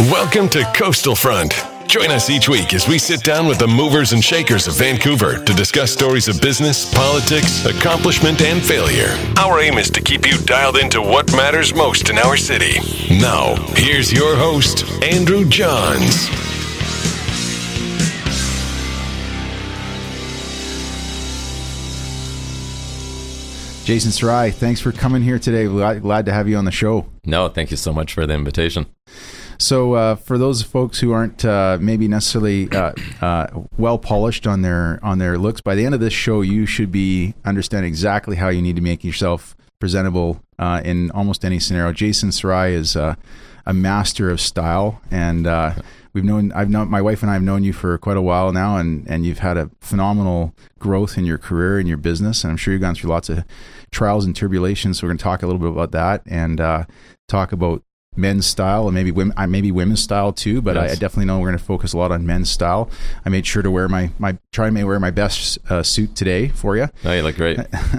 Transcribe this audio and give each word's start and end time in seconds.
Welcome 0.00 0.48
to 0.48 0.64
Coastal 0.74 1.14
Front. 1.14 1.54
Join 1.86 2.10
us 2.10 2.28
each 2.28 2.48
week 2.48 2.74
as 2.74 2.88
we 2.88 2.98
sit 2.98 3.22
down 3.22 3.46
with 3.46 3.58
the 3.58 3.68
movers 3.68 4.12
and 4.12 4.24
shakers 4.24 4.66
of 4.66 4.74
Vancouver 4.74 5.38
to 5.44 5.54
discuss 5.54 5.92
stories 5.92 6.26
of 6.26 6.40
business, 6.40 6.92
politics, 6.92 7.64
accomplishment, 7.64 8.42
and 8.42 8.60
failure. 8.60 9.16
Our 9.38 9.60
aim 9.60 9.78
is 9.78 9.90
to 9.90 10.00
keep 10.00 10.26
you 10.26 10.36
dialed 10.38 10.78
into 10.78 11.00
what 11.00 11.30
matters 11.30 11.72
most 11.72 12.10
in 12.10 12.18
our 12.18 12.36
city. 12.36 12.80
Now, 13.08 13.54
here's 13.76 14.12
your 14.12 14.34
host, 14.34 14.84
Andrew 15.00 15.48
Johns. 15.48 16.28
Jason 23.84 24.10
Sarai, 24.10 24.50
thanks 24.50 24.80
for 24.80 24.90
coming 24.90 25.22
here 25.22 25.38
today. 25.38 25.66
Glad, 25.66 26.02
glad 26.02 26.26
to 26.26 26.32
have 26.32 26.48
you 26.48 26.56
on 26.56 26.64
the 26.64 26.72
show. 26.72 27.06
No, 27.24 27.48
thank 27.48 27.70
you 27.70 27.76
so 27.76 27.92
much 27.92 28.14
for 28.14 28.26
the 28.26 28.34
invitation. 28.34 28.86
So, 29.58 29.94
uh, 29.94 30.16
for 30.16 30.38
those 30.38 30.62
folks 30.62 31.00
who 31.00 31.12
aren't 31.12 31.44
uh, 31.44 31.78
maybe 31.80 32.08
necessarily 32.08 32.70
uh, 32.70 32.92
uh, 33.20 33.46
well 33.76 33.98
polished 33.98 34.46
on 34.46 34.62
their 34.62 34.98
on 35.02 35.18
their 35.18 35.38
looks, 35.38 35.60
by 35.60 35.74
the 35.74 35.84
end 35.84 35.94
of 35.94 36.00
this 36.00 36.12
show, 36.12 36.40
you 36.40 36.66
should 36.66 36.90
be 36.90 37.34
understanding 37.44 37.88
exactly 37.88 38.36
how 38.36 38.48
you 38.48 38.62
need 38.62 38.76
to 38.76 38.82
make 38.82 39.04
yourself 39.04 39.56
presentable 39.78 40.42
uh, 40.58 40.80
in 40.84 41.10
almost 41.12 41.44
any 41.44 41.58
scenario. 41.58 41.92
Jason 41.92 42.32
Sarai 42.32 42.74
is 42.74 42.96
uh, 42.96 43.14
a 43.66 43.74
master 43.74 44.30
of 44.30 44.40
style, 44.40 45.00
and 45.10 45.46
we've 46.12 46.24
known 46.24 46.52
I've 46.52 46.70
known 46.70 46.90
my 46.90 47.02
wife 47.02 47.22
and 47.22 47.30
I 47.30 47.34
have 47.34 47.42
known 47.42 47.62
you 47.62 47.72
for 47.72 47.96
quite 47.98 48.16
a 48.16 48.22
while 48.22 48.52
now, 48.52 48.76
and 48.76 49.08
and 49.08 49.24
you've 49.24 49.38
had 49.38 49.56
a 49.56 49.70
phenomenal 49.80 50.54
growth 50.78 51.16
in 51.16 51.24
your 51.24 51.38
career 51.38 51.78
and 51.78 51.88
your 51.88 51.98
business, 51.98 52.44
and 52.44 52.50
I'm 52.50 52.56
sure 52.56 52.72
you've 52.72 52.82
gone 52.82 52.94
through 52.94 53.10
lots 53.10 53.28
of 53.28 53.44
trials 53.92 54.24
and 54.24 54.34
tribulations. 54.34 54.98
So 54.98 55.06
we're 55.06 55.10
going 55.10 55.18
to 55.18 55.24
talk 55.24 55.42
a 55.42 55.46
little 55.46 55.60
bit 55.60 55.70
about 55.70 55.92
that 55.92 56.22
and 56.26 56.58
talk 57.28 57.52
about 57.52 57.82
men's 58.16 58.46
style 58.46 58.86
and 58.86 58.94
maybe 58.94 59.10
women, 59.10 59.34
maybe 59.50 59.70
women's 59.72 60.02
style 60.02 60.32
too. 60.32 60.62
But 60.62 60.76
yes. 60.76 60.90
I, 60.90 60.92
I, 60.92 60.94
definitely 60.94 61.26
know 61.26 61.38
we're 61.38 61.48
going 61.48 61.58
to 61.58 61.64
focus 61.64 61.92
a 61.92 61.98
lot 61.98 62.12
on 62.12 62.26
men's 62.26 62.50
style. 62.50 62.90
I 63.24 63.28
made 63.28 63.46
sure 63.46 63.62
to 63.62 63.70
wear 63.70 63.88
my 63.88 64.10
my 64.18 64.38
try 64.52 64.70
to 64.70 64.84
wear 64.84 65.00
my 65.00 65.10
best 65.10 65.58
uh, 65.70 65.82
suit 65.82 66.14
today 66.14 66.48
for 66.48 66.76
you. 66.76 66.88
Oh, 67.04 67.12
you 67.12 67.22
look 67.22 67.36
great. 67.36 67.58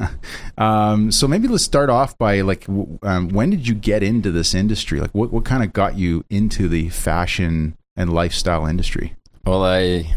um, 0.58 1.12
so 1.12 1.28
maybe 1.28 1.48
let's 1.48 1.64
start 1.64 1.90
off 1.90 2.18
by 2.18 2.42
like, 2.42 2.68
um, 3.04 3.30
when 3.30 3.50
did 3.50 3.68
you 3.68 3.76
get 3.76 4.04
into 4.04 4.32
this 4.32 4.54
industry? 4.54 5.00
Like, 5.00 5.12
what 5.12 5.32
what 5.32 5.46
kind 5.46 5.64
of 5.64 5.74
got 5.74 5.98
you 5.98 6.24
into 6.30 6.68
the 6.68 6.90
fashion 6.90 7.78
and 7.96 8.14
lifestyle 8.14 8.66
industry? 8.66 9.16
Well, 9.46 9.64
I 9.64 10.14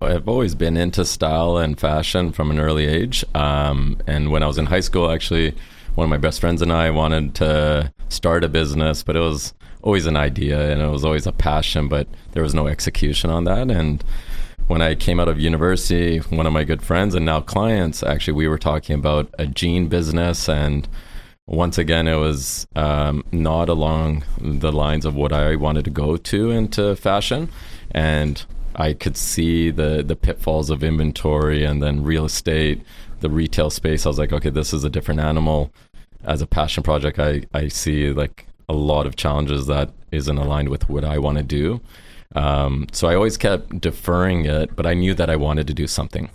I've 0.00 0.28
always 0.28 0.54
been 0.54 0.76
into 0.76 1.04
style 1.04 1.56
and 1.56 1.78
fashion 1.78 2.32
from 2.32 2.50
an 2.50 2.60
early 2.60 2.86
age. 2.86 3.24
Um, 3.34 3.98
and 4.06 4.30
when 4.30 4.42
I 4.42 4.46
was 4.46 4.58
in 4.58 4.66
high 4.66 4.80
school, 4.80 5.10
actually 5.10 5.54
one 5.96 6.04
of 6.04 6.10
my 6.10 6.18
best 6.18 6.40
friends 6.40 6.60
and 6.60 6.70
I 6.70 6.90
wanted 6.90 7.34
to 7.36 7.92
start 8.10 8.44
a 8.44 8.48
business, 8.48 9.02
but 9.02 9.16
it 9.16 9.20
was 9.20 9.54
always 9.82 10.04
an 10.04 10.16
idea 10.16 10.70
and 10.70 10.82
it 10.82 10.88
was 10.88 11.06
always 11.06 11.26
a 11.26 11.32
passion, 11.32 11.88
but 11.88 12.06
there 12.32 12.42
was 12.42 12.54
no 12.54 12.66
execution 12.66 13.30
on 13.30 13.44
that. 13.44 13.70
And 13.70 14.04
when 14.66 14.82
I 14.82 14.94
came 14.94 15.18
out 15.18 15.28
of 15.28 15.40
university, 15.40 16.18
one 16.18 16.46
of 16.46 16.52
my 16.52 16.64
good 16.64 16.82
friends 16.82 17.14
and 17.14 17.24
now 17.24 17.40
clients, 17.40 18.02
actually, 18.02 18.34
we 18.34 18.46
were 18.46 18.58
talking 18.58 18.94
about 18.98 19.34
a 19.38 19.46
jean 19.46 19.88
business. 19.88 20.50
And 20.50 20.86
once 21.46 21.78
again, 21.78 22.08
it 22.08 22.16
was 22.16 22.66
um, 22.76 23.24
not 23.32 23.70
along 23.70 24.24
the 24.38 24.72
lines 24.72 25.06
of 25.06 25.14
what 25.14 25.32
I 25.32 25.56
wanted 25.56 25.86
to 25.86 25.90
go 25.90 26.18
to 26.18 26.50
into 26.50 26.94
fashion. 26.96 27.48
And 27.92 28.44
I 28.74 28.92
could 28.92 29.16
see 29.16 29.70
the, 29.70 30.02
the 30.06 30.16
pitfalls 30.16 30.68
of 30.68 30.84
inventory 30.84 31.64
and 31.64 31.82
then 31.82 32.02
real 32.02 32.26
estate, 32.26 32.82
the 33.20 33.30
retail 33.30 33.70
space. 33.70 34.04
I 34.04 34.10
was 34.10 34.18
like, 34.18 34.32
okay, 34.32 34.50
this 34.50 34.74
is 34.74 34.84
a 34.84 34.90
different 34.90 35.20
animal 35.20 35.72
as 36.26 36.42
a 36.42 36.46
passion 36.46 36.82
project, 36.82 37.18
I, 37.18 37.42
I 37.54 37.68
see 37.68 38.12
like 38.12 38.46
a 38.68 38.74
lot 38.74 39.06
of 39.06 39.16
challenges 39.16 39.66
that 39.68 39.90
isn't 40.10 40.36
aligned 40.36 40.68
with 40.68 40.88
what 40.88 41.04
I 41.04 41.18
want 41.18 41.38
to 41.38 41.44
do. 41.44 41.80
Um, 42.34 42.86
so 42.92 43.08
I 43.08 43.14
always 43.14 43.36
kept 43.36 43.80
deferring 43.80 44.44
it, 44.44 44.74
but 44.74 44.86
I 44.86 44.94
knew 44.94 45.14
that 45.14 45.30
I 45.30 45.36
wanted 45.36 45.66
to 45.68 45.74
do 45.74 45.86
something. 45.86 46.28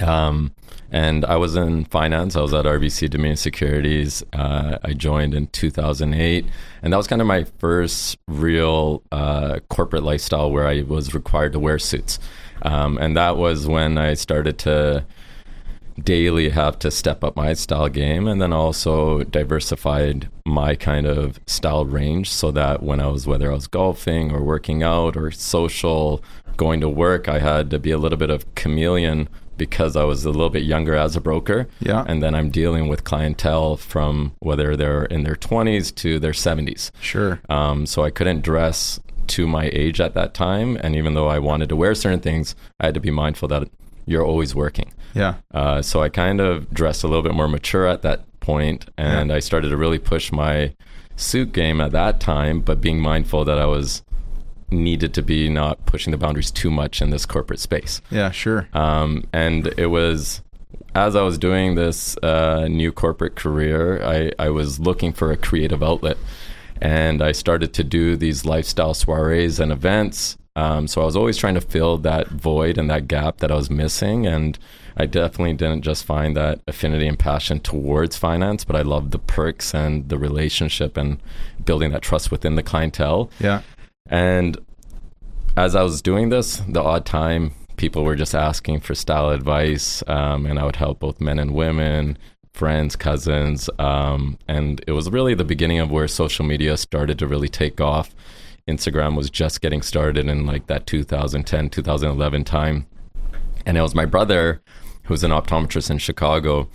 Um, 0.00 0.54
and 0.92 1.24
I 1.24 1.36
was 1.36 1.56
in 1.56 1.84
finance. 1.86 2.36
I 2.36 2.40
was 2.40 2.54
at 2.54 2.64
RBC 2.64 3.10
Dominion 3.10 3.36
Securities. 3.36 4.22
Uh, 4.32 4.78
I 4.82 4.92
joined 4.92 5.34
in 5.34 5.48
2008, 5.48 6.46
and 6.82 6.92
that 6.92 6.96
was 6.96 7.06
kind 7.06 7.20
of 7.20 7.28
my 7.28 7.44
first 7.58 8.18
real 8.26 9.02
uh, 9.12 9.58
corporate 9.68 10.02
lifestyle 10.02 10.50
where 10.50 10.66
I 10.66 10.82
was 10.82 11.14
required 11.14 11.52
to 11.52 11.58
wear 11.58 11.78
suits. 11.78 12.18
Um, 12.62 12.98
and 12.98 13.16
that 13.16 13.36
was 13.36 13.66
when 13.66 13.98
I 13.98 14.14
started 14.14 14.58
to 14.60 15.04
daily 16.04 16.50
have 16.50 16.78
to 16.80 16.90
step 16.90 17.22
up 17.24 17.36
my 17.36 17.52
style 17.52 17.88
game 17.88 18.26
and 18.26 18.40
then 18.40 18.52
also 18.52 19.24
diversified 19.24 20.28
my 20.46 20.74
kind 20.74 21.06
of 21.06 21.38
style 21.46 21.84
range 21.84 22.30
so 22.30 22.50
that 22.50 22.82
when 22.82 23.00
I 23.00 23.06
was 23.06 23.26
whether 23.26 23.50
I 23.50 23.54
was 23.54 23.66
golfing 23.66 24.32
or 24.32 24.42
working 24.42 24.82
out 24.82 25.16
or 25.16 25.30
social 25.30 26.22
going 26.56 26.80
to 26.80 26.88
work 26.88 27.28
I 27.28 27.38
had 27.38 27.70
to 27.70 27.78
be 27.78 27.90
a 27.90 27.98
little 27.98 28.18
bit 28.18 28.30
of 28.30 28.54
chameleon 28.54 29.28
because 29.60 29.94
I 29.94 30.04
was 30.04 30.24
a 30.24 30.30
little 30.30 30.48
bit 30.48 30.62
younger 30.62 30.94
as 30.94 31.16
a 31.16 31.20
broker. 31.20 31.68
Yeah. 31.80 32.02
And 32.08 32.22
then 32.22 32.34
I'm 32.34 32.48
dealing 32.48 32.88
with 32.88 33.04
clientele 33.04 33.76
from 33.76 34.32
whether 34.38 34.74
they're 34.74 35.04
in 35.04 35.22
their 35.22 35.34
20s 35.34 35.94
to 35.96 36.18
their 36.18 36.32
70s. 36.32 36.90
Sure. 37.02 37.42
Um, 37.50 37.84
so 37.84 38.02
I 38.02 38.08
couldn't 38.08 38.40
dress 38.40 39.00
to 39.26 39.46
my 39.46 39.68
age 39.74 40.00
at 40.00 40.14
that 40.14 40.32
time. 40.32 40.78
And 40.80 40.96
even 40.96 41.12
though 41.12 41.28
I 41.28 41.38
wanted 41.40 41.68
to 41.68 41.76
wear 41.76 41.94
certain 41.94 42.20
things, 42.20 42.56
I 42.80 42.86
had 42.86 42.94
to 42.94 43.00
be 43.00 43.10
mindful 43.10 43.48
that 43.48 43.68
you're 44.06 44.24
always 44.24 44.54
working. 44.54 44.94
Yeah. 45.14 45.34
Uh, 45.52 45.82
so 45.82 46.02
I 46.02 46.08
kind 46.08 46.40
of 46.40 46.70
dressed 46.70 47.04
a 47.04 47.08
little 47.08 47.22
bit 47.22 47.34
more 47.34 47.48
mature 47.48 47.86
at 47.86 48.02
that 48.02 48.24
point, 48.40 48.86
and 48.96 49.30
yeah. 49.30 49.36
I 49.36 49.38
started 49.40 49.68
to 49.70 49.76
really 49.76 49.98
push 49.98 50.32
my 50.32 50.74
suit 51.16 51.52
game 51.52 51.80
at 51.80 51.92
that 51.92 52.20
time, 52.20 52.60
but 52.60 52.80
being 52.80 53.00
mindful 53.00 53.44
that 53.44 53.58
I 53.58 53.66
was 53.66 54.02
needed 54.70 55.12
to 55.14 55.22
be 55.22 55.48
not 55.48 55.84
pushing 55.84 56.12
the 56.12 56.16
boundaries 56.16 56.50
too 56.50 56.70
much 56.70 57.02
in 57.02 57.10
this 57.10 57.26
corporate 57.26 57.60
space. 57.60 58.00
Yeah, 58.10 58.30
sure. 58.30 58.68
Um, 58.72 59.24
and 59.32 59.66
it 59.76 59.86
was 59.86 60.42
as 60.94 61.14
I 61.14 61.22
was 61.22 61.38
doing 61.38 61.74
this 61.74 62.16
uh, 62.18 62.66
new 62.68 62.92
corporate 62.92 63.36
career, 63.36 64.02
I, 64.02 64.32
I 64.38 64.50
was 64.50 64.80
looking 64.80 65.12
for 65.12 65.30
a 65.30 65.36
creative 65.36 65.82
outlet. 65.82 66.16
And 66.82 67.22
I 67.22 67.32
started 67.32 67.74
to 67.74 67.84
do 67.84 68.16
these 68.16 68.44
lifestyle 68.44 68.94
soirees 68.94 69.60
and 69.60 69.70
events. 69.70 70.38
Um, 70.56 70.88
so 70.88 71.02
I 71.02 71.04
was 71.04 71.14
always 71.14 71.36
trying 71.36 71.54
to 71.54 71.60
fill 71.60 71.98
that 71.98 72.28
void 72.28 72.78
and 72.78 72.90
that 72.90 73.06
gap 73.06 73.38
that 73.38 73.52
I 73.52 73.54
was 73.54 73.70
missing. 73.70 74.26
And 74.26 74.58
I 74.96 75.06
definitely 75.06 75.54
didn't 75.54 75.82
just 75.82 76.04
find 76.04 76.36
that 76.36 76.60
affinity 76.66 77.06
and 77.06 77.18
passion 77.18 77.60
towards 77.60 78.16
finance, 78.16 78.64
but 78.64 78.76
I 78.76 78.82
loved 78.82 79.12
the 79.12 79.18
perks 79.18 79.74
and 79.74 80.08
the 80.08 80.18
relationship 80.18 80.96
and 80.96 81.20
building 81.64 81.90
that 81.92 82.02
trust 82.02 82.30
within 82.30 82.54
the 82.54 82.62
clientele. 82.62 83.30
Yeah. 83.38 83.62
And 84.06 84.58
as 85.56 85.74
I 85.74 85.82
was 85.82 86.02
doing 86.02 86.28
this, 86.28 86.62
the 86.68 86.82
odd 86.82 87.06
time 87.06 87.52
people 87.76 88.04
were 88.04 88.16
just 88.16 88.34
asking 88.34 88.80
for 88.80 88.94
style 88.94 89.30
advice, 89.30 90.02
um, 90.06 90.44
and 90.46 90.58
I 90.58 90.64
would 90.64 90.76
help 90.76 91.00
both 91.00 91.20
men 91.20 91.38
and 91.38 91.54
women, 91.54 92.18
friends, 92.52 92.94
cousins, 92.94 93.70
um, 93.78 94.38
and 94.48 94.84
it 94.86 94.92
was 94.92 95.08
really 95.10 95.34
the 95.34 95.44
beginning 95.44 95.78
of 95.78 95.90
where 95.90 96.06
social 96.08 96.44
media 96.44 96.76
started 96.76 97.18
to 97.20 97.26
really 97.26 97.48
take 97.48 97.80
off. 97.80 98.14
Instagram 98.68 99.16
was 99.16 99.30
just 99.30 99.60
getting 99.60 99.82
started 99.82 100.28
in 100.28 100.46
like 100.46 100.66
that 100.66 100.86
2010, 100.86 101.70
2011 101.70 102.44
time. 102.44 102.86
And 103.66 103.76
it 103.76 103.82
was 103.82 103.94
my 103.94 104.04
brother 104.04 104.62
who's 105.10 105.24
an 105.24 105.32
optometrist 105.32 105.90
in 105.90 105.98
Chicago. 105.98 106.68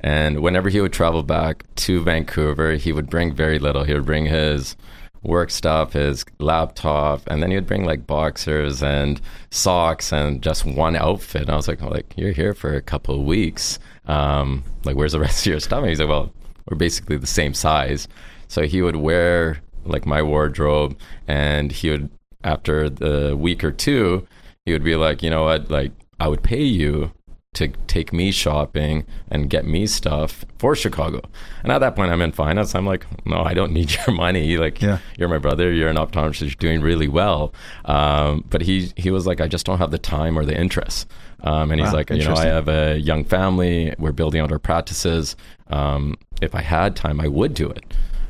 And 0.00 0.40
whenever 0.40 0.68
he 0.68 0.80
would 0.80 0.92
travel 0.92 1.24
back 1.24 1.64
to 1.74 2.00
Vancouver, 2.00 2.74
he 2.74 2.92
would 2.92 3.10
bring 3.10 3.34
very 3.34 3.58
little. 3.58 3.82
He 3.82 3.92
would 3.92 4.06
bring 4.06 4.26
his 4.26 4.76
work 5.24 5.50
stuff, 5.50 5.94
his 5.94 6.24
laptop, 6.38 7.26
and 7.26 7.42
then 7.42 7.50
he 7.50 7.56
would 7.56 7.66
bring 7.66 7.84
like 7.84 8.06
boxers 8.06 8.80
and 8.80 9.20
socks 9.50 10.12
and 10.12 10.40
just 10.40 10.64
one 10.64 10.94
outfit. 10.94 11.42
And 11.42 11.50
I 11.50 11.56
was 11.56 11.66
like, 11.66 11.82
oh, 11.82 11.88
like 11.88 12.14
you're 12.16 12.30
here 12.30 12.54
for 12.54 12.76
a 12.76 12.80
couple 12.80 13.16
of 13.16 13.26
weeks. 13.26 13.80
Um, 14.06 14.62
like, 14.84 14.94
where's 14.94 15.12
the 15.12 15.20
rest 15.26 15.44
of 15.44 15.50
your 15.50 15.60
stuff? 15.60 15.80
And 15.80 15.88
he's 15.88 15.98
like, 15.98 16.08
well, 16.08 16.32
we're 16.70 16.76
basically 16.76 17.16
the 17.16 17.26
same 17.26 17.54
size. 17.54 18.06
So 18.46 18.62
he 18.62 18.82
would 18.82 18.96
wear 18.96 19.60
like 19.84 20.06
my 20.06 20.22
wardrobe, 20.22 20.96
and 21.26 21.72
he 21.72 21.90
would 21.90 22.08
after 22.44 22.88
the 22.88 23.36
week 23.36 23.64
or 23.64 23.72
two, 23.72 24.28
he 24.64 24.72
would 24.72 24.84
be 24.84 24.94
like, 24.94 25.24
you 25.24 25.30
know 25.30 25.42
what, 25.42 25.72
like 25.72 25.90
I 26.20 26.28
would 26.28 26.44
pay 26.44 26.62
you 26.62 27.10
to 27.52 27.68
take 27.88 28.12
me 28.12 28.30
shopping 28.30 29.04
and 29.28 29.50
get 29.50 29.64
me 29.64 29.84
stuff 29.84 30.44
for 30.58 30.76
Chicago. 30.76 31.20
And 31.64 31.72
at 31.72 31.78
that 31.78 31.96
point, 31.96 32.12
I'm 32.12 32.22
in 32.22 32.30
finance. 32.30 32.76
I'm 32.76 32.86
like, 32.86 33.04
no, 33.26 33.42
I 33.42 33.54
don't 33.54 33.72
need 33.72 33.92
your 34.06 34.14
money. 34.14 34.56
Like, 34.56 34.80
yeah. 34.80 34.98
you're 35.18 35.28
my 35.28 35.38
brother. 35.38 35.72
You're 35.72 35.88
an 35.88 35.96
optometrist. 35.96 36.42
You're 36.42 36.50
doing 36.50 36.80
really 36.80 37.08
well. 37.08 37.52
Um, 37.86 38.44
but 38.48 38.62
he 38.62 38.92
he 38.96 39.10
was 39.10 39.26
like, 39.26 39.40
I 39.40 39.48
just 39.48 39.66
don't 39.66 39.78
have 39.78 39.90
the 39.90 39.98
time 39.98 40.38
or 40.38 40.44
the 40.44 40.56
interest. 40.56 41.10
Um, 41.42 41.72
and 41.72 41.80
he's 41.80 41.90
wow, 41.90 41.96
like, 41.96 42.10
you 42.10 42.22
know, 42.22 42.34
I 42.34 42.46
have 42.46 42.68
a 42.68 42.98
young 42.98 43.24
family. 43.24 43.94
We're 43.98 44.12
building 44.12 44.40
out 44.40 44.52
our 44.52 44.58
practices. 44.58 45.34
Um, 45.68 46.16
if 46.40 46.54
I 46.54 46.60
had 46.60 46.94
time, 46.94 47.20
I 47.20 47.26
would 47.26 47.54
do 47.54 47.68
it. 47.68 47.84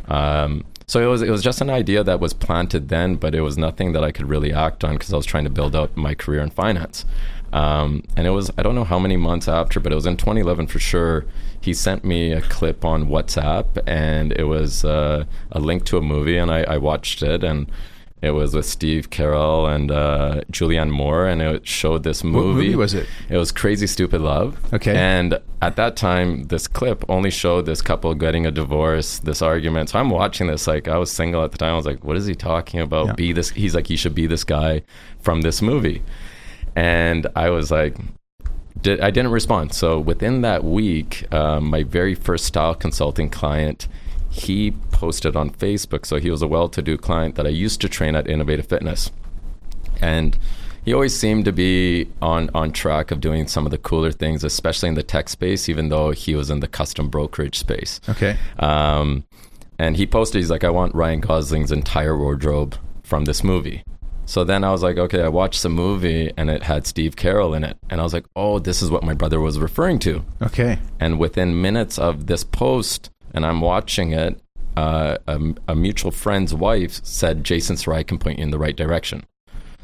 Um, 0.09 0.65
so 0.87 1.01
it 1.01 1.07
was 1.07 1.23
it 1.23 1.31
was 1.31 1.43
just 1.43 1.61
an 1.61 1.71
idea 1.71 2.03
that 2.03 2.19
was 2.19 2.33
planted 2.33 2.89
then, 2.89 3.17
but 3.17 3.35
it 3.35 3.43
was 3.43 3.59
nothing 3.59 3.93
that 3.93 4.03
I 4.03 4.11
could 4.11 4.29
really 4.29 4.53
act 4.53 4.83
on 4.83 4.95
because 4.95 5.13
I 5.13 5.17
was 5.17 5.27
trying 5.27 5.45
to 5.45 5.51
build 5.51 5.77
out 5.77 5.97
my 5.97 6.15
career 6.15 6.41
in 6.41 6.51
finance. 6.51 7.05
Um, 7.53 8.05
and 8.17 8.27
it 8.27 8.31
was, 8.31 8.51
I 8.57 8.63
don't 8.63 8.75
know 8.75 8.85
how 8.85 8.99
many 8.99 9.17
months 9.17 9.49
after, 9.49 9.81
but 9.81 9.93
it 9.93 9.95
was 9.97 10.07
in 10.07 10.17
2011 10.17 10.67
for 10.69 10.79
sure. 10.79 11.25
He 11.61 11.75
sent 11.75 12.05
me 12.05 12.33
a 12.33 12.41
clip 12.41 12.85
on 12.85 13.07
WhatsApp 13.09 13.67
and 13.87 14.33
it 14.33 14.45
was 14.45 14.85
uh, 14.85 15.25
a 15.53 15.59
link 15.61 15.85
to 15.87 15.99
a 15.99 16.03
movie, 16.03 16.39
and 16.39 16.51
I, 16.51 16.63
I 16.63 16.77
watched 16.79 17.23
it. 17.23 17.43
And 17.45 17.71
It 18.23 18.31
was 18.33 18.55
with 18.55 18.67
Steve 18.67 19.09
Carell 19.11 19.67
and 19.75 19.91
uh, 19.91 20.43
Julianne 20.53 20.91
Moore, 20.91 21.27
and 21.27 21.41
it 21.43 21.67
showed 21.67 22.03
this 22.03 22.23
movie. 22.23 22.39
What 22.39 22.55
movie 22.55 22.77
was 22.77 22.95
it? 22.95 23.07
It 23.29 23.37
was 23.37 23.51
Crazy 23.51 23.87
Stupid 23.87 24.21
Love. 24.21 24.59
Okay. 24.75 24.95
And 24.95 25.39
at 25.63 25.77
that 25.77 25.97
time, 25.97 26.45
this 26.45 26.69
clip 26.69 27.03
only 27.09 27.31
showed 27.31 27.65
this 27.67 27.81
couple 27.83 28.15
getting 28.15 28.47
a 28.47 28.51
divorce, 28.51 29.19
this 29.21 29.41
argument. 29.43 29.89
So 29.91 29.99
I'm 29.99 30.11
watching 30.11 30.47
this 30.49 30.67
like 30.67 30.87
I 30.87 30.99
was 30.99 31.11
single 31.11 31.43
at 31.45 31.53
the 31.53 31.59
time. 31.59 31.73
I 31.73 31.77
was 31.77 31.87
like, 31.87 32.05
"What 32.05 32.17
is 32.17 32.27
he 32.27 32.35
talking 32.35 32.81
about? 32.81 33.07
Yeah. 33.07 33.13
Be 33.15 33.33
this?" 33.33 33.51
He's 33.51 33.75
like, 33.75 33.91
"You 33.91 33.97
should 33.97 34.15
be 34.15 34.27
this 34.27 34.45
guy 34.45 34.83
from 35.21 35.41
this 35.43 35.61
movie," 35.63 36.03
and 36.81 37.27
I 37.37 37.51
was 37.51 37.71
like. 37.71 37.97
Did, 38.83 39.01
I 39.01 39.11
didn't 39.11 39.33
respond. 39.33 39.75
So 39.75 39.99
within 39.99 40.41
that 40.41 40.65
week, 40.65 41.11
um, 41.35 41.69
my 41.69 41.83
very 41.83 42.15
first 42.15 42.47
style 42.47 42.75
consulting 42.75 43.29
client, 43.29 43.89
he 44.31 44.71
posted 44.91 45.37
on 45.37 45.51
Facebook. 45.51 46.07
So 46.07 46.17
he 46.17 46.31
was 46.31 46.41
a 46.41 46.47
well-to-do 46.47 46.97
client 46.97 47.35
that 47.35 47.47
I 47.47 47.51
used 47.51 47.83
to 47.83 47.89
train 47.91 48.15
at 48.17 48.27
Innovative 48.27 48.65
Fitness, 48.67 49.11
and 50.01 50.39
he 50.83 50.95
always 50.95 51.15
seemed 51.15 51.45
to 51.45 51.53
be 51.53 52.09
on 52.23 52.49
on 52.55 52.73
track 52.73 53.11
of 53.11 53.21
doing 53.21 53.49
some 53.49 53.67
of 53.67 53.71
the 53.71 53.77
cooler 53.89 54.13
things, 54.13 54.43
especially 54.45 54.89
in 54.89 54.95
the 54.95 55.03
tech 55.03 55.29
space. 55.29 55.69
Even 55.69 55.91
though 55.91 56.13
he 56.13 56.35
was 56.35 56.49
in 56.49 56.61
the 56.61 56.69
custom 56.69 57.11
brokerage 57.11 57.59
space, 57.59 58.01
Okay. 58.09 58.39
um, 58.61 59.25
and 59.79 59.99
he 59.99 60.07
posted, 60.07 60.39
he's 60.41 60.51
like, 60.51 60.65
I 60.65 60.71
want 60.71 60.95
Ryan 60.95 61.21
Gosling's 61.21 61.73
entire 61.73 62.17
wardrobe 62.17 62.77
from 63.03 63.27
this 63.27 63.45
movie. 63.45 63.83
So 64.31 64.45
then 64.45 64.63
I 64.63 64.71
was 64.71 64.81
like, 64.81 64.97
okay, 64.97 65.23
I 65.23 65.29
watched 65.29 65.65
the 65.65 65.69
movie 65.69 66.33
and 66.37 66.49
it 66.49 66.63
had 66.63 66.87
Steve 66.87 67.17
Carell 67.17 67.57
in 67.57 67.65
it. 67.65 67.77
And 67.91 68.01
I 68.01 68.05
was 68.05 68.13
like, 68.13 68.27
oh, 68.37 68.61
this 68.61 68.81
is 68.81 68.89
what 68.89 69.03
my 69.03 69.13
brother 69.13 69.41
was 69.41 69.59
referring 69.59 69.99
to. 70.01 70.25
Okay. 70.41 70.79
And 71.01 71.19
within 71.19 71.61
minutes 71.61 71.99
of 71.99 72.29
this 72.29 72.45
post, 72.45 73.11
and 73.35 73.45
I'm 73.45 73.61
watching 73.61 74.13
it, 74.13 74.41
uh, 74.77 75.17
a, 75.27 75.41
a 75.67 75.75
mutual 75.75 76.13
friend's 76.13 76.55
wife 76.55 77.05
said, 77.05 77.43
Jason 77.43 77.77
Sarai 77.77 78.05
can 78.05 78.19
point 78.19 78.39
you 78.39 78.45
in 78.45 78.53
the 78.53 78.59
right 78.61 78.77
direction. 78.77 79.25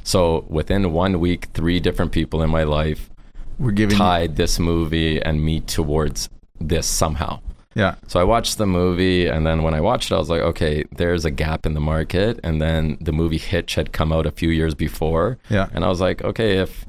So 0.04 0.46
within 0.48 0.92
one 0.92 1.18
week, 1.18 1.46
three 1.52 1.80
different 1.80 2.12
people 2.12 2.40
in 2.40 2.48
my 2.48 2.62
life 2.62 3.10
We're 3.58 3.72
giving. 3.72 3.98
tied 3.98 4.36
this 4.36 4.60
movie 4.60 5.20
and 5.20 5.44
me 5.44 5.58
towards 5.58 6.28
this 6.60 6.86
somehow. 6.86 7.40
Yeah. 7.76 7.94
So 8.08 8.18
I 8.18 8.24
watched 8.24 8.56
the 8.58 8.66
movie, 8.66 9.26
and 9.26 9.46
then 9.46 9.62
when 9.62 9.74
I 9.74 9.80
watched 9.80 10.10
it, 10.10 10.14
I 10.14 10.18
was 10.18 10.30
like, 10.30 10.40
okay, 10.40 10.82
there's 10.96 11.24
a 11.24 11.30
gap 11.30 11.66
in 11.66 11.74
the 11.74 11.80
market. 11.80 12.40
And 12.42 12.60
then 12.60 12.96
the 13.00 13.12
movie 13.12 13.38
Hitch 13.38 13.74
had 13.74 13.92
come 13.92 14.12
out 14.12 14.24
a 14.26 14.30
few 14.30 14.48
years 14.50 14.74
before. 14.74 15.38
Yeah. 15.50 15.68
And 15.74 15.84
I 15.84 15.88
was 15.88 16.00
like, 16.00 16.24
okay, 16.24 16.56
if 16.56 16.86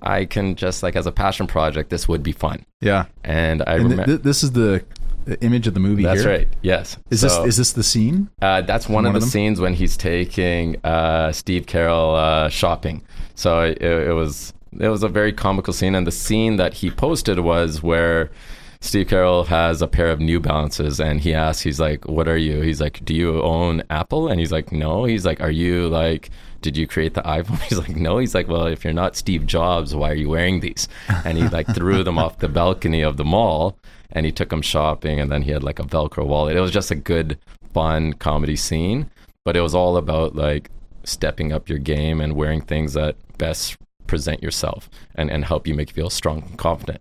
I 0.00 0.24
can 0.24 0.54
just 0.54 0.82
like 0.84 0.94
as 0.94 1.06
a 1.06 1.12
passion 1.12 1.46
project, 1.48 1.90
this 1.90 2.06
would 2.08 2.22
be 2.22 2.32
fun. 2.32 2.64
Yeah. 2.80 3.06
And 3.24 3.62
I 3.66 3.74
remember. 3.74 4.04
th- 4.04 4.22
this 4.22 4.42
is 4.44 4.52
the 4.52 4.84
the 5.24 5.38
image 5.42 5.66
of 5.66 5.74
the 5.74 5.80
movie. 5.80 6.04
that's 6.04 6.22
here? 6.22 6.30
right. 6.30 6.48
Yes. 6.62 6.96
Is 7.10 7.20
So, 7.20 7.26
this 7.28 7.48
is 7.48 7.56
this 7.58 7.72
the 7.72 7.82
scene? 7.82 8.30
uh, 8.40 8.62
that's 8.62 8.88
one, 8.88 9.04
one 9.04 9.06
of 9.06 9.16
of 9.16 9.20
the 9.22 9.26
scenes 9.28 9.60
when 9.60 9.74
he's 9.74 9.96
taking 9.96 10.76
uh, 10.84 11.32
Steve 11.32 11.66
Carell 11.66 12.16
uh, 12.16 12.48
shopping. 12.48 13.02
So 13.34 13.60
it, 13.62 13.82
it 13.82 14.14
was 14.14 14.54
it 14.78 14.88
was 14.88 15.02
a 15.02 15.08
very 15.08 15.32
comical 15.32 15.72
scene, 15.72 15.94
and 15.96 16.06
the 16.06 16.12
scene 16.12 16.56
that 16.56 16.74
he 16.74 16.90
posted 16.90 17.40
was 17.40 17.82
where 17.82 18.30
Steve 18.80 19.08
Carell 19.08 19.46
has 19.46 19.82
a 19.82 19.88
pair 19.88 20.08
of 20.08 20.20
New 20.20 20.38
Balances, 20.40 21.00
and 21.00 21.20
he 21.20 21.34
asks, 21.34 21.62
he's 21.62 21.80
like, 21.80 22.06
"What 22.06 22.28
are 22.28 22.36
you?" 22.36 22.60
He's 22.60 22.80
like, 22.80 23.04
"Do 23.04 23.14
you 23.14 23.42
own 23.42 23.82
Apple?" 23.90 24.28
And 24.28 24.38
he's 24.38 24.52
like, 24.52 24.70
"No." 24.70 25.04
He's 25.04 25.26
like, 25.26 25.40
"Are 25.40 25.50
you 25.50 25.88
like?" 25.88 26.30
Did 26.60 26.76
you 26.76 26.86
create 26.86 27.14
the 27.14 27.22
iPhone? 27.22 27.60
He's 27.68 27.78
like, 27.78 27.94
no. 27.94 28.18
He's 28.18 28.34
like, 28.34 28.48
well, 28.48 28.66
if 28.66 28.82
you're 28.82 28.92
not 28.92 29.14
Steve 29.14 29.46
Jobs, 29.46 29.94
why 29.94 30.10
are 30.10 30.16
you 30.16 30.28
wearing 30.28 30.58
these? 30.58 30.88
And 31.24 31.38
he 31.38 31.46
like 31.48 31.72
threw 31.72 32.02
them 32.02 32.18
off 32.18 32.38
the 32.38 32.48
balcony 32.48 33.00
of 33.00 33.16
the 33.16 33.24
mall, 33.24 33.78
and 34.10 34.26
he 34.26 34.32
took 34.32 34.50
them 34.50 34.62
shopping, 34.62 35.20
and 35.20 35.30
then 35.30 35.42
he 35.42 35.52
had 35.52 35.62
like 35.62 35.78
a 35.78 35.84
Velcro 35.84 36.26
wallet. 36.26 36.56
It 36.56 36.60
was 36.60 36.72
just 36.72 36.90
a 36.90 36.96
good, 36.96 37.38
fun 37.72 38.14
comedy 38.14 38.56
scene, 38.56 39.08
but 39.44 39.56
it 39.56 39.60
was 39.60 39.74
all 39.74 39.96
about 39.96 40.34
like 40.34 40.70
stepping 41.04 41.52
up 41.52 41.68
your 41.68 41.78
game 41.78 42.20
and 42.20 42.34
wearing 42.34 42.60
things 42.60 42.94
that 42.94 43.16
best 43.38 43.76
present 44.06 44.42
yourself 44.42 44.90
and, 45.14 45.30
and 45.30 45.44
help 45.44 45.66
you 45.66 45.74
make 45.74 45.90
you 45.90 45.94
feel 45.94 46.10
strong 46.10 46.42
and 46.42 46.58
confident. 46.58 47.00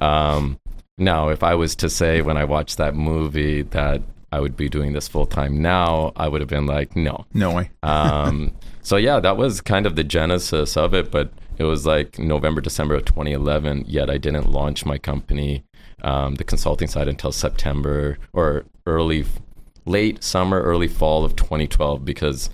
Um, 0.00 0.58
now, 0.98 1.28
if 1.28 1.42
I 1.42 1.54
was 1.54 1.74
to 1.76 1.90
say 1.90 2.22
when 2.22 2.36
I 2.36 2.44
watched 2.44 2.78
that 2.78 2.94
movie 2.94 3.62
that 3.62 4.02
I 4.32 4.40
would 4.40 4.56
be 4.56 4.68
doing 4.68 4.92
this 4.92 5.08
full 5.08 5.26
time 5.26 5.60
now, 5.60 6.12
I 6.16 6.28
would 6.28 6.40
have 6.40 6.48
been 6.50 6.66
like, 6.66 6.96
no. 6.96 7.26
No 7.34 7.54
way. 7.54 7.70
Um, 7.82 8.52
so 8.82 8.96
yeah, 8.96 9.18
that 9.20 9.36
was 9.36 9.60
kind 9.60 9.84
of 9.86 9.96
the 9.96 10.04
genesis 10.04 10.76
of 10.76 10.94
it, 10.94 11.10
but 11.10 11.32
it 11.58 11.64
was 11.64 11.86
like 11.86 12.18
November, 12.18 12.60
December 12.60 12.94
of 12.94 13.04
2011. 13.04 13.84
Yet 13.88 14.08
I 14.10 14.16
didn't 14.18 14.50
launch 14.50 14.84
my 14.86 14.96
company, 14.98 15.64
um, 16.02 16.36
the 16.36 16.44
consulting 16.44 16.86
side, 16.88 17.08
until 17.08 17.32
September 17.32 18.16
or 18.32 18.64
early, 18.86 19.24
late 19.86 20.22
summer, 20.22 20.60
early 20.62 20.86
fall 20.88 21.24
of 21.24 21.34
2012, 21.36 22.04
because 22.04 22.48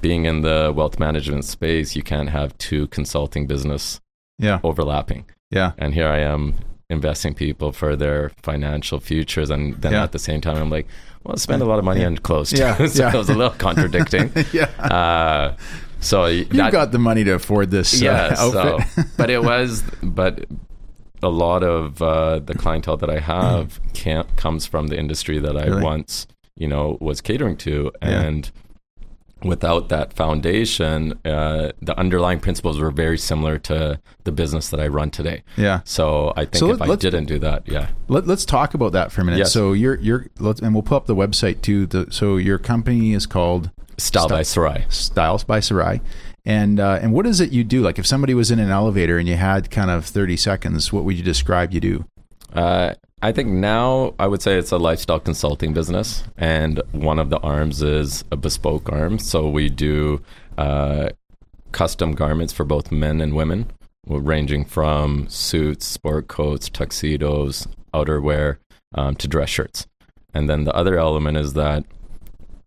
being 0.00 0.24
in 0.24 0.40
the 0.42 0.72
wealth 0.74 0.98
management 0.98 1.44
space, 1.44 1.94
you 1.96 2.02
can't 2.02 2.30
have 2.30 2.56
two 2.58 2.86
consulting 2.88 3.46
business 3.46 4.00
Yeah. 4.38 4.60
overlapping. 4.62 5.26
Yeah. 5.50 5.72
And 5.78 5.92
here 5.94 6.08
I 6.08 6.20
am 6.20 6.54
investing 6.92 7.34
people 7.34 7.72
for 7.72 7.96
their 7.96 8.30
financial 8.42 8.98
futures, 9.00 9.50
and 9.50 9.74
then 9.82 9.92
Yeah. 9.92 10.02
at 10.04 10.12
the 10.12 10.18
same 10.18 10.40
time, 10.40 10.56
I'm 10.56 10.70
like, 10.70 10.86
well, 11.24 11.36
spend 11.36 11.60
a 11.60 11.66
lot 11.66 11.78
of 11.78 11.84
money 11.84 12.04
on 12.04 12.16
clothes. 12.16 12.50
too. 12.50 12.58
Yeah, 12.58 12.86
so 12.86 13.02
yeah. 13.02 13.14
it 13.14 13.18
was 13.18 13.28
a 13.28 13.34
little 13.34 13.52
contradicting. 13.58 14.32
Yeah. 14.52 14.64
Uh, 14.78 15.56
so 16.00 16.26
You've 16.26 16.50
got 16.72 16.92
the 16.92 16.98
money 16.98 17.24
to 17.24 17.32
afford 17.32 17.70
this 17.70 18.00
yeah. 18.00 18.34
uh, 18.38 18.46
outfit. 18.54 18.88
So, 18.88 19.02
but 19.18 19.28
it 19.30 19.42
was, 19.42 19.82
but 20.02 20.46
a 21.22 21.28
lot 21.28 21.62
of 21.62 22.00
uh, 22.00 22.38
the 22.38 22.54
clientele 22.54 22.96
that 22.98 23.10
I 23.10 23.18
have 23.18 23.80
can't, 23.92 24.34
comes 24.36 24.64
from 24.64 24.86
the 24.86 24.96
industry 24.98 25.38
that 25.40 25.56
I 25.56 25.66
Really? 25.66 25.82
once, 25.82 26.26
you 26.56 26.68
know, 26.68 26.96
was 27.00 27.20
catering 27.20 27.56
to, 27.58 27.90
Yeah. 28.00 28.08
Without 29.42 29.88
that 29.88 30.12
foundation, 30.12 31.18
uh, 31.24 31.72
the 31.80 31.98
underlying 31.98 32.40
principles 32.40 32.78
were 32.78 32.90
very 32.90 33.18
similar 33.18 33.58
to 33.58 34.00
the 34.24 34.32
business 34.32 34.68
that 34.70 34.80
I 34.80 34.88
run 34.88 35.10
today. 35.10 35.42
yeah. 35.56 35.80
So 35.84 36.32
I 36.36 36.44
think 36.44 36.56
So 36.56 36.72
if 36.72 36.82
I 36.82 36.94
didn't 36.96 37.26
do 37.26 37.38
that, 37.40 37.66
yeah, 37.66 37.88
Let, 38.08 38.26
let's 38.26 38.44
talk 38.44 38.74
about 38.74 38.92
that 38.92 39.12
for 39.12 39.20
a 39.20 39.24
minute. 39.24 39.38
Yes. 39.38 39.52
So 39.52 39.72
you're 39.72 39.96
you're 39.96 40.26
let's, 40.38 40.60
and 40.60 40.74
we'll 40.74 40.82
put 40.82 40.96
up 40.96 41.06
the 41.06 41.16
website 41.16 41.62
too. 41.62 41.86
The, 41.86 42.06
so 42.10 42.36
your 42.36 42.58
company 42.58 43.12
is 43.12 43.26
called 43.26 43.70
Style 43.96 44.28
by 44.28 44.42
Sarai. 44.42 44.84
Styles 44.88 45.44
by 45.44 45.60
Sarai. 45.60 46.00
And 46.44 46.80
uh, 46.80 46.98
and 47.02 47.12
what 47.12 47.26
is 47.26 47.40
it 47.40 47.52
you 47.52 47.62
do? 47.64 47.82
Like 47.82 47.98
if 47.98 48.06
somebody 48.06 48.32
was 48.34 48.50
in 48.50 48.58
an 48.58 48.70
elevator 48.70 49.18
and 49.18 49.28
you 49.28 49.36
had 49.36 49.70
kind 49.70 49.90
of 49.90 50.06
30 50.06 50.36
seconds, 50.36 50.92
what 50.92 51.04
would 51.04 51.16
you 51.16 51.22
describe 51.22 51.72
you 51.72 51.80
do? 51.80 52.04
Uh, 52.52 52.94
I 53.20 53.32
think 53.32 53.48
now 53.48 54.14
I 54.18 54.28
would 54.28 54.42
say 54.42 54.56
it's 54.58 54.70
a 54.70 54.78
lifestyle 54.78 55.18
consulting 55.18 55.72
business, 55.72 56.22
and 56.36 56.80
one 56.92 57.18
of 57.18 57.30
the 57.30 57.38
arms 57.40 57.82
is 57.82 58.24
a 58.30 58.36
bespoke 58.36 58.92
arm. 58.92 59.18
So 59.18 59.48
we 59.48 59.68
do 59.68 60.22
uh, 60.56 61.08
custom 61.72 62.12
garments 62.12 62.52
for 62.52 62.64
both 62.64 62.92
men 62.92 63.20
and 63.20 63.34
women, 63.34 63.72
ranging 64.06 64.64
from 64.64 65.28
suits, 65.28 65.84
sport 65.84 66.28
coats, 66.28 66.68
tuxedos, 66.68 67.66
outerwear, 67.92 68.58
um, 68.94 69.16
to 69.16 69.26
dress 69.26 69.48
shirts. 69.48 69.88
And 70.32 70.48
then 70.48 70.62
the 70.62 70.74
other 70.74 70.96
element 70.96 71.38
is 71.38 71.54
that 71.54 71.84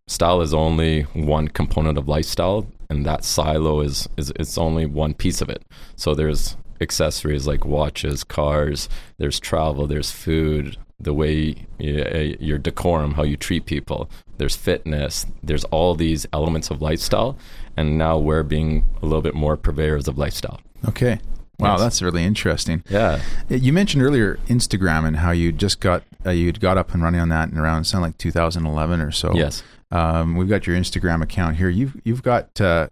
style 0.08 0.42
is 0.42 0.54
only 0.54 1.04
one 1.14 1.48
component 1.48 1.98
of 1.98 2.10
lifestyle, 2.10 2.68
and 2.90 3.06
that 3.06 3.24
silo 3.24 3.80
is 3.80 4.10
is 4.18 4.34
it's 4.36 4.58
only 4.58 4.86
one 4.86 5.14
piece 5.14 5.40
of 5.40 5.50
it. 5.50 5.64
So 5.96 6.14
there's 6.14 6.58
accessories 6.82 7.48
like 7.48 7.66
watches, 7.66 8.24
cars. 8.24 8.90
There's 9.18 9.40
travel. 9.40 9.88
There's 9.88 10.12
food. 10.12 10.78
The 11.00 11.14
way 11.14 11.66
y- 11.80 12.36
your 12.40 12.58
decorum, 12.60 13.14
how 13.16 13.24
you 13.24 13.36
treat 13.38 13.66
people. 13.66 14.10
There's 14.38 14.56
fitness. 14.56 15.26
There's 15.42 15.64
all 15.66 15.96
these 15.96 16.28
elements 16.34 16.70
of 16.70 16.82
lifestyle, 16.82 17.38
and 17.78 17.98
now 17.98 18.18
we're 18.20 18.44
being 18.44 18.86
a 19.02 19.06
little 19.06 19.22
bit 19.24 19.34
more 19.34 19.58
purveyors 19.58 20.08
of 20.08 20.18
lifestyle. 20.18 20.60
Okay. 20.88 21.20
Wow, 21.60 21.74
Yes. 21.74 21.80
that's 21.82 22.02
really 22.02 22.24
interesting. 22.24 22.84
Yeah. 22.90 23.20
Uh, 23.50 23.56
You 23.56 23.72
mentioned 23.74 24.02
earlier 24.04 24.38
Instagram 24.48 25.06
and 25.08 25.18
how 25.18 25.30
you 25.32 25.52
just 25.52 25.80
got 25.80 26.04
uh, 26.26 26.32
you'd 26.32 26.60
got 26.60 26.78
up 26.78 26.94
and 26.94 27.02
running 27.04 27.20
on 27.22 27.30
that 27.30 27.50
in 27.50 27.58
around 27.58 27.84
sound 27.86 28.02
like 28.04 28.18
2011 28.18 29.00
or 29.02 29.12
so. 29.12 29.32
Yes. 29.36 29.62
Um, 29.92 30.36
we've 30.38 30.50
got 30.50 30.66
your 30.68 30.76
Instagram 30.76 31.22
account 31.22 31.58
here. 31.58 31.70
You've 31.70 31.96
you've 32.04 32.24
got 32.24 32.60
uh, 32.62 32.88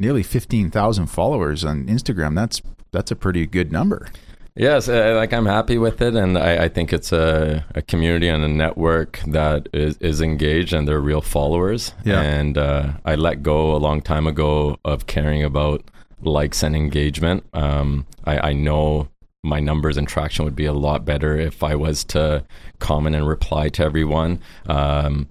nearly 0.00 0.22
15,000 0.22 1.06
followers 1.06 1.64
on 1.64 1.86
Instagram. 1.86 2.34
That's 2.34 2.62
that's 2.94 3.10
a 3.10 3.16
pretty 3.16 3.46
good 3.46 3.70
number. 3.70 4.08
Yes, 4.56 4.86
like 4.86 5.32
I'm 5.32 5.46
happy 5.46 5.78
with 5.78 6.00
it, 6.00 6.14
and 6.14 6.38
I, 6.38 6.64
I 6.64 6.68
think 6.68 6.92
it's 6.92 7.10
a, 7.10 7.64
a 7.74 7.82
community 7.82 8.28
and 8.28 8.44
a 8.44 8.48
network 8.48 9.20
that 9.26 9.68
is, 9.72 9.96
is 9.98 10.20
engaged 10.20 10.72
and 10.72 10.86
they're 10.86 11.00
real 11.00 11.20
followers. 11.20 11.92
Yeah. 12.04 12.20
And 12.20 12.56
uh, 12.56 12.92
I 13.04 13.16
let 13.16 13.42
go 13.42 13.74
a 13.74 13.78
long 13.78 14.00
time 14.00 14.28
ago 14.28 14.78
of 14.84 15.06
caring 15.06 15.42
about 15.42 15.82
likes 16.22 16.62
and 16.62 16.76
engagement. 16.76 17.44
Um, 17.52 18.06
I, 18.24 18.50
I 18.50 18.52
know 18.52 19.08
my 19.42 19.58
numbers 19.58 19.96
and 19.96 20.06
traction 20.06 20.44
would 20.44 20.56
be 20.56 20.66
a 20.66 20.72
lot 20.72 21.04
better 21.04 21.36
if 21.36 21.64
I 21.64 21.74
was 21.74 22.04
to 22.04 22.44
comment 22.78 23.16
and 23.16 23.26
reply 23.26 23.70
to 23.70 23.82
everyone. 23.82 24.40
Um, 24.68 25.28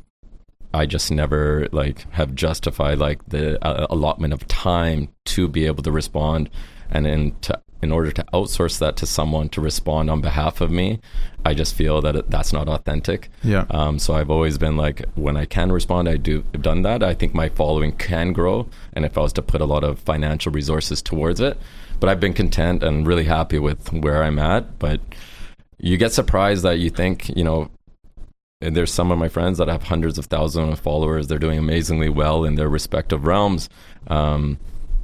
I 0.74 0.86
just 0.86 1.12
never 1.12 1.70
like 1.72 2.12
have 2.12 2.36
justified 2.36 2.98
like 2.98 3.24
the 3.28 3.64
uh, 3.66 3.88
allotment 3.90 4.34
of 4.34 4.48
time 4.48 5.10
to 5.26 5.48
be 5.48 5.66
able 5.66 5.84
to 5.84 5.92
respond 5.92 6.50
and 6.94 7.06
then 7.06 7.36
to 7.42 7.60
in 7.84 7.92
order 7.92 8.12
to 8.14 8.24
outsource 8.34 8.80
that 8.80 8.96
to 8.96 9.06
someone 9.06 9.50
to 9.50 9.60
respond 9.60 10.10
on 10.10 10.22
behalf 10.22 10.62
of 10.62 10.72
me, 10.72 11.02
I 11.44 11.54
just 11.54 11.76
feel 11.76 12.02
that 12.02 12.16
it, 12.16 12.30
that's 12.30 12.54
not 12.54 12.70
authentic. 12.70 13.30
Yeah. 13.44 13.66
Um, 13.70 14.00
so 14.00 14.14
I've 14.14 14.32
always 14.32 14.58
been 14.58 14.78
like, 14.78 15.04
when 15.16 15.36
I 15.36 15.44
can 15.44 15.70
respond, 15.70 16.08
I 16.08 16.16
do 16.16 16.46
have 16.54 16.62
done 16.62 16.84
that. 16.84 17.04
I 17.04 17.14
think 17.14 17.34
my 17.34 17.50
following 17.50 17.92
can 17.92 18.32
grow, 18.32 18.70
and 18.94 19.04
if 19.04 19.18
I 19.18 19.22
was 19.22 19.34
to 19.34 19.42
put 19.42 19.60
a 19.60 19.66
lot 19.66 19.84
of 19.84 20.00
financial 20.00 20.54
resources 20.54 21.02
towards 21.02 21.42
it, 21.42 21.58
but 22.00 22.08
I've 22.08 22.22
been 22.22 22.34
content 22.34 22.84
and 22.84 23.06
really 23.06 23.26
happy 23.26 23.60
with 23.60 23.92
where 23.92 24.24
I'm 24.24 24.40
at. 24.40 24.80
But 24.80 25.02
you 25.78 25.98
get 25.98 26.14
surprised 26.14 26.64
that 26.64 26.80
you 26.80 26.90
think, 26.90 27.36
you 27.36 27.44
know, 27.44 27.70
and 28.62 28.78
there's 28.78 28.94
some 28.94 29.12
of 29.12 29.18
my 29.18 29.28
friends 29.28 29.58
that 29.58 29.68
have 29.68 29.84
hundreds 29.84 30.18
of 30.18 30.28
thousands 30.28 30.72
of 30.72 30.80
followers. 30.80 31.28
They're 31.28 31.38
doing 31.38 31.60
amazingly 31.60 32.08
well 32.08 32.46
in 32.46 32.56
their 32.56 32.70
respective 32.70 33.26
realms. 33.26 33.68
Um, 34.08 34.58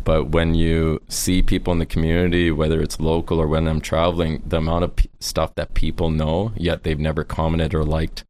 but 0.10 0.22
when 0.38 0.56
you 0.56 1.00
see 1.08 1.38
people 1.44 1.72
in 1.72 1.78
the 1.78 1.86
community, 1.96 2.50
whether 2.62 2.82
it's 2.82 3.00
local 3.00 3.38
or 3.40 3.48
when 3.54 3.68
I'm 3.68 3.80
traveling, 3.80 4.42
the 4.52 4.58
amount 4.58 4.84
of 4.86 4.96
p- 4.96 5.08
stuff 5.20 5.54
that 5.54 5.76
people 5.76 6.10
know, 6.10 6.52
yet 6.58 6.78
they've 6.84 7.04
never 7.10 7.24
commented 7.24 7.72
or 7.76 7.84
liked 7.84 8.26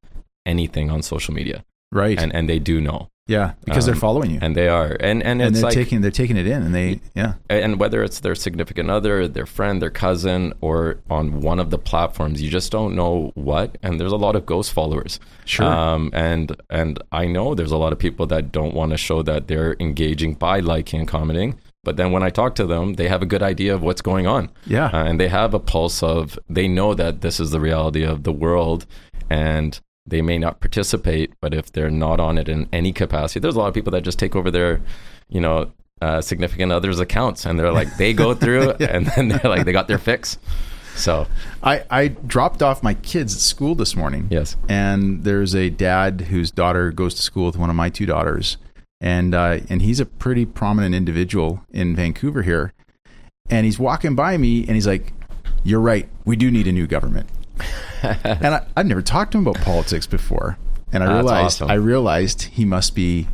anything 0.45 0.91
on 0.91 1.01
social 1.01 1.33
media, 1.33 1.63
Right. 2.01 2.19
and 2.21 2.35
and 2.35 2.49
they 2.51 2.59
do 2.59 2.81
know, 2.81 2.99
yeah, 3.27 3.53
because 3.63 3.85
they're 3.85 4.01
um, 4.01 4.01
following 4.07 4.31
you. 4.31 4.39
and 4.41 4.57
they 4.59 4.67
are, 4.67 4.91
and 5.09 5.23
and, 5.23 5.41
and 5.41 5.55
they're 5.55 5.63
like 5.69 5.73
taking 5.73 6.01
they're 6.01 6.19
taking 6.23 6.35
it 6.43 6.47
in 6.47 6.59
and 6.63 6.73
they 6.75 6.99
yeah. 7.15 7.33
and 7.49 7.79
whether 7.79 8.03
it's 8.03 8.19
their 8.19 8.35
significant 8.35 8.89
other, 8.97 9.15
their 9.29 9.45
friend, 9.45 9.81
their 9.81 9.95
cousin, 10.05 10.41
or 10.59 10.99
on 11.09 11.39
one 11.39 11.59
of 11.61 11.69
the 11.69 11.77
platforms, 11.91 12.41
you 12.41 12.49
just 12.59 12.71
don't 12.73 12.93
know 12.93 13.31
what. 13.35 13.77
And 13.83 13.99
there's 13.99 14.11
a 14.19 14.23
lot 14.27 14.35
of 14.35 14.45
ghost 14.45 14.73
followers. 14.73 15.13
Sure. 15.45 15.65
Um, 15.65 16.09
and 16.13 16.47
and 16.69 17.01
I 17.13 17.25
know 17.35 17.55
there's 17.55 17.71
a 17.71 17.77
lot 17.85 17.93
of 17.93 17.99
people 17.99 18.25
that 18.33 18.51
don't 18.51 18.73
want 18.79 18.91
to 18.91 18.97
show 18.97 19.21
that 19.23 19.47
they're 19.47 19.75
engaging 19.79 20.33
by 20.33 20.59
liking 20.59 20.99
and 20.99 21.07
commenting. 21.07 21.55
But 21.83 21.95
then 21.97 22.11
when 22.11 22.23
I 22.23 22.29
talk 22.29 22.55
to 22.55 22.65
them, 22.65 22.95
they 22.95 23.07
have 23.07 23.21
a 23.21 23.25
good 23.25 23.41
idea 23.41 23.73
of 23.73 23.81
what's 23.81 24.01
going 24.01 24.27
on. 24.27 24.49
Yeah. 24.65 24.87
Uh, 24.87 25.05
and 25.05 25.19
they 25.19 25.29
have 25.29 25.53
a 25.53 25.59
pulse 25.59 26.03
of, 26.03 26.37
they 26.49 26.67
know 26.67 26.93
that 26.93 27.21
this 27.21 27.39
is 27.39 27.51
the 27.51 27.59
reality 27.59 28.03
of 28.03 28.23
the 28.23 28.33
world 28.33 28.85
and 29.29 29.79
they 30.05 30.21
may 30.21 30.37
not 30.37 30.59
participate, 30.59 31.31
but 31.39 31.53
if 31.53 31.71
they're 31.71 31.89
not 31.91 32.19
on 32.19 32.37
it 32.37 32.49
in 32.49 32.67
any 32.73 32.91
capacity, 32.91 33.39
there's 33.39 33.55
a 33.55 33.59
lot 33.59 33.67
of 33.67 33.73
people 33.73 33.91
that 33.91 34.01
just 34.03 34.19
take 34.19 34.35
over 34.35 34.51
their, 34.51 34.81
you 35.29 35.39
know, 35.39 35.71
uh, 36.01 36.21
significant 36.21 36.71
others' 36.71 36.99
accounts 36.99 37.45
and 37.45 37.59
they're 37.59 37.71
like, 37.71 37.95
they 37.97 38.13
go 38.13 38.33
through 38.43 38.71
and 38.71 39.05
then 39.07 39.29
they're 39.29 39.49
like, 39.49 39.65
they 39.65 39.71
got 39.71 39.87
their 39.87 39.97
fix. 39.97 40.37
So, 40.95 41.27
I, 41.63 41.83
I 41.89 42.07
dropped 42.09 42.61
off 42.61 42.83
my 42.83 42.93
kids 42.93 43.33
at 43.35 43.39
school 43.39 43.73
this 43.73 43.95
morning. 43.95 44.27
yes. 44.29 44.57
And 44.67 45.23
there's 45.23 45.55
a 45.55 45.69
dad 45.69 46.21
whose 46.21 46.51
daughter 46.51 46.91
goes 46.91 47.13
to 47.15 47.21
school 47.21 47.45
with 47.45 47.55
one 47.55 47.69
of 47.69 47.75
my 47.77 47.89
two 47.89 48.05
daughters. 48.05 48.57
And 49.01 49.33
uh, 49.33 49.59
and 49.69 49.81
he's 49.81 49.99
a 49.99 50.05
pretty 50.05 50.45
prominent 50.45 50.93
individual 50.93 51.63
in 51.71 51.95
Vancouver 51.95 52.41
here. 52.43 52.73
And 53.49 53.65
he's 53.65 53.79
walking 53.79 54.15
by 54.15 54.37
me 54.37 54.61
and 54.61 54.71
he's 54.71 54.87
like, 54.87 55.13
You're 55.63 55.79
right, 55.79 56.09
we 56.25 56.35
do 56.35 56.51
need 56.51 56.67
a 56.67 56.71
new 56.71 56.87
government. 56.87 57.29
and 58.03 58.47
I, 58.55 58.65
I've 58.75 58.85
never 58.85 59.01
talked 59.01 59.31
to 59.33 59.37
him 59.37 59.47
about 59.47 59.63
politics 59.63 60.05
before. 60.05 60.57
And 60.91 61.03
I 61.03 61.07
That's 61.07 61.15
realized 61.15 61.45
awesome. 61.61 61.71
I 61.71 61.75
realized 61.75 62.41
he 62.43 62.65
must 62.65 62.95
be 62.95 63.27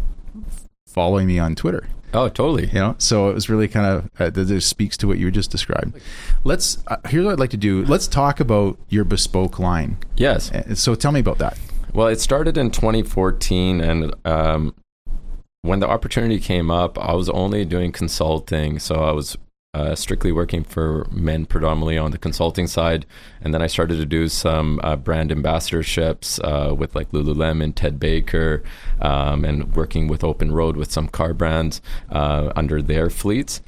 following 0.87 1.27
me 1.27 1.39
on 1.39 1.55
Twitter. 1.55 1.87
Oh, 2.13 2.29
totally. 2.29 2.67
you 2.67 2.79
know 2.79 2.95
so 2.97 3.29
it 3.29 3.33
was 3.33 3.49
really 3.49 3.67
kind 3.67 3.85
of 3.85 4.09
uh, 4.21 4.29
this 4.29 4.65
speaks 4.65 4.95
to 4.97 5.07
what 5.07 5.17
you 5.17 5.29
just 5.31 5.51
described 5.51 5.99
let's 6.45 6.77
uh, 6.87 6.95
here's 7.09 7.25
what 7.25 7.33
i'd 7.33 7.39
like 7.39 7.49
to 7.49 7.57
do 7.57 7.83
let's 7.83 8.07
talk 8.07 8.39
about 8.39 8.79
your 8.87 9.03
bespoke 9.03 9.59
line 9.59 9.97
Yes. 10.15 10.49
Uh, 10.49 10.75
so 10.75 10.95
tell 10.95 11.11
me 11.11 11.19
about 11.19 11.39
that 11.39 11.59
Well, 11.93 12.07
it 12.07 12.21
started 12.21 12.57
in 12.57 12.71
2014, 12.71 13.81
and 13.81 14.13
um, 14.23 14.73
when 15.65 15.79
the 15.79 15.87
opportunity 15.87 16.39
came 16.39 16.69
up, 16.69 16.97
I 16.99 17.13
was 17.13 17.27
only 17.29 17.65
doing 17.65 17.91
consulting, 17.91 18.77
so 18.77 18.95
I 18.95 19.11
was 19.11 19.35
uh, 19.73 19.95
strictly 19.95 20.31
working 20.31 20.63
for 20.63 21.07
men 21.11 21.45
predominantly 21.45 21.97
on 21.97 22.11
the 22.11 22.17
consulting 22.17 22.67
side, 22.67 23.05
and 23.41 23.53
then 23.53 23.61
I 23.61 23.67
started 23.67 23.97
to 23.97 24.05
do 24.05 24.29
some 24.29 24.79
uh, 24.83 24.95
brand 24.95 25.31
ambassadorships 25.31 26.39
uh, 26.43 26.73
with 26.73 26.95
like 26.95 27.11
Lululemon, 27.11 27.63
and 27.63 27.75
Ted 27.75 27.99
Baker, 27.99 28.63
um, 29.01 29.43
and 29.43 29.75
working 29.75 30.07
with 30.07 30.23
Open 30.23 30.51
Road 30.51 30.77
with 30.77 30.91
some 30.91 31.07
car 31.07 31.33
brands 31.33 31.81
uh, 32.09 32.53
under 32.55 32.81
their 32.81 33.09
fleets. 33.09 33.61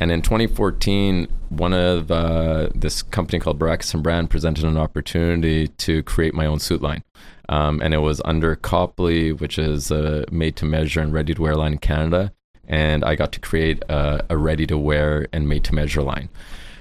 And 0.00 0.10
in 0.10 0.22
2014, 0.22 1.28
one 1.50 1.72
of 1.72 2.10
uh, 2.10 2.68
this 2.74 3.02
company 3.02 3.38
called 3.38 3.62
and 3.62 4.02
Brand 4.02 4.28
presented 4.28 4.64
an 4.64 4.76
opportunity 4.76 5.68
to 5.68 6.02
create 6.02 6.34
my 6.34 6.46
own 6.46 6.58
suit 6.58 6.82
line. 6.82 7.04
Um, 7.48 7.80
and 7.82 7.92
it 7.92 7.98
was 7.98 8.22
under 8.24 8.56
Coppley, 8.56 9.38
which 9.38 9.58
is 9.58 9.90
a 9.90 10.24
made 10.30 10.56
to 10.56 10.64
measure 10.64 11.00
and 11.00 11.12
ready 11.12 11.34
to 11.34 11.42
wear 11.42 11.56
line 11.56 11.72
in 11.72 11.78
Canada. 11.78 12.32
And 12.66 13.04
I 13.04 13.14
got 13.14 13.32
to 13.32 13.40
create 13.40 13.82
a, 13.88 14.24
a 14.30 14.36
ready 14.36 14.66
to 14.66 14.78
wear 14.78 15.28
and 15.32 15.48
made 15.48 15.64
to 15.64 15.74
measure 15.74 16.02
line. 16.02 16.30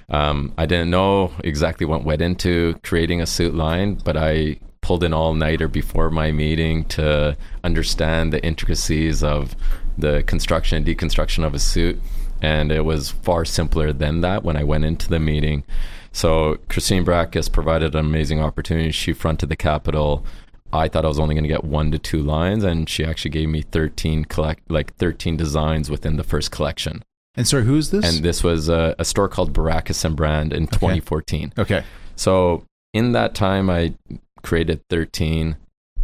Um, 0.10 0.54
I 0.58 0.66
didn't 0.66 0.90
know 0.90 1.32
exactly 1.44 1.86
what 1.86 2.04
went 2.04 2.22
into 2.22 2.76
creating 2.84 3.22
a 3.22 3.26
suit 3.26 3.54
line, 3.56 3.96
but 3.96 4.16
I 4.16 4.60
pulled 4.82 5.04
an 5.04 5.14
all 5.14 5.34
nighter 5.34 5.68
before 5.68 6.10
my 6.10 6.32
meeting 6.32 6.86
to 6.86 7.38
understand 7.64 8.32
the 8.32 8.44
intricacies 8.44 9.24
of 9.24 9.56
the 9.98 10.24
construction 10.24 10.78
and 10.78 10.86
deconstruction 10.86 11.46
of 11.46 11.54
a 11.54 11.60
suit. 11.60 12.00
And 12.42 12.72
it 12.72 12.82
was 12.82 13.10
far 13.10 13.46
simpler 13.46 13.94
than 13.94 14.22
that 14.22 14.44
when 14.44 14.58
I 14.58 14.64
went 14.64 14.84
into 14.84 15.10
the 15.10 15.20
meeting. 15.20 15.64
So 16.12 16.58
Christine 16.70 17.06
Brackus 17.06 17.52
provided 17.52 17.96
an 17.96 18.06
amazing 18.06 18.42
opportunity. 18.42 18.92
She 18.92 19.14
fronted 19.14 19.50
the 19.50 19.56
capital. 19.56 20.26
I 20.74 20.88
thought 20.90 21.06
I 21.06 21.08
was 21.08 21.20
only 21.20 21.36
going 21.36 21.44
to 21.44 21.50
get 21.50 21.64
one 21.64 21.92
to 21.92 22.00
two 22.00 22.22
lines, 22.22 22.64
and 22.64 22.90
she 22.90 23.06
actually 23.06 23.32
gave 23.32 23.48
me 23.48 23.62
13 23.62 24.26
collect 24.26 24.70
like 24.70 24.96
13 24.96 25.38
designs 25.38 25.90
within 25.90 26.18
the 26.18 26.24
first 26.24 26.50
collection. 26.52 27.04
and 27.38 27.48
sorry 27.48 27.64
who's 27.64 27.92
this 27.92 28.04
And 28.06 28.26
this 28.26 28.44
was 28.44 28.70
a, 28.70 28.96
a 29.00 29.06
store 29.06 29.30
called 29.30 29.54
Baracus 29.54 30.04
and 30.04 30.16
Brand 30.16 30.52
in 30.52 30.68
2014. 30.68 31.54
okay 31.60 31.84
So 32.16 32.64
in 32.94 33.12
that 33.14 33.34
time, 33.36 33.70
I 33.70 33.94
created 34.42 34.82
13. 34.90 35.58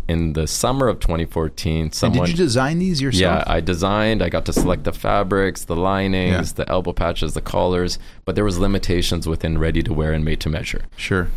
In 0.07 0.33
the 0.33 0.47
summer 0.47 0.87
of 0.87 0.99
2014, 0.99 1.81
and 1.81 1.93
someone 1.93 2.25
did 2.25 2.31
you 2.31 2.35
design 2.45 2.79
these 2.79 2.99
yourself 2.99 3.43
yeah, 3.47 3.53
I 3.55 3.59
designed. 3.59 4.23
I 4.23 4.29
got 4.29 4.43
to 4.45 4.53
select 4.53 4.83
the 4.83 4.91
fabrics, 4.91 5.65
the 5.65 5.75
linings, 5.75 6.53
the 6.53 6.67
elbow 6.67 6.93
patches, 6.93 7.35
the 7.35 7.41
collars, 7.41 7.99
but 8.25 8.33
there 8.33 8.43
was 8.43 8.57
limitations 8.57 9.27
within 9.27 9.59
ready 9.59 9.83
to 9.83 9.93
wear 9.93 10.11
and 10.11 10.25
made 10.25 10.39
to 10.39 10.49
measure. 10.49 10.81
sure 10.97 11.27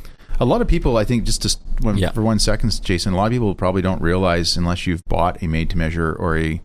a 0.42 0.46
lot 0.52 0.60
of 0.60 0.68
people 0.68 0.96
i 0.96 1.04
think 1.04 1.24
just 1.24 1.42
to 1.42 1.50
when, 1.84 1.96
Yeah. 1.98 2.10
for 2.16 2.22
one 2.32 2.38
second 2.38 2.68
jason 2.82 3.12
a 3.12 3.16
lot 3.16 3.26
of 3.26 3.32
people 3.32 3.54
probably 3.54 3.82
don't 3.88 4.02
realize 4.02 4.56
unless 4.56 4.86
you've 4.86 5.04
bought 5.04 5.42
a 5.42 5.46
made 5.46 5.68
to 5.70 5.76
measure 5.78 6.10
or 6.22 6.30
a 6.38 6.60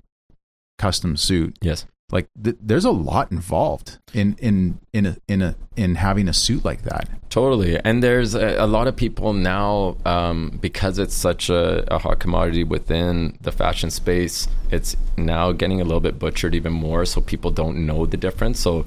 custom 0.78 1.18
suit 1.18 1.58
Yes. 1.62 1.86
like 2.12 2.28
th- 2.44 2.58
there's 2.62 2.86
a 2.86 2.92
lot 3.12 3.32
involved 3.32 3.98
in 4.14 4.36
in 4.40 4.80
in 4.94 5.06
a, 5.06 5.18
in 5.28 5.42
a 5.42 5.56
in 5.76 5.96
having 5.96 6.28
a 6.28 6.34
suit 6.34 6.64
like 6.66 6.84
that 6.84 7.10
Totally. 7.30 7.78
And 7.88 8.02
there's 8.02 8.34
a, 8.36 8.56
a 8.58 8.66
lot 8.66 8.88
of 8.88 8.96
people 8.96 9.34
now, 9.34 9.98
um, 10.06 10.58
because 10.62 10.98
it's 10.98 11.14
such 11.14 11.50
a, 11.52 11.84
a 11.94 12.00
hot 12.00 12.18
commodity 12.20 12.64
within 12.64 13.38
the 13.42 13.52
fashion 13.52 13.92
space, 13.92 14.48
it's 14.72 14.96
now 15.18 15.52
getting 15.52 15.80
a 15.82 15.84
little 15.84 16.00
bit 16.00 16.18
butchered 16.18 16.56
even 16.56 16.72
more. 16.74 17.06
So 17.06 17.20
people 17.22 17.52
don't 17.52 17.86
know 17.86 18.06
the 18.08 18.18
difference. 18.18 18.60
So 18.62 18.86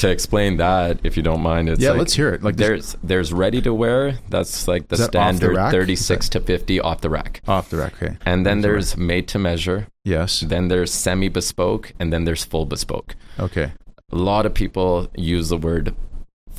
to 0.00 0.08
explain 0.10 0.56
that, 0.58 0.98
if 1.04 1.16
you 1.16 1.22
don't 1.22 1.42
mind, 1.42 1.68
it's 1.68 1.80
Yeah, 1.80 1.90
like- 1.90 1.98
let's 2.00 2.14
hear 2.14 2.30
it. 2.34 2.42
Like 2.42 2.56
there's 2.56 2.96
there's 3.02 3.32
ready 3.32 3.60
to 3.62 3.72
wear. 3.72 4.18
That's 4.28 4.66
like 4.68 4.88
the 4.88 4.96
that 4.96 5.14
off 5.16 5.32
the 5.38 5.38
standard 5.46 5.70
36 5.70 6.28
to 6.30 6.40
50 6.40 6.80
off 6.80 7.00
the 7.00 7.10
rack. 7.10 7.42
off 7.46 7.70
the 7.70 7.76
rack 7.78 7.94
okay 8.02 8.16
And 8.26 8.44
then 8.46 8.58
Off 8.58 8.62
the 8.62 8.68
there's 8.68 8.96
made 8.96 9.26
to 9.28 9.38
measure. 9.38 9.86
yes 10.04 10.40
Then 10.40 10.68
there's 10.68 10.92
semi 10.92 11.28
bespoke, 11.28 11.92
and 12.00 12.12
then 12.12 12.24
there's 12.24 12.44
full 12.44 12.66
bespoke. 12.66 13.14
okay 13.38 13.72
A 14.12 14.16
lot 14.16 14.44
of 14.46 14.52
people 14.54 15.08
use 15.16 15.48
the 15.50 15.58
word 15.68 15.94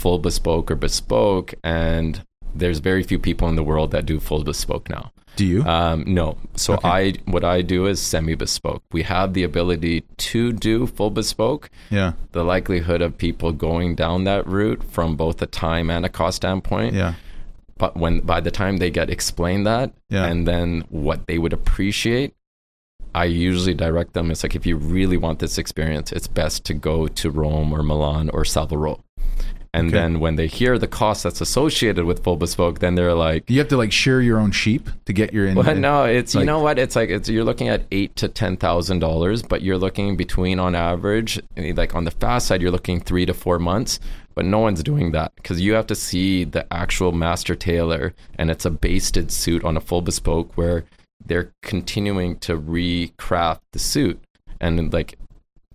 full 0.02 0.20
bespoke 0.20 0.72
or 0.72 0.76
bespoke, 0.76 1.54
and 1.64 2.24
there's 2.56 2.80
very 2.80 3.04
few 3.04 3.20
people 3.20 3.48
in 3.50 3.56
the 3.56 3.64
world 3.72 3.92
that 3.92 4.06
do 4.06 4.20
full 4.20 4.44
bespoke 4.44 4.90
now. 4.90 5.12
Do 5.36 5.46
you 5.46 5.64
Um, 5.64 6.04
no. 6.08 6.38
So 6.56 6.74
Okay. 6.74 6.88
I 6.90 7.14
what 7.26 7.44
I 7.44 7.62
do 7.62 7.88
is 7.88 8.00
semi 8.02 8.36
bespoke. 8.36 8.84
We 8.92 9.04
have 9.04 9.34
the 9.34 9.44
ability 9.44 10.02
to 10.30 10.52
do 10.52 10.88
full 10.88 11.10
bespoke. 11.10 11.70
yeah 11.90 12.14
The 12.34 12.44
likelihood 12.44 13.02
of 13.02 13.18
people 13.18 13.52
going 13.52 13.96
down 13.96 14.24
that 14.26 14.46
route 14.48 14.84
from 14.84 15.16
both 15.16 15.42
a 15.42 15.46
time 15.48 15.90
and 15.90 16.06
a 16.06 16.10
cost 16.10 16.38
standpoint 16.38 16.94
yeah 16.96 17.14
but 17.78 17.98
when 17.98 18.20
by 18.20 18.40
the 18.40 18.52
time 18.52 18.78
they 18.78 18.92
get 18.92 19.10
explained 19.10 19.66
that 19.66 19.92
Yeah. 20.10 20.26
and 20.30 20.48
then 20.48 20.84
what 20.90 21.26
they 21.28 21.38
would 21.40 21.54
appreciate 21.54 22.34
i 23.16 23.26
usually 23.26 23.74
direct 23.74 24.14
them 24.14 24.30
it's 24.32 24.44
like 24.44 24.56
if 24.56 24.66
you 24.68 24.76
really 24.78 25.18
want 25.18 25.40
this 25.40 25.58
experience 25.58 26.12
it's 26.12 26.28
best 26.28 26.64
to 26.66 26.74
go 26.90 27.08
to 27.08 27.32
rome 27.32 27.74
or 27.74 27.82
milan 27.84 28.30
or 28.36 28.46
Savile 28.46 28.78
Row 28.78 28.98
and 29.74 29.88
Okay. 29.88 29.98
then 29.98 30.20
when 30.20 30.36
they 30.36 30.48
hear 30.48 30.78
the 30.78 30.88
cost 30.88 31.24
that's 31.24 31.40
associated 31.42 32.04
with 32.06 32.24
full 32.24 32.36
bespoke 32.36 32.80
then 32.80 32.96
they're 32.96 33.14
like 33.14 33.50
you 33.50 33.58
have 33.60 33.70
to 33.70 33.78
like 33.78 33.92
shear 33.92 34.22
your 34.22 34.38
own 34.40 34.52
sheep 34.52 34.90
to 35.06 35.14
get 35.14 35.34
your 35.34 35.48
in 35.48 35.56
well, 35.56 35.76
no, 35.76 36.04
it's 36.04 36.36
Like- 36.36 36.42
you 36.42 36.46
know 36.46 36.60
what 36.60 36.78
it's 36.78 36.96
like. 36.96 37.10
It's 37.10 37.30
you're 37.30 37.44
looking 37.46 37.70
at 37.70 37.84
eight 37.92 38.16
to 38.18 38.28
ten 38.28 38.58
thousand 38.58 39.00
dollars, 39.00 39.42
but 39.44 39.62
you're 39.62 39.78
looking 39.78 40.18
between 40.18 40.60
on 40.60 40.76
average, 40.76 41.40
eh, 41.58 41.74
like 41.76 41.96
on 41.96 42.04
the 42.04 42.12
fast 42.12 42.48
side, 42.48 42.62
you're 42.62 42.72
looking 42.72 43.00
three 43.00 43.26
to 43.26 43.34
four 43.34 43.60
months. 43.60 44.00
But 44.34 44.46
no 44.46 44.60
one's 44.60 44.82
doing 44.82 45.12
that 45.12 45.34
because 45.36 45.60
you 45.60 45.74
have 45.74 45.88
to 45.88 45.96
see 45.96 46.46
the 46.46 46.66
actual 46.74 47.12
master 47.12 47.54
tailor, 47.54 48.14
and 48.38 48.50
it's 48.50 48.66
a 48.66 48.70
basted 48.72 49.30
suit 49.32 49.64
on 49.66 49.76
a 49.76 49.82
full 49.82 50.02
bespoke 50.02 50.56
where 50.58 50.86
they're 51.26 51.52
continuing 51.62 52.38
to 52.40 52.58
recraft 52.58 53.60
the 53.74 53.80
suit, 53.80 54.20
and 54.60 54.92
like 54.94 55.18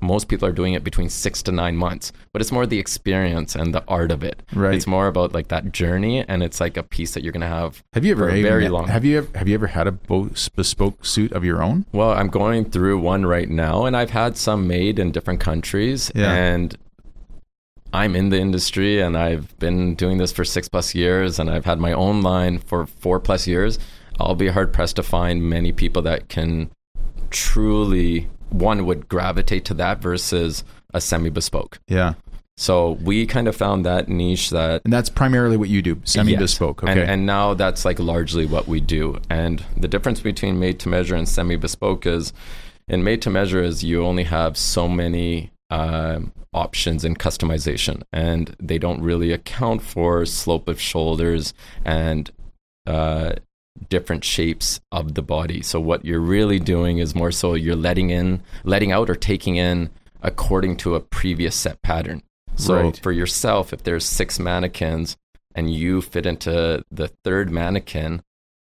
most 0.00 0.28
people 0.28 0.46
are 0.46 0.52
doing 0.52 0.74
it 0.74 0.84
between 0.84 1.08
six 1.08 1.42
to 1.44 1.52
nine 1.52 1.76
months, 1.76 2.12
but 2.32 2.42
it's 2.42 2.52
more 2.52 2.66
the 2.66 2.78
experience 2.78 3.54
and 3.54 3.74
the 3.74 3.82
art 3.88 4.10
of 4.10 4.22
it. 4.22 4.42
Right. 4.52 4.74
It's 4.74 4.86
more 4.86 5.06
about 5.06 5.32
like 5.32 5.48
that 5.48 5.72
journey, 5.72 6.24
and 6.28 6.42
it's 6.42 6.60
like 6.60 6.76
a 6.76 6.82
piece 6.82 7.14
that 7.14 7.22
you're 7.22 7.32
gonna 7.32 7.48
have. 7.48 7.82
Have 7.94 8.04
you 8.04 8.12
ever 8.12 8.28
for 8.28 8.34
a 8.34 8.36
even- 8.38 8.50
very 8.50 8.68
long? 8.68 8.88
Have 8.88 9.04
you 9.04 9.18
ever 9.18 9.38
have 9.38 9.48
you 9.48 9.54
ever 9.54 9.68
had 9.68 9.86
a 9.86 9.92
bespoke 9.92 11.04
suit 11.04 11.32
of 11.32 11.44
your 11.44 11.62
own? 11.62 11.86
Well, 11.92 12.10
I'm 12.12 12.28
going 12.28 12.66
through 12.66 12.98
one 12.98 13.24
right 13.24 13.48
now, 13.48 13.84
and 13.86 13.96
I've 13.96 14.10
had 14.10 14.36
some 14.36 14.66
made 14.66 14.98
in 14.98 15.12
different 15.12 15.40
countries, 15.40 16.12
Yeah. 16.14 16.32
and 16.32 16.76
I'm 17.92 18.14
in 18.14 18.28
the 18.28 18.38
industry, 18.38 19.00
and 19.00 19.16
I've 19.16 19.56
been 19.58 19.94
doing 19.94 20.18
this 20.18 20.30
for 20.32 20.44
six 20.44 20.68
plus 20.68 20.94
years, 20.94 21.38
and 21.38 21.48
I've 21.48 21.64
had 21.64 21.78
my 21.78 21.92
own 21.92 22.20
line 22.20 22.58
for 22.58 22.84
four 22.86 23.18
plus 23.20 23.46
years. 23.46 23.78
I'll 24.20 24.34
be 24.34 24.48
hard 24.48 24.72
pressed 24.72 24.96
to 24.96 25.02
find 25.02 25.42
many 25.48 25.72
people 25.72 26.02
that 26.02 26.28
can 26.28 26.70
truly 27.30 28.28
one 28.50 28.86
would 28.86 29.08
gravitate 29.08 29.64
to 29.66 29.74
that 29.74 29.98
versus 30.00 30.64
a 30.94 31.00
semi 31.00 31.30
bespoke. 31.30 31.78
Yeah, 31.88 32.14
So 32.56 32.92
we 33.02 33.26
kind 33.26 33.48
of 33.48 33.56
found 33.56 33.84
that 33.84 34.08
niche 34.08 34.50
that 34.50 34.82
and 34.84 34.92
that's 34.92 35.10
primarily 35.10 35.56
what 35.56 35.68
you 35.68 35.82
do, 35.82 36.00
semi 36.04 36.36
bespoke. 36.36 36.80
Yes. 36.82 36.90
Okay, 36.90 37.02
And, 37.02 37.10
and 37.10 37.26
now 37.26 37.54
that's 37.54 37.84
like 37.84 37.98
largely 37.98 38.46
what 38.46 38.66
we 38.66 38.80
do. 38.80 39.20
And 39.28 39.64
the 39.76 39.88
difference 39.88 40.20
between 40.20 40.58
made 40.58 40.78
to 40.80 40.88
measure 40.88 41.16
and 41.16 41.28
semi 41.28 41.56
bespoke 41.56 42.06
is 42.06 42.32
in 42.88 43.02
made 43.04 43.20
to 43.22 43.30
measure 43.30 43.62
is 43.62 43.82
you 43.84 44.04
only 44.04 44.24
have 44.24 44.56
so 44.56 44.88
many 44.88 45.50
um 45.70 46.32
options 46.54 47.04
in 47.04 47.14
customization, 47.14 48.02
and 48.12 48.56
they 48.58 48.78
don't 48.78 49.02
really 49.02 49.30
account 49.32 49.82
for 49.82 50.24
slope 50.24 50.68
of 50.68 50.80
shoulders 50.80 51.52
and 51.84 52.30
uh, 52.86 53.34
different 53.88 54.24
shapes 54.24 54.80
of 54.92 55.14
the 55.14 55.22
body. 55.22 55.62
So 55.62 55.80
what 55.80 56.04
you're 56.04 56.20
really 56.20 56.58
doing 56.58 56.98
is 56.98 57.14
more 57.14 57.32
so 57.32 57.54
you're 57.54 57.76
letting 57.76 58.10
in, 58.10 58.42
letting 58.64 58.92
out, 58.92 59.08
or 59.10 59.14
taking 59.14 59.56
in 59.56 59.90
according 60.22 60.76
to 60.78 60.94
a 60.94 61.00
previous 61.00 61.54
set 61.54 61.80
pattern. 61.82 62.22
So 62.56 62.74
Right. 62.74 63.00
for 63.02 63.12
yourself, 63.12 63.72
if 63.72 63.82
there's 63.84 64.04
six 64.04 64.38
mannequins 64.38 65.16
and 65.54 65.72
you 65.72 66.00
fit 66.02 66.26
into 66.26 66.82
the 66.90 67.08
third 67.24 67.50
mannequin, 67.50 68.22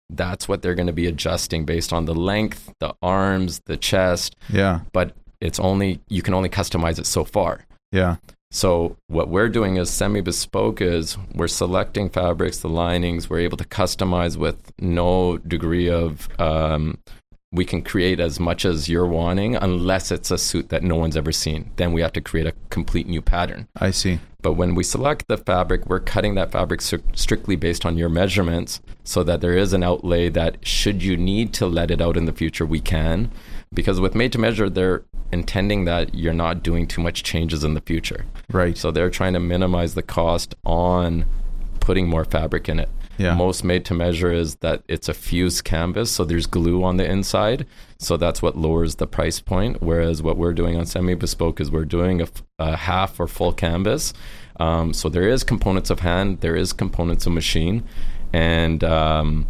that's 0.10 0.48
what 0.48 0.62
they're 0.62 0.76
going 0.76 0.88
to 0.88 0.94
be 0.94 1.08
adjusting 1.08 1.66
based 1.66 1.94
on 1.94 2.06
the 2.06 2.14
length, 2.14 2.72
the 2.80 2.94
arms, 3.02 3.62
the 3.66 3.78
chest. 3.78 4.36
yeah, 4.50 4.82
But 4.92 5.16
it's 5.40 5.60
only 5.60 6.00
you 6.10 6.22
can 6.22 6.34
only 6.34 6.50
customize 6.50 7.00
it 7.00 7.06
so 7.06 7.24
far. 7.24 7.66
yeah, 7.92 8.16
So 8.54 8.98
what 9.08 9.30
we're 9.30 9.50
doing 9.50 9.78
is 9.78 9.90
semi 9.90 10.22
bespoke 10.22 10.80
is 10.80 11.18
we're 11.34 11.48
selecting 11.48 12.08
fabrics, 12.08 12.60
the 12.60 12.70
linings, 12.70 13.28
we're 13.28 13.40
able 13.40 13.58
to 13.58 13.64
customize 13.64 14.38
with 14.38 14.72
no 14.80 15.40
degree 15.40 15.90
of 15.90 16.30
um, 16.40 17.00
we 17.52 17.66
can 17.66 17.82
create 17.82 18.20
as 18.20 18.40
much 18.40 18.64
as 18.64 18.88
you're 18.88 19.08
wanting 19.08 19.56
unless 19.56 20.12
it's 20.12 20.30
a 20.30 20.38
suit 20.38 20.70
that 20.70 20.84
no 20.84 20.96
one's 20.96 21.18
ever 21.18 21.32
seen. 21.32 21.72
Then 21.78 21.94
we 21.94 22.02
have 22.02 22.14
to 22.14 22.22
create 22.22 22.46
a 22.46 22.54
complete 22.70 23.08
new 23.08 23.24
pattern. 23.24 23.68
I 23.76 23.90
see. 23.90 24.20
But 24.44 24.54
when 24.54 24.76
we 24.76 24.84
select 24.84 25.28
the 25.28 25.38
fabric, 25.38 25.88
we're 25.88 26.00
cutting 26.00 26.36
that 26.36 26.52
fabric 26.52 26.82
stri- 26.82 27.18
strictly 27.18 27.56
based 27.56 27.88
on 27.88 27.98
your 27.98 28.10
measurements 28.10 28.82
so 29.04 29.24
that 29.24 29.42
there 29.42 29.58
is 29.58 29.74
an 29.74 29.82
outlay 29.82 30.30
that 30.30 30.58
should 30.64 31.02
you 31.02 31.18
need 31.18 31.54
to 31.54 31.66
let 31.66 31.90
it 31.90 32.02
out 32.02 32.18
in 32.18 32.26
the 32.26 32.34
future, 32.34 32.68
we 32.68 32.82
can. 32.82 33.32
Because 33.74 34.00
with 34.00 34.16
made 34.16 34.32
to 34.34 34.40
measure, 34.40 34.70
they're 34.70 35.04
intending 35.32 35.86
that 35.86 36.14
you're 36.14 36.34
not 36.34 36.64
doing 36.64 36.88
too 36.88 37.02
much 37.02 37.24
changes 37.24 37.64
in 37.64 37.74
the 37.74 37.82
future. 37.82 38.26
Right. 38.52 38.78
So 38.78 38.92
they're 38.92 39.10
trying 39.10 39.34
to 39.34 39.40
minimize 39.40 39.96
the 39.96 40.04
cost 40.04 40.56
on 40.64 41.26
putting 41.80 42.08
more 42.08 42.24
fabric 42.24 42.70
in 42.70 42.80
it. 42.80 42.90
Yeah. 43.18 43.36
Most 43.36 43.64
made 43.64 43.86
to 43.86 43.94
measure 43.94 44.32
is 44.32 44.56
that 44.56 44.84
it's 44.88 45.08
a 45.08 45.14
fused 45.14 45.64
canvas, 45.64 46.12
so 46.12 46.26
there's 46.26 46.48
glue 46.48 46.84
on 46.84 46.98
the 46.98 47.06
inside. 47.06 47.68
So 48.00 48.18
that's 48.18 48.42
what 48.42 48.58
lowers 48.58 48.96
the 48.96 49.06
price 49.08 49.40
point. 49.40 49.82
Whereas 49.82 50.24
what 50.24 50.38
we're 50.38 50.54
doing 50.54 50.78
on 50.78 50.86
semi 50.86 51.14
bespoke 51.14 51.62
is 51.62 51.70
we're 51.72 51.86
doing 51.86 52.28
a 52.58 52.76
half 52.76 53.20
or 53.20 53.28
full 53.28 53.54
canvas. 53.54 54.14
Um, 54.60 54.94
so 54.94 55.10
there 55.10 55.28
is 55.28 55.44
components 55.44 55.90
of 55.90 56.00
hand, 56.00 56.42
there 56.42 56.56
is 56.56 56.74
components 56.74 57.26
of 57.26 57.34
machine, 57.34 57.84
and 58.32 58.84
um, 58.84 59.48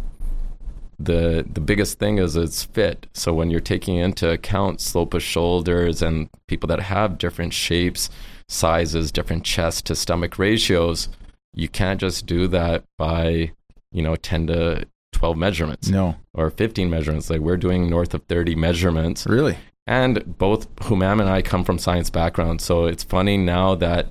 the 0.98 1.46
the 1.52 1.60
biggest 1.60 1.98
thing 1.98 2.18
is 2.18 2.36
its 2.36 2.64
fit. 2.64 3.06
So 3.12 3.32
when 3.32 3.50
you're 3.50 3.60
taking 3.60 3.96
into 3.96 4.30
account 4.30 4.80
slope 4.80 5.14
of 5.14 5.22
shoulders 5.22 6.02
and 6.02 6.28
people 6.48 6.66
that 6.68 6.80
have 6.80 7.18
different 7.18 7.52
shapes, 7.52 8.10
sizes, 8.48 9.12
different 9.12 9.44
chest 9.44 9.86
to 9.86 9.94
stomach 9.94 10.38
ratios, 10.38 11.08
you 11.54 11.68
can't 11.68 12.00
just 12.00 12.26
do 12.26 12.46
that 12.48 12.84
by 12.98 13.52
you 13.92 14.02
know 14.02 14.16
10 14.16 14.48
to 14.48 14.86
12 15.12 15.36
measurements 15.36 15.88
no, 15.88 16.16
or 16.34 16.50
15 16.50 16.90
measurements. 16.90 17.30
Like 17.30 17.40
we're 17.40 17.56
doing 17.56 17.88
north 17.88 18.14
of 18.14 18.24
30 18.24 18.54
measurements. 18.54 19.26
really. 19.26 19.56
And 19.86 20.38
both 20.38 20.74
Humam 20.76 21.20
and 21.20 21.28
I 21.28 21.42
come 21.42 21.62
from 21.62 21.78
science 21.78 22.08
background, 22.08 22.62
so 22.62 22.86
it's 22.86 23.02
funny 23.04 23.36
now 23.36 23.74
that 23.74 24.08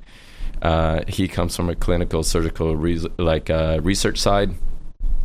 uh, 0.62 1.02
he 1.08 1.28
comes 1.28 1.56
from 1.56 1.68
a 1.68 1.76
clinical 1.76 2.24
surgical 2.24 2.76
res- 2.76 3.08
like 3.18 3.50
uh, 3.50 3.80
research 3.82 4.20
side. 4.20 4.52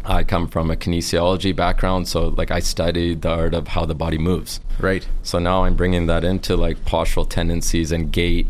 I 0.05 0.25
come 0.25 0.49
from 0.49 0.71
a 0.71 0.77
kinesiology 0.77 1.55
background, 1.55 2.09
so 2.09 2.29
like 2.29 2.51
I 2.51 2.61
studied 2.61 3.23
the 3.23 3.31
art 3.31 3.55
of 3.55 3.69
how 3.69 3.85
the 3.85 3.95
body 3.95 4.19
moves. 4.19 4.61
Right. 4.79 5.07
So 5.23 5.39
now 5.39 5.65
I'm 5.65 5.77
bringing 5.77 6.07
that 6.07 6.25
into 6.25 6.57
like 6.57 6.85
postural 6.85 7.29
tendencies 7.29 7.93
and 7.93 8.11
gait, 8.13 8.47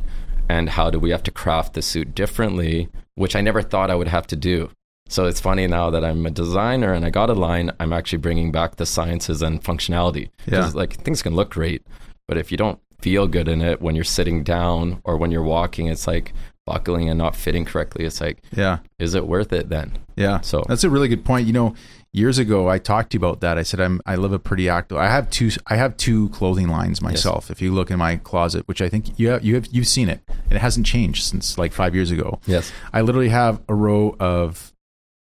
and 0.49 0.71
how 0.71 0.91
do 0.91 0.99
we 0.99 1.11
have 1.11 1.23
to 1.25 1.31
craft 1.31 1.75
the 1.75 1.83
suit 1.83 2.15
differently, 2.15 2.89
which 3.15 3.37
I 3.37 3.41
never 3.41 3.63
thought 3.63 3.91
I 3.91 3.95
would 3.95 4.09
have 4.09 4.27
to 4.29 4.37
do. 4.37 4.71
So 5.09 5.27
it's 5.27 5.41
funny 5.41 5.67
now 5.67 5.91
that 5.91 6.05
I'm 6.05 6.27
a 6.27 6.31
designer 6.31 6.93
and 6.93 7.05
I 7.05 7.11
got 7.11 7.31
a 7.31 7.35
line, 7.35 7.71
I'm 7.81 7.95
actually 7.95 8.19
bringing 8.19 8.53
back 8.53 8.77
the 8.77 8.85
sciences 8.85 9.41
and 9.41 9.63
functionality. 9.63 10.29
Yeah. 10.47 10.71
Like 10.75 11.03
things 11.03 11.23
can 11.23 11.35
look 11.35 11.51
great, 11.51 11.87
but 12.27 12.37
if 12.37 12.51
you 12.51 12.59
don't 12.59 12.79
feel 13.01 13.27
good 13.27 13.49
in 13.49 13.63
it 13.63 13.81
when 13.81 13.95
you're 13.95 14.05
sitting 14.05 14.43
down 14.43 15.01
or 15.05 15.17
when 15.17 15.31
you're 15.31 15.43
walking, 15.43 15.87
it's 15.87 16.07
like 16.07 16.35
buckling 16.68 17.09
and 17.09 17.16
not 17.16 17.35
fitting 17.35 17.64
correctly. 17.64 18.04
It's 18.04 18.20
like, 18.20 18.42
Yeah. 18.54 18.78
is 18.98 19.14
it 19.14 19.26
worth 19.26 19.52
it 19.52 19.70
then? 19.70 19.98
Yeah. 20.16 20.40
So- 20.40 20.64
that's 20.68 20.85
a 20.85 20.90
really 20.90 21.09
good 21.09 21.24
point. 21.24 21.46
You 21.46 21.52
know, 21.54 21.74
years 22.12 22.38
ago 22.38 22.68
I 22.68 22.78
talked 22.78 23.11
to 23.12 23.14
you 23.16 23.20
about 23.24 23.40
that. 23.40 23.57
I 23.57 23.62
said 23.62 23.81
I'm 23.81 24.00
I 24.04 24.16
live 24.16 24.33
a 24.33 24.38
pretty 24.38 24.68
active. 24.68 24.98
I 24.98 25.07
have 25.07 25.31
two 25.31 25.50
I 25.66 25.76
have 25.76 25.96
two 25.96 26.28
clothing 26.31 26.68
lines 26.68 27.00
myself. 27.00 27.50
If 27.50 27.62
you 27.62 27.72
look 27.72 27.90
in 27.90 27.98
my 27.98 28.16
closet, 28.16 28.68
which 28.68 28.83
I 28.83 28.88
think 28.88 29.18
you 29.18 29.28
have, 29.28 29.44
you 29.44 29.54
have 29.54 29.66
you've 29.70 29.87
seen 29.88 30.09
it, 30.11 30.20
and 30.28 30.52
it 30.52 30.61
hasn't 30.61 30.85
changed 30.87 31.24
since 31.24 31.57
like 31.57 31.72
five 31.72 31.94
years 31.94 32.11
ago. 32.11 32.40
Yes. 32.46 32.70
I 32.92 33.00
literally 33.00 33.28
have 33.31 33.61
a 33.68 33.74
row 33.74 34.14
of 34.20 34.72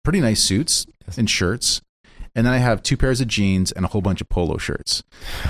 pretty 0.04 0.20
nice 0.20 0.42
suits 0.42 0.86
and 1.16 1.28
shirts. 1.28 1.82
And 2.38 2.46
then 2.46 2.55
I 2.55 2.59
have 2.59 2.85
two 2.85 2.96
pairs 2.96 3.20
of 3.20 3.27
jeans 3.27 3.72
and 3.72 3.85
a 3.85 3.88
whole 3.88 4.01
bunch 4.01 4.20
of 4.20 4.29
polo 4.29 4.59
shirts. 4.59 5.03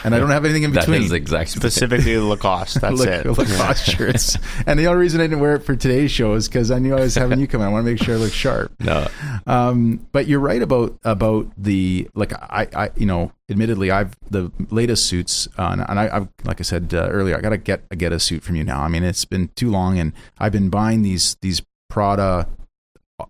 And 0.04 0.14
I 0.14 0.18
don't 0.18 0.30
have 0.30 0.46
anything 0.46 0.62
in 0.62 0.72
between. 0.72 1.02
is 1.02 1.12
exactly 1.12 1.60
Specifically 1.60 2.16
Lacoste. 2.16 2.80
That's 2.80 2.98
Look- 2.98 3.08
it. 3.08 3.26
Lacoste 3.26 3.84
shirts. 3.84 4.38
And 4.66 4.78
the 4.78 4.86
only 4.86 5.00
reason 5.00 5.20
I 5.20 5.24
didn't 5.24 5.40
wear 5.40 5.54
it 5.54 5.64
for 5.64 5.76
today's 5.76 6.10
show 6.10 6.32
is 6.32 6.48
because 6.48 6.70
I 6.70 6.78
knew 6.78 6.96
I 6.96 7.00
was 7.00 7.14
having 7.14 7.40
you 7.40 7.46
come 7.46 7.60
in. 7.60 7.66
I 7.66 7.70
want 7.70 7.84
to 7.84 7.90
make 7.92 8.02
sure 8.02 8.14
I 8.14 8.18
look 8.18 8.32
sharp. 8.32 8.72
no. 8.80 9.06
Um, 9.46 10.06
but 10.12 10.26
you're 10.26 10.40
right 10.40 10.62
about 10.62 10.98
about 11.04 11.46
the 11.58 12.08
like 12.14 12.32
I, 12.32 12.68
I 12.74 12.90
you 12.96 13.04
know 13.06 13.32
admittedly 13.50 13.90
I've 13.90 14.16
the 14.30 14.50
latest 14.70 15.06
suits 15.06 15.46
uh, 15.58 15.76
and 15.88 15.98
I 16.00 16.08
I've, 16.16 16.28
like 16.44 16.60
I 16.60 16.62
said 16.62 16.94
uh, 16.94 17.08
earlier 17.10 17.36
I 17.36 17.40
gotta 17.42 17.58
get 17.58 17.86
get 17.98 18.12
a 18.12 18.18
suit 18.20 18.42
from 18.42 18.56
you 18.56 18.64
now. 18.64 18.80
I 18.80 18.88
mean 18.88 19.04
it's 19.04 19.26
been 19.26 19.48
too 19.56 19.70
long 19.70 19.98
and 19.98 20.14
I've 20.38 20.52
been 20.52 20.70
buying 20.70 21.02
these 21.02 21.36
these 21.42 21.60
Prada 21.90 22.48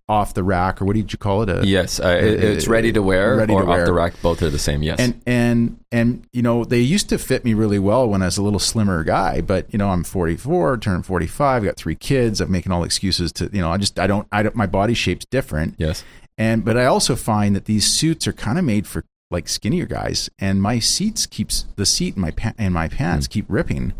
off 0.08 0.34
the 0.34 0.42
rack 0.44 0.82
or 0.82 0.84
what 0.84 0.96
did 0.96 1.12
you 1.12 1.18
call 1.18 1.42
it? 1.42 1.48
A, 1.48 1.66
Yes, 1.66 1.98
uh, 2.00 2.08
it, 2.08 2.42
it's 2.44 2.68
ready 2.68 2.92
to 2.92 3.02
wear 3.02 3.36
Ready 3.36 3.54
to 3.56 3.64
wear. 3.64 3.80
off 3.80 3.86
the 3.86 3.92
rack. 3.92 4.14
Both 4.22 4.42
are 4.42 4.50
the 4.50 4.58
same. 4.58 4.82
Yes. 4.82 4.98
and 5.00 5.20
and 5.26 5.78
and 5.90 6.26
you 6.32 6.42
know 6.42 6.64
they 6.64 6.80
used 6.80 7.08
to 7.08 7.18
fit 7.18 7.44
me 7.44 7.54
really 7.54 7.78
well 7.78 8.08
when 8.08 8.20
I 8.22 8.26
was 8.26 8.36
a 8.38 8.42
little 8.42 8.58
slimmer 8.58 9.02
guy, 9.04 9.40
but 9.40 9.66
you 9.72 9.78
know 9.78 9.88
I'm 9.88 10.04
44, 10.04 10.76
turned 10.78 11.06
45, 11.06 11.64
got 11.64 11.76
three 11.76 11.94
kids. 11.94 12.40
I'm 12.40 12.50
making 12.50 12.72
all 12.72 12.84
excuses 12.84 13.32
to 13.32 13.48
you 13.52 13.60
know 13.60 13.70
I 13.70 13.78
just 13.78 13.98
I 13.98 14.06
don't 14.06 14.28
I 14.30 14.42
don't 14.42 14.54
my 14.54 14.66
body 14.66 14.94
shape's 14.94 15.24
different. 15.26 15.74
yes. 15.78 16.04
And 16.36 16.64
but 16.64 16.76
I 16.76 16.84
also 16.84 17.16
find 17.16 17.56
that 17.56 17.64
these 17.64 17.86
suits 17.86 18.26
are 18.28 18.32
kind 18.32 18.58
of 18.58 18.64
made 18.64 18.86
for 18.86 19.04
like 19.30 19.48
skinnier 19.48 19.86
guys, 19.86 20.30
and 20.38 20.62
my 20.62 20.78
seats 20.78 21.26
keeps 21.26 21.66
the 21.76 21.84
seat 21.84 22.14
in 22.16 22.22
my 22.22 22.30
pa- 22.30 22.54
and 22.58 22.72
my 22.72 22.88
pants 22.88 23.26
Hmm. 23.26 23.30
keep 23.32 23.46
ripping, 23.48 23.92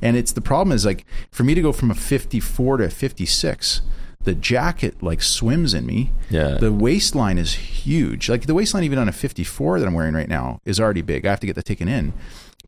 and 0.00 0.16
it's 0.16 0.32
the 0.32 0.40
problem 0.40 0.74
is 0.74 0.86
like 0.86 1.04
for 1.30 1.44
me 1.44 1.54
to 1.54 1.60
go 1.62 1.70
from 1.72 1.90
a 1.90 1.94
54 1.94 2.78
to 2.78 2.88
56, 2.90 3.82
the 4.24 4.34
jacket 4.34 5.02
like 5.02 5.22
swims 5.22 5.74
in 5.74 5.86
me. 5.86 6.10
Yeah. 6.30 6.58
The 6.58 6.72
waistline 6.72 7.38
is 7.38 7.54
huge. 7.54 8.28
Like 8.28 8.46
the 8.46 8.54
waistline 8.54 8.84
even 8.84 8.98
on 8.98 9.08
a 9.08 9.12
54 9.12 9.80
that 9.80 9.86
I'm 9.86 9.94
wearing 9.94 10.14
right 10.14 10.28
now 10.28 10.60
is 10.64 10.80
already 10.80 11.02
big. 11.02 11.26
I 11.26 11.30
have 11.30 11.40
to 11.40 11.46
get 11.46 11.56
that 11.56 11.64
taken 11.64 11.88
in. 11.88 12.12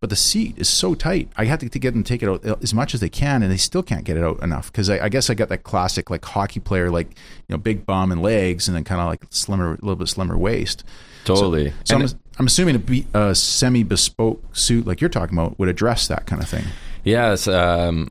But 0.00 0.10
the 0.10 0.16
seat 0.16 0.58
is 0.58 0.68
so 0.68 0.94
tight. 0.94 1.30
I 1.36 1.46
have 1.46 1.60
to, 1.60 1.68
to 1.68 1.78
get 1.78 1.92
them 1.92 2.02
to 2.04 2.08
take 2.08 2.22
it 2.22 2.28
out 2.28 2.62
as 2.62 2.74
much 2.74 2.92
as 2.92 3.00
they 3.00 3.08
can, 3.08 3.42
and 3.42 3.50
they 3.50 3.56
still 3.56 3.82
can't 3.82 4.04
get 4.04 4.18
it 4.18 4.22
out 4.22 4.42
enough 4.42 4.70
because 4.70 4.90
I, 4.90 5.04
I 5.04 5.08
guess 5.08 5.30
I 5.30 5.34
got 5.34 5.48
that 5.48 5.62
classic 5.62 6.10
like 6.10 6.22
hockey 6.22 6.60
player, 6.60 6.90
like 6.90 7.08
you 7.08 7.54
know, 7.54 7.56
big 7.56 7.86
bum 7.86 8.12
and 8.12 8.20
legs, 8.20 8.68
and 8.68 8.76
then 8.76 8.84
kind 8.84 9.00
of 9.00 9.06
like 9.06 9.24
slimmer, 9.30 9.68
a 9.68 9.76
little 9.76 9.96
bit 9.96 10.08
slimmer 10.08 10.36
waist. 10.36 10.84
Totally. 11.24 11.72
So 11.84 11.94
And 11.94 12.04
I'm, 12.04 12.20
I'm 12.38 12.46
assuming 12.46 12.74
a, 12.74 12.78
be, 12.80 13.06
a 13.14 13.34
semi 13.34 13.82
bespoke 13.82 14.44
suit 14.54 14.86
like 14.86 15.00
you're 15.00 15.08
talking 15.08 15.38
about 15.38 15.58
would 15.58 15.68
address 15.68 16.06
that 16.08 16.26
kind 16.26 16.42
of 16.42 16.48
thing. 16.50 16.64
Yes. 17.04 17.48
Um, 17.48 18.10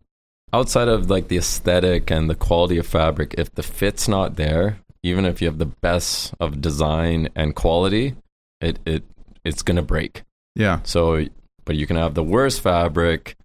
outside 0.53 0.87
of 0.87 1.09
like 1.09 1.27
the 1.27 1.37
aesthetic 1.37 2.11
and 2.11 2.29
the 2.29 2.35
quality 2.35 2.77
of 2.77 2.87
fabric, 2.87 3.35
if 3.37 3.53
the 3.55 3.63
fit's 3.63 4.07
not 4.07 4.35
there, 4.35 4.79
even 5.01 5.25
if 5.25 5.41
you 5.41 5.47
have 5.47 5.57
the 5.57 5.65
best 5.65 6.33
of 6.39 6.61
design 6.61 7.29
and 7.35 7.55
quality, 7.55 8.15
it 8.61 8.79
it 8.85 9.03
it's 9.43 9.61
gonna 9.61 9.81
break. 9.81 10.23
Yeah, 10.55 10.81
So, 10.83 11.25
but 11.65 11.75
you 11.75 11.87
can 11.87 11.97
have 11.97 12.13
the 12.13 12.23
worst 12.23 12.61
fabric 12.61 13.35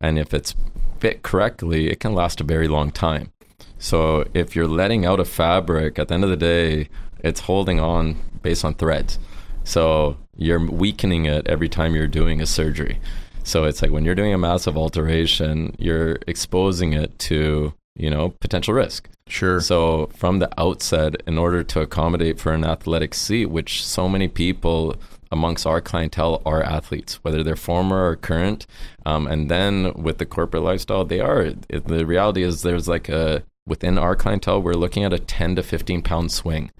and 0.00 0.18
if 0.18 0.32
it's 0.32 0.54
fit 0.98 1.22
correctly, 1.22 1.90
it 1.90 2.00
can 2.00 2.14
last 2.14 2.40
a 2.40 2.44
very 2.44 2.68
long 2.68 2.90
time. 2.90 3.30
So 3.78 4.26
if 4.32 4.56
you're 4.56 4.66
letting 4.66 5.04
out 5.04 5.20
a 5.20 5.24
fabric, 5.26 5.98
at 5.98 6.08
the 6.08 6.14
end 6.14 6.24
of 6.24 6.30
the 6.30 6.36
day, 6.36 6.88
it's 7.18 7.40
holding 7.40 7.80
on 7.80 8.16
based 8.42 8.64
on 8.64 8.74
threads. 8.74 9.18
So 9.64 10.16
you're 10.36 10.64
weakening 10.64 11.26
it 11.26 11.46
every 11.46 11.68
time 11.68 11.94
you're 11.94 12.06
doing 12.06 12.40
a 12.40 12.46
surgery. 12.46 12.98
So 13.44 13.64
it's 13.64 13.82
like 13.82 13.90
when 13.90 14.04
you're 14.04 14.14
doing 14.14 14.34
a 14.34 14.38
massive 14.38 14.76
alteration, 14.76 15.74
you're 15.78 16.18
exposing 16.26 16.92
it 16.92 17.18
to, 17.20 17.74
you 17.94 18.10
know, 18.10 18.30
potential 18.40 18.74
risk. 18.74 19.08
Sure. 19.28 19.60
So 19.60 20.06
from 20.16 20.38
the 20.38 20.50
outset, 20.60 21.22
in 21.26 21.38
order 21.38 21.62
to 21.64 21.80
accommodate 21.80 22.40
for 22.40 22.52
an 22.52 22.64
athletic 22.64 23.14
seat, 23.14 23.46
which 23.46 23.84
so 23.84 24.08
many 24.08 24.28
people 24.28 24.96
amongst 25.30 25.66
our 25.66 25.80
clientele 25.80 26.42
are 26.44 26.62
athletes, 26.62 27.22
whether 27.22 27.42
they're 27.42 27.56
former 27.56 28.08
or 28.08 28.16
current, 28.16 28.66
um, 29.06 29.26
and 29.26 29.50
then 29.50 29.92
with 29.94 30.18
the 30.18 30.26
corporate 30.26 30.62
lifestyle, 30.62 31.04
they 31.04 31.20
are. 31.20 31.50
The 31.68 32.04
reality 32.04 32.42
is, 32.42 32.62
there's 32.62 32.88
like 32.88 33.08
a 33.08 33.42
within 33.66 33.98
our 33.98 34.14
clientele, 34.14 34.60
we're 34.60 34.74
looking 34.74 35.04
at 35.04 35.12
a 35.12 35.18
10 35.18 35.56
to 35.56 35.62
15 35.62 36.02
pound 36.02 36.32
swing. 36.32 36.70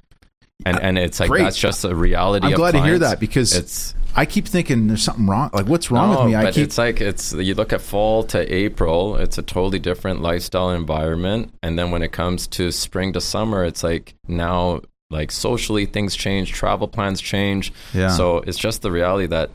And, 0.67 0.79
and 0.81 0.99
it's 0.99 1.19
like 1.19 1.31
Great. 1.31 1.43
that's 1.43 1.59
just 1.59 1.85
a 1.85 1.95
reality. 1.95 2.47
I'm 2.47 2.55
glad 2.55 2.73
to 2.73 2.83
hear 2.83 2.99
that 3.01 3.21
because 3.21 3.55
it's 3.55 3.95
I 4.17 4.27
keep 4.27 4.47
thinking 4.47 4.87
there's 4.87 5.03
something 5.03 5.27
wrong. 5.27 5.51
Like, 5.53 5.67
what's 5.67 5.91
wrong 5.91 6.13
no, 6.13 6.19
with 6.21 6.29
me? 6.29 6.35
I 6.37 6.45
but 6.45 6.55
keep 6.55 6.65
it's 6.65 6.79
like 6.79 7.01
it's 7.01 7.33
you 7.33 7.55
look 7.55 7.73
at 7.73 7.81
fall 7.81 8.23
to 8.25 8.55
April, 8.55 9.17
it's 9.17 9.39
a 9.39 9.43
totally 9.43 9.79
different 9.79 10.23
lifestyle 10.23 10.71
environment, 10.71 11.53
and 11.63 11.79
then 11.79 11.91
when 11.91 12.03
it 12.03 12.13
comes 12.13 12.47
to 12.49 12.71
spring 12.71 13.13
to 13.15 13.21
summer, 13.21 13.65
it's 13.65 13.83
like 13.83 14.15
now 14.29 14.81
like 15.11 15.31
socially 15.31 15.87
things 15.87 16.17
change, 16.17 16.53
travel 16.53 16.89
plans 16.89 17.21
change. 17.21 17.73
Yeah. 17.93 18.09
So 18.09 18.39
it's 18.39 18.59
just 18.59 18.83
the 18.83 18.91
reality 18.91 19.27
that 19.27 19.51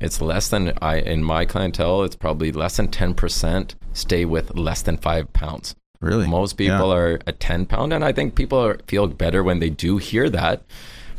it's 0.00 0.20
less 0.20 0.48
than 0.48 0.72
I 0.82 0.96
in 0.98 1.22
my 1.22 1.44
clientele, 1.44 2.02
it's 2.02 2.16
probably 2.16 2.52
less 2.52 2.76
than 2.76 2.88
ten 2.88 3.14
percent 3.14 3.74
stay 3.92 4.24
with 4.24 4.56
less 4.56 4.82
than 4.82 4.96
five 4.96 5.32
pounds. 5.32 5.74
really 6.00 6.26
Most 6.26 6.54
people 6.56 6.88
Yeah. 6.88 6.96
are 6.96 7.20
a 7.26 7.32
10 7.32 7.66
pound, 7.66 7.92
and 7.92 8.04
I 8.04 8.10
think 8.10 8.34
people 8.34 8.58
are, 8.58 8.78
feel 8.88 9.06
better 9.06 9.44
when 9.44 9.60
they 9.60 9.70
do 9.70 9.98
hear 9.98 10.28
that. 10.30 10.62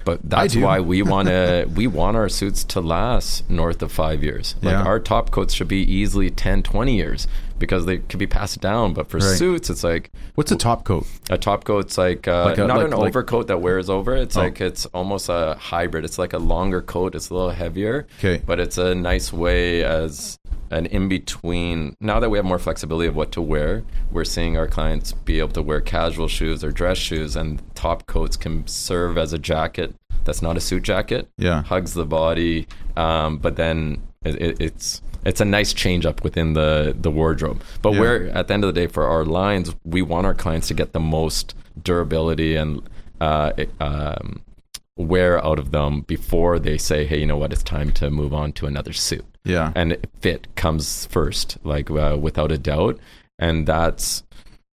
But 0.06 0.20
that's 0.30 0.56
why 0.56 0.80
we 0.80 1.02
want 1.14 1.28
to 1.30 1.68
we 1.76 1.88
want 1.88 2.18
our 2.18 2.30
suits 2.30 2.64
to 2.66 2.82
last 2.82 3.50
north 3.50 3.82
of 3.82 3.92
five 3.92 4.24
years. 4.24 4.56
Like 4.62 4.74
Yeah. 4.74 4.84
our 4.84 5.00
top 5.00 5.32
coats 5.32 5.54
should 5.54 5.68
be 5.68 5.82
easily 5.84 6.30
10, 6.30 6.64
20 6.64 6.96
years 6.96 7.28
because 7.60 7.86
they 7.86 8.00
could 8.00 8.20
be 8.20 8.28
passed 8.28 8.60
down. 8.60 8.94
But 8.94 9.10
for 9.10 9.18
Right. 9.18 9.38
suits, 9.38 9.70
it's 9.70 9.84
like 9.84 10.12
What's 10.36 10.52
a 10.52 10.56
top 10.58 10.84
coat? 10.84 11.06
a 11.30 11.38
top 11.38 11.64
coat's 11.64 11.98
like, 11.98 12.28
uh, 12.28 12.46
Like 12.46 12.58
a- 12.58 12.68
not 12.68 12.78
like- 12.78 12.86
an 12.88 12.92
like- 12.92 13.08
overcoat 13.10 13.48
that 13.48 13.62
wears 13.62 13.90
over. 13.90 14.16
It's 14.16 14.36
Oh. 14.36 14.42
like 14.42 14.60
it's 14.60 14.86
almost 14.88 15.30
a 15.30 15.56
hybrid. 15.60 16.04
It's 16.04 16.18
like 16.20 16.34
a 16.34 16.40
longer 16.40 16.82
coat. 16.82 17.16
It's 17.16 17.30
a 17.30 17.34
little 17.34 17.52
heavier. 17.52 18.06
'Kay. 18.20 18.42
But 18.46 18.60
it's 18.60 18.78
a 18.78 18.94
nice 18.96 19.32
way 19.32 19.84
as 19.84 20.38
an 20.74 20.86
in 20.88 21.08
between. 21.08 21.96
Now 22.00 22.20
that 22.20 22.30
we 22.30 22.38
have 22.38 22.46
more 22.46 22.60
flexibility 22.60 23.08
of 23.08 23.16
what 23.16 23.32
to 23.34 23.42
wear, 23.42 23.84
we're 24.12 24.26
seeing 24.26 24.58
our 24.58 24.68
clients 24.68 25.14
be 25.14 25.40
able 25.40 25.50
to 25.54 25.62
wear 25.62 25.82
casual 25.82 26.28
shoes 26.28 26.64
or 26.64 26.72
dress 26.72 26.98
shoes, 26.98 27.36
and 27.36 27.62
top 27.76 28.06
coats 28.08 28.36
can 28.38 28.66
serve 28.68 29.18
as 29.18 29.34
a 29.34 29.40
jacket 29.40 29.96
that's 30.26 30.42
not 30.42 30.56
a 30.56 30.62
suit 30.62 30.84
jacket. 30.84 31.28
Yeah. 31.38 31.64
hugs 31.64 31.94
the 31.94 32.06
body, 32.06 32.66
um, 32.96 33.38
but 33.40 33.56
then 33.58 34.02
it, 34.24 34.36
it, 34.42 34.62
it's 34.62 35.02
it's 35.26 35.42
a 35.42 35.46
nice 35.46 35.74
change 35.74 36.06
up 36.06 36.24
within 36.24 36.54
the 36.54 36.96
the 36.98 37.12
wardrobe. 37.12 37.62
But 37.82 37.94
Yeah. 37.94 38.00
we're 38.00 38.28
at 38.28 38.48
the 38.48 38.54
end 38.54 38.64
of 38.64 38.74
the 38.74 38.80
day 38.82 38.88
for 38.88 39.04
our 39.06 39.26
lines, 39.26 39.76
we 39.84 40.02
want 40.02 40.26
our 40.26 40.34
clients 40.34 40.68
to 40.70 40.74
get 40.74 40.94
the 40.94 41.00
most 41.02 41.56
durability 41.82 42.56
and 42.56 42.82
uh, 43.20 43.52
um, 43.82 44.42
wear 44.98 45.44
out 45.44 45.60
of 45.60 45.72
them 45.72 46.02
before 46.02 46.58
they 46.60 46.78
say, 46.78 47.06
"Hey, 47.06 47.20
you 47.20 47.26
know 47.26 47.38
what? 47.38 47.52
It's 47.52 47.64
time 47.64 47.92
to 47.94 48.10
move 48.10 48.34
on 48.34 48.54
to 48.54 48.66
another 48.66 48.94
suit." 48.94 49.26
Yeah. 49.46 49.72
and 49.76 49.98
fit 50.22 50.48
comes 50.56 51.06
first, 51.08 51.58
like 51.64 51.92
uh, 51.92 52.18
without 52.20 52.52
a 52.52 52.58
doubt. 52.58 52.98
And 53.40 53.68
that's 53.68 54.24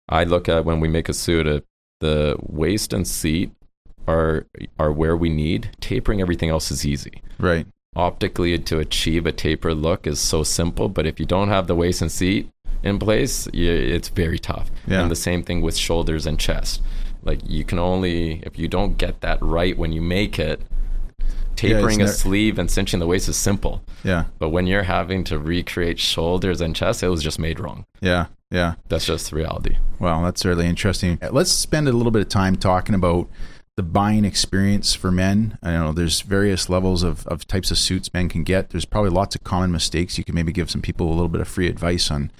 I 0.08 0.24
look 0.24 0.48
at 0.48 0.64
when 0.64 0.80
we 0.80 0.88
make 0.88 1.08
a 1.08 1.12
suit, 1.14 1.46
uh, 1.46 1.60
the 2.00 2.36
waist 2.40 2.92
and 2.92 3.06
seat 3.06 3.50
are 4.06 4.46
are 4.78 4.92
where 4.92 5.16
we 5.16 5.28
need. 5.28 5.70
Tapering 5.80 6.20
everything 6.20 6.50
else 6.50 6.70
is 6.70 6.84
easy. 6.86 7.22
right. 7.38 7.66
Optically, 7.96 8.56
to 8.56 8.78
achieve 8.78 9.26
a 9.26 9.32
taper 9.32 9.74
look 9.74 10.06
is 10.06 10.20
so 10.20 10.44
simple, 10.44 10.88
but 10.88 11.06
if 11.06 11.18
you 11.18 11.26
don't 11.26 11.48
have 11.48 11.66
the 11.66 11.74
waist 11.74 12.00
and 12.00 12.12
seat 12.12 12.48
in 12.84 13.00
place, 13.00 13.48
y 13.52 13.60
it's 13.96 14.08
very 14.08 14.38
tough. 14.38 14.70
Yeah. 14.86 15.02
And 15.02 15.10
the 15.10 15.16
same 15.16 15.42
thing 15.42 15.60
with 15.60 15.76
shoulders 15.76 16.24
and 16.24 16.38
chest. 16.38 16.80
Like 17.24 17.40
you 17.44 17.64
can 17.64 17.78
only 17.80 18.42
if 18.46 18.58
you 18.60 18.68
don't 18.68 18.96
get 18.96 19.20
that 19.22 19.38
right 19.42 19.76
when 19.76 19.90
you 19.92 20.00
make 20.00 20.38
it. 20.38 20.60
Tapering 21.60 22.00
a 22.00 22.04
never- 22.04 22.12
sleeve 22.12 22.58
and 22.58 22.70
cinching 22.70 23.00
the 23.00 23.06
waist 23.06 23.28
is 23.28 23.36
simple. 23.36 23.82
Yeah. 24.04 24.24
But 24.38 24.48
when 24.50 24.66
you're 24.66 24.82
having 24.84 25.24
to 25.24 25.38
recreate 25.38 25.98
shoulders 25.98 26.60
and 26.60 26.74
chest, 26.74 27.02
it 27.02 27.08
was 27.08 27.22
just 27.22 27.38
made 27.38 27.60
wrong. 27.60 27.84
Yeah. 28.00 28.26
Yeah. 28.50 28.74
That's 28.88 29.06
just 29.06 29.32
reality. 29.32 29.76
Well, 29.98 30.22
that's 30.22 30.44
really 30.44 30.66
interesting. 30.66 31.18
Let's 31.30 31.50
spend 31.50 31.88
a 31.88 31.92
little 31.92 32.10
bit 32.10 32.22
of 32.22 32.28
time 32.28 32.56
talking 32.56 32.94
about 32.94 33.28
the 33.76 33.82
buying 33.82 34.24
experience 34.24 34.94
for 34.94 35.10
men. 35.10 35.56
I 35.62 35.72
know 35.72 35.92
there's 35.92 36.20
various 36.22 36.68
levels 36.68 37.02
of, 37.02 37.26
of 37.28 37.46
types 37.46 37.70
of 37.70 37.78
suits 37.78 38.12
men 38.12 38.28
can 38.28 38.42
get. 38.42 38.70
There's 38.70 38.84
probably 38.84 39.10
lots 39.10 39.34
of 39.34 39.44
common 39.44 39.70
mistakes. 39.70 40.18
You 40.18 40.24
can 40.24 40.34
maybe 40.34 40.52
give 40.52 40.70
some 40.70 40.82
people 40.82 41.08
a 41.08 41.14
little 41.14 41.28
bit 41.28 41.40
of 41.40 41.48
free 41.48 41.68
advice 41.68 42.10
on 42.10 42.30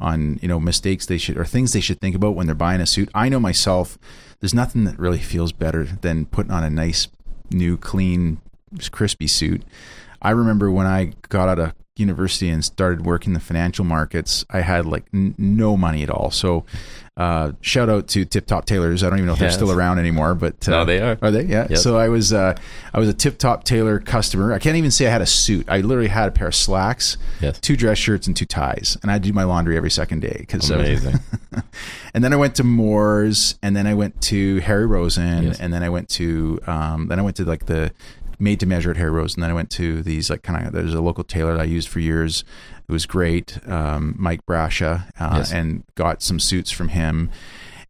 on, 0.00 0.38
you 0.40 0.46
know, 0.46 0.60
mistakes 0.60 1.06
they 1.06 1.18
should 1.18 1.36
or 1.36 1.44
things 1.44 1.72
they 1.72 1.80
should 1.80 2.00
think 2.00 2.14
about 2.14 2.36
when 2.36 2.46
they're 2.46 2.54
buying 2.54 2.80
a 2.80 2.86
suit. 2.86 3.08
I 3.14 3.28
know 3.28 3.40
myself, 3.40 3.98
there's 4.38 4.54
nothing 4.54 4.84
that 4.84 4.96
really 4.98 5.18
feels 5.18 5.50
better 5.50 5.84
than 5.84 6.26
putting 6.26 6.52
on 6.52 6.62
a 6.62 6.70
nice 6.70 7.08
new 7.50 7.76
clean 7.76 8.40
crispy 8.92 9.26
suit. 9.26 9.62
I 10.20 10.30
remember 10.30 10.70
when 10.70 10.86
I 10.86 11.12
got 11.28 11.48
out 11.48 11.58
of 11.58 11.74
university 11.96 12.48
and 12.48 12.64
started 12.64 13.04
working 13.04 13.32
the 13.32 13.40
financial 13.40 13.84
markets, 13.84 14.44
I 14.50 14.60
had 14.60 14.86
like 14.86 15.04
n- 15.12 15.34
no 15.38 15.76
money 15.76 16.02
at 16.04 16.10
all. 16.10 16.30
So, 16.30 16.64
uh, 17.16 17.52
shout 17.60 17.88
out 17.88 18.06
to 18.06 18.24
Tip 18.24 18.46
Top 18.46 18.64
Tailors. 18.66 19.02
I 19.02 19.10
don't 19.10 19.18
even 19.18 19.26
know 19.26 19.32
if 19.32 19.40
Yes. 19.40 19.56
they're 19.56 19.66
still 19.66 19.76
around 19.76 19.98
anymore, 19.98 20.36
but 20.36 20.68
uh, 20.68 20.70
No, 20.70 20.84
they 20.84 21.00
are. 21.00 21.18
Are 21.20 21.32
they? 21.32 21.42
Yeah. 21.42 21.66
Yes. 21.70 21.82
So 21.82 21.96
I 21.98 22.08
was 22.08 22.32
uh, 22.32 22.54
I 22.94 23.00
was 23.00 23.08
a 23.08 23.12
Tip 23.14 23.38
Top 23.38 23.64
Tailor 23.64 23.98
customer. 23.98 24.52
I 24.52 24.60
can't 24.60 24.76
even 24.76 24.92
say 24.92 25.08
I 25.08 25.10
had 25.10 25.22
a 25.22 25.26
suit. 25.26 25.68
I 25.68 25.80
literally 25.80 26.08
had 26.08 26.28
a 26.28 26.30
pair 26.30 26.46
of 26.46 26.54
slacks, 26.54 27.16
Yes. 27.40 27.58
two 27.58 27.76
dress 27.76 27.98
shirts, 27.98 28.28
and 28.28 28.36
two 28.36 28.46
ties, 28.46 28.96
and 29.02 29.10
I 29.10 29.18
do 29.18 29.32
my 29.32 29.42
laundry 29.42 29.76
every 29.76 29.90
second 29.90 30.20
day 30.20 30.36
because 30.38 30.70
Amazing. 30.70 31.18
and 32.14 32.22
then 32.22 32.32
I 32.32 32.36
went 32.36 32.54
to 32.56 32.64
Moores, 32.64 33.56
and 33.62 33.74
then 33.76 33.88
I 33.88 33.94
went 33.94 34.20
to 34.22 34.58
Harry 34.60 34.86
Rosen, 34.86 35.44
Yes. 35.44 35.58
and 35.60 35.72
then 35.72 35.82
I 35.82 35.88
went 35.88 36.08
to 36.10 36.60
um, 36.68 37.08
then 37.08 37.18
I 37.18 37.22
went 37.22 37.34
to 37.36 37.44
like 37.44 37.66
the 37.66 37.90
made 38.38 38.60
to 38.60 38.66
measure 38.66 38.90
at 38.90 38.96
Harry 38.96 39.20
and 39.20 39.30
Then 39.42 39.50
I 39.50 39.54
went 39.54 39.70
to 39.70 40.02
these 40.02 40.30
like 40.30 40.42
kind 40.42 40.66
of 40.66 40.72
there's 40.72 40.94
a 40.94 41.00
local 41.00 41.24
tailor 41.24 41.54
that 41.56 41.60
I 41.60 41.64
used 41.64 41.88
for 41.88 42.00
years. 42.00 42.44
It 42.88 42.92
was 42.92 43.04
great, 43.06 43.58
um, 43.68 44.14
Mike 44.18 44.40
Brasha, 44.46 45.08
uh, 45.20 45.34
Yes. 45.38 45.52
and 45.52 45.84
got 45.94 46.22
some 46.22 46.40
suits 46.40 46.70
from 46.70 46.88
him. 46.88 47.30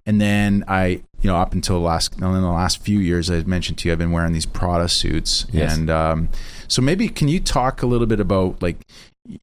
And 0.07 0.21
then 0.21 0.65
I, 0.67 1.03
you 1.21 1.31
know, 1.31 1.37
up 1.37 1.53
until 1.53 1.81
last, 1.81 2.15
in 2.15 2.21
the 2.21 2.41
last 2.49 2.81
few 2.83 2.99
years, 2.99 3.31
I 3.31 3.43
mentioned 3.43 3.79
to 3.79 3.89
you, 3.89 3.93
I've 3.93 3.99
been 3.99 4.11
wearing 4.11 4.33
these 4.33 4.47
Prada 4.47 4.89
suits, 4.89 5.47
Yes. 5.53 5.77
and 5.77 5.91
um, 5.91 6.29
so 6.67 6.81
maybe 6.83 7.09
can 7.09 7.29
you 7.29 7.41
talk 7.41 7.83
a 7.83 7.87
little 7.87 8.07
bit 8.07 8.19
about 8.19 8.63
like, 8.63 8.79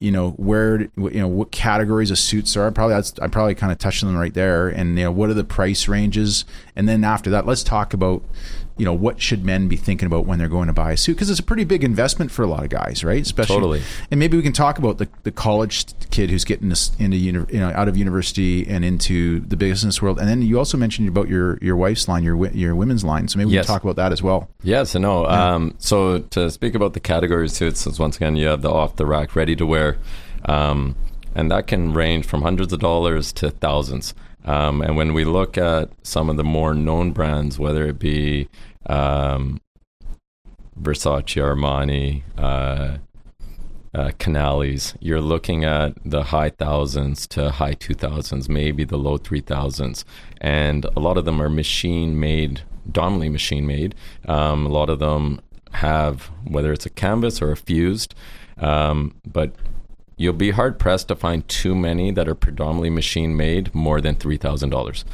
you 0.00 0.10
know, 0.10 0.30
where 0.30 0.80
you 0.96 1.20
know 1.20 1.28
what 1.28 1.52
categories 1.52 2.10
of 2.10 2.18
suits 2.18 2.56
are? 2.56 2.68
Probably 2.72 2.94
that's 2.94 3.16
I 3.20 3.28
probably 3.28 3.54
kind 3.54 3.70
of 3.70 3.78
touched 3.78 4.02
on 4.02 4.10
them 4.12 4.18
right 4.20 4.34
there, 4.34 4.66
and 4.68 4.98
you 4.98 5.04
know, 5.04 5.12
what 5.12 5.30
are 5.30 5.34
the 5.34 5.44
price 5.44 5.86
ranges? 5.86 6.44
And 6.74 6.88
then 6.88 7.04
after 7.04 7.30
that, 7.30 7.46
let's 7.46 7.62
talk 7.62 7.94
about, 7.94 8.24
you 8.78 8.84
know, 8.84 8.92
what 8.92 9.22
should 9.22 9.42
men 9.44 9.68
be 9.68 9.76
thinking 9.76 10.04
about 10.06 10.26
when 10.26 10.38
they're 10.38 10.48
going 10.48 10.66
to 10.66 10.72
buy 10.72 10.92
a 10.92 10.96
suit 10.98 11.14
because 11.14 11.30
it's 11.30 11.40
a 11.40 11.42
pretty 11.42 11.64
big 11.64 11.82
investment 11.82 12.30
for 12.30 12.42
a 12.42 12.46
lot 12.46 12.62
of 12.62 12.68
guys, 12.68 13.02
right? 13.02 13.22
Especially, 13.22 13.54
Totally. 13.56 13.82
and 14.10 14.20
maybe 14.20 14.36
we 14.36 14.42
can 14.42 14.52
talk 14.52 14.78
about 14.78 14.98
the, 14.98 15.08
the 15.22 15.30
college 15.32 15.86
kid 16.10 16.28
who's 16.30 16.44
getting 16.44 16.68
this 16.68 16.90
into 16.98 17.16
you 17.16 17.32
know 17.32 17.70
out 17.74 17.88
of 17.88 17.96
university 17.96 18.66
and 18.68 18.84
into 18.84 19.40
the 19.40 19.56
business 19.56 20.02
world. 20.02 20.18
And 20.18 20.28
then 20.28 20.42
you 20.42 20.58
also 20.58 20.76
mentioned 20.76 21.08
about 21.08 21.28
your 21.28 21.58
your 21.62 21.76
wife's 21.76 22.06
line, 22.06 22.22
your 22.22 22.46
your 22.48 22.74
women's 22.74 23.02
line. 23.04 23.28
So 23.28 23.38
maybe 23.38 23.48
we 23.48 23.54
Yes. 23.54 23.64
can 23.66 23.74
talk 23.74 23.82
about 23.84 23.96
that 23.96 24.12
as 24.12 24.22
well. 24.22 24.48
Yes 24.62 24.94
and 24.94 25.02
no. 25.02 25.26
Um, 25.26 25.74
so 25.78 26.18
to 26.18 26.50
speak 26.50 26.74
about 26.74 26.92
the 26.92 27.00
category 27.00 27.48
suits, 27.48 27.86
once 27.98 28.16
again 28.16 28.36
you 28.36 28.46
have 28.48 28.60
the 28.60 28.70
off 28.70 28.96
the 28.96 29.06
rack, 29.06 29.34
ready 29.34 29.56
to 29.56 29.64
wear, 29.64 29.96
um, 30.44 30.96
and 31.34 31.50
that 31.50 31.66
can 31.66 31.92
range 31.94 32.26
from 32.26 32.42
hundreds 32.42 32.72
of 32.72 32.80
dollars 32.80 33.32
to 33.34 33.50
thousands. 33.50 34.14
Um, 34.46 34.80
and 34.80 34.96
when 34.96 35.12
we 35.12 35.24
look 35.24 35.58
at 35.58 35.90
some 36.02 36.30
of 36.30 36.36
the 36.36 36.44
more 36.44 36.72
known 36.72 37.12
brands, 37.12 37.58
whether 37.58 37.86
it 37.86 37.98
be 37.98 38.48
um, 38.86 39.60
Versace, 40.80 41.42
Armani, 41.42 42.22
uh, 42.38 42.98
uh, 43.92 44.10
Canales, 44.18 44.94
you're 45.00 45.20
looking 45.20 45.64
at 45.64 45.94
the 46.04 46.24
high 46.24 46.50
thousands 46.50 47.26
to 47.28 47.50
high 47.50 47.72
two 47.72 47.94
thousands, 47.94 48.48
maybe 48.48 48.84
the 48.84 48.98
low 48.98 49.16
three 49.16 49.40
thousands, 49.40 50.04
and 50.40 50.84
a 50.96 51.00
lot 51.00 51.16
of 51.16 51.24
them 51.24 51.40
are 51.40 51.48
machine 51.48 52.20
made, 52.20 52.62
dominantly 52.90 53.30
machine 53.30 53.66
made. 53.66 53.94
Um, 54.26 54.66
a 54.66 54.68
lot 54.68 54.90
of 54.90 54.98
them 54.98 55.40
have 55.72 56.30
whether 56.44 56.72
it's 56.72 56.86
a 56.86 56.90
canvas 56.90 57.42
or 57.42 57.50
a 57.50 57.56
fused, 57.56 58.14
um, 58.58 59.14
but 59.26 59.52
you'll 60.16 60.32
be 60.32 60.50
hard 60.50 60.78
pressed 60.78 61.08
to 61.08 61.14
find 61.16 61.46
too 61.48 61.74
many 61.74 62.10
that 62.10 62.28
are 62.28 62.34
predominantly 62.34 62.90
machine 62.90 63.36
made 63.36 63.74
more 63.74 64.00
than 64.00 64.14
three 64.14 64.38
dollars. 64.38 65.04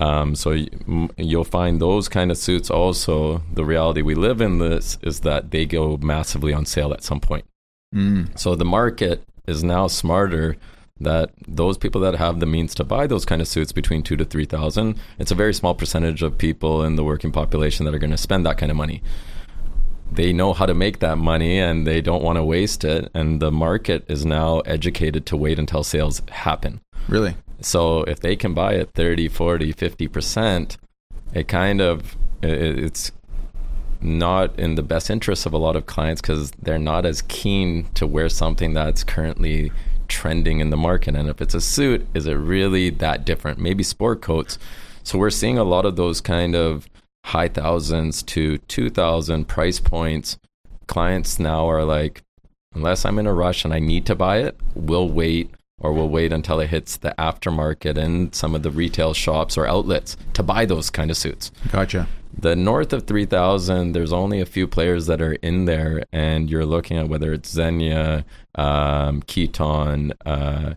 Um, 0.00 0.34
so 0.34 0.50
y- 0.52 0.68
you'll 1.16 1.44
find 1.44 1.80
those 1.80 2.08
kind 2.08 2.30
of 2.30 2.38
suits. 2.38 2.70
Also, 2.70 3.42
the 3.52 3.64
reality 3.64 4.02
we 4.02 4.14
live 4.14 4.40
in 4.40 4.58
this 4.58 4.98
is 5.02 5.20
that 5.20 5.50
they 5.50 5.66
go 5.66 5.96
massively 5.96 6.52
on 6.52 6.66
sale 6.66 6.92
at 6.92 7.02
some 7.02 7.20
point. 7.20 7.44
Mm. 7.94 8.38
So 8.38 8.54
the 8.54 8.64
market 8.64 9.24
is 9.46 9.62
now 9.64 9.88
smarter 9.88 10.56
that 11.00 11.30
those 11.48 11.76
people 11.76 12.00
that 12.02 12.14
have 12.14 12.38
the 12.38 12.46
means 12.46 12.74
to 12.76 12.84
buy 12.84 13.06
those 13.06 13.24
kind 13.24 13.42
of 13.42 13.48
suits 13.48 13.72
between 13.72 14.02
two 14.02 14.16
to 14.16 14.24
three 14.24 14.44
thousand, 14.44 14.96
it's 15.18 15.32
a 15.32 15.34
very 15.34 15.52
small 15.52 15.74
percentage 15.74 16.22
of 16.22 16.38
people 16.38 16.84
in 16.84 16.94
the 16.94 17.04
working 17.04 17.32
population 17.32 17.84
that 17.84 17.94
are 17.94 17.98
going 17.98 18.10
to 18.10 18.16
spend 18.16 18.46
that 18.46 18.58
kind 18.58 18.70
of 18.70 18.76
money. 18.76 19.02
They 20.12 20.32
know 20.32 20.52
how 20.52 20.66
to 20.66 20.74
make 20.74 21.00
that 21.00 21.18
money 21.18 21.58
and 21.58 21.86
they 21.86 22.00
don't 22.00 22.22
want 22.22 22.36
to 22.36 22.44
waste 22.44 22.84
it. 22.84 23.10
And 23.14 23.40
the 23.40 23.50
market 23.50 24.04
is 24.08 24.24
now 24.24 24.60
educated 24.60 25.26
to 25.26 25.36
wait 25.36 25.58
until 25.58 25.82
sales 25.82 26.22
happen. 26.30 26.80
Really? 27.08 27.34
So 27.60 28.02
if 28.04 28.20
they 28.20 28.36
can 28.36 28.54
buy 28.54 28.74
it 28.74 28.90
30, 28.94 29.28
40, 29.28 29.72
50%, 29.72 30.76
it 31.32 31.48
kind 31.48 31.80
of 31.80 32.16
it's 32.42 33.10
not 34.00 34.58
in 34.58 34.74
the 34.74 34.82
best 34.82 35.10
interest 35.10 35.46
of 35.46 35.52
a 35.52 35.58
lot 35.58 35.76
of 35.76 35.86
clients 35.86 36.20
because 36.20 36.50
they're 36.62 36.78
not 36.78 37.06
as 37.06 37.22
keen 37.22 37.86
to 37.94 38.06
wear 38.06 38.28
something 38.28 38.74
that's 38.74 39.02
currently 39.02 39.72
trending 40.08 40.60
in 40.60 40.70
the 40.70 40.76
market. 40.76 41.16
And 41.16 41.28
if 41.28 41.40
it's 41.40 41.54
a 41.54 41.60
suit, 41.60 42.06
is 42.14 42.26
it 42.26 42.34
really 42.34 42.90
that 42.90 43.24
different? 43.24 43.58
Maybe 43.58 43.82
sport 43.82 44.20
coats. 44.20 44.58
So 45.02 45.18
we're 45.18 45.30
seeing 45.30 45.58
a 45.58 45.64
lot 45.64 45.86
of 45.86 45.96
those 45.96 46.20
kind 46.20 46.54
of 46.54 46.88
high 47.24 47.48
thousands 47.48 48.22
to 48.22 48.58
2000 48.58 49.46
price 49.46 49.80
points. 49.80 50.38
Clients 50.86 51.38
now 51.38 51.68
are 51.68 51.84
like, 51.84 52.22
unless 52.74 53.04
I'm 53.04 53.18
in 53.18 53.26
a 53.26 53.32
rush 53.32 53.64
and 53.64 53.72
I 53.72 53.78
need 53.78 54.06
to 54.06 54.14
buy 54.14 54.38
it, 54.38 54.58
we'll 54.74 55.08
wait 55.08 55.50
or 55.80 55.92
we'll 55.92 56.08
wait 56.08 56.32
until 56.32 56.60
it 56.60 56.68
hits 56.68 56.98
the 56.98 57.14
aftermarket 57.18 57.96
and 57.96 58.34
some 58.34 58.54
of 58.54 58.62
the 58.62 58.70
retail 58.70 59.14
shops 59.14 59.56
or 59.56 59.66
outlets 59.66 60.16
to 60.34 60.42
buy 60.42 60.66
those 60.66 60.90
kind 60.90 61.10
of 61.10 61.16
suits. 61.16 61.50
Gotcha. 61.72 62.06
The 62.36 62.56
north 62.56 62.92
of 62.92 63.06
3000, 63.06 63.92
there's 63.92 64.12
only 64.12 64.40
a 64.40 64.46
few 64.46 64.66
players 64.66 65.06
that 65.06 65.22
are 65.22 65.34
in 65.34 65.66
there, 65.66 66.02
and 66.12 66.50
you're 66.50 66.66
looking 66.66 66.98
at 66.98 67.08
whether 67.08 67.32
it's 67.32 67.54
Zegna, 67.54 68.24
um, 68.56 69.22
Kiton, 69.22 70.12
uh, 70.26 70.74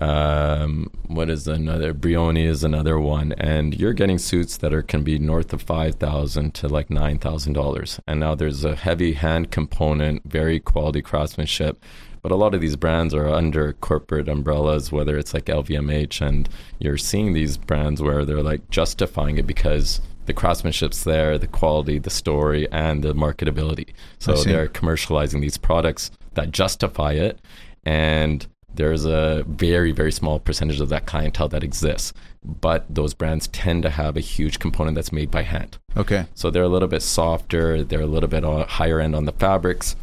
um, 0.00 0.90
what 1.06 1.28
is 1.28 1.46
another? 1.46 1.92
Brioni 1.92 2.46
is 2.46 2.64
another 2.64 2.98
one, 2.98 3.32
and 3.32 3.78
you're 3.78 3.92
getting 3.92 4.18
suits 4.18 4.56
that 4.58 4.72
are 4.72 4.82
can 4.82 5.02
be 5.02 5.18
north 5.18 5.52
of 5.52 5.60
five 5.60 5.96
thousand 5.96 6.54
to 6.54 6.68
like 6.68 6.88
nine 6.88 7.18
thousand 7.18 7.52
dollars. 7.52 8.00
And 8.06 8.20
now 8.20 8.34
there's 8.34 8.64
a 8.64 8.74
heavy 8.74 9.12
hand 9.12 9.50
component, 9.50 10.22
very 10.24 10.60
quality 10.60 11.02
craftsmanship, 11.02 11.84
but 12.22 12.32
a 12.32 12.36
lot 12.36 12.54
of 12.54 12.62
these 12.62 12.76
brands 12.76 13.12
are 13.12 13.28
under 13.28 13.74
corporate 13.74 14.28
umbrellas, 14.28 14.90
whether 14.90 15.18
it's 15.18 15.34
like 15.34 15.44
LVMH, 15.46 16.26
and 16.26 16.48
you're 16.78 16.96
seeing 16.96 17.34
these 17.34 17.58
brands 17.58 18.00
where 18.00 18.24
they're 18.24 18.42
like 18.42 18.70
justifying 18.70 19.36
it 19.36 19.46
because 19.46 20.00
the 20.24 20.32
craftsmanship's 20.32 21.04
there, 21.04 21.36
the 21.36 21.48
quality, 21.48 21.98
the 21.98 22.08
story, 22.08 22.66
and 22.70 23.02
the 23.02 23.12
marketability. 23.12 23.90
So 24.20 24.36
they're 24.36 24.68
commercializing 24.68 25.42
these 25.42 25.58
products 25.58 26.12
that 26.32 26.50
justify 26.50 27.12
it, 27.12 27.40
and 27.84 28.46
there's 28.74 29.04
a 29.04 29.44
very 29.46 29.92
very 29.92 30.12
small 30.12 30.38
percentage 30.38 30.80
of 30.80 30.88
that 30.88 31.06
clientele 31.06 31.48
that 31.48 31.62
exists. 31.62 32.12
But 32.44 32.86
those 32.92 33.14
brands 33.14 33.46
tend 33.48 33.84
to 33.84 33.90
have 33.90 34.16
a 34.16 34.20
huge 34.20 34.58
component 34.58 34.96
that's 34.96 35.12
made 35.12 35.30
by 35.30 35.42
hand. 35.42 35.78
Okay. 35.96 36.26
So 36.34 36.50
they're 36.50 36.64
a 36.64 36.68
little 36.68 36.88
bit 36.88 37.02
softer. 37.02 37.84
They're 37.84 38.00
a 38.00 38.06
little 38.06 38.28
bit 38.28 38.42
higher 38.42 38.98
end 38.98 39.14
on 39.14 39.26
the 39.26 39.32
fabrics. 39.32 39.94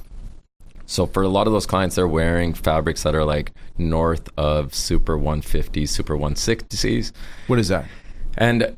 So 0.85 1.05
for 1.05 1.21
a 1.21 1.27
lot 1.27 1.47
of 1.47 1.53
those 1.53 1.65
clients, 1.65 1.95
they're 1.95 2.07
wearing 2.07 2.53
fabrics 2.53 3.03
that 3.03 3.13
are 3.13 3.25
like 3.25 3.51
north 3.77 4.29
of 4.37 4.73
Super 4.73 5.17
150, 5.17 5.85
Super 5.85 6.17
160s. 6.17 7.11
What 7.47 7.59
is 7.59 7.67
that? 7.67 7.85
And 8.37 8.75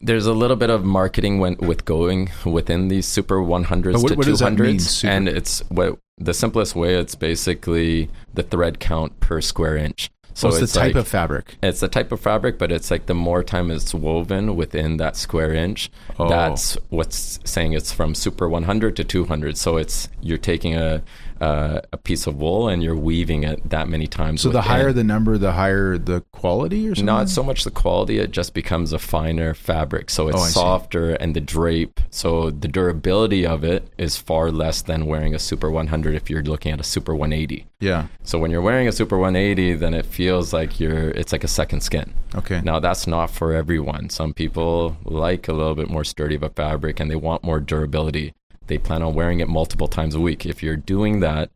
there's 0.00 0.26
a 0.26 0.32
little 0.32 0.56
bit 0.56 0.70
of 0.70 0.84
marketing 0.84 1.38
when, 1.38 1.56
with 1.56 1.84
going 1.84 2.30
within 2.44 2.88
these 2.88 3.06
super 3.06 3.38
100s 3.38 4.02
what, 4.02 4.08
to 4.08 4.14
what 4.16 4.26
200s 4.26 5.04
and 5.04 5.28
it's 5.28 5.60
what 5.70 5.98
the 6.18 6.34
simplest 6.34 6.74
way 6.74 6.94
it's 6.94 7.14
basically 7.14 8.10
the 8.34 8.42
thread 8.42 8.80
count 8.80 9.18
per 9.20 9.40
square 9.40 9.76
inch 9.76 10.10
so 10.38 10.46
oh, 10.46 10.52
it's, 10.52 10.62
it's 10.62 10.72
the 10.74 10.78
type 10.78 10.94
like, 10.94 11.00
of 11.00 11.08
fabric. 11.08 11.56
It's 11.64 11.80
the 11.80 11.88
type 11.88 12.12
of 12.12 12.20
fabric, 12.20 12.58
but 12.58 12.70
it's 12.70 12.92
like 12.92 13.06
the 13.06 13.14
more 13.14 13.42
time 13.42 13.72
it's 13.72 13.92
woven 13.92 14.54
within 14.54 14.96
that 14.98 15.16
square 15.16 15.52
inch, 15.52 15.90
oh. 16.16 16.28
that's 16.28 16.78
what's 16.90 17.40
saying 17.44 17.72
it's 17.72 17.90
from 17.90 18.14
super 18.14 18.48
100 18.48 18.94
to 18.94 19.02
200. 19.02 19.58
So 19.58 19.78
it's 19.78 20.08
you're 20.22 20.38
taking 20.38 20.76
a 20.76 21.02
uh, 21.40 21.80
a 21.92 21.96
piece 21.96 22.26
of 22.26 22.36
wool 22.36 22.68
and 22.68 22.82
you're 22.82 22.96
weaving 22.96 23.44
it 23.44 23.68
that 23.70 23.88
many 23.88 24.06
times. 24.06 24.42
So 24.42 24.48
within. 24.48 24.58
the 24.58 24.68
higher 24.68 24.92
the 24.92 25.04
number, 25.04 25.38
the 25.38 25.52
higher 25.52 25.96
the 25.98 26.22
quality, 26.32 26.86
or 26.88 26.94
something. 26.94 27.06
Not 27.06 27.28
so 27.28 27.42
much 27.42 27.64
the 27.64 27.70
quality; 27.70 28.18
it 28.18 28.30
just 28.30 28.54
becomes 28.54 28.92
a 28.92 28.98
finer 28.98 29.54
fabric. 29.54 30.10
So 30.10 30.28
it's 30.28 30.38
oh, 30.38 30.46
softer, 30.46 31.12
see. 31.12 31.16
and 31.20 31.34
the 31.34 31.40
drape. 31.40 32.00
So 32.10 32.50
the 32.50 32.68
durability 32.68 33.46
of 33.46 33.64
it 33.64 33.88
is 33.98 34.16
far 34.16 34.50
less 34.50 34.82
than 34.82 35.06
wearing 35.06 35.34
a 35.34 35.38
Super 35.38 35.70
100 35.70 36.14
if 36.14 36.28
you're 36.28 36.42
looking 36.42 36.72
at 36.72 36.80
a 36.80 36.84
Super 36.84 37.14
180. 37.14 37.66
Yeah. 37.80 38.08
So 38.24 38.38
when 38.38 38.50
you're 38.50 38.62
wearing 38.62 38.88
a 38.88 38.92
Super 38.92 39.18
180, 39.18 39.74
then 39.74 39.94
it 39.94 40.06
feels 40.06 40.52
like 40.52 40.80
you're. 40.80 41.10
It's 41.10 41.32
like 41.32 41.44
a 41.44 41.48
second 41.48 41.80
skin. 41.82 42.14
Okay. 42.34 42.60
Now 42.62 42.80
that's 42.80 43.06
not 43.06 43.30
for 43.30 43.52
everyone. 43.52 44.10
Some 44.10 44.34
people 44.34 44.96
like 45.04 45.48
a 45.48 45.52
little 45.52 45.74
bit 45.74 45.88
more 45.88 46.04
sturdy 46.04 46.34
of 46.34 46.42
a 46.42 46.50
fabric, 46.50 47.00
and 47.00 47.10
they 47.10 47.16
want 47.16 47.44
more 47.44 47.60
durability 47.60 48.34
they 48.68 48.78
plan 48.78 49.02
on 49.02 49.14
wearing 49.14 49.40
it 49.40 49.48
multiple 49.48 49.88
times 49.88 50.14
a 50.14 50.20
week. 50.20 50.46
If 50.46 50.62
you're 50.62 50.76
doing 50.76 51.20
that, 51.20 51.50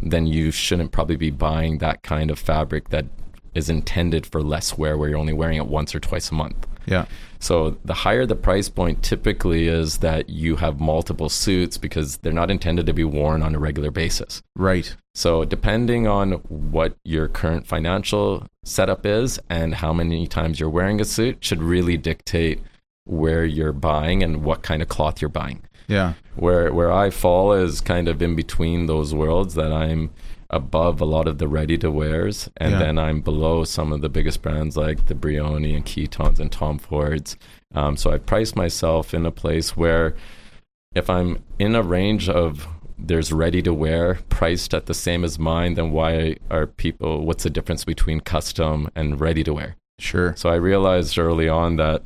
then 0.00 0.26
you 0.26 0.50
shouldn't 0.50 0.92
probably 0.92 1.16
be 1.16 1.30
buying 1.30 1.78
that 1.78 2.02
kind 2.02 2.30
of 2.30 2.38
fabric 2.38 2.88
that 2.90 3.06
is 3.54 3.68
intended 3.68 4.26
for 4.26 4.42
less 4.42 4.78
wear 4.78 4.96
where 4.96 5.10
you're 5.10 5.18
only 5.18 5.32
wearing 5.32 5.58
it 5.58 5.66
once 5.66 5.94
or 5.94 6.00
twice 6.00 6.30
a 6.30 6.34
month. 6.34 6.66
Yeah. 6.86 7.06
So 7.38 7.76
the 7.84 7.94
higher 7.94 8.26
the 8.26 8.36
price 8.36 8.68
point 8.68 9.02
typically 9.02 9.68
is 9.68 9.98
that 9.98 10.30
you 10.30 10.56
have 10.56 10.80
multiple 10.80 11.28
suits 11.28 11.76
because 11.76 12.18
they're 12.18 12.32
not 12.32 12.50
intended 12.50 12.86
to 12.86 12.92
be 12.92 13.04
worn 13.04 13.42
on 13.42 13.54
a 13.54 13.58
regular 13.58 13.90
basis. 13.90 14.42
Right. 14.56 14.94
So 15.14 15.44
depending 15.44 16.06
on 16.06 16.32
what 16.48 16.96
your 17.04 17.28
current 17.28 17.66
financial 17.66 18.46
setup 18.64 19.04
is 19.06 19.38
and 19.50 19.76
how 19.76 19.92
many 19.92 20.26
times 20.26 20.58
you're 20.58 20.70
wearing 20.70 21.00
a 21.00 21.04
suit 21.04 21.44
should 21.44 21.62
really 21.62 21.96
dictate 21.96 22.60
where 23.04 23.44
you're 23.44 23.72
buying 23.72 24.22
and 24.22 24.44
what 24.44 24.62
kind 24.62 24.80
of 24.80 24.88
cloth 24.88 25.20
you're 25.20 25.28
buying. 25.28 25.62
Yeah. 25.88 26.14
Where 26.36 26.72
where 26.72 26.92
I 26.92 27.10
fall 27.10 27.52
is 27.52 27.80
kind 27.80 28.08
of 28.08 28.22
in 28.22 28.34
between 28.34 28.86
those 28.86 29.14
worlds 29.14 29.54
that 29.54 29.72
I'm 29.72 30.10
above 30.50 31.00
a 31.00 31.04
lot 31.06 31.26
of 31.26 31.38
the 31.38 31.48
ready 31.48 31.78
to 31.78 31.90
wears 31.90 32.50
and 32.58 32.72
yeah. 32.72 32.78
then 32.78 32.98
I'm 32.98 33.22
below 33.22 33.64
some 33.64 33.90
of 33.90 34.02
the 34.02 34.10
biggest 34.10 34.42
brands 34.42 34.76
like 34.76 35.06
the 35.06 35.14
Brioni 35.14 35.74
and 35.74 35.84
Kitons 35.84 36.38
and 36.38 36.52
Tom 36.52 36.78
Fords. 36.78 37.36
Um, 37.74 37.96
so 37.96 38.12
I 38.12 38.18
price 38.18 38.54
myself 38.54 39.14
in 39.14 39.24
a 39.24 39.30
place 39.30 39.76
where 39.76 40.14
if 40.94 41.08
I'm 41.08 41.42
in 41.58 41.74
a 41.74 41.82
range 41.82 42.28
of 42.28 42.68
there's 42.98 43.32
ready 43.32 43.62
to 43.62 43.74
wear 43.74 44.16
priced 44.28 44.74
at 44.74 44.86
the 44.86 44.94
same 44.94 45.24
as 45.24 45.38
mine, 45.38 45.74
then 45.74 45.90
why 45.90 46.36
are 46.50 46.66
people 46.66 47.24
what's 47.24 47.44
the 47.44 47.50
difference 47.50 47.84
between 47.84 48.20
custom 48.20 48.88
and 48.94 49.20
ready 49.20 49.42
to 49.44 49.54
wear? 49.54 49.76
Sure. 49.98 50.34
So 50.36 50.50
I 50.50 50.56
realized 50.56 51.18
early 51.18 51.48
on 51.48 51.76
that 51.76 52.02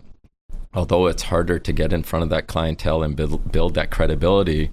although 0.76 1.06
it's 1.06 1.24
harder 1.24 1.58
to 1.58 1.72
get 1.72 1.92
in 1.92 2.02
front 2.02 2.22
of 2.22 2.28
that 2.28 2.46
clientele 2.46 3.02
and 3.02 3.16
build, 3.16 3.50
build 3.50 3.74
that 3.74 3.90
credibility, 3.90 4.70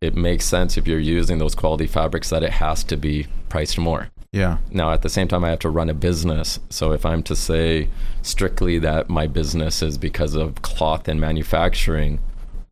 it 0.00 0.14
makes 0.14 0.44
sense 0.44 0.76
if 0.76 0.86
you're 0.86 0.98
using 0.98 1.38
those 1.38 1.54
quality 1.54 1.86
fabrics 1.86 2.28
that 2.30 2.42
it 2.42 2.50
has 2.50 2.84
to 2.84 2.96
be 2.96 3.26
priced 3.48 3.78
more. 3.78 4.08
Yeah. 4.32 4.58
Now, 4.70 4.90
at 4.90 5.02
the 5.02 5.08
same 5.08 5.28
time, 5.28 5.44
I 5.44 5.50
have 5.50 5.60
to 5.60 5.70
run 5.70 5.88
a 5.88 5.94
business. 5.94 6.58
So 6.68 6.92
if 6.92 7.06
I'm 7.06 7.22
to 7.22 7.36
say 7.36 7.88
strictly 8.20 8.78
that 8.80 9.08
my 9.08 9.26
business 9.26 9.80
is 9.80 9.96
because 9.96 10.34
of 10.34 10.60
cloth 10.60 11.08
and 11.08 11.20
manufacturing, 11.20 12.18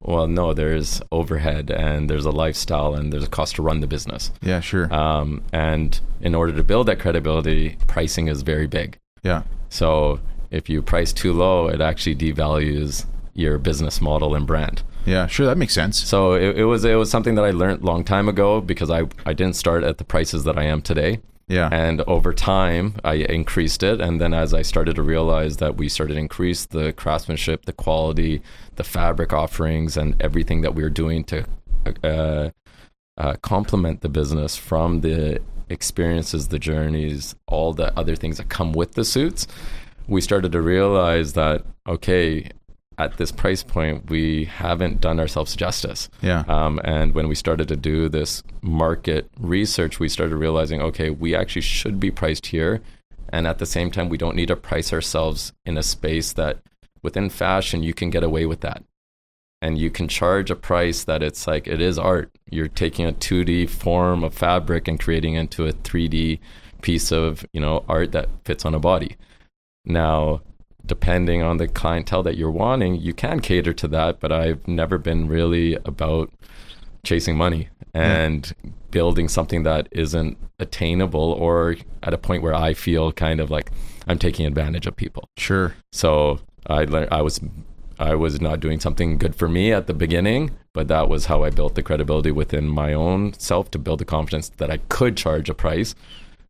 well, 0.00 0.26
no, 0.26 0.52
there's 0.52 1.00
overhead 1.10 1.70
and 1.70 2.10
there's 2.10 2.26
a 2.26 2.30
lifestyle 2.30 2.94
and 2.94 3.10
there's 3.12 3.24
a 3.24 3.28
cost 3.28 3.54
to 3.56 3.62
run 3.62 3.80
the 3.80 3.86
business. 3.86 4.30
Yeah, 4.42 4.60
sure. 4.60 4.92
Um, 4.92 5.42
and 5.52 5.98
in 6.20 6.34
order 6.34 6.52
to 6.52 6.62
build 6.62 6.88
that 6.88 6.98
credibility, 6.98 7.78
pricing 7.86 8.28
is 8.28 8.42
very 8.42 8.66
big. 8.66 8.98
Yeah. 9.22 9.44
So 9.70 10.20
if 10.54 10.68
you 10.68 10.82
price 10.82 11.12
too 11.12 11.32
low, 11.32 11.68
it 11.68 11.80
actually 11.80 12.16
devalues 12.16 13.06
your 13.34 13.58
business 13.58 14.00
model 14.00 14.34
and 14.34 14.46
brand. 14.46 14.82
Yeah, 15.04 15.26
sure, 15.26 15.46
that 15.46 15.58
makes 15.58 15.74
sense. 15.74 15.98
So 15.98 16.32
it, 16.32 16.58
it 16.58 16.64
was 16.64 16.84
it 16.84 16.94
was 16.94 17.10
something 17.10 17.34
that 17.34 17.44
I 17.44 17.50
learned 17.50 17.82
a 17.82 17.86
long 17.86 18.04
time 18.04 18.28
ago 18.28 18.60
because 18.60 18.90
I 18.90 19.02
I 19.26 19.32
didn't 19.34 19.56
start 19.56 19.82
at 19.84 19.98
the 19.98 20.04
prices 20.04 20.44
that 20.44 20.56
I 20.56 20.64
am 20.64 20.80
today. 20.80 21.20
Yeah. 21.46 21.68
And 21.70 22.00
over 22.02 22.32
time, 22.32 22.94
I 23.04 23.16
increased 23.16 23.82
it. 23.82 24.00
And 24.00 24.18
then 24.18 24.32
as 24.32 24.54
I 24.54 24.62
started 24.62 24.96
to 24.96 25.02
realize 25.02 25.58
that 25.58 25.76
we 25.76 25.90
started 25.90 26.14
to 26.14 26.20
increase 26.20 26.64
the 26.64 26.94
craftsmanship, 26.94 27.66
the 27.66 27.74
quality, 27.74 28.40
the 28.76 28.84
fabric 28.84 29.34
offerings, 29.34 29.98
and 29.98 30.20
everything 30.22 30.62
that 30.62 30.74
we 30.74 30.82
were 30.82 30.88
doing 30.88 31.22
to 31.24 31.44
uh, 32.02 32.48
uh, 33.18 33.34
complement 33.42 34.00
the 34.00 34.08
business 34.08 34.56
from 34.56 35.02
the 35.02 35.42
experiences, 35.68 36.48
the 36.48 36.58
journeys, 36.58 37.34
all 37.46 37.74
the 37.74 37.96
other 37.98 38.16
things 38.16 38.38
that 38.38 38.48
come 38.48 38.72
with 38.72 38.92
the 38.92 39.04
suits, 39.04 39.46
we 40.08 40.20
started 40.20 40.52
to 40.52 40.60
realize 40.60 41.32
that 41.34 41.64
okay 41.86 42.50
at 42.98 43.16
this 43.16 43.32
price 43.32 43.62
point 43.62 44.08
we 44.08 44.44
haven't 44.44 45.00
done 45.00 45.18
ourselves 45.18 45.56
justice. 45.56 46.08
Yeah. 46.22 46.44
Um, 46.46 46.80
and 46.84 47.12
when 47.12 47.26
we 47.28 47.34
started 47.34 47.66
to 47.68 47.76
do 47.76 48.08
this 48.08 48.42
market 48.62 49.28
research 49.38 49.98
we 49.98 50.08
started 50.08 50.36
realizing 50.36 50.80
okay 50.80 51.10
we 51.10 51.34
actually 51.34 51.62
should 51.62 51.98
be 51.98 52.10
priced 52.10 52.46
here. 52.46 52.80
And 53.30 53.46
at 53.46 53.58
the 53.58 53.66
same 53.66 53.90
time 53.90 54.08
we 54.08 54.18
don't 54.18 54.36
need 54.36 54.48
to 54.48 54.56
price 54.56 54.92
ourselves 54.92 55.52
in 55.64 55.76
a 55.76 55.82
space 55.82 56.32
that 56.34 56.58
within 57.02 57.28
fashion 57.30 57.82
you 57.82 57.94
can 57.94 58.10
get 58.10 58.22
away 58.22 58.46
with 58.46 58.60
that. 58.60 58.82
And 59.60 59.78
you 59.78 59.90
can 59.90 60.08
charge 60.08 60.50
a 60.50 60.56
price 60.56 61.04
that 61.04 61.22
it's 61.22 61.46
like 61.46 61.66
it 61.66 61.80
is 61.80 61.98
art. 61.98 62.30
You're 62.50 62.68
taking 62.68 63.06
a 63.06 63.12
2d 63.12 63.70
form 63.70 64.22
of 64.22 64.34
fabric 64.34 64.86
and 64.86 65.00
creating 65.00 65.34
into 65.34 65.66
a 65.66 65.72
3d 65.72 66.38
piece 66.82 67.10
of 67.10 67.46
you 67.52 67.60
know 67.60 67.82
art 67.88 68.12
that 68.12 68.28
fits 68.44 68.64
on 68.64 68.74
a 68.74 68.78
body. 68.78 69.16
Now, 69.84 70.42
depending 70.86 71.42
on 71.42 71.56
the 71.56 71.68
clientele 71.68 72.22
that 72.24 72.36
you're 72.36 72.50
wanting, 72.50 72.96
you 72.96 73.14
can 73.14 73.40
cater 73.40 73.72
to 73.74 73.88
that. 73.88 74.20
But 74.20 74.32
I've 74.32 74.66
never 74.66 74.98
been 74.98 75.28
really 75.28 75.74
about 75.84 76.30
chasing 77.04 77.36
money 77.36 77.68
hmm. 77.94 78.00
and 78.00 78.54
building 78.90 79.28
something 79.28 79.62
that 79.64 79.88
isn't 79.90 80.38
attainable 80.58 81.32
or 81.32 81.76
at 82.02 82.14
a 82.14 82.18
point 82.18 82.42
where 82.42 82.54
I 82.54 82.74
feel 82.74 83.12
kind 83.12 83.40
of 83.40 83.50
like 83.50 83.70
I'm 84.06 84.18
taking 84.18 84.46
advantage 84.46 84.86
of 84.86 84.96
people. 84.96 85.28
Sure. 85.36 85.74
So 85.92 86.40
I 86.66 86.84
learned 86.84 87.08
I 87.10 87.22
was 87.22 87.40
I 87.98 88.14
was 88.14 88.40
not 88.40 88.60
doing 88.60 88.80
something 88.80 89.18
good 89.18 89.36
for 89.36 89.48
me 89.48 89.72
at 89.72 89.86
the 89.86 89.94
beginning, 89.94 90.50
but 90.72 90.88
that 90.88 91.08
was 91.08 91.26
how 91.26 91.44
I 91.44 91.50
built 91.50 91.76
the 91.76 91.82
credibility 91.82 92.32
within 92.32 92.66
my 92.68 92.92
own 92.92 93.34
self 93.34 93.70
to 93.72 93.78
build 93.78 94.00
the 94.00 94.04
confidence 94.04 94.48
that 94.56 94.70
I 94.70 94.78
could 94.88 95.16
charge 95.16 95.48
a 95.48 95.54
price. 95.54 95.94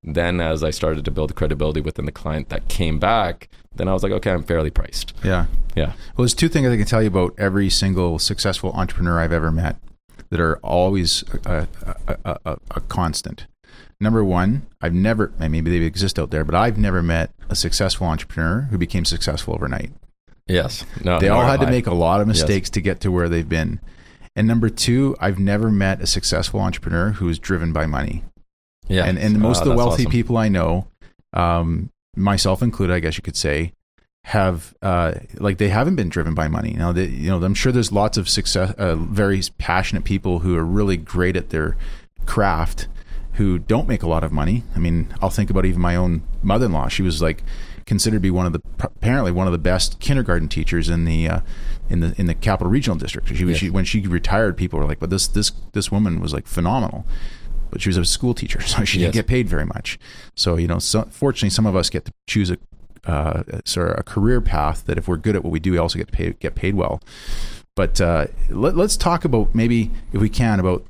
Then 0.05 0.41
as 0.41 0.63
I 0.63 0.71
started 0.71 1.05
to 1.07 1.11
build 1.11 1.35
credibility 1.35 1.81
within 1.81 2.05
the 2.05 2.13
client 2.13 2.51
that 2.51 2.69
came 2.69 2.99
back, 2.99 3.49
then 3.75 3.89
I 3.89 3.95
was 3.95 4.03
like, 4.03 4.13
okay, 4.13 4.31
I'm 4.31 4.45
fairly 4.45 4.71
priced. 4.71 5.15
Yeah. 5.25 5.47
Yeah. 5.75 5.95
Well, 6.17 6.25
there's 6.25 6.35
two 6.35 6.49
things 6.49 6.69
I 6.69 6.77
can 6.77 6.87
tell 6.87 7.03
you 7.03 7.09
about 7.09 7.35
every 7.39 7.71
single 7.71 8.19
successful 8.19 8.73
entrepreneur 8.73 9.19
I've 9.19 9.33
ever 9.33 9.51
met 9.51 9.77
that 10.29 10.41
are 10.41 10.59
always 10.59 11.25
a, 11.45 11.67
a, 12.07 12.17
a, 12.45 12.59
a, 12.71 12.81
constant. 12.83 13.47
Number 13.99 14.23
one, 14.25 14.67
I've 14.81 14.93
never, 14.93 15.33
maybe 15.39 15.71
they 15.71 15.85
exist 15.85 16.19
out 16.19 16.31
there, 16.31 16.45
but 16.45 16.55
I've 16.55 16.77
never 16.77 17.03
met 17.03 17.31
a 17.49 17.57
successful 17.57 18.07
entrepreneur 18.07 18.63
who 18.71 18.79
became 18.79 19.05
successful 19.05 19.55
overnight. 19.55 19.93
Yes. 20.47 20.85
No. 21.03 21.19
They 21.19 21.29
all 21.29 21.45
had 21.45 21.61
to 21.61 21.67
make 21.67 21.87
a 21.87 21.95
lot 21.95 22.21
of 22.21 22.29
mistakes 22.29 22.69
to 22.71 22.81
get 22.81 23.01
to 23.01 23.11
where 23.11 23.29
they've 23.29 23.49
been. 23.49 23.81
And 24.37 24.47
number 24.47 24.69
two, 24.69 25.17
I've 25.21 25.39
never 25.39 25.71
met 25.71 26.03
a 26.03 26.07
successful 26.07 26.61
entrepreneur 26.61 27.11
who 27.13 27.29
is 27.29 27.39
driven 27.39 27.73
by 27.73 27.87
money. 27.87 28.25
Yeah. 28.89 29.05
and 29.05 29.19
and 29.19 29.39
most 29.41 29.59
Ah, 29.59 29.63
of 29.63 29.69
the 29.69 29.75
wealthy 29.77 30.03
awesome. 30.05 30.13
people 30.13 30.37
I 30.37 30.49
know, 30.49 30.87
um, 31.33 31.91
myself 32.17 32.63
included, 32.63 32.93
I 32.95 33.01
guess 33.01 33.17
you 33.17 33.23
could 33.23 33.37
say, 33.37 33.73
have 34.25 34.75
uh, 34.83 35.15
like 35.39 35.59
they 35.59 35.69
haven't 35.69 35.97
been 35.97 36.09
driven 36.09 36.35
by 36.35 36.49
money. 36.49 36.75
Now, 36.77 36.93
they, 36.93 37.07
you 37.07 37.29
know, 37.31 37.43
I'm 37.43 37.55
sure 37.55 37.73
there's 37.73 37.93
lots 37.93 38.17
of 38.17 38.29
success, 38.29 38.73
uh, 38.79 38.97
very 38.97 39.41
passionate 39.59 40.05
people 40.05 40.41
who 40.41 40.57
are 40.57 40.65
really 40.65 40.97
great 40.97 41.37
at 41.37 41.51
their 41.51 41.77
craft, 42.27 42.89
who 43.35 43.59
don't 43.59 43.89
make 43.89 44.03
a 44.03 44.09
lot 44.09 44.25
of 44.25 44.33
money. 44.33 44.63
I 44.75 44.79
mean, 44.79 45.13
I'll 45.21 45.31
think 45.31 45.51
about 45.51 45.65
even 45.67 45.81
my 45.81 45.97
own 45.97 46.23
mother-in-law. 46.43 46.89
She 46.89 47.03
was 47.03 47.21
like 47.21 47.43
considered 47.87 48.17
to 48.17 48.21
be 48.21 48.31
one 48.31 48.47
of 48.47 48.53
the 48.55 48.61
apparently 48.79 49.31
one 49.31 49.47
of 49.47 49.53
the 49.53 49.59
best 49.59 50.01
kindergarten 50.01 50.49
teachers 50.49 50.89
in 50.89 51.05
the 51.05 51.29
uh, 51.29 51.41
in 51.91 52.01
the 52.01 52.15
in 52.17 52.27
the 52.27 52.35
capital 52.35 52.71
regional 52.71 52.97
district. 52.99 53.29
She, 53.29 53.45
Yes. 53.45 53.59
she 53.59 53.69
when 53.71 53.85
she 53.85 54.01
retired, 54.07 54.57
people 54.57 54.79
were 54.79 54.87
like, 54.87 55.01
"But 55.01 55.11
this 55.11 55.27
this 55.27 55.53
this 55.73 55.91
woman 55.93 56.21
was 56.21 56.33
like 56.33 56.47
phenomenal." 56.47 57.05
But 57.75 57.83
she 57.83 57.89
was 57.89 57.97
a 57.97 58.05
school 58.05 58.35
teacher, 58.35 58.61
so 58.73 58.85
she 58.85 58.99
didn't 58.99 59.17
Yes. 59.17 59.23
get 59.23 59.27
paid 59.27 59.49
very 59.49 59.67
much. 59.67 59.99
So 60.37 60.57
you 60.57 60.69
know, 60.69 60.79
so, 60.79 61.03
fortunately, 61.11 61.51
some 61.51 61.67
of 61.67 61.75
us 61.75 61.91
get 61.91 62.05
to 62.05 62.13
choose 62.29 62.51
a 62.53 62.59
uh, 63.05 63.43
sort 63.65 63.91
of 63.91 63.99
a 63.99 64.03
career 64.05 64.41
path 64.41 64.85
that 64.87 64.97
if 64.97 65.09
we're 65.09 65.17
good 65.17 65.35
at 65.35 65.43
what 65.43 65.51
we 65.51 65.59
do, 65.59 65.73
we 65.73 65.79
also 65.79 65.99
get 65.99 66.13
paid 66.13 66.39
get 66.39 66.55
paid 66.55 66.77
well. 66.77 67.03
But 67.75 68.01
uh, 68.01 68.27
let, 68.49 68.77
let's 68.77 68.97
talk 68.97 69.25
about 69.25 69.57
maybe 69.57 69.91
if 70.13 70.21
we 70.21 70.29
can 70.29 70.61
about 70.61 70.87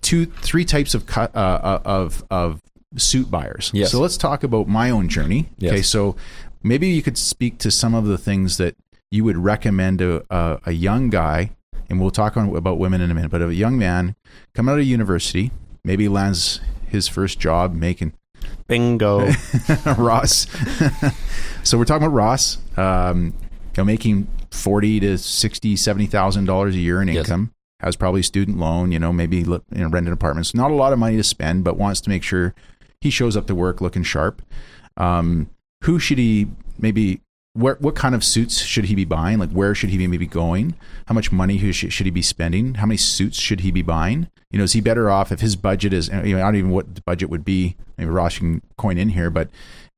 two, 0.00 0.26
three 0.26 0.64
types 0.64 0.94
of 0.94 1.08
uh, 1.16 1.28
uh, 1.32 1.80
of 1.84 2.24
of 2.28 2.60
suit 2.96 3.30
buyers. 3.30 3.70
Yes. 3.72 3.92
So 3.92 4.00
let's 4.00 4.16
talk 4.16 4.42
about 4.42 4.66
my 4.66 4.90
own 4.90 5.08
journey. 5.08 5.48
Yes. 5.58 5.72
Okay, 5.72 5.82
so 5.82 6.16
maybe 6.64 6.88
you 6.88 7.02
could 7.02 7.16
speak 7.16 7.58
to 7.58 7.70
some 7.70 7.94
of 7.94 8.06
the 8.06 8.18
things 8.18 8.56
that 8.56 8.74
you 9.12 9.22
would 9.22 9.36
recommend 9.36 10.00
to 10.00 10.24
a, 10.28 10.58
a 10.66 10.72
young 10.72 11.08
guy, 11.10 11.52
and 11.88 12.00
we'll 12.00 12.10
talk 12.10 12.36
on, 12.36 12.54
about 12.56 12.78
women 12.78 13.00
in 13.00 13.12
a 13.12 13.14
minute. 13.14 13.30
But 13.30 13.42
a 13.42 13.54
young 13.54 13.78
man 13.78 14.16
coming 14.54 14.72
out 14.72 14.80
of 14.80 14.86
university, 14.86 15.52
maybe 15.84 16.08
lands 16.08 16.60
his 16.88 17.08
first 17.08 17.38
job 17.38 17.74
making 17.74 18.12
Bingo. 18.66 19.30
Ross. 19.98 20.46
so 21.64 21.78
we're 21.78 21.84
talking 21.84 22.06
about 22.06 22.14
Ross, 22.14 22.58
um, 22.76 23.26
you 23.26 23.32
know, 23.78 23.84
making 23.84 24.26
forty 24.50 25.00
to 25.00 25.18
sixty, 25.18 25.76
seventy 25.76 26.06
thousand 26.06 26.44
dollars 26.46 26.74
a 26.74 26.78
year 26.78 27.00
in 27.02 27.08
Yes. 27.08 27.26
income. 27.26 27.52
Has 27.80 27.96
probably 27.96 28.20
a 28.20 28.24
student 28.24 28.58
loan, 28.58 28.92
you 28.92 28.98
know, 28.98 29.10
maybe 29.12 29.38
you 29.38 29.62
know, 29.70 29.88
rented 29.88 30.12
apartments. 30.12 30.54
Not 30.54 30.70
a 30.70 30.74
lot 30.74 30.92
of 30.92 30.98
money 30.98 31.16
to 31.16 31.24
spend, 31.24 31.64
but 31.64 31.76
wants 31.78 32.00
to 32.02 32.10
make 32.10 32.22
sure 32.22 32.54
he 33.00 33.08
shows 33.08 33.36
up 33.38 33.46
to 33.46 33.54
work 33.54 33.80
looking 33.80 34.02
sharp. 34.02 34.42
Um, 34.98 35.48
who 35.84 35.98
should 35.98 36.18
he 36.18 36.48
maybe? 36.78 37.20
Where, 37.54 37.74
what 37.80 37.96
kind 37.96 38.14
of 38.14 38.22
suits 38.22 38.58
should 38.62 38.84
he 38.84 38.94
be 38.94 39.04
buying? 39.04 39.38
Like, 39.38 39.50
where 39.50 39.74
should 39.74 39.90
he 39.90 39.98
be 39.98 40.06
maybe 40.06 40.26
going? 40.26 40.74
How 41.06 41.14
much 41.14 41.32
money 41.32 41.56
he 41.56 41.72
should, 41.72 41.92
should 41.92 42.06
he 42.06 42.10
be 42.10 42.22
spending? 42.22 42.74
How 42.74 42.86
many 42.86 42.96
suits 42.96 43.38
should 43.40 43.60
he 43.60 43.72
be 43.72 43.82
buying? 43.82 44.28
You 44.52 44.58
know, 44.58 44.64
is 44.64 44.72
he 44.72 44.80
better 44.80 45.10
off 45.10 45.32
if 45.32 45.40
his 45.40 45.56
budget 45.56 45.92
is? 45.92 46.08
You 46.08 46.36
know, 46.36 46.38
I 46.38 46.46
don't 46.46 46.56
even 46.56 46.70
know 46.70 46.76
what 46.76 46.94
the 46.94 47.02
budget 47.02 47.28
would 47.28 47.44
be. 47.44 47.76
Maybe 47.98 48.10
Ross 48.10 48.38
can 48.38 48.62
coin 48.78 48.98
in 48.98 49.08
here, 49.08 49.30
but 49.30 49.48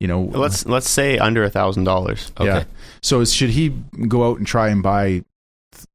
you 0.01 0.09
know, 0.09 0.23
let's 0.23 0.67
let's 0.67 0.91
say 0.91 1.19
under 1.19 1.45
a 1.45 1.51
thousand 1.51 1.85
dollars. 1.85 2.33
Okay. 2.39 2.47
yeah. 2.47 2.65
So 3.03 3.21
is- 3.21 3.33
should 3.33 3.51
he 3.51 3.69
go 4.09 4.29
out 4.31 4.39
and 4.39 4.47
try 4.47 4.69
and 4.69 4.83
buy 4.83 5.07
th- 5.07 5.25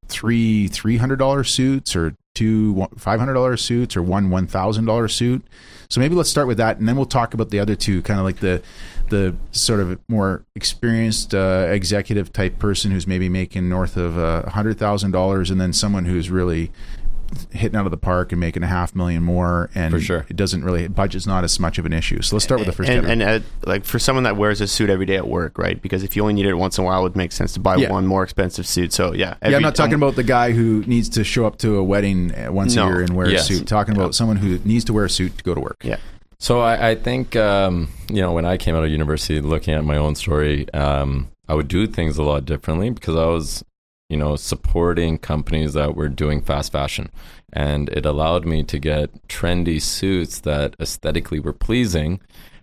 three 0.08 0.68
three 0.68 0.98
hundred 0.98 1.18
dollar 1.18 1.44
suits 1.44 1.96
or 1.96 2.16
two 2.38 2.88
five 2.98 3.20
hundred 3.20 3.34
dollar 3.34 3.58
suits 3.58 3.98
or 3.98 4.04
one 4.04 4.30
one 4.30 4.46
thousand 4.48 4.86
dollar 4.86 5.08
suit? 5.08 5.44
So 5.90 6.02
maybe 6.02 6.16
let's 6.16 6.30
start 6.30 6.48
with 6.48 6.58
that, 6.58 6.78
and 6.78 6.88
then 6.88 6.96
we'll 6.96 7.06
talk 7.06 7.34
about 7.34 7.50
the 7.50 7.60
other 7.60 7.76
two, 7.76 8.02
kind 8.02 8.20
of 8.20 8.26
like 8.26 8.38
the 8.38 8.62
the 9.10 9.36
sort 9.52 9.80
of 9.80 9.98
more 10.10 10.44
experienced 10.56 11.34
uh, 11.34 11.68
executive 11.70 12.34
type 12.34 12.60
person 12.60 12.92
who's 12.92 13.08
maybe 13.08 13.30
making 13.30 13.70
north 13.70 13.98
of 13.98 14.18
thousand 14.74 15.12
dollars, 15.12 15.50
and 15.50 15.60
then 15.60 15.74
someone 15.74 16.06
who's 16.06 16.30
really 16.30 16.72
hitting 17.52 17.76
out 17.78 17.86
of 17.86 17.92
the 17.92 17.98
park 17.98 18.32
and 18.32 18.40
making 18.40 18.64
a 18.64 18.68
half 18.68 18.96
million 18.96 19.24
more, 19.24 19.70
and 19.76 19.94
For 19.94 20.00
sure. 20.00 20.26
it 20.30 20.36
doesn't 20.36 20.64
really 20.64 20.88
budget's 20.88 21.28
not 21.28 21.44
as 21.44 21.60
much 21.60 21.78
of 21.78 21.86
an 21.86 21.94
issue. 21.94 22.22
So 22.22 22.36
let's 22.36 22.44
start 22.46 22.60
with 22.60 22.68
the 22.68 22.74
first. 22.74 22.90
and, 22.90 23.06
and 23.06 23.22
uh, 23.24 23.40
like 23.66 23.84
for 23.86 24.00
someone 24.00 24.24
that 24.24 24.38
wears 24.38 24.62
a 24.62 24.68
suit 24.68 24.90
every 24.90 25.06
day 25.06 25.16
at 25.18 25.28
work, 25.28 25.58
right? 25.58 25.82
Because 25.82 26.04
if 26.04 26.16
you 26.16 26.22
only 26.22 26.34
need 26.34 26.46
it 26.46 26.54
once 26.54 26.78
in 26.78 26.84
a 26.84 26.88
while, 26.88 27.00
it 27.00 27.04
would 27.04 27.16
make 27.16 27.32
sense 27.32 27.54
to 27.54 27.60
buy 27.60 27.76
Yeah. 27.76 27.92
one 27.92 28.06
more 28.08 28.24
expensive 28.24 28.66
suit. 28.68 28.94
So 28.94 29.14
yeah, 29.14 29.36
yeah, 29.44 29.56
I'm 29.56 29.62
not 29.62 29.76
talking 29.76 29.96
um, 29.96 30.04
about 30.04 30.16
the 30.16 30.24
guy 30.24 30.52
who 30.52 30.84
needs 30.88 31.10
to 31.10 31.24
show 31.24 31.46
up 31.46 31.58
to 31.60 31.78
a 31.78 31.84
wedding 31.84 32.34
uh, 32.36 32.52
once 32.52 32.76
No. 32.76 32.86
a 32.86 32.90
year 32.90 33.02
and 33.02 33.16
wear 33.16 33.30
Yes. 33.30 33.50
a 33.50 33.56
suit. 33.56 33.68
Talking 33.68 33.96
about 33.96 34.16
someone 34.16 34.38
who 34.38 34.60
needs 34.66 34.86
to 34.86 34.94
wear 34.94 35.06
a 35.06 35.10
suit 35.10 35.38
to 35.38 35.44
go 35.44 35.54
to 35.54 35.60
work. 35.62 35.78
Yeah, 35.84 35.98
So 36.40 36.62
I, 36.62 36.90
I 36.92 36.96
think 36.96 37.36
um, 37.36 37.90
you 38.10 38.22
know 38.22 38.32
when 38.34 38.46
I 38.46 38.58
came 38.58 38.76
out 38.76 38.84
of 38.84 38.90
university, 38.90 39.42
looking 39.42 39.74
at 39.74 39.84
my 39.84 39.98
own 39.98 40.16
story, 40.16 40.72
um, 40.74 41.28
I 41.50 41.54
would 41.56 41.68
do 41.68 41.88
things 41.88 42.18
a 42.18 42.24
lot 42.24 42.46
differently 42.46 42.90
because 42.90 43.16
I 43.16 43.26
was, 43.26 43.64
you 44.10 44.18
know, 44.18 44.36
supporting 44.36 45.18
companies 45.18 45.74
that 45.74 45.96
were 45.96 46.10
doing 46.10 46.42
fast 46.42 46.72
fashion, 46.72 47.10
and 47.54 47.90
it 47.90 48.06
allowed 48.06 48.46
me 48.46 48.64
to 48.64 48.80
get 48.80 49.28
trendy 49.28 49.82
suits 49.82 50.42
that 50.42 50.76
aesthetically 50.80 51.40
were 51.40 51.54
pleasing. 51.54 52.20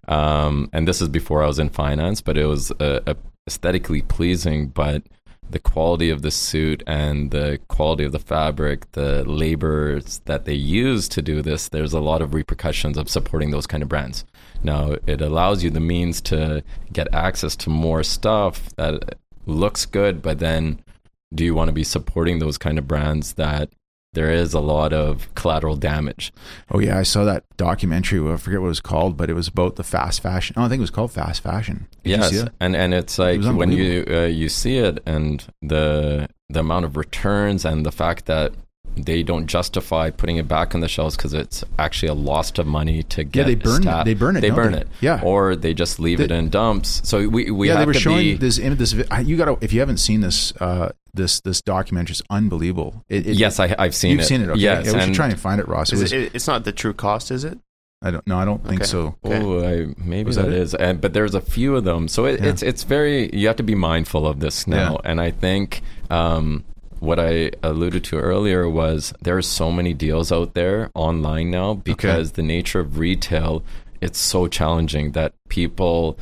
Um, 0.09 0.69
and 0.73 0.87
this 0.87 1.01
is 1.01 1.09
before 1.09 1.43
I 1.43 1.47
was 1.47 1.59
in 1.59 1.71
finance, 1.71 2.21
but 2.21 2.37
it 2.37 2.47
was 2.47 2.71
uh, 2.73 3.01
uh, 3.07 3.15
aesthetically 3.47 4.03
pleasing, 4.03 4.69
but 4.69 5.03
the 5.51 5.59
quality 5.59 6.11
of 6.11 6.23
the 6.23 6.31
suit 6.31 6.83
and 6.87 7.31
the 7.31 7.59
quality 7.69 8.05
of 8.05 8.13
the 8.13 8.19
fabric, 8.19 8.91
the 8.93 9.25
labors 9.25 10.21
that 10.25 10.47
they 10.47 10.55
use 10.55 11.09
to 11.09 11.23
do 11.23 11.43
this, 11.43 11.69
there's 11.69 11.93
a 11.93 12.01
lot 12.01 12.23
of 12.23 12.33
repercussions 12.33 12.97
of 12.97 13.09
supporting 13.09 13.51
those 13.51 13.67
kind 13.67 13.83
of 13.83 13.89
brands. 13.89 14.25
Now, 14.63 14.97
it 15.07 15.21
allows 15.21 15.63
you 15.63 15.71
the 15.71 15.81
means 15.81 16.21
to 16.23 16.65
get 16.93 17.13
access 17.15 17.57
to 17.57 17.71
more 17.71 18.03
stuff 18.03 18.75
that 18.77 19.17
looks 19.47 19.85
good, 19.85 20.23
but 20.23 20.39
then 20.39 20.83
do 21.35 21.45
you 21.45 21.55
want 21.55 21.69
to 21.69 21.73
be 21.73 21.85
supporting 21.85 22.39
those 22.39 22.59
kind 22.59 22.79
of 22.79 22.87
brands 22.87 23.35
that 23.35 23.69
there 24.13 24.31
is 24.31 24.55
a 24.55 24.61
lot 24.61 24.93
of 24.93 25.33
collateral 25.35 25.75
damage? 25.77 26.33
Oh 26.71 26.79
yeah, 26.79 26.99
I 26.99 27.03
saw 27.03 27.25
that 27.25 27.45
documentary. 27.57 28.21
I 28.33 28.37
forget 28.37 28.61
what 28.61 28.67
it 28.67 28.69
was 28.69 28.81
called, 28.81 29.17
but 29.17 29.29
it 29.31 29.35
was 29.35 29.49
about 29.49 29.77
the 29.77 29.83
fast 29.85 30.21
fashion. 30.23 30.55
Oh, 30.57 30.63
I 30.65 30.69
think 30.69 30.79
it 30.79 30.83
was 30.83 30.91
called 30.91 31.13
Fast 31.13 31.43
Fashion. 31.43 31.87
Did 32.05 32.11
yes, 32.21 32.45
and 32.61 32.77
and 32.77 32.95
it's 32.95 33.19
like 33.19 33.39
was 33.39 33.49
when 33.51 33.73
you 33.73 34.05
uh, 34.09 34.21
you 34.27 34.49
see 34.49 34.79
it 34.79 35.03
and 35.07 35.45
the 35.63 36.29
the 36.49 36.61
amount 36.61 36.85
of 36.85 36.97
returns 36.97 37.65
and 37.65 37.85
the 37.85 37.91
fact 37.93 38.27
that 38.27 38.53
they 38.97 39.25
don't 39.25 39.49
justify 39.49 40.09
putting 40.09 40.37
it 40.37 40.47
back 40.47 40.73
on 40.73 40.81
the 40.81 40.87
shelves 40.87 41.17
because 41.17 41.35
it's 41.35 41.65
actually 41.81 42.07
a 42.07 42.15
loss 42.15 42.57
of 42.61 42.67
money 42.69 43.03
to 43.03 43.25
get. 43.25 43.41
Yeah, 43.41 43.45
they 43.47 43.55
burn 43.57 43.89
it. 43.89 44.05
They 44.05 44.15
burn 44.15 44.37
it, 44.37 44.41
They 44.41 44.51
burn 44.51 44.73
they? 44.73 44.81
it. 44.83 44.89
Yeah. 45.01 45.21
or 45.25 45.57
they 45.57 45.75
just 45.75 45.99
leave 45.99 46.19
The- 46.19 46.25
it 46.27 46.31
in 46.31 46.49
dumps. 46.51 47.01
So 47.03 47.27
we 47.29 47.51
we 47.51 47.67
yeah, 47.67 47.73
have 47.75 47.81
they 47.81 47.87
were 47.87 47.95
showing 47.95 48.19
be. 48.19 48.35
this. 48.37 48.59
in- 48.59 48.77
This 48.77 48.93
you 49.25 49.37
got 49.37 49.47
to 49.47 49.59
if 49.61 49.73
you 49.73 49.81
haven't 49.81 49.97
seen 49.99 50.21
this. 50.21 50.53
Uh, 50.61 50.93
this 51.15 51.41
this 51.41 51.63
documentary 51.63 52.13
is 52.13 52.23
unbelievable. 52.31 53.05
It, 53.09 53.27
it, 53.27 53.37
yes, 53.37 53.59
I, 53.61 53.75
I've 53.79 53.95
seen 53.95 54.13
you've 54.13 54.21
it. 54.21 54.25
seen 54.25 54.43
it. 54.43 54.49
Okay. 54.51 54.61
Yes, 54.61 54.87
yeah, 54.87 54.93
we 54.93 54.99
should 55.01 55.09
and 55.09 55.15
try 55.15 55.29
and 55.29 55.39
find 55.41 55.61
it, 55.61 55.69
Ross. 55.69 55.91
It 55.93 55.97
Is 55.97 56.03
was, 56.03 56.13
it, 56.13 56.35
it's 56.35 56.47
not 56.47 56.65
the 56.65 56.73
true 56.73 56.95
cost, 56.95 57.31
is 57.31 57.45
it? 57.45 57.59
I 58.03 58.11
don't. 58.11 58.27
No, 58.27 58.37
I 58.39 58.45
don't 58.45 58.63
think 58.63 58.83
Okay. 58.83 58.91
so. 58.91 59.17
Okay. 59.25 59.41
Oh, 59.43 59.65
I, 59.65 59.95
maybe 59.97 60.27
Was 60.27 60.37
that 60.37 60.47
that 60.47 60.53
it? 60.53 60.59
is. 60.61 60.75
And, 60.75 61.01
but 61.01 61.15
there's 61.15 61.35
a 61.35 61.41
few 61.41 61.75
of 61.77 61.85
them, 61.85 62.07
so 62.09 62.27
it, 62.27 62.41
Yeah. 62.41 62.51
it's 62.51 62.63
it's 62.63 62.83
very. 62.83 63.35
You 63.35 63.47
have 63.47 63.57
to 63.57 63.63
be 63.63 63.75
mindful 63.75 64.27
of 64.27 64.41
this 64.41 64.67
now, 64.67 64.93
Yeah. 65.03 65.11
and 65.11 65.21
I 65.21 65.31
think 65.31 65.81
um, 66.11 66.65
what 67.01 67.19
I 67.19 67.53
alluded 67.63 68.05
to 68.05 68.19
earlier 68.19 68.69
was 68.69 69.15
there 69.23 69.37
are 69.37 69.43
so 69.43 69.71
many 69.73 69.95
deals 69.95 70.31
out 70.33 70.55
there 70.55 70.91
online 70.95 71.51
now 71.51 71.75
because 71.75 72.33
the 72.33 72.43
nature 72.43 72.81
of 72.81 72.99
retail 72.99 73.63
it's 74.01 74.19
so 74.19 74.47
challenging 74.49 75.13
that 75.13 75.33
people 75.49 76.19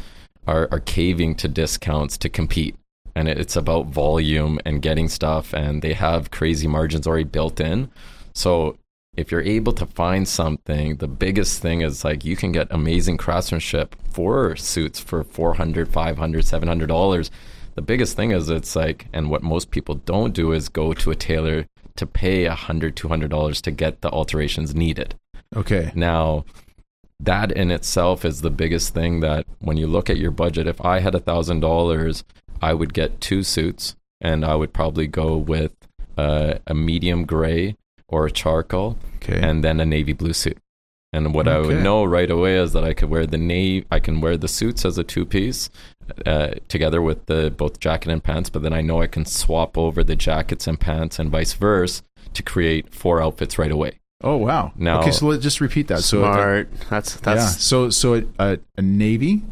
are, 0.47 0.69
are 0.71 0.79
caving 0.79 1.35
to 1.37 1.49
discounts 1.49 2.17
to 2.19 2.29
compete 2.29 2.77
and 3.15 3.29
it's 3.29 3.57
about 3.57 3.87
volume 3.87 4.59
and 4.65 4.83
getting 4.83 5.09
stuff 5.09 5.53
and 5.53 5.83
they 5.83 5.93
have 5.93 6.31
crazy 6.31 6.67
margins 6.67 7.07
already 7.07 7.25
built 7.25 7.61
in 7.61 7.91
so 8.35 8.77
if 9.17 9.31
you're 9.31 9.43
able 9.43 9.75
to 9.75 9.85
find 9.85 10.27
something, 10.27 10.97
the 10.97 11.09
biggest 11.09 11.61
thing 11.61 11.83
is 11.83 12.05
like 12.05 12.25
you 12.25 12.35
can 12.35 12.51
get 12.51 12.69
amazing 12.71 13.19
craftsmanship 13.19 13.95
for 14.11 14.57
suits 14.57 15.01
for 15.01 15.23
400, 15.23 15.89
500, 15.89 16.45
700 16.45 16.87
dollars. 16.87 17.31
The 17.75 17.83
biggest 17.83 18.17
thing 18.17 18.33
is 18.33 18.49
it's 18.49 18.77
like, 18.77 19.07
and 19.13 19.31
what 19.31 19.43
most 19.43 19.71
people 19.71 19.97
don't 19.97 20.35
do 20.35 20.53
is 20.53 20.69
go 20.69 20.93
to 20.95 21.11
a 21.11 21.15
tailor 21.15 21.67
to 21.97 22.07
pay 22.07 22.47
a 22.47 22.55
hundred, 22.55 22.97
two 22.97 23.09
hundred 23.09 23.31
dollars 23.31 23.61
to 23.63 23.71
get 23.71 24.01
the 24.01 24.11
alterations 24.11 24.75
needed. 24.75 25.15
Okay. 25.55 25.93
Now, 25.95 26.45
that 27.21 27.53
in 27.53 27.71
itself 27.71 28.25
is 28.25 28.41
the 28.41 28.51
biggest 28.51 28.95
thing 28.95 29.21
that 29.21 29.47
when 29.61 29.77
you 29.77 29.87
look 29.87 30.09
at 30.09 30.17
your 30.19 30.31
budget, 30.31 30.67
if 30.67 30.83
I 30.85 31.01
had 31.01 31.15
a 31.15 31.21
thousand 31.21 31.61
dollars, 31.61 32.25
I 32.63 32.73
would 32.75 32.95
get 32.95 33.21
two 33.21 33.43
suits 33.43 33.97
and 34.21 34.45
I 34.45 34.55
would 34.55 34.73
probably 34.73 35.07
go 35.07 35.37
with 35.37 35.75
uh, 36.17 36.55
a 36.67 36.75
medium 36.75 37.25
gray 37.25 37.77
or 38.09 38.27
a 38.27 38.31
charcoal 38.31 38.97
Okay. 39.17 39.41
and 39.41 39.63
then 39.65 39.81
a 39.81 39.87
navy 39.87 40.13
blue 40.13 40.33
suit. 40.33 40.59
And 41.15 41.35
what 41.35 41.47
I 41.47 41.59
would 41.59 41.83
know 41.83 42.05
right 42.05 42.31
away 42.31 42.57
is 42.57 42.73
that 42.73 42.85
I 42.85 42.95
could 42.95 43.11
wear 43.11 43.27
the 43.27 43.37
navy, 43.37 43.87
I 43.91 43.99
can 44.01 44.21
wear 44.23 44.37
the 44.39 44.49
suits 44.49 44.85
as 44.87 44.97
a 44.97 45.05
two 45.05 45.27
piece 45.27 45.69
uh, 46.25 46.53
together 46.69 47.03
with 47.03 47.27
the 47.27 47.51
both 47.51 47.81
jacket 47.81 48.11
and 48.11 48.25
pants, 48.25 48.49
but 48.49 48.63
then 48.63 48.73
I 48.73 48.81
know 48.81 49.03
I 49.03 49.07
can 49.09 49.25
swap 49.27 49.77
over 49.77 50.03
the 50.03 50.17
jackets 50.17 50.67
and 50.67 50.81
pants 50.81 51.19
and 51.19 51.31
vice 51.31 51.53
versa 51.53 52.03
to 52.33 52.43
create 52.43 52.95
four 52.95 53.21
outfits 53.23 53.59
right 53.59 53.71
away. 53.71 54.01
oh 54.25 54.37
wow. 54.37 54.73
Now- 54.77 55.01
okay, 55.01 55.11
so 55.11 55.27
let's 55.27 55.43
just 55.43 55.61
repeat 55.61 55.89
that. 55.89 56.01
So 56.03 56.21
Smart. 56.23 56.71
that's 56.89 57.15
yeah. 57.17 57.21
that's 57.23 57.63
So 57.63 57.91
so 57.91 58.15
a, 58.15 58.23
a, 58.39 58.59
a 58.79 58.83
navy 58.83 59.43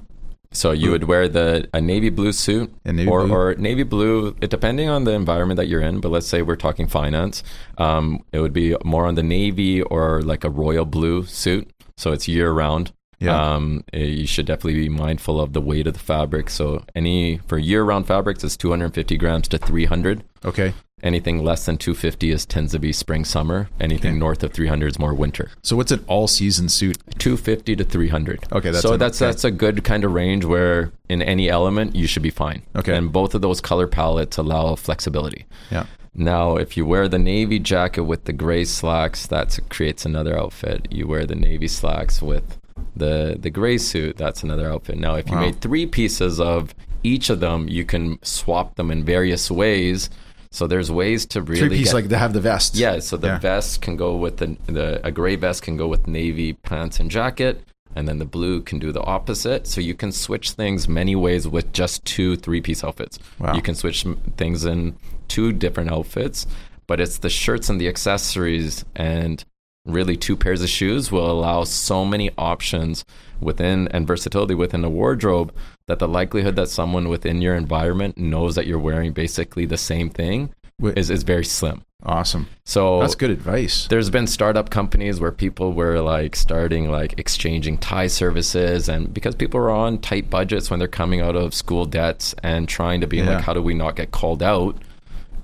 So 0.52 0.72
you 0.72 0.90
would 0.90 1.04
wear 1.04 1.28
the 1.28 1.68
a 1.72 1.80
navy 1.80 2.10
blue 2.10 2.32
suit 2.32 2.74
A 2.84 2.92
navy 2.92 3.08
or, 3.08 3.24
blue. 3.24 3.34
or 3.34 3.54
navy 3.54 3.84
blue, 3.84 4.32
depending 4.34 4.88
on 4.88 5.04
the 5.04 5.12
environment 5.12 5.58
that 5.58 5.68
you're 5.68 5.80
in. 5.80 6.00
But 6.00 6.10
let's 6.10 6.26
say 6.26 6.42
we're 6.42 6.56
talking 6.56 6.88
finance, 6.88 7.44
um, 7.78 8.24
it 8.32 8.40
would 8.40 8.52
be 8.52 8.74
more 8.84 9.06
on 9.06 9.14
the 9.14 9.22
navy 9.22 9.80
or 9.82 10.22
like 10.22 10.42
a 10.42 10.50
royal 10.50 10.84
blue 10.84 11.24
suit. 11.24 11.70
So 11.96 12.10
it's 12.12 12.26
year 12.26 12.50
round. 12.50 12.92
Yeah. 13.20 13.54
Um, 13.54 13.84
eh, 13.92 13.98
you 14.04 14.26
should 14.26 14.46
definitely 14.46 14.80
be 14.80 14.88
mindful 14.88 15.40
of 15.40 15.52
the 15.52 15.60
weight 15.60 15.86
of 15.86 15.92
the 15.92 16.00
fabric. 16.00 16.48
So 16.50 16.84
any 16.96 17.38
for 17.46 17.58
year 17.58 17.82
round 17.84 18.06
fabrics, 18.06 18.42
is 18.44 18.56
250 18.56 19.16
grams 19.18 19.46
to 19.48 19.58
300. 19.58 20.24
Okay. 20.44 20.72
Anything 21.02 21.42
less 21.42 21.64
than 21.64 21.78
250 21.78 22.30
is 22.30 22.44
tends 22.44 22.72
to 22.72 22.78
be 22.78 22.92
spring 22.92 23.24
summer. 23.24 23.70
Anything 23.80 24.12
Okay. 24.12 24.18
north 24.18 24.42
of 24.42 24.52
300 24.52 24.86
is 24.88 24.98
more 24.98 25.14
winter. 25.14 25.50
So 25.62 25.76
what's 25.76 25.92
an 25.92 26.04
all 26.06 26.28
season 26.28 26.68
suit? 26.68 26.98
250 27.18 27.74
to 27.76 27.84
300. 27.84 28.40
Okay, 28.52 28.70
that's 28.70 28.82
so 28.82 28.92
an- 28.94 28.98
that's 28.98 29.20
okay. 29.20 29.30
that's 29.30 29.44
a 29.44 29.50
good 29.50 29.82
kind 29.84 30.04
of 30.04 30.12
range 30.12 30.44
where 30.44 30.92
in 31.08 31.22
any 31.22 31.48
element 31.48 31.94
you 31.96 32.06
should 32.06 32.22
be 32.22 32.30
fine. 32.30 32.62
Okay. 32.76 32.94
and 32.94 33.12
both 33.12 33.34
of 33.34 33.40
those 33.42 33.60
color 33.62 33.86
palettes 33.86 34.36
allow 34.36 34.74
flexibility. 34.74 35.46
Yeah. 35.70 35.84
Now, 36.14 36.56
if 36.56 36.76
you 36.76 36.84
wear 36.84 37.08
the 37.08 37.18
navy 37.20 37.58
jacket 37.60 38.02
with 38.02 38.24
the 38.24 38.32
gray 38.32 38.64
slacks, 38.64 39.26
that 39.28 39.58
creates 39.70 40.04
another 40.04 40.36
outfit. 40.38 40.88
You 40.90 41.06
wear 41.06 41.24
the 41.24 41.36
navy 41.36 41.68
slacks 41.68 42.20
with 42.20 42.58
the 42.96 43.36
the 43.40 43.50
gray 43.50 43.78
suit, 43.78 44.16
that's 44.16 44.42
another 44.42 44.70
outfit. 44.70 44.98
Now, 44.98 45.14
if 45.16 45.28
you 45.28 45.34
Wow. 45.36 45.42
made 45.42 45.60
three 45.60 45.86
pieces 45.86 46.40
of 46.40 46.74
each 47.02 47.30
of 47.30 47.40
them, 47.40 47.68
you 47.68 47.84
can 47.84 48.18
swap 48.22 48.76
them 48.76 48.90
in 48.90 49.04
various 49.04 49.50
ways. 49.50 50.10
So 50.52 50.66
there's 50.66 50.90
ways 50.90 51.26
to 51.26 51.42
really 51.42 51.60
Three 51.68 51.78
piece 51.78 51.88
get- 51.88 51.94
like 51.94 52.08
they 52.08 52.18
have 52.18 52.32
the 52.32 52.40
vest. 52.40 52.74
yeah, 52.76 52.98
so 52.98 53.16
the 53.16 53.28
Yeah. 53.28 53.38
vest 53.38 53.80
can 53.82 53.96
go 53.96 54.16
with 54.16 54.38
the, 54.38 54.56
the 54.66 55.00
a 55.06 55.12
gray 55.12 55.36
vest 55.36 55.62
can 55.62 55.76
go 55.76 55.86
with 55.86 56.06
navy 56.08 56.54
pants 56.54 56.98
and 56.98 57.08
jacket, 57.10 57.62
and 57.94 58.08
then 58.08 58.18
the 58.18 58.24
blue 58.24 58.60
can 58.60 58.78
do 58.80 58.90
the 58.92 59.00
opposite. 59.02 59.66
So 59.68 59.80
you 59.80 59.94
can 59.94 60.10
switch 60.12 60.50
things 60.52 60.88
many 60.88 61.14
ways 61.14 61.46
with 61.46 61.72
just 61.72 62.04
two 62.04 62.36
three 62.36 62.60
piece 62.60 62.82
outfits. 62.82 63.18
Wow. 63.38 63.54
You 63.54 63.62
can 63.62 63.76
switch 63.76 64.04
things 64.36 64.64
in 64.64 64.96
two 65.28 65.52
different 65.52 65.92
outfits, 65.92 66.46
but 66.88 67.00
it's 67.00 67.18
the 67.18 67.30
shirts 67.30 67.68
and 67.70 67.80
the 67.80 67.86
accessories 67.88 68.84
and 68.96 69.44
really 69.92 70.16
two 70.16 70.36
pairs 70.36 70.62
of 70.62 70.68
shoes 70.68 71.10
will 71.12 71.30
allow 71.30 71.64
so 71.64 72.04
many 72.04 72.30
options 72.38 73.04
within 73.40 73.88
and 73.88 74.06
versatility 74.06 74.54
within 74.54 74.82
the 74.82 74.90
wardrobe 74.90 75.52
that 75.86 75.98
the 75.98 76.08
likelihood 76.08 76.56
that 76.56 76.68
someone 76.68 77.08
within 77.08 77.40
your 77.40 77.54
environment 77.54 78.18
knows 78.18 78.54
that 78.54 78.66
you're 78.66 78.78
wearing 78.78 79.12
basically 79.12 79.64
the 79.66 79.78
same 79.78 80.10
thing 80.10 80.50
is, 80.96 81.10
is 81.10 81.22
very 81.22 81.44
slim. 81.44 81.82
Awesome. 82.02 82.46
So 82.64 83.00
That's 83.00 83.14
good 83.14 83.28
advice. 83.30 83.86
there's 83.88 84.08
been 84.08 84.26
startup 84.26 84.70
companies 84.70 85.20
where 85.20 85.32
people 85.32 85.72
were 85.74 86.00
like 86.00 86.34
starting 86.34 86.90
like 86.90 87.18
exchanging 87.18 87.76
tie 87.76 88.06
services 88.06 88.88
and 88.88 89.12
because 89.12 89.34
people 89.34 89.60
are 89.60 89.70
on 89.70 89.98
tight 89.98 90.30
budgets 90.30 90.70
when 90.70 90.78
they're 90.78 90.88
coming 90.88 91.20
out 91.20 91.36
of 91.36 91.52
school 91.52 91.84
debts 91.84 92.34
and 92.42 92.68
trying 92.68 93.02
to 93.02 93.06
be 93.06 93.18
Yeah. 93.18 93.34
like 93.34 93.44
how 93.44 93.52
do 93.52 93.60
we 93.62 93.74
not 93.74 93.96
get 93.96 94.12
called 94.12 94.42
out 94.42 94.76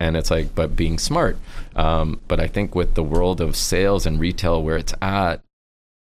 and 0.01 0.16
it's 0.16 0.30
like 0.30 0.55
but 0.55 0.76
being 0.76 0.99
smart 0.99 1.36
um, 1.76 2.20
but 2.28 2.38
i 2.40 2.47
think 2.47 2.74
with 2.74 2.94
the 2.94 3.03
world 3.03 3.40
of 3.40 3.57
sales 3.57 4.07
and 4.07 4.20
retail 4.20 4.62
where 4.62 4.76
it's 4.76 4.94
at 5.03 5.40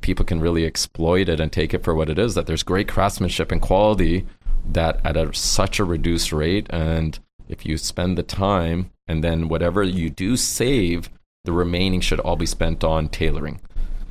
people 0.03 0.25
can 0.25 0.41
really 0.41 0.65
exploit 0.67 1.29
it 1.29 1.41
and 1.41 1.51
take 1.53 1.73
it 1.73 1.83
for 1.83 1.95
what 1.95 2.11
it 2.11 2.19
is 2.19 2.35
that 2.35 2.47
there's 2.47 2.63
great 2.63 2.89
craftsmanship 2.89 3.51
and 3.51 3.63
quality 3.63 4.27
that 4.71 5.01
at 5.05 5.17
a, 5.17 5.33
such 5.35 5.79
a 5.79 5.85
reduced 5.85 6.33
rate 6.33 6.67
and 6.71 7.19
if 7.49 7.65
you 7.67 7.77
spend 7.79 8.17
the 8.19 8.23
time 8.23 8.91
and 9.07 9.23
then 9.23 9.49
whatever 9.49 9.83
you 9.83 10.11
do 10.11 10.37
save 10.37 11.11
the 11.45 11.53
remaining 11.53 12.01
should 12.01 12.21
all 12.21 12.37
be 12.37 12.47
spent 12.47 12.83
on 12.83 13.09
tailoring 13.09 13.61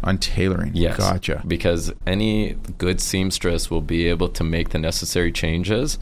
On 0.03 0.17
tailoring. 0.17 0.71
yes 0.75 0.97
Gotcha. 0.97 1.43
because 1.47 1.91
any 2.05 2.53
good 2.77 3.01
seamstress 3.01 3.69
will 3.71 3.81
be 3.81 4.07
able 4.07 4.29
to 4.29 4.43
make 4.43 4.69
the 4.69 4.77
necessary 4.79 5.31
changes 5.31 5.97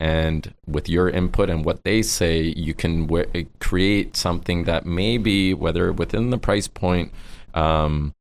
and 0.00 0.52
with 0.66 0.88
your 0.88 1.08
input 1.08 1.48
and 1.48 1.64
what 1.64 1.84
they 1.84 2.02
say 2.02 2.40
you 2.42 2.74
can 2.74 3.06
w- 3.06 3.46
create 3.60 4.16
something 4.16 4.64
that 4.64 4.84
maybe 4.84 5.54
whether 5.54 5.92
within 5.92 6.30
the 6.30 6.38
price 6.38 6.68
point 6.68 7.12
um, 7.54 8.12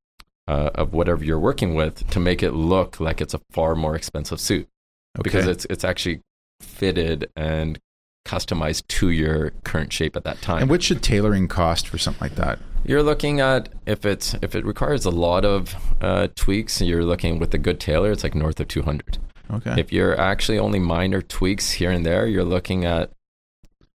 uh, 0.48 0.70
of 0.76 0.94
whatever 0.94 1.24
you're 1.24 1.40
working 1.40 1.74
with 1.74 2.08
to 2.10 2.20
make 2.20 2.44
it 2.44 2.52
look 2.52 3.00
like 3.00 3.22
it's 3.22 3.34
a 3.34 3.42
far 3.52 3.76
more 3.76 3.96
expensive 3.96 4.40
suit 4.40 4.68
because 5.22 5.48
it's 5.48 5.66
it's 5.70 5.84
actually 5.84 6.22
fitted 6.62 7.30
and 7.36 7.80
customized 8.26 8.88
to 8.88 9.10
your 9.10 9.52
current 9.64 9.92
shape 9.92 10.16
at 10.16 10.24
that 10.24 10.42
time. 10.42 10.62
And 10.62 10.70
what 10.70 10.82
should 10.82 11.04
tailoring 11.04 11.48
cost 11.48 11.88
for 11.88 11.98
something 11.98 12.22
like 12.22 12.36
that? 12.36 12.60
You're 12.86 13.04
looking 13.04 13.40
at 13.40 13.70
if 13.86 14.06
it's 14.06 14.36
if 14.42 14.56
it 14.56 14.66
requires 14.66 15.06
a 15.06 15.10
lot 15.10 15.46
of 15.46 15.76
uh, 16.02 16.28
tweaks, 16.36 16.82
you're 16.82 17.06
looking 17.06 17.40
with 17.40 17.54
a 17.54 17.58
good 17.58 17.80
tailor, 17.80 18.12
it's 18.12 18.24
like 18.24 18.36
north 18.36 18.60
of 18.60 18.68
200. 18.68 19.18
Okay. 19.54 19.76
If 19.80 19.92
you're 19.94 20.20
actually 20.20 20.60
only 20.60 20.80
minor 20.80 21.22
tweaks 21.22 21.72
here 21.72 21.92
and 21.92 22.06
there, 22.06 22.26
you're 22.28 22.44
looking 22.44 22.86
at 22.86 23.12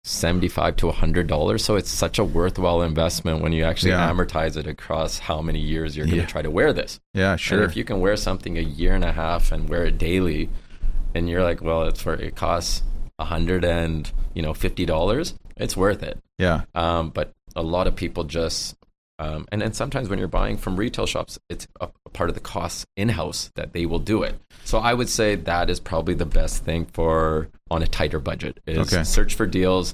75 0.04 0.76
to 0.78 0.86
100 0.88 1.28
dollars. 1.28 1.66
So 1.66 1.76
it's 1.76 1.90
such 1.90 2.18
a 2.18 2.24
worthwhile 2.24 2.82
investment 2.82 3.42
when 3.42 3.52
you 3.52 3.64
actually 3.66 3.92
Yeah. 3.92 4.10
amortize 4.10 4.56
it 4.56 4.66
across 4.68 5.20
how 5.20 5.42
many 5.42 5.60
years 5.60 5.98
you're 5.98 6.06
going 6.06 6.18
Yeah. 6.18 6.26
to 6.26 6.32
try 6.32 6.42
to 6.42 6.52
wear 6.52 6.72
this. 6.72 7.00
yeah, 7.14 7.32
And 7.32 7.40
sure. 7.42 7.64
if 7.64 7.76
you 7.76 7.84
can 7.84 8.00
wear 8.00 8.16
something 8.16 8.58
a 8.58 8.62
year 8.62 8.94
and 8.96 9.04
a 9.04 9.12
half 9.12 9.52
and 9.52 9.68
wear 9.68 9.86
it 9.86 9.98
daily, 9.98 10.50
and 11.14 11.28
you're 11.30 11.44
like, 11.44 11.62
well, 11.62 11.84
it's 11.84 12.02
for 12.02 12.14
it 12.14 12.36
costs 12.36 12.84
a 13.20 13.26
hundred 13.26 13.66
and 13.66 14.12
you 14.34 14.42
know 14.42 14.54
fifty 14.54 14.86
dollars, 14.86 15.34
it's 15.58 15.76
worth 15.76 16.04
it. 16.04 16.20
yeah. 16.38 16.62
Um, 16.76 17.10
but 17.10 17.34
a 17.56 17.64
lot 17.64 17.88
of 17.88 17.96
people 17.96 18.24
just, 18.24 18.76
um, 19.20 19.46
and 19.52 19.60
then 19.62 19.74
sometimes 19.74 20.08
when 20.08 20.20
you're 20.20 20.28
buying 20.28 20.56
from 20.58 20.76
retail 20.78 21.08
shops, 21.08 21.40
it's 21.50 21.68
a 21.82 21.88
part 22.18 22.30
of 22.30 22.34
the 22.34 22.42
costs 22.42 22.84
in 22.96 23.10
house 23.10 23.52
that 23.54 23.74
they 23.74 23.86
will 23.86 24.00
do 24.00 24.24
it. 24.24 24.36
So 24.66 24.80
I 24.80 24.94
would 24.96 25.08
say 25.08 25.36
that 25.36 25.70
is 25.70 25.80
probably 25.80 26.16
the 26.16 26.26
best 26.26 26.66
thing 26.66 26.86
for 26.86 27.48
on 27.70 27.84
a 27.84 27.88
tighter 27.88 28.20
budget 28.20 28.60
is 28.66 28.80
Okay. 28.80 29.04
search 29.04 29.36
for 29.36 29.46
deals 29.46 29.94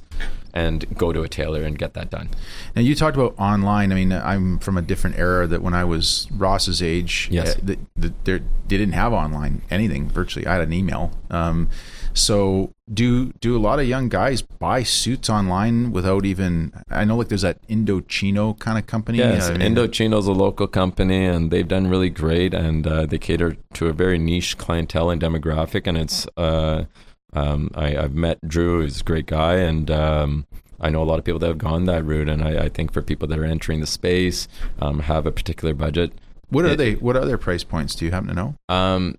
and 0.54 0.86
go 0.98 1.12
to 1.12 1.22
a 1.24 1.28
tailor 1.28 1.64
and 1.64 1.78
get 1.78 1.96
that 1.96 2.10
done. 2.10 2.30
Now 2.76 2.82
you 2.82 2.96
talked 2.96 3.18
about 3.18 3.36
online. 3.38 3.92
I 3.92 3.96
mean, 3.96 4.14
I'm 4.14 4.60
from 4.60 4.78
a 4.78 4.82
different 4.82 5.18
era 5.18 5.48
that 5.48 5.62
when 5.62 5.74
I 5.74 5.84
was 5.84 6.28
Ross's 6.32 6.82
age, 6.82 7.28
Yes. 7.30 7.56
uh, 7.56 7.60
the, 7.64 7.78
the, 7.98 8.14
there, 8.24 8.40
they 8.40 8.78
didn't 8.78 8.94
have 8.94 9.12
online 9.12 9.62
anything 9.70 10.08
virtually. 10.08 10.48
I 10.48 10.54
had 10.54 10.62
an 10.62 10.74
email. 10.74 11.12
Um, 11.30 11.70
so 12.14 12.72
do 12.94 13.32
do 13.40 13.58
a 13.58 13.60
lot 13.60 13.80
of 13.80 13.88
young 13.88 14.10
guys 14.10 14.42
buy 14.42 14.84
suits 14.84 15.30
online 15.30 15.92
without 15.92 16.26
even? 16.26 16.74
I 16.90 17.06
know 17.06 17.18
like 17.18 17.30
there's 17.30 17.42
that 17.42 17.66
Indochino 17.68 18.58
kind 18.60 18.78
of 18.78 18.86
company. 18.88 19.18
Yes, 19.20 19.50
I 19.50 19.58
mean, 19.58 19.76
Indochino's 19.76 20.28
a 20.28 20.32
local 20.32 20.68
company, 20.68 21.26
and 21.26 21.52
they've 21.52 21.68
done 21.68 21.88
really 21.88 22.10
great, 22.10 22.54
and 22.54 22.86
uh, 22.86 23.06
they 23.06 23.18
cater 23.18 23.58
to 23.74 23.88
a 23.88 23.94
very 23.94 24.18
niche 24.18 24.58
clientele 24.58 25.10
and 25.10 25.22
demographic. 25.22 25.88
And 25.88 25.98
it's, 25.98 26.28
uh, 26.38 26.86
um, 27.34 27.72
I, 27.76 27.98
I've 27.98 28.14
met 28.16 28.40
Drew; 28.48 28.82
he's 28.82 29.02
a 29.02 29.04
great 29.04 29.26
guy, 29.26 29.56
and 29.56 29.90
um, 29.90 30.46
I 30.80 30.90
know 30.90 31.02
a 31.02 31.06
lot 31.06 31.20
of 31.20 31.26
people 31.26 31.40
that 31.40 31.48
have 31.48 31.58
gone 31.58 31.86
that 31.86 32.04
route. 32.06 32.30
And 32.30 32.44
I, 32.44 32.66
I 32.66 32.70
think 32.70 32.92
for 32.94 33.02
people 33.02 33.28
that 33.30 33.40
are 33.40 33.46
entering 33.46 33.80
the 33.80 33.88
space, 33.88 34.48
um, 34.80 35.00
have 35.00 35.26
a 35.26 35.32
particular 35.32 35.74
budget. 35.74 36.14
What 36.50 36.66
are 36.66 36.70
it- 36.70 36.78
they? 36.78 36.94
What 36.96 37.16
are 37.18 37.26
their 37.26 37.38
price 37.38 37.64
points? 37.64 37.96
Do 37.96 38.06
you 38.06 38.12
happen 38.12 38.28
to 38.28 38.34
know? 38.36 38.56
Um, 38.70 39.16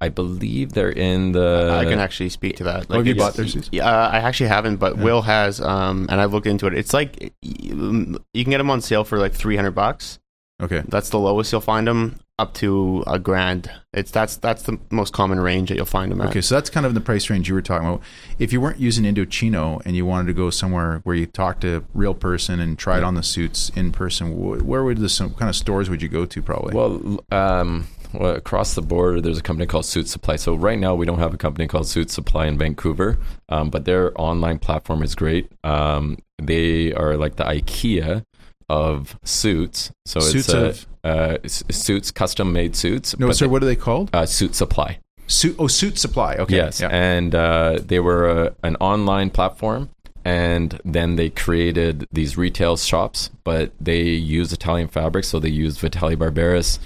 I 0.00 0.08
believe 0.08 0.72
they're 0.72 0.90
in 0.90 1.32
the. 1.32 1.78
I 1.80 1.84
can 1.84 1.98
actually 1.98 2.28
speak 2.28 2.56
to 2.56 2.64
that. 2.64 2.90
have 2.90 3.06
you 3.06 3.14
bought 3.14 3.34
their 3.34 3.46
suits? 3.46 3.68
Yeah, 3.72 3.86
uh, 3.86 4.10
I 4.10 4.18
actually 4.18 4.48
haven't, 4.48 4.76
but 4.76 4.98
Will 4.98 5.22
has, 5.22 5.60
um, 5.60 6.06
and 6.10 6.20
I've 6.20 6.32
looked 6.32 6.46
into 6.46 6.66
it. 6.66 6.74
It's 6.74 6.92
like 6.92 7.32
you 7.42 8.18
you 8.34 8.44
can 8.44 8.50
get 8.50 8.58
them 8.58 8.70
on 8.70 8.80
sale 8.80 9.04
for 9.04 9.18
like 9.18 9.32
three 9.32 9.56
hundred 9.56 9.72
bucks. 9.72 10.18
Okay. 10.62 10.82
That's 10.88 11.10
the 11.10 11.18
lowest 11.18 11.52
you'll 11.52 11.60
find 11.60 11.86
them. 11.86 12.18
up 12.38 12.52
to 12.54 13.02
a 13.06 13.18
grand. 13.18 13.70
It's 13.92 14.10
that's 14.10 14.36
that's 14.36 14.62
the 14.62 14.78
most 14.90 15.12
common 15.12 15.40
range 15.40 15.68
that 15.70 15.76
you'll 15.76 15.86
find 15.86 16.12
them 16.12 16.20
at. 16.20 16.28
Okay, 16.28 16.40
so 16.42 16.54
that's 16.54 16.68
kind 16.68 16.84
of 16.84 16.92
the 16.94 17.00
price 17.00 17.30
range 17.30 17.48
you 17.48 17.54
were 17.54 17.62
talking 17.62 17.88
about. 17.88 18.02
If 18.38 18.52
you 18.52 18.60
weren't 18.60 18.78
using 18.78 19.04
Indochino 19.04 19.80
and 19.86 19.96
you 19.96 20.04
wanted 20.04 20.26
to 20.28 20.34
go 20.34 20.50
somewhere 20.50 21.00
where 21.04 21.16
you 21.16 21.26
talk 21.26 21.60
to 21.60 21.78
a 21.78 21.82
real 21.94 22.14
person 22.14 22.60
and 22.60 22.78
tried 22.78 23.02
on 23.02 23.14
the 23.14 23.22
suits 23.22 23.70
in 23.74 23.92
person, 23.92 24.36
where 24.66 24.84
would 24.84 24.98
the 24.98 25.08
some 25.08 25.32
kind 25.34 25.48
of 25.48 25.56
stores 25.56 25.88
would 25.88 26.02
you 26.02 26.08
go 26.08 26.26
to? 26.26 26.42
Probably. 26.42 26.74
Well, 26.74 27.24
um, 27.32 27.86
well, 27.86 27.86
across 28.24 28.74
the 28.74 28.82
board, 28.82 29.22
there's 29.22 29.38
a 29.38 29.42
company 29.42 29.66
called 29.66 29.84
Suit 29.84 30.08
Supply. 30.08 30.36
So 30.36 30.54
right 30.54 30.78
now, 30.78 30.94
we 30.94 31.06
don't 31.06 31.18
have 31.18 31.34
a 31.34 31.36
company 31.36 31.66
called 31.68 31.86
Suit 31.86 32.10
Supply 32.10 32.46
in 32.46 32.58
Vancouver, 32.58 33.18
um, 33.48 33.70
but 33.70 33.84
their 33.84 34.12
online 34.20 34.58
platform 34.58 35.02
is 35.02 35.14
great. 35.14 35.50
Um, 35.64 36.18
they 36.40 36.92
are 36.92 37.16
like 37.16 37.36
the 37.36 37.44
IKEA 37.44 38.24
of 38.68 39.18
suits. 39.24 39.90
So 40.06 40.20
Suits 40.20 40.48
it's 40.48 40.54
a, 40.54 40.66
of- 40.66 40.86
uh, 41.04 41.38
suits, 41.46 42.10
custom 42.10 42.52
made 42.52 42.74
suits. 42.74 43.16
no, 43.18 43.30
sir. 43.32 43.44
they- 43.46 43.50
What 43.50 43.62
are 43.62 43.66
they 43.66 43.76
called? 43.76 44.10
uh, 44.12 44.26
Suit 44.26 44.54
Supply. 44.54 44.98
Suit. 45.28 45.56
Oh, 45.58 45.66
Suit 45.68 45.98
Supply. 45.98 46.34
Okay. 46.36 46.56
Yes, 46.56 46.80
Yeah. 46.80 46.88
and 46.88 47.34
uh, 47.34 47.78
they 47.84 48.00
were 48.00 48.28
uh, 48.28 48.50
an 48.62 48.76
online 48.76 49.30
platform, 49.30 49.90
and 50.24 50.80
then 50.84 51.14
they 51.16 51.30
created 51.30 52.06
these 52.12 52.36
retail 52.36 52.76
shops, 52.76 53.30
but 53.44 53.72
they 53.80 54.02
use 54.02 54.52
Italian 54.52 54.88
fabrics, 54.88 55.28
so 55.28 55.38
they 55.38 55.48
use 55.48 55.78
Vitale 55.78 56.16
Barberis. 56.16 56.78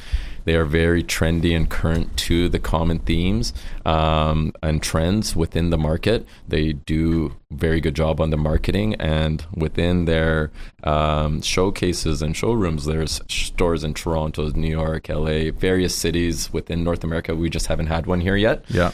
They 0.44 0.54
are 0.54 0.64
very 0.64 1.02
trendy 1.02 1.54
and 1.56 1.68
current 1.68 2.16
to 2.18 2.48
the 2.48 2.58
common 2.58 3.00
themes 3.00 3.52
um, 3.84 4.52
and 4.62 4.82
trends 4.82 5.36
within 5.36 5.70
the 5.70 5.78
market. 5.78 6.26
They 6.48 6.72
do 6.72 7.34
very 7.50 7.80
good 7.80 7.96
job 7.96 8.20
on 8.20 8.30
the 8.30 8.36
marketing, 8.36 8.94
and 8.94 9.44
within 9.54 10.04
their 10.04 10.52
um, 10.84 11.42
showcases 11.42 12.22
and 12.22 12.36
showrooms, 12.36 12.84
there's 12.84 13.20
stores 13.28 13.84
in 13.84 13.94
Toronto, 13.94 14.48
New 14.50 14.70
York, 14.70 15.08
LA, 15.08 15.50
various 15.50 15.94
cities 15.94 16.52
within 16.52 16.84
North 16.84 17.04
America. 17.04 17.34
We 17.34 17.50
just 17.50 17.66
haven't 17.66 17.88
had 17.88 18.06
one 18.06 18.20
here 18.20 18.36
yet 18.36 18.64
yeah. 18.68 18.92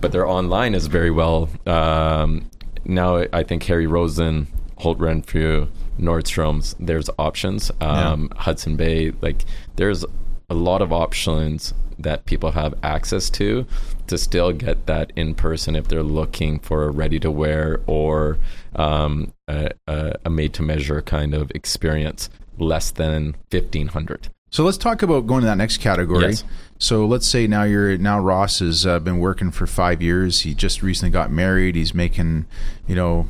but 0.00 0.12
their 0.12 0.26
online 0.26 0.74
is 0.74 0.86
very 0.86 1.10
well. 1.10 1.48
Um, 1.66 2.48
now 2.84 3.24
I 3.32 3.42
think 3.42 3.64
Harry 3.64 3.86
Rosen, 3.86 4.46
Holt 4.78 4.98
Renfrew, 4.98 5.68
Nordstrom's. 5.98 6.76
There's 6.78 7.08
options. 7.18 7.70
Um, 7.80 8.30
Hudson 8.36 8.76
Bay, 8.76 9.12
like 9.20 9.44
there's 9.76 10.04
a 10.48 10.54
lot 10.54 10.82
of 10.82 10.92
options 10.92 11.74
that 11.98 12.26
people 12.26 12.52
have 12.52 12.74
access 12.82 13.30
to 13.30 13.66
to 14.06 14.18
still 14.18 14.52
get 14.52 14.86
that 14.86 15.12
in 15.16 15.34
person 15.34 15.74
if 15.74 15.88
they're 15.88 16.02
looking 16.02 16.58
for 16.58 16.84
a 16.84 16.90
ready 16.90 17.18
to 17.18 17.30
wear 17.30 17.80
or 17.86 18.38
um, 18.74 19.32
a, 19.48 19.70
a, 19.88 20.30
made 20.30 20.52
to 20.52 20.62
measure 20.62 21.00
kind 21.02 21.34
of 21.34 21.50
experience 21.54 22.28
less 22.58 22.90
than 22.90 23.34
1500 23.50 24.28
So 24.50 24.62
let's 24.62 24.76
talk 24.76 25.02
about 25.02 25.26
going 25.26 25.40
to 25.40 25.46
that 25.46 25.56
next 25.56 25.78
category. 25.78 26.26
Yes. 26.26 26.44
So 26.78 27.06
let's 27.06 27.26
say 27.26 27.46
now 27.46 27.62
you're 27.62 27.96
now 27.96 28.20
Ross 28.20 28.58
has 28.58 28.86
uh, 28.86 28.98
been 28.98 29.18
working 29.18 29.50
for 29.50 29.66
five 29.66 30.02
years. 30.02 30.40
He 30.40 30.54
just 30.54 30.82
recently 30.82 31.10
got 31.10 31.30
married. 31.30 31.74
He's 31.74 31.94
making, 31.94 32.44
you 32.86 32.94
know, 32.94 33.28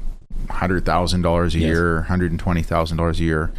hundred 0.51 0.85
thousand 0.85 1.23
dollars 1.23 1.55
a 1.55 1.59
Yes. 1.61 1.67
year, 1.69 2.03
hundred 2.03 2.33
and 2.33 2.41
twenty 2.41 2.63
thousand 2.63 2.99
dollars 2.99 3.21
a 3.21 3.25
year. 3.25 3.53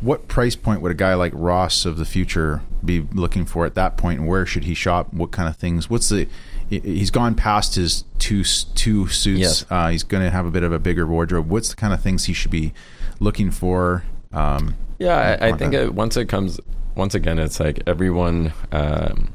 What 0.00 0.28
price 0.28 0.56
point 0.56 0.80
would 0.80 0.92
a 0.92 0.94
guy 0.94 1.14
like 1.14 1.32
Ross 1.34 1.84
of 1.84 1.98
the 1.98 2.04
future 2.04 2.62
be 2.84 3.00
looking 3.12 3.44
for 3.44 3.66
at 3.66 3.74
that 3.74 3.96
point, 3.96 4.20
and 4.20 4.28
where 4.28 4.46
should 4.46 4.64
he 4.64 4.74
shop? 4.74 5.12
What 5.12 5.30
kind 5.30 5.48
of 5.48 5.56
things? 5.56 5.88
What's 5.90 6.08
the? 6.08 6.28
he- 6.68 6.80
He's 6.80 7.10
gone 7.10 7.34
past 7.34 7.74
his 7.76 8.04
two 8.18 8.44
two 8.44 9.08
suits. 9.08 9.40
Yes. 9.40 9.64
Uh, 9.70 9.88
he's 9.88 10.02
going 10.02 10.22
to 10.22 10.30
have 10.30 10.46
a 10.46 10.50
bit 10.50 10.62
of 10.62 10.72
a 10.72 10.78
bigger 10.78 11.06
wardrobe. 11.06 11.48
What's 11.50 11.70
the 11.70 11.76
kind 11.76 11.92
of 11.94 12.00
things 12.02 12.24
he 12.26 12.32
should 12.32 12.50
be 12.50 12.72
looking 13.20 13.50
for? 13.50 14.04
Um, 14.32 14.76
Yeah, 14.98 15.38
I, 15.40 15.48
I 15.48 15.52
think 15.52 15.72
it, 15.74 15.94
once 15.94 16.16
it 16.16 16.26
comes, 16.26 16.60
once 16.94 17.14
again, 17.14 17.38
it's 17.38 17.58
like 17.60 17.82
everyone 17.86 18.52
um, 18.72 19.32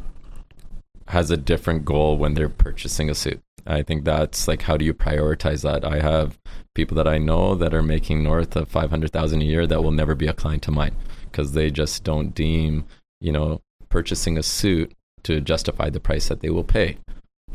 has 1.07 1.31
a 1.31 1.37
different 1.37 1.85
goal 1.85 2.17
when 2.17 2.33
they're 2.33 2.49
purchasing 2.49 3.09
a 3.09 3.15
suit. 3.15 3.41
I 3.65 3.81
think 3.81 4.03
that's 4.03 4.47
like 4.47 4.61
how 4.63 4.75
do 4.77 4.83
you 4.83 4.93
prioritize 4.93 5.61
that? 5.63 5.85
I 5.85 5.99
have 6.01 6.37
people 6.75 6.95
that 6.97 7.07
I 7.07 7.17
know 7.17 7.55
that 7.55 7.73
are 7.73 7.81
making 7.81 8.21
north 8.23 8.55
of 8.57 8.67
five 8.67 8.89
hundred 8.89 9.11
thousand 9.11 9.41
a 9.41 9.45
year 9.45 9.65
that 9.67 9.81
will 9.81 9.91
never 9.91 10.15
be 10.15 10.27
a 10.27 10.33
client 10.33 10.63
to 10.63 10.71
mine 10.71 10.93
because 11.31 11.53
they 11.53 11.71
just 11.71 12.03
don't 12.03 12.35
deem 12.35 12.83
you 13.23 13.31
know 13.31 13.61
purchasing 13.89 14.37
a 14.37 14.43
suit 14.43 14.91
to 15.23 15.39
justify 15.41 15.89
the 15.89 15.99
price 15.99 16.27
that 16.27 16.41
they 16.41 16.49
will 16.49 16.63
pay. 16.63 16.97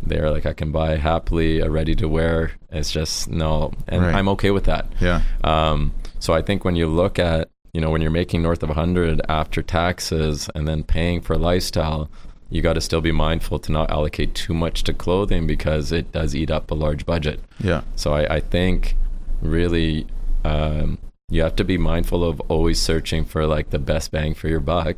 They're 0.03 0.31
like, 0.31 0.47
I 0.47 0.53
can 0.53 0.71
buy 0.73 0.97
happily 0.97 1.59
a 1.61 1.69
ready 1.69 1.95
to 1.97 2.09
wear. 2.09 2.53
It's 2.71 2.91
just 2.93 3.29
no, 3.29 3.73
and 3.89 4.03
Right. 4.03 4.15
I'm 4.15 4.29
okay 4.31 4.51
with 4.53 4.65
that. 4.65 4.87
yeah. 5.01 5.23
Um, 5.43 5.93
so 6.21 6.33
I 6.35 6.41
think 6.43 6.65
when 6.65 6.77
you 6.77 6.87
look 6.87 7.19
at, 7.19 7.49
you 7.75 7.81
know, 7.81 7.91
when 7.91 8.01
you're 8.01 8.11
making 8.23 8.41
north 8.43 8.63
of 8.63 8.69
100 8.71 9.21
after 9.29 9.61
taxes 9.63 10.49
and 10.55 10.67
then 10.69 10.85
paying 10.85 11.21
for 11.21 11.37
lifestyle, 11.37 12.09
you 12.49 12.63
got 12.63 12.75
to 12.75 12.81
still 12.81 13.01
be 13.01 13.13
mindful 13.13 13.59
to 13.59 13.73
not 13.73 13.91
allocate 13.91 14.35
too 14.35 14.55
much 14.55 14.85
to 14.85 14.95
clothing 14.95 15.47
because 15.47 15.91
it 15.93 16.13
does 16.13 16.35
eat 16.35 16.51
up 16.51 16.71
a 16.71 16.75
large 16.75 17.05
budget. 17.05 17.41
Yeah. 17.59 17.83
So 17.97 18.15
I, 18.15 18.37
I 18.37 18.41
think 18.41 18.95
really 19.43 20.07
um, 20.45 20.99
you 21.29 21.43
have 21.43 21.57
to 21.57 21.65
be 21.65 21.77
mindful 21.77 22.25
of 22.25 22.41
always 22.49 22.81
searching 22.81 23.25
for 23.25 23.47
like 23.47 23.71
the 23.71 23.79
best 23.81 24.13
bang 24.13 24.33
for 24.35 24.49
your 24.49 24.61
buck 24.61 24.97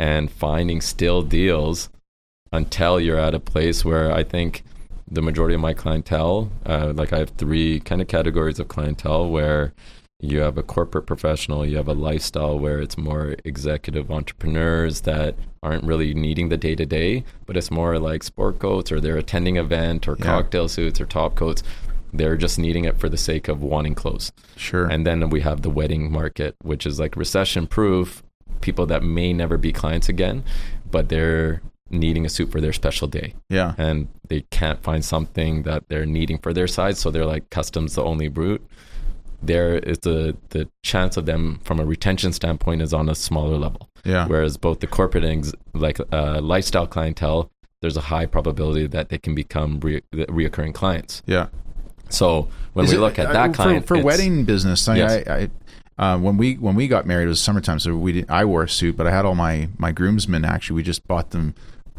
and 0.00 0.30
finding 0.30 0.80
still 0.80 1.20
deals 1.22 1.90
until 2.52 2.98
you're 2.98 3.18
at 3.20 3.34
a 3.34 3.38
place 3.38 3.84
where 3.84 4.10
I 4.10 4.24
think 4.24 4.64
the 5.08 5.22
majority 5.22 5.54
of 5.54 5.60
my 5.60 5.74
clientele, 5.74 6.50
uh, 6.66 6.92
like 6.96 7.12
I 7.12 7.18
have 7.18 7.30
three 7.30 7.80
kind 7.80 8.00
of 8.00 8.08
categories 8.08 8.58
of 8.58 8.68
clientele 8.68 9.28
where 9.28 9.72
you 10.22 10.40
have 10.40 10.56
a 10.58 10.62
corporate 10.62 11.06
professional, 11.06 11.64
you 11.66 11.76
have 11.76 11.88
a 11.88 11.92
lifestyle 11.94 12.58
where 12.58 12.78
it's 12.80 12.96
more 12.96 13.36
executive 13.44 14.10
entrepreneurs 14.10 15.02
that 15.02 15.34
aren't 15.62 15.84
really 15.84 16.14
needing 16.14 16.48
the 16.48 16.56
day 16.56 16.74
to 16.74 16.86
day, 16.86 17.24
but 17.46 17.56
it's 17.56 17.70
more 17.70 17.98
like 17.98 18.22
sport 18.22 18.58
coats 18.58 18.90
or 18.90 19.00
they're 19.00 19.16
attending 19.18 19.56
event 19.56 20.08
or 20.08 20.16
Yeah. 20.18 20.24
cocktail 20.24 20.68
suits 20.68 21.00
or 21.00 21.06
top 21.06 21.34
coats. 21.34 21.62
They're 22.12 22.36
just 22.36 22.58
needing 22.58 22.84
it 22.84 22.98
for 22.98 23.08
the 23.08 23.16
sake 23.16 23.48
of 23.48 23.62
wanting 23.62 23.94
clothes. 23.94 24.32
Sure. 24.56 24.86
And 24.86 25.06
then 25.06 25.28
we 25.30 25.40
have 25.42 25.62
the 25.62 25.70
wedding 25.70 26.10
market, 26.10 26.54
which 26.62 26.84
is 26.86 26.98
like 26.98 27.16
recession 27.16 27.66
proof, 27.66 28.22
people 28.60 28.86
that 28.86 29.02
may 29.02 29.32
never 29.32 29.56
be 29.56 29.72
clients 29.72 30.08
again, 30.08 30.44
but 30.90 31.08
they're 31.08 31.62
needing 31.90 32.24
a 32.24 32.28
suit 32.28 32.50
for 32.52 32.60
their 32.60 32.72
special 32.72 33.08
day 33.08 33.34
yeah. 33.48 33.74
and 33.76 34.06
they 34.28 34.42
can't 34.52 34.80
find 34.80 35.04
something 35.04 35.64
that 35.64 35.82
they're 35.88 36.06
needing 36.06 36.38
for 36.38 36.52
their 36.52 36.68
size. 36.68 37.00
So 37.00 37.10
they're 37.10 37.26
like 37.26 37.50
customs 37.50 37.96
the 37.96 38.04
only 38.04 38.28
route. 38.28 38.64
There 39.42 39.78
is 39.78 39.98
the 40.00 40.36
the 40.50 40.68
chance 40.84 41.16
of 41.16 41.26
them 41.26 41.60
from 41.64 41.80
a 41.80 41.84
retention 41.84 42.32
standpoint 42.32 42.82
is 42.82 42.92
on 42.94 43.08
a 43.08 43.14
smaller 43.14 43.56
level. 43.56 43.88
Yeah. 44.04 44.26
Whereas 44.28 44.56
both 44.56 44.80
the 44.80 44.86
corporate 44.86 45.24
and 45.24 45.52
like 45.74 45.98
uh, 46.12 46.40
lifestyle 46.40 46.86
clientele, 46.86 47.50
there's 47.80 47.96
a 47.96 48.02
high 48.02 48.26
probability 48.26 48.86
that 48.88 49.08
they 49.08 49.18
can 49.18 49.34
become 49.34 49.80
re- 49.80 50.02
reoccurring 50.12 50.74
clients. 50.74 51.22
Yeah. 51.26 51.48
So 52.10 52.48
when 52.74 52.84
Is 52.84 52.92
we 52.92 52.98
it- 52.98 53.00
look 53.00 53.18
at 53.18 53.26
uh, 53.26 53.32
that 53.32 53.54
client 53.54 53.86
for, 53.86 53.96
for 53.96 54.02
wedding 54.04 54.44
business, 54.44 54.86
I, 54.88 54.96
Yes. 54.96 55.28
I, 55.28 55.32
I 55.34 55.48
uh, 56.00 56.16
when 56.16 56.38
we 56.38 56.54
when 56.54 56.74
we 56.74 56.88
got 56.88 57.04
married, 57.04 57.26
it 57.26 57.28
was 57.28 57.40
summertime, 57.40 57.78
so 57.78 57.94
we 57.94 58.12
did, 58.12 58.30
I 58.30 58.46
wore 58.46 58.62
a 58.62 58.68
suit, 58.68 58.96
but 58.96 59.06
I 59.06 59.10
had 59.10 59.26
all 59.26 59.34
my 59.34 59.68
my 59.76 59.92
groomsmen. 59.92 60.46
Actually, 60.46 60.76
we 60.76 60.82
just 60.82 61.06
bought 61.06 61.30
them 61.30 61.54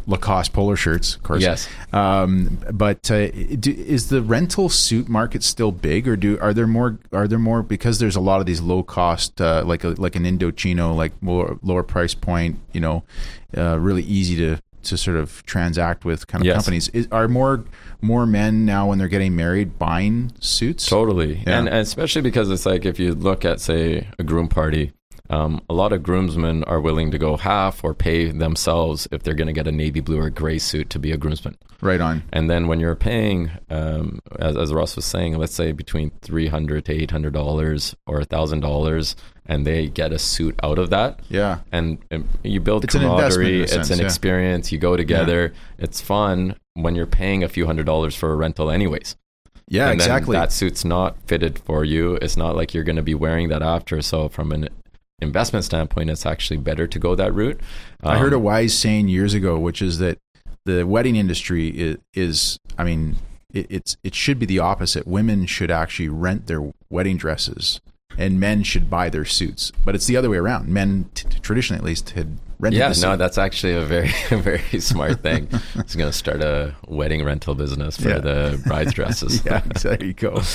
Lacoste 0.08 0.54
polo 0.54 0.74
shirts, 0.74 1.16
of 1.16 1.22
course. 1.22 1.44
Yes. 1.44 1.70
Um, 1.94 2.58
but 2.72 3.12
uh, 3.12 3.30
do, 3.30 3.72
is 3.72 4.10
the 4.10 4.24
rental 4.24 4.70
suit 4.70 5.08
market 5.08 5.44
still 5.44 5.72
big, 5.72 6.08
or 6.08 6.16
do 6.16 6.40
are 6.40 6.52
there 6.52 6.66
more? 6.66 6.98
Are 7.12 7.28
there 7.28 7.38
more 7.38 7.62
because 7.62 8.00
there's 8.00 8.16
a 8.16 8.22
lot 8.22 8.40
of 8.40 8.48
these 8.48 8.60
low 8.60 8.82
cost, 8.82 9.40
uh, 9.40 9.64
like 9.68 9.84
a, 9.84 9.90
like 9.90 10.16
an 10.16 10.24
Indochino, 10.24 10.96
like 10.96 11.22
more 11.22 11.60
lower 11.62 11.84
price 11.84 12.16
point, 12.16 12.58
you 12.74 12.82
know, 12.82 13.04
uh, 13.56 13.80
really 13.80 14.04
easy 14.04 14.36
to 14.38 14.60
to 14.84 14.98
sort 14.98 15.18
of 15.18 15.46
transact 15.46 16.06
with 16.06 16.28
kind 16.28 16.42
of 16.42 16.46
Yes. 16.46 16.56
companies. 16.56 16.90
Is, 16.90 17.08
are 17.12 17.28
more 17.28 17.64
more 18.02 18.26
men 18.26 18.66
now 18.66 18.88
when 18.90 18.98
they're 18.98 19.08
getting 19.08 19.36
married 19.36 19.78
buying 19.78 20.32
suits? 20.40 20.86
Totally, 20.88 21.36
Yeah. 21.46 21.60
and, 21.60 21.68
and 21.68 21.78
especially 21.78 22.22
because 22.22 22.50
it's 22.50 22.66
like 22.66 22.86
if 22.86 23.00
you 23.00 23.14
look 23.14 23.46
at 23.46 23.62
say 23.62 24.08
a 24.20 24.24
groom 24.24 24.48
party, 24.48 24.94
um, 25.32 25.62
a 25.70 25.74
lot 25.74 25.94
of 25.94 26.04
groomsmen 26.04 26.64
are 26.66 26.80
willing 26.82 27.10
to 27.12 27.18
go 27.18 27.38
half 27.38 27.84
or 27.84 27.94
pay 27.96 28.30
themselves 28.32 29.08
if 29.12 29.24
they're 29.24 29.34
going 29.34 29.48
to 29.48 29.54
get 29.54 29.66
a 29.68 29.72
navy 29.72 30.02
blue 30.02 30.20
or 30.20 30.30
gray 30.30 30.60
suit 30.60 30.90
to 30.92 31.00
be 31.00 31.12
a 31.12 31.18
groomsman. 31.18 31.58
Right 31.82 32.02
on. 32.02 32.22
And 32.32 32.50
then 32.50 32.68
when 32.68 32.80
you're 32.80 32.96
paying, 32.96 33.50
um, 33.70 34.20
as, 34.40 34.56
as 34.58 34.72
Ross 34.74 34.96
was 34.96 35.06
saying, 35.06 35.38
let's 35.38 35.56
say 35.56 35.72
between 35.72 36.12
three 36.22 36.48
hundred 36.48 36.86
to 36.86 36.94
eight 36.94 37.10
hundred 37.12 37.34
dollars 37.34 37.96
or 38.06 38.20
a 38.20 38.26
thousand 38.26 38.60
dollars, 38.60 39.16
and 39.48 39.66
they 39.66 39.88
get 39.88 40.12
a 40.12 40.20
suit 40.20 40.56
out 40.62 40.78
of 40.78 40.90
that, 40.92 41.22
Yeah. 41.30 41.60
and, 41.72 41.98
and 42.12 42.28
you 42.44 42.60
build 42.60 42.84
It's 42.84 42.94
an 42.96 43.02
camaraderie. 43.02 43.56
in 43.56 43.60
a 43.62 43.64
it's 43.64 43.72
sense, 43.74 43.90
an 43.90 44.00
yeah. 44.00 44.06
experience. 44.06 44.72
You 44.72 44.78
go 44.78 44.96
together. 44.96 45.54
It's 45.80 46.00
fun 46.02 46.56
when 46.76 46.94
you're 46.96 47.08
paying 47.08 47.44
a 47.44 47.50
few 47.50 47.66
hundred 47.66 47.86
dollars 47.88 48.16
for 48.16 48.32
a 48.32 48.36
rental, 48.36 48.70
anyways. 48.70 49.16
Yeah, 49.68 49.90
And 49.90 50.02
exactly. 50.02 50.36
that 50.36 50.52
suit's 50.52 50.84
not 50.84 51.16
fitted 51.28 51.58
for 51.60 51.86
you. 51.86 52.16
It's 52.22 52.36
not 52.36 52.56
like 52.58 52.74
you're 52.74 52.84
going 52.84 52.98
to 52.98 53.02
be 53.02 53.16
wearing 53.16 53.48
that 53.50 53.62
after. 53.62 54.02
So 54.02 54.28
from 54.28 54.52
an 54.52 54.68
investment 55.22 55.66
standpoint, 55.66 56.10
it's 56.10 56.26
actually 56.26 56.58
better 56.58 56.88
to 56.88 57.00
go 57.00 57.16
that 57.16 57.34
route. 57.34 57.60
I 58.04 58.18
heard 58.18 58.34
a 58.34 58.38
Um, 58.38 58.44
wise 58.44 58.78
saying 58.78 59.08
years 59.08 59.34
ago, 59.34 59.58
which 59.60 59.82
is 59.82 60.00
that 60.00 60.18
the 60.66 60.84
wedding 60.86 61.16
industry 61.16 61.68
is, 61.70 61.98
is 62.14 62.60
I 62.78 62.84
mean, 62.84 63.18
it, 63.54 63.68
it's 63.70 63.98
it 64.04 64.16
should 64.16 64.40
be 64.40 64.46
the 64.46 64.60
opposite. 64.60 65.08
Women 65.08 65.46
should 65.46 65.72
actually 65.72 66.10
rent 66.10 66.48
their 66.48 66.72
wedding 66.90 67.18
dresses 67.18 67.82
and 68.18 68.40
men 68.40 68.62
should 68.64 68.90
buy 68.90 69.10
their 69.10 69.26
suits. 69.26 69.72
But 69.86 69.96
it's 69.96 70.06
the 70.06 70.18
other 70.18 70.30
way 70.30 70.38
around. 70.38 70.68
Men, 70.68 71.10
t- 71.14 71.28
traditionally 71.42 71.80
at 71.80 71.86
least, 71.86 72.10
had 72.12 72.38
rented. 72.60 72.80
Yeah, 72.80 72.94
no, 73.02 73.16
that's 73.16 73.38
actually 73.38 73.74
a 73.74 73.82
very, 73.82 74.12
very 74.30 74.80
smart 74.82 75.22
thing. 75.24 75.48
Was 75.76 75.96
going 75.96 76.12
to 76.12 76.18
start 76.18 76.42
a 76.42 76.76
wedding 76.88 77.24
rental 77.24 77.56
business 77.56 77.98
for 77.98 78.10
Yeah. 78.10 78.20
the 78.20 78.62
bride's 78.68 78.94
dresses. 78.94 79.44
yeah, 79.46 79.62
there 79.82 80.04
you 80.04 80.14
go. 80.14 80.42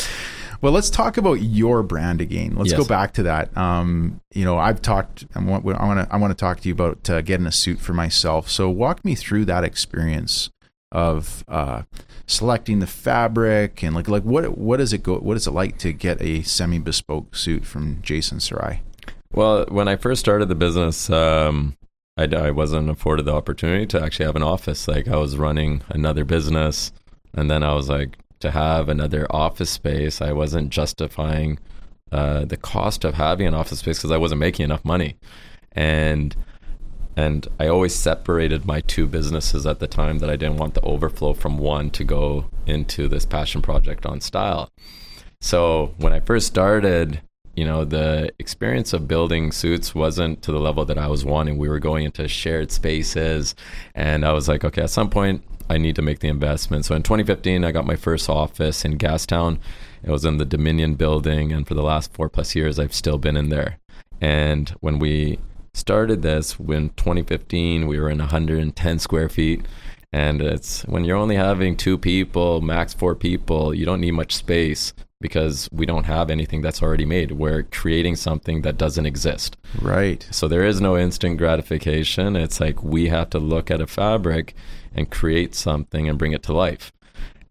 Well, 0.61 0.73
let's 0.73 0.91
talk 0.91 1.17
about 1.17 1.35
your 1.35 1.83
brand 1.83 2.21
again. 2.21 2.57
Let's 2.57 2.73
go 2.73 2.85
back 2.85 3.15
to 3.15 3.25
that. 3.25 3.57
Um, 3.57 4.21
you 4.35 4.45
know, 4.45 4.59
I've 4.59 4.81
talked. 4.81 5.27
I 5.35 5.41
want. 5.41 5.67
I 5.67 5.85
want 5.85 6.09
to. 6.09 6.15
I 6.15 6.17
want 6.17 6.31
to 6.31 6.37
talk 6.37 6.61
to 6.61 6.69
you 6.69 6.75
about 6.75 7.09
uh, 7.11 7.21
getting 7.21 7.47
a 7.47 7.53
suit 7.53 7.79
for 7.79 7.93
myself. 7.93 8.51
So, 8.51 8.69
walk 8.71 9.05
me 9.05 9.15
through 9.15 9.45
that 9.47 9.65
experience 9.65 10.51
of 10.93 11.45
uh, 11.49 11.83
selecting 12.27 12.79
the 12.79 12.87
fabric 12.87 13.83
and 13.83 13.95
like 13.95 14.09
like 14.09 14.23
what 14.23 14.57
what 14.57 14.79
does 14.79 14.93
it 14.93 15.03
go? 15.03 15.19
What 15.19 15.37
is 15.37 15.47
it 15.47 15.53
like 15.53 15.79
to 15.79 15.93
get 15.93 16.21
a 16.23 16.43
semi 16.43 16.79
bespoke 16.79 17.37
suit 17.37 17.65
from 17.65 18.01
Jason 18.03 18.41
Sarai? 18.41 18.83
Well, 19.33 19.67
when 19.69 19.89
I 19.89 19.97
first 19.97 20.21
started 20.21 20.49
the 20.49 20.55
business, 20.55 21.11
um, 21.11 21.77
I, 22.17 22.25
I 22.25 22.51
wasn't 22.51 22.89
afforded 22.89 23.27
the 23.27 23.35
opportunity 23.35 23.85
to 23.87 24.03
actually 24.03 24.27
have 24.27 24.37
an 24.37 24.43
office. 24.43 24.89
Like 24.89 25.09
I 25.09 25.17
was 25.17 25.37
running 25.37 25.83
another 25.89 26.25
business, 26.25 26.93
and 27.35 27.51
then 27.51 27.63
I 27.63 27.75
was 27.75 27.89
like, 27.89 28.17
to 28.41 28.51
have 28.51 28.89
another 28.89 29.27
office 29.31 29.71
space, 29.71 30.21
I 30.21 30.33
wasn't 30.33 30.71
justifying 30.71 31.59
uh, 32.13 32.45
the 32.45 32.57
cost 32.57 33.05
of 33.05 33.15
having 33.15 33.47
an 33.47 33.55
office 33.55 33.81
space 33.81 33.99
because 33.99 34.11
I 34.13 34.17
wasn't 34.17 34.41
making 34.41 34.65
enough 34.65 34.85
money, 34.85 35.17
and 35.73 36.37
and 37.17 37.49
I 37.59 37.69
always 37.69 37.95
separated 37.95 38.67
my 38.67 38.81
two 38.83 39.07
businesses 39.07 39.67
at 39.67 39.81
the 39.81 39.87
time 39.87 40.19
that 40.19 40.29
I 40.29 40.37
didn't 40.37 40.59
want 40.59 40.75
the 40.75 40.83
overflow 40.83 41.33
from 41.33 41.57
one 41.57 41.91
to 41.91 42.05
go 42.05 42.51
into 42.67 43.09
this 43.09 43.25
passion 43.25 43.63
project 43.63 44.05
on 44.05 44.21
style. 44.21 44.71
So 45.41 45.95
when 45.97 46.13
I 46.13 46.21
first 46.21 46.47
started, 46.47 47.23
you 47.55 47.65
know, 47.65 47.87
the 47.87 48.31
experience 48.39 48.93
of 48.93 49.09
building 49.09 49.51
suits 49.51 49.95
wasn't 49.95 50.43
to 50.43 50.53
the 50.53 50.61
level 50.61 50.85
that 50.85 50.99
I 50.99 51.07
was 51.07 51.25
wanting. 51.25 51.57
We 51.57 51.71
were 51.71 51.79
going 51.79 52.05
into 52.05 52.29
shared 52.29 52.71
spaces, 52.71 53.55
and 53.95 54.27
I 54.27 54.33
was 54.33 54.47
like, 54.47 54.63
okay, 54.63 54.83
at 54.83 54.91
some 54.91 55.09
point, 55.09 55.43
I 55.69 55.79
need 55.79 55.97
to 55.97 56.03
make 56.03 56.21
the 56.21 56.29
investment. 56.29 56.85
So 56.85 56.95
in 56.95 57.03
2015, 57.03 57.65
I 57.65 57.73
got 57.73 57.87
my 57.87 57.97
first 57.97 58.29
office 58.29 58.85
in 58.85 58.99
Gastown. 58.99 59.59
It 60.03 60.11
was 60.11 60.25
in 60.25 60.39
the 60.39 60.45
Dominion 60.45 60.95
building, 60.95 61.53
and 61.53 61.67
for 61.67 61.75
the 61.75 61.83
last 61.83 62.13
four 62.13 62.29
plus 62.29 62.55
years, 62.55 62.79
I've 62.79 62.95
still 62.95 63.19
been 63.19 63.37
in 63.37 63.49
there. 63.49 63.79
And 64.21 64.69
when 64.81 64.99
we 64.99 65.39
started 65.75 66.23
this, 66.23 66.59
when 66.59 66.91
2015, 66.91 67.87
we 67.87 68.01
were 68.01 68.09
in 68.09 68.19
110 68.19 68.99
square 68.99 69.29
feet. 69.29 69.65
And 70.13 70.41
it's 70.41 70.83
when 70.83 71.05
you're 71.05 71.17
only 71.17 71.37
having 71.37 71.77
two 71.77 71.99
people, 71.99 72.61
max 72.61 72.95
four 72.95 73.15
people, 73.15 73.75
you 73.75 73.85
don't 73.85 74.01
need 74.01 74.13
much 74.13 74.35
space 74.35 74.95
because 75.21 75.69
we 75.73 75.87
don't 75.87 76.05
have 76.05 76.31
anything 76.31 76.61
that's 76.61 76.83
already 76.83 77.07
made. 77.07 77.33
We're 77.33 77.65
creating 77.65 78.17
something 78.17 78.63
that 78.63 78.77
doesn't 78.77 79.07
exist. 79.07 79.57
Right. 79.81 80.27
So 80.31 80.47
there 80.47 80.65
is 80.65 80.81
no 80.81 80.97
instant 80.97 81.39
gratification. 81.39 82.37
It's 82.37 82.61
like 82.61 82.83
we 82.83 83.09
have 83.09 83.31
to 83.31 83.39
look 83.39 83.71
at 83.71 83.81
a 83.81 83.87
fabric 83.87 84.55
and 84.97 85.11
create 85.11 85.55
something 85.55 86.09
and 86.09 86.19
bring 86.19 86.33
it 86.33 86.43
to 86.45 86.53
life. 86.53 86.91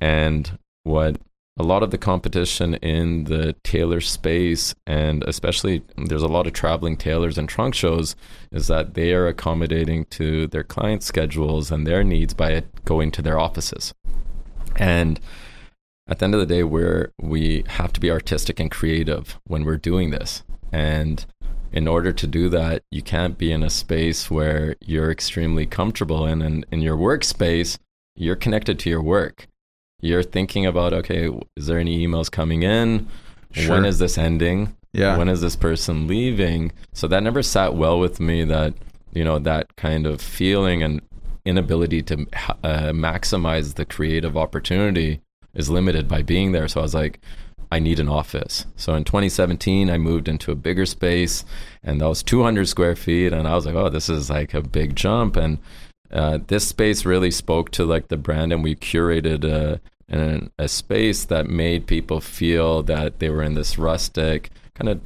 And 0.01 0.59
what 0.83 1.17
a 1.57 1.63
lot 1.63 1.83
of 1.83 1.91
the 1.91 1.97
competition 1.97 2.75
in 2.75 3.25
the 3.25 3.55
tailor 3.63 4.01
space, 4.01 4.75
and 4.85 5.23
especially 5.23 5.83
there's 5.95 6.21
a 6.21 6.27
lot 6.27 6.47
of 6.47 6.53
traveling 6.53 6.97
tailors 6.97 7.37
and 7.37 7.47
trunk 7.47 7.73
shows, 7.73 8.15
is 8.51 8.67
that 8.67 8.93
they 8.93 9.13
are 9.13 9.27
accommodating 9.27 10.03
to 10.05 10.47
their 10.47 10.63
clients' 10.63 11.05
schedules 11.05 11.71
and 11.71 11.87
their 11.87 12.03
needs 12.03 12.33
by 12.33 12.63
going 12.83 13.09
to 13.11 13.21
their 13.21 13.39
offices. 13.39 13.93
And 14.75 15.19
at 16.07 16.19
the 16.19 16.25
end 16.25 16.33
of 16.33 16.41
the 16.41 16.45
day, 16.45 16.63
we're 16.63 17.13
we 17.21 17.63
have 17.67 17.93
to 17.93 18.01
be 18.01 18.11
artistic 18.11 18.59
and 18.59 18.69
creative 18.69 19.39
when 19.45 19.63
we're 19.63 19.77
doing 19.77 20.11
this. 20.11 20.43
And 20.73 21.25
in 21.75 21.89
order 21.89 22.13
to 22.13 22.25
do 22.25 22.47
that, 22.49 22.83
you 22.89 23.01
can't 23.01 23.37
be 23.37 23.51
in 23.51 23.61
a 23.61 23.69
space 23.69 24.31
where 24.31 24.77
you're 24.79 25.11
extremely 25.11 25.65
comfortable 25.65 26.25
in 26.25 26.41
and 26.41 26.65
in 26.71 26.81
your 26.81 26.95
workspace, 26.95 27.77
you're 28.15 28.37
connected 28.37 28.79
to 28.79 28.89
your 28.89 29.03
work. 29.03 29.47
You're 30.01 30.23
thinking 30.23 30.65
about, 30.65 30.93
okay, 30.93 31.29
is 31.57 31.67
there 31.67 31.77
any 31.77 32.05
emails 32.05 32.31
coming 32.31 32.63
in? 32.63 33.07
Sure. 33.51 33.75
When 33.75 33.85
is 33.85 33.99
this 33.99 34.17
ending? 34.17 34.75
Yeah. 34.93 35.17
When 35.17 35.27
is 35.27 35.41
this 35.41 35.57
person 35.57 36.07
leaving? 36.07 36.71
So 36.93 37.09
that 37.09 37.23
never 37.23 37.43
sat 37.43 37.75
well 37.75 37.99
with 37.99 38.21
me 38.21 38.45
that, 38.45 38.73
you 39.13 39.25
know, 39.25 39.37
that 39.39 39.75
kind 39.75 40.07
of 40.07 40.21
feeling 40.21 40.81
and 40.81 41.01
inability 41.43 42.01
to 42.03 42.25
uh, 42.63 42.91
maximize 42.93 43.75
the 43.75 43.85
creative 43.85 44.37
opportunity 44.37 45.19
is 45.53 45.69
limited 45.69 46.07
by 46.07 46.21
being 46.21 46.53
there. 46.53 46.69
So 46.69 46.79
I 46.79 46.83
was 46.83 46.95
like, 46.95 47.19
I 47.75 47.79
need 47.79 47.99
an 47.99 48.07
office. 48.07 48.65
So 48.77 48.95
in 48.95 49.03
2017, 49.03 49.89
I 49.89 49.97
moved 49.97 50.29
into 50.29 50.53
a 50.53 50.55
bigger 50.55 50.85
space, 50.85 51.43
and 51.83 51.99
that 51.99 52.07
was 52.07 52.23
200 52.23 52.69
square 52.69 52.95
feet. 52.95 53.33
And 53.33 53.45
I 53.49 53.53
was 53.53 53.65
like, 53.65 53.75
oh, 53.75 53.89
this 53.89 54.07
is 54.07 54.29
like 54.29 54.53
a 54.53 54.61
big 54.61 54.95
jump. 54.95 55.35
And 55.35 55.57
uh, 56.09 56.39
this 56.47 56.65
space 56.65 57.03
really 57.03 57.31
spoke 57.31 57.71
to 57.71 57.83
like 57.83 58.07
the 58.07 58.15
brand, 58.15 58.53
and 58.53 58.63
we 58.63 58.75
curated 58.75 59.43
a, 59.43 59.81
an, 60.07 60.51
a 60.57 60.69
space 60.69 61.25
that 61.25 61.49
made 61.49 61.85
people 61.85 62.21
feel 62.21 62.81
that 62.83 63.19
they 63.19 63.29
were 63.29 63.43
in 63.43 63.55
this 63.55 63.77
rustic 63.77 64.51
kind 64.73 64.87
of 64.87 65.01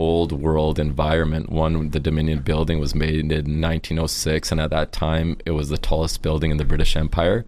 old 0.00 0.32
world 0.32 0.80
environment. 0.80 1.50
One, 1.50 1.90
the 1.90 2.00
Dominion 2.00 2.40
building 2.40 2.80
was 2.80 2.96
made 2.96 3.30
in 3.30 3.60
1906, 3.60 4.50
and 4.50 4.60
at 4.60 4.70
that 4.70 4.90
time, 4.90 5.36
it 5.46 5.52
was 5.52 5.68
the 5.68 5.78
tallest 5.78 6.22
building 6.22 6.50
in 6.50 6.56
the 6.56 6.64
British 6.64 6.96
Empire. 6.96 7.44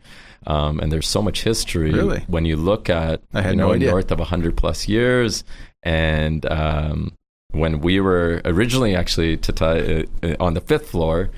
Um, 0.46 0.80
and 0.80 0.90
there's 0.90 1.06
so 1.08 1.20
much 1.20 1.42
history 1.42 1.92
Really? 1.92 2.20
when 2.26 2.44
you 2.46 2.56
look 2.56 2.88
at 2.88 3.20
I 3.34 3.42
had 3.42 3.50
you 3.50 3.56
no 3.56 3.72
idea. 3.72 3.90
north 3.90 4.10
of 4.10 4.18
100 4.18 4.56
plus 4.56 4.88
years 4.88 5.44
and 5.82 6.44
um, 6.50 7.12
when 7.52 7.80
we 7.80 8.00
were 8.00 8.40
originally 8.44 8.94
actually 8.94 9.36
to 9.36 9.52
t- 9.52 10.06
uh, 10.22 10.36
on 10.40 10.54
the 10.54 10.60
fifth 10.60 10.88
floor 10.90 11.30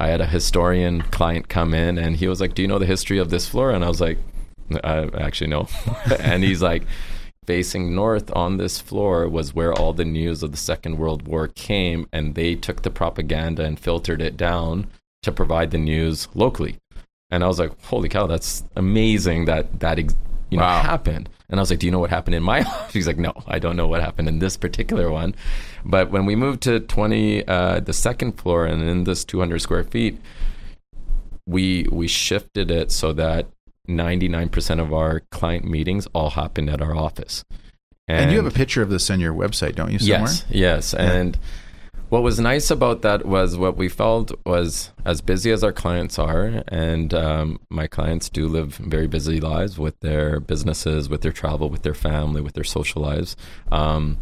i 0.00 0.08
had 0.08 0.20
a 0.20 0.26
historian 0.26 1.02
client 1.02 1.48
come 1.48 1.74
in 1.74 1.98
and 1.98 2.16
he 2.16 2.28
was 2.28 2.40
like 2.40 2.54
do 2.54 2.62
you 2.62 2.68
know 2.68 2.78
the 2.78 2.86
history 2.86 3.18
of 3.18 3.28
this 3.30 3.46
floor 3.48 3.70
and 3.70 3.84
i 3.84 3.88
was 3.88 4.00
like 4.00 4.18
i 4.84 5.08
actually 5.18 5.48
no 5.48 5.68
and 6.20 6.42
he's 6.44 6.62
like 6.62 6.82
facing 7.46 7.94
north 7.94 8.30
on 8.34 8.56
this 8.56 8.80
floor 8.80 9.28
was 9.28 9.54
where 9.54 9.72
all 9.72 9.92
the 9.92 10.04
news 10.04 10.42
of 10.42 10.50
the 10.50 10.56
second 10.56 10.98
world 10.98 11.26
war 11.28 11.46
came 11.48 12.06
and 12.12 12.34
they 12.34 12.54
took 12.54 12.82
the 12.82 12.90
propaganda 12.90 13.62
and 13.64 13.78
filtered 13.78 14.20
it 14.22 14.36
down 14.36 14.86
to 15.22 15.30
provide 15.32 15.70
the 15.70 15.78
news 15.78 16.28
locally 16.34 16.76
and 17.30 17.42
I 17.44 17.46
was 17.46 17.58
like, 17.58 17.72
"Holy 17.84 18.08
cow, 18.08 18.26
that's 18.26 18.62
amazing 18.76 19.46
that 19.46 19.80
that 19.80 19.98
ex- 19.98 20.14
you 20.50 20.58
know 20.58 20.64
Wow. 20.64 20.82
happened." 20.82 21.28
And 21.48 21.60
I 21.60 21.62
was 21.62 21.70
like, 21.70 21.78
"Do 21.78 21.86
you 21.86 21.92
know 21.92 21.98
what 22.00 22.10
happened 22.10 22.34
in 22.34 22.42
my 22.42 22.60
office? 22.66 22.92
He's 22.92 23.06
like, 23.06 23.18
"No, 23.18 23.32
I 23.46 23.58
don't 23.58 23.76
know 23.76 23.86
what 23.88 24.00
happened 24.00 24.28
in 24.28 24.38
this 24.38 24.56
particular 24.56 25.10
one." 25.10 25.34
But 25.84 26.10
when 26.10 26.26
we 26.26 26.34
moved 26.36 26.62
to 26.62 26.80
twenty, 26.80 27.46
uh, 27.46 27.80
the 27.80 27.92
second 27.92 28.32
floor, 28.32 28.66
and 28.66 28.82
in 28.82 29.04
this 29.04 29.24
two 29.24 29.38
hundred 29.40 29.60
square 29.60 29.84
feet, 29.84 30.18
we 31.46 31.86
we 31.90 32.08
shifted 32.08 32.70
it 32.70 32.90
so 32.90 33.12
that 33.12 33.46
ninety 33.86 34.28
nine 34.28 34.48
percent 34.48 34.80
of 34.80 34.92
our 34.92 35.20
client 35.30 35.64
meetings 35.64 36.06
all 36.12 36.30
happened 36.30 36.70
at 36.70 36.80
our 36.80 36.94
office. 36.96 37.44
And, 38.08 38.30
you 38.30 38.36
have 38.36 38.46
a 38.46 38.52
picture 38.52 38.82
of 38.82 38.88
this 38.88 39.10
on 39.10 39.18
your 39.18 39.34
website, 39.34 39.74
don't 39.74 39.90
you? 39.90 39.98
Somewhere. 39.98 40.20
Yes, 40.20 40.44
yes. 40.48 40.94
And 40.94 41.36
what 42.08 42.22
was 42.22 42.38
nice 42.38 42.70
about 42.70 43.02
that 43.02 43.26
was 43.26 43.56
what 43.56 43.76
we 43.76 43.88
felt 43.88 44.32
was 44.46 44.92
as 45.04 45.20
busy 45.20 45.50
as 45.50 45.64
our 45.64 45.72
clients 45.72 46.18
are, 46.18 46.62
and 46.68 47.12
um, 47.12 47.60
my 47.68 47.86
clients 47.86 48.28
do 48.28 48.46
live 48.46 48.76
very 48.76 49.06
busy 49.06 49.40
lives 49.40 49.78
with 49.78 49.98
their 50.00 50.38
businesses, 50.38 51.08
with 51.08 51.22
their 51.22 51.32
travel, 51.32 51.68
with 51.68 51.82
their 51.82 51.94
family, 51.94 52.40
with 52.40 52.54
their 52.54 52.64
social 52.64 53.02
lives. 53.02 53.36
Um, 53.72 54.18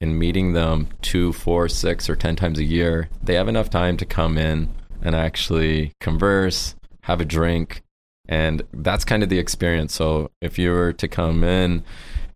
in 0.00 0.18
meeting 0.18 0.52
them 0.52 0.88
two, 1.02 1.32
four, 1.32 1.68
six, 1.68 2.08
or 2.08 2.16
ten 2.16 2.36
times 2.36 2.58
a 2.58 2.64
year, 2.64 3.08
they 3.22 3.34
have 3.34 3.48
enough 3.48 3.70
time 3.70 3.96
to 3.98 4.04
come 4.04 4.36
in 4.38 4.68
and 5.02 5.14
actually 5.14 5.92
converse, 6.00 6.74
have 7.02 7.20
a 7.20 7.24
drink, 7.24 7.82
and 8.28 8.62
that's 8.72 9.04
kind 9.04 9.22
of 9.22 9.28
the 9.28 9.38
experience. 9.38 9.94
So 9.94 10.30
if 10.40 10.58
you 10.58 10.70
were 10.70 10.92
to 10.94 11.08
come 11.08 11.44
in, 11.44 11.84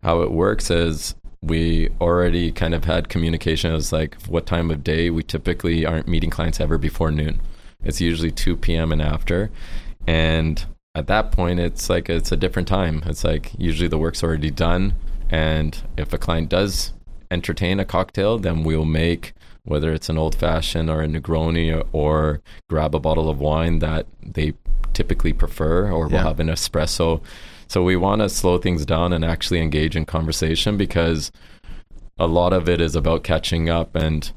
how 0.02 0.22
it 0.22 0.30
works 0.30 0.70
is 0.70 1.14
we 1.42 1.88
already 2.00 2.52
kind 2.52 2.74
of 2.74 2.84
had 2.84 3.08
communication 3.08 3.72
as 3.72 3.92
like 3.92 4.14
what 4.26 4.46
time 4.46 4.70
of 4.70 4.84
day 4.84 5.08
we 5.10 5.22
typically 5.22 5.86
aren't 5.86 6.06
meeting 6.08 6.30
clients 6.30 6.60
ever 6.60 6.76
before 6.76 7.10
noon. 7.10 7.40
It's 7.82 8.00
usually 8.00 8.30
2 8.30 8.56
p.m. 8.56 8.92
and 8.92 9.00
after. 9.00 9.50
And 10.06 10.64
at 10.94 11.06
that 11.06 11.32
point, 11.32 11.60
it's 11.60 11.88
like 11.88 12.10
it's 12.10 12.32
a 12.32 12.36
different 12.36 12.68
time. 12.68 13.02
It's 13.06 13.24
like 13.24 13.52
usually 13.56 13.88
the 13.88 13.98
work's 13.98 14.22
already 14.22 14.50
done. 14.50 14.94
And 15.30 15.82
if 15.96 16.12
a 16.12 16.18
client 16.18 16.50
does 16.50 16.92
entertain 17.30 17.80
a 17.80 17.84
cocktail, 17.84 18.38
then 18.38 18.64
we'll 18.64 18.84
make 18.84 19.32
whether 19.64 19.92
it's 19.92 20.08
an 20.08 20.18
old 20.18 20.34
fashioned 20.34 20.90
or 20.90 21.02
a 21.02 21.06
Negroni 21.06 21.74
or, 21.74 21.86
or 21.92 22.42
grab 22.68 22.94
a 22.94 23.00
bottle 23.00 23.30
of 23.30 23.38
wine 23.38 23.78
that 23.78 24.06
they 24.22 24.54
typically 24.92 25.32
prefer, 25.32 25.90
or 25.90 26.08
we'll 26.08 26.22
have 26.22 26.40
an 26.40 26.48
espresso. 26.48 27.22
So 27.70 27.84
we 27.84 27.94
want 27.94 28.20
to 28.20 28.28
slow 28.28 28.58
things 28.58 28.84
down 28.84 29.12
and 29.12 29.24
actually 29.24 29.60
engage 29.60 29.94
in 29.94 30.04
conversation 30.04 30.76
because 30.76 31.30
a 32.18 32.26
lot 32.26 32.52
of 32.52 32.68
it 32.68 32.80
is 32.80 32.96
about 32.96 33.22
catching 33.22 33.70
up 33.70 33.94
and 33.94 34.32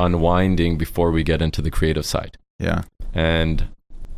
unwinding 0.00 0.78
before 0.78 1.12
we 1.12 1.22
get 1.22 1.40
into 1.40 1.62
the 1.62 1.70
creative 1.70 2.04
side. 2.04 2.36
Yeah. 2.58 2.82
And 3.14 3.68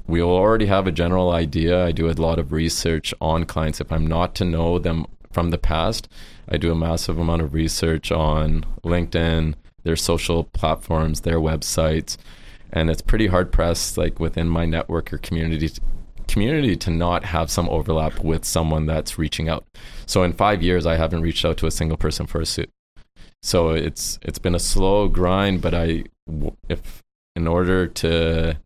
we'll 0.07 0.31
already 0.31 0.65
have 0.65 0.87
a 0.87 0.93
general 0.93 1.31
idea. 1.31 1.85
I 1.85 1.93
do 1.93 2.09
a 2.09 2.13
lot 2.13 2.39
of 2.39 2.53
research 2.53 3.13
on 3.21 3.45
clients. 3.45 3.83
If 3.83 3.93
I'm 3.93 4.07
not 4.07 4.35
to 4.37 4.47
know 4.47 4.79
them 4.79 5.05
from 5.31 5.51
the 5.51 5.59
past. 5.59 6.09
I 6.49 6.57
do 6.57 6.73
a 6.73 6.77
massive 6.77 7.19
amount 7.19 7.43
of 7.43 7.53
research 7.53 8.11
on 8.11 8.65
LinkedIn, 8.83 9.57
their 9.83 9.97
social 9.97 10.45
platforms, 10.45 11.21
their 11.21 11.39
websites, 11.39 12.17
and 12.73 12.89
it's 12.89 13.03
pretty 13.03 13.27
hard 13.27 13.53
pressed, 13.53 13.99
like 13.99 14.19
within 14.19 14.49
my 14.49 14.65
network 14.65 15.13
or 15.13 15.19
community 15.19 15.71
community 16.29 16.77
to 16.77 16.91
not 16.91 17.25
have 17.25 17.51
some 17.51 17.69
overlap 17.69 18.21
with 18.21 18.45
someone 18.45 18.87
that's 18.87 19.19
reaching 19.19 19.49
out. 19.49 19.65
So 20.07 20.23
in 20.23 20.33
5 20.33 20.63
years 20.63 20.87
I 20.87 20.97
haven't 20.97 21.23
reached 21.23 21.45
out 21.45 21.57
to 21.59 21.67
a 21.67 21.71
single 21.71 21.97
person 21.97 22.27
for 22.27 22.41
a 22.41 22.47
suit. 22.47 22.71
So 23.43 23.71
it's 23.71 24.19
it's 24.23 24.39
been 24.39 24.55
a 24.55 24.59
slow 24.61 25.09
grind, 25.09 25.61
but 25.61 25.75
I 25.75 26.05
if 26.69 27.03
in 27.37 27.47
order 27.47 27.87
to 27.87 28.57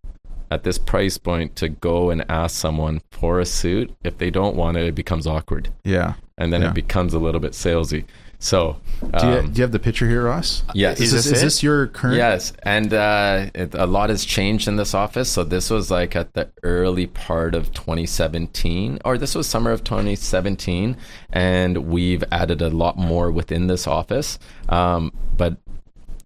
at 0.51 0.63
this 0.65 0.79
price 0.79 1.19
point 1.19 1.57
to 1.57 1.69
go 1.69 2.11
and 2.11 2.25
ask 2.31 2.57
someone 2.57 3.03
for 3.11 3.39
a 3.41 3.45
suit, 3.45 3.95
if 4.03 4.17
they 4.19 4.31
don't 4.31 4.57
want 4.57 4.77
it, 4.77 4.87
it 4.87 4.95
becomes 4.95 5.27
awkward. 5.27 5.69
Yeah. 5.85 6.15
And 6.39 6.53
then 6.53 6.63
Yeah. 6.63 6.71
it 6.71 6.75
becomes 6.75 7.13
a 7.13 7.19
little 7.19 7.41
bit 7.41 7.53
salesy. 7.53 8.05
So, 8.41 8.77
Do 9.01 9.27
you, 9.27 9.33
um, 9.33 9.53
do 9.53 9.59
you 9.59 9.63
have 9.63 9.73
the 9.73 9.81
picture 9.81 10.09
here, 10.09 10.25
Ross? 10.25 10.63
yes. 10.73 11.01
Is, 11.01 11.13
Is 11.13 11.13
this, 11.13 11.25
this 11.25 11.37
is 11.39 11.43
this 11.43 11.63
your 11.63 11.89
current? 11.89 12.17
Yes, 12.17 12.53
and 12.63 12.93
uh, 12.95 13.51
it, 13.53 13.75
a 13.75 13.87
lot 13.87 14.11
has 14.11 14.25
changed 14.25 14.69
in 14.69 14.77
this 14.77 14.95
office. 14.95 15.29
So 15.29 15.43
this 15.43 15.71
was 15.71 15.91
like 15.91 16.15
at 16.15 16.35
the 16.35 16.49
early 16.63 17.09
part 17.09 17.57
of 17.57 17.73
2017, 17.73 19.01
or 19.05 19.19
this 19.19 19.35
was 19.35 19.49
summer 19.49 19.73
of 19.73 19.83
2017, 19.83 20.97
and 21.31 21.79
we've 21.89 22.23
added 22.31 22.63
a 22.63 22.71
lot 22.71 22.97
more 22.97 23.33
within 23.33 23.67
this 23.67 23.89
office. 23.89 24.39
Um, 24.69 25.13
but 25.37 25.57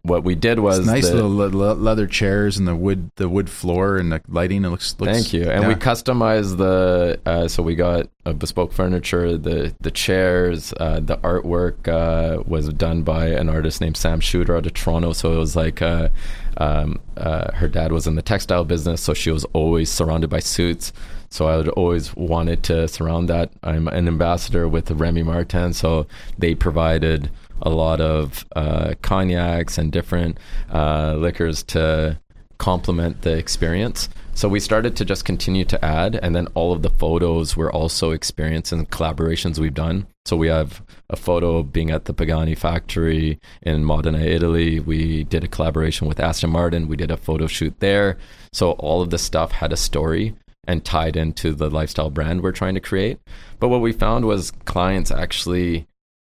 what 0.05 0.24
we 0.24 0.34
did 0.34 0.59
was 0.59 0.78
It's 0.78 0.86
nice 0.88 1.09
the- 1.09 1.14
little 1.14 1.30
le- 1.34 1.46
le- 1.57 1.74
leather 1.74 2.07
chairs 2.09 2.59
and 2.59 2.66
the 2.66 2.74
wood 2.74 3.11
the 3.16 3.28
wood 3.28 3.48
floor 3.48 3.96
and 3.98 4.11
the 4.11 4.20
lighting. 4.28 4.64
It 4.64 4.68
looks. 4.68 4.96
looks 4.98 5.12
Thank 5.12 5.32
you. 5.32 5.48
And 5.48 5.68
we 5.68 5.74
customized 5.74 6.57
the 6.57 7.20
uh, 7.24 7.46
so 7.46 7.62
we 7.62 7.76
got 7.76 8.09
uh, 8.26 8.32
bespoke 8.32 8.72
furniture, 8.72 9.38
the 9.38 9.74
the 9.80 9.90
chairs, 9.92 10.72
uh, 10.80 10.98
the 11.00 11.18
artwork 11.18 11.86
uh, 11.86 12.42
was 12.44 12.68
done 12.70 13.03
by 13.03 13.26
an 13.28 13.48
artist 13.48 13.80
named 13.80 13.96
Sam 13.96 14.18
Shooter 14.20 14.57
out 14.57 14.66
of 14.66 14.74
Toronto. 14.74 15.12
So 15.12 15.32
it 15.34 15.38
was 15.38 15.55
like 15.55 15.80
uh, 15.80 16.09
um, 16.57 17.00
uh, 17.16 17.53
her 17.53 17.68
dad 17.68 17.92
was 17.92 18.07
in 18.09 18.16
the 18.16 18.22
textile 18.22 18.64
business, 18.64 19.00
so 19.00 19.14
she 19.14 19.30
was 19.30 19.44
always 19.53 19.88
surrounded 19.90 20.28
by 20.30 20.40
suits. 20.40 20.92
So 21.33 21.47
I 21.47 21.66
always 21.66 22.14
wanted 22.14 22.62
to 22.64 22.87
surround 22.89 23.30
that. 23.30 23.51
I'm 23.62 23.89
an 23.89 24.07
ambassador 24.07 24.68
with 24.68 24.91
Remy 24.91 25.22
Martin, 25.22 25.72
so 25.72 26.07
they 26.37 26.55
provided 26.55 27.30
a 27.62 27.70
lot 27.70 28.03
of 28.03 28.45
uh, 28.55 28.95
cognacs 29.01 29.78
and 29.78 29.91
different 29.91 30.37
uh, 30.70 31.14
liquors 31.14 31.62
to 31.74 32.20
complement 32.59 33.22
the 33.22 33.33
experience. 33.33 34.11
So 34.35 34.47
we 34.47 34.61
started 34.61 34.95
to 34.97 35.07
just 35.07 35.24
continue 35.24 35.64
to 35.64 35.83
add, 35.83 36.20
and 36.22 36.37
then 36.37 36.49
all 36.53 36.70
of 36.70 36.83
the 36.83 36.91
photos 36.91 37.57
were 37.57 37.72
also 37.72 38.11
experience 38.11 38.70
and 38.70 38.91
collaborations 38.91 39.59
we've 39.59 39.72
done. 39.72 40.07
So 40.26 40.37
we 40.37 40.49
have 40.49 40.83
a 41.09 41.16
photo 41.16 41.62
being 41.62 41.91
at 41.91 42.05
the 42.05 42.12
Pagani 42.12 42.55
factory 42.55 43.41
in 43.62 43.85
Modena, 43.85 44.20
Italy. 44.20 44.80
We 44.80 45.24
did 45.24 45.45
a 45.45 45.49
collaboration 45.49 46.09
with 46.09 46.20
Aston 46.20 46.51
Martin. 46.51 46.89
We 46.89 46.97
did 46.97 47.11
a 47.11 47.16
photo 47.16 47.47
shoot 47.47 47.74
there. 47.80 48.18
So 48.53 48.72
all 48.72 49.01
of 49.01 49.09
the 49.09 49.18
stuff 49.18 49.53
had 49.53 49.72
a 49.72 49.76
story 49.78 50.35
and 50.67 50.85
tied 50.85 51.17
into 51.17 51.53
the 51.55 51.69
lifestyle 51.69 52.11
brand 52.11 52.43
we're 52.43 52.53
trying 52.53 52.75
to 52.75 52.81
create. 52.81 53.19
But 53.59 53.69
what 53.69 53.81
we 53.81 53.93
found 53.93 54.25
was 54.25 54.53
clients 54.65 55.11
actually 55.11 55.87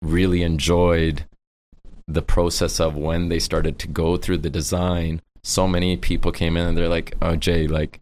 really 0.02 0.42
enjoyed 0.42 1.24
the 2.06 2.22
process 2.22 2.80
of 2.80 2.96
when 2.96 3.28
they 3.28 3.38
started 3.38 3.78
to 3.78 3.88
go 3.88 4.16
through 4.16 4.38
the 4.38 4.50
design. 4.50 5.22
So 5.42 5.66
many 5.66 5.96
people 5.96 6.32
came 6.32 6.56
in 6.56 6.66
and 6.66 6.76
they're 6.76 6.88
like, 6.88 7.14
"Oh, 7.20 7.36
Jay, 7.36 7.66
like 7.66 8.00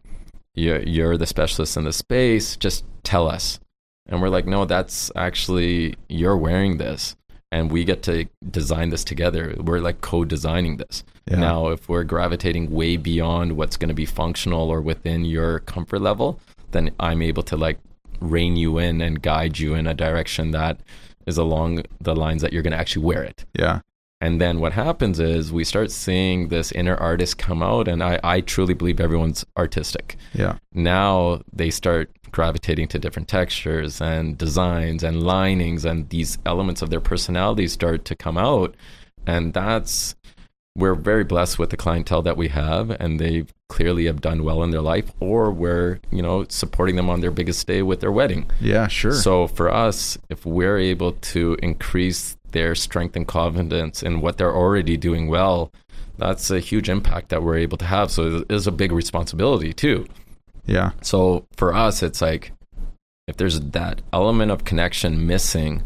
you're 0.55 0.81
you're 0.83 1.17
the 1.17 1.25
specialist 1.25 1.77
in 1.77 1.83
the 1.85 1.93
space. 1.93 2.55
Just 2.57 2.85
tell 3.03 3.27
us." 3.27 3.59
And 4.07 4.21
we're 4.21 4.29
like, 4.29 4.45
"No, 4.45 4.65
that's 4.65 5.11
actually 5.15 5.95
you're 6.09 6.37
wearing 6.37 6.77
this, 6.77 7.15
and 7.51 7.71
we 7.71 7.85
get 7.85 8.03
to 8.03 8.25
design 8.49 8.89
this 8.89 9.03
together. 9.03 9.55
We're 9.57 9.79
like 9.79 10.01
co-designing 10.01 10.77
this." 10.77 11.03
Yeah. 11.25 11.37
Now, 11.37 11.67
if 11.67 11.87
we're 11.87 12.03
gravitating 12.03 12.71
way 12.71 12.97
beyond 12.97 13.55
what's 13.55 13.77
going 13.77 13.89
to 13.89 13.95
be 13.95 14.05
functional 14.05 14.69
or 14.69 14.81
within 14.81 15.23
your 15.23 15.59
comfort 15.59 15.99
level, 15.99 16.39
then 16.71 16.91
I'm 16.99 17.21
able 17.21 17.43
to 17.43 17.55
like 17.55 17.79
rein 18.19 18.55
you 18.55 18.77
in 18.77 19.01
and 19.01 19.21
guide 19.21 19.59
you 19.59 19.73
in 19.73 19.87
a 19.87 19.93
direction 19.93 20.51
that 20.51 20.79
is 21.25 21.37
along 21.37 21.83
the 22.01 22.15
lines 22.15 22.41
that 22.41 22.51
you're 22.51 22.61
going 22.61 22.71
to 22.71 22.77
actually 22.77 23.05
wear 23.05 23.23
it. 23.23 23.45
Yeah. 23.57 23.79
And 24.19 24.39
then 24.39 24.61
what 24.61 24.71
happens 24.71 25.19
is 25.19 25.51
we 25.51 25.65
start 25.65 25.91
seeing 25.91 26.47
this 26.47 26.71
inner 26.71 26.95
artist 26.95 27.37
come 27.37 27.61
out, 27.61 27.89
and 27.89 28.01
I, 28.01 28.21
I 28.23 28.39
truly 28.39 28.73
believe 28.73 29.01
everyone's 29.01 29.45
artistic. 29.57 30.15
Yeah. 30.33 30.59
Now 30.73 31.41
they 31.51 31.69
start 31.69 32.09
gravitating 32.31 32.87
to 32.87 32.99
different 32.99 33.27
textures 33.27 33.99
and 34.01 34.37
designs 34.37 35.03
and 35.03 35.23
linings, 35.23 35.83
and 35.83 36.07
these 36.07 36.37
elements 36.45 36.81
of 36.81 36.89
their 36.89 37.01
personality 37.01 37.67
start 37.67 38.05
to 38.05 38.15
come 38.15 38.37
out. 38.37 38.75
And 39.27 39.53
that's, 39.53 40.15
we're 40.75 40.95
very 40.95 41.23
blessed 41.23 41.59
with 41.59 41.69
the 41.69 41.77
clientele 41.77 42.21
that 42.23 42.35
we 42.37 42.47
have, 42.47 42.89
and 42.89 43.19
they 43.19 43.45
clearly 43.69 44.05
have 44.05 44.21
done 44.21 44.43
well 44.43 44.63
in 44.63 44.71
their 44.71 44.81
life, 44.81 45.11
or 45.19 45.51
we're, 45.51 45.99
you 46.11 46.21
know, 46.21 46.45
supporting 46.49 46.95
them 46.95 47.09
on 47.09 47.21
their 47.21 47.31
biggest 47.31 47.67
day 47.67 47.83
with 47.83 47.99
their 47.99 48.11
wedding. 48.11 48.49
Yeah. 48.59 48.87
Sure. 48.87 49.13
So 49.13 49.47
for 49.47 49.71
us, 49.71 50.17
if 50.29 50.45
we're 50.45 50.79
able 50.79 51.11
to 51.13 51.57
increase 51.61 52.35
their 52.51 52.73
strength 52.75 53.15
and 53.15 53.27
confidence 53.27 54.01
in 54.01 54.21
what 54.21 54.37
they're 54.37 54.55
already 54.55 54.97
doing 54.97 55.27
well, 55.27 55.71
that's 56.17 56.49
a 56.49 56.59
huge 56.59 56.89
impact 56.89 57.29
that 57.29 57.43
we're 57.43 57.57
able 57.57 57.77
to 57.77 57.85
have. 57.85 58.11
So 58.11 58.37
it 58.37 58.51
is 58.51 58.67
a 58.67 58.71
big 58.71 58.91
responsibility 58.91 59.73
too. 59.73 60.07
yeah. 60.65 60.91
So 61.01 61.45
for 61.55 61.73
us, 61.73 62.01
it's 62.03 62.21
like 62.21 62.51
if 63.27 63.37
there's 63.37 63.59
that 63.59 64.01
element 64.11 64.51
of 64.51 64.65
connection 64.65 65.25
missing, 65.25 65.83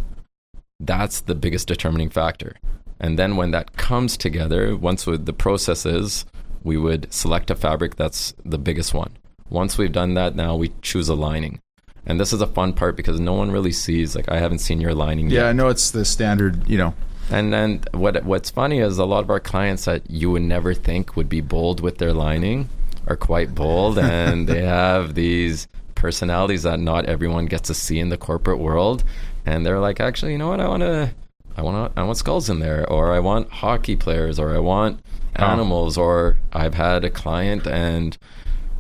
that's 0.80 1.22
the 1.22 1.36
biggest 1.36 1.68
determining 1.68 2.10
factor. 2.10 2.56
And 3.00 3.18
then 3.18 3.36
when 3.36 3.52
that 3.52 3.78
comes 3.78 4.18
together, 4.18 4.76
once 4.76 5.06
with 5.06 5.26
the 5.26 5.34
process 5.34 5.86
is, 5.86 6.26
we 6.64 6.78
would 6.78 7.12
select 7.14 7.52
a 7.52 7.56
fabric 7.56 7.96
that's 7.96 8.34
the 8.44 8.58
biggest 8.58 8.94
one. 8.94 9.18
Once 9.50 9.78
we've 9.78 9.92
done 9.92 10.16
that, 10.16 10.36
now 10.36 10.56
we 10.56 10.74
choose 10.82 11.08
a 11.10 11.16
lining. 11.16 11.62
And 12.06 12.20
this 12.20 12.34
is 12.34 12.42
a 12.42 12.48
fun 12.48 12.74
part 12.74 12.96
because 12.96 13.20
no 13.20 13.34
one 13.34 13.52
really 13.52 13.72
sees, 13.72 14.16
like, 14.16 14.30
I 14.30 14.40
haven't 14.40 14.60
seen 14.60 14.82
your 14.82 14.94
lining 14.94 15.30
Yeah. 15.30 15.48
I 15.48 15.54
know 15.54 15.68
it's 15.68 15.92
the 15.92 16.06
standard. 16.06 16.68
You 16.70 16.78
know. 16.78 16.94
And 17.30 17.52
then 17.52 17.82
what 17.94 18.24
what's 18.24 18.50
funny 18.50 18.80
is 18.80 18.98
a 18.98 19.06
lot 19.06 19.24
of 19.24 19.30
our 19.30 19.40
clients 19.40 19.86
that 19.86 20.10
you 20.10 20.32
would 20.32 20.44
never 20.44 20.74
think 20.74 21.16
would 21.16 21.28
be 21.28 21.42
bold 21.42 21.82
with 21.82 21.98
their 21.98 22.14
lining 22.14 22.70
are 23.06 23.18
quite 23.18 23.54
bold 23.54 24.00
and 24.00 24.48
they 24.48 24.64
have 24.64 25.14
these 25.14 25.68
personalities 25.96 26.64
that 26.64 26.80
not 26.80 27.06
everyone 27.06 27.48
gets 27.48 27.68
to 27.68 27.74
see 27.74 28.00
in 28.00 28.10
the 28.10 28.18
corporate 28.18 28.60
world 28.60 29.04
and 29.46 29.66
they're 29.66 29.80
like 29.80 30.00
actually 30.00 30.32
you 30.32 30.38
know 30.38 30.48
what 30.48 30.62
I 30.62 30.68
want 30.68 30.84
to 30.84 31.10
I 31.58 31.62
want 31.64 31.92
I 31.98 32.04
want 32.04 32.18
skulls 32.18 32.50
in 32.50 32.60
there 32.60 32.88
or 32.90 33.12
I 33.14 33.20
want 33.20 33.50
hockey 33.50 33.96
players 33.96 34.40
or 34.40 34.56
I 34.56 34.60
want 34.60 35.00
animals 35.36 35.98
or 35.98 36.38
I've 36.54 36.74
had 36.76 37.04
a 37.04 37.10
client 37.10 37.68
and 37.68 38.18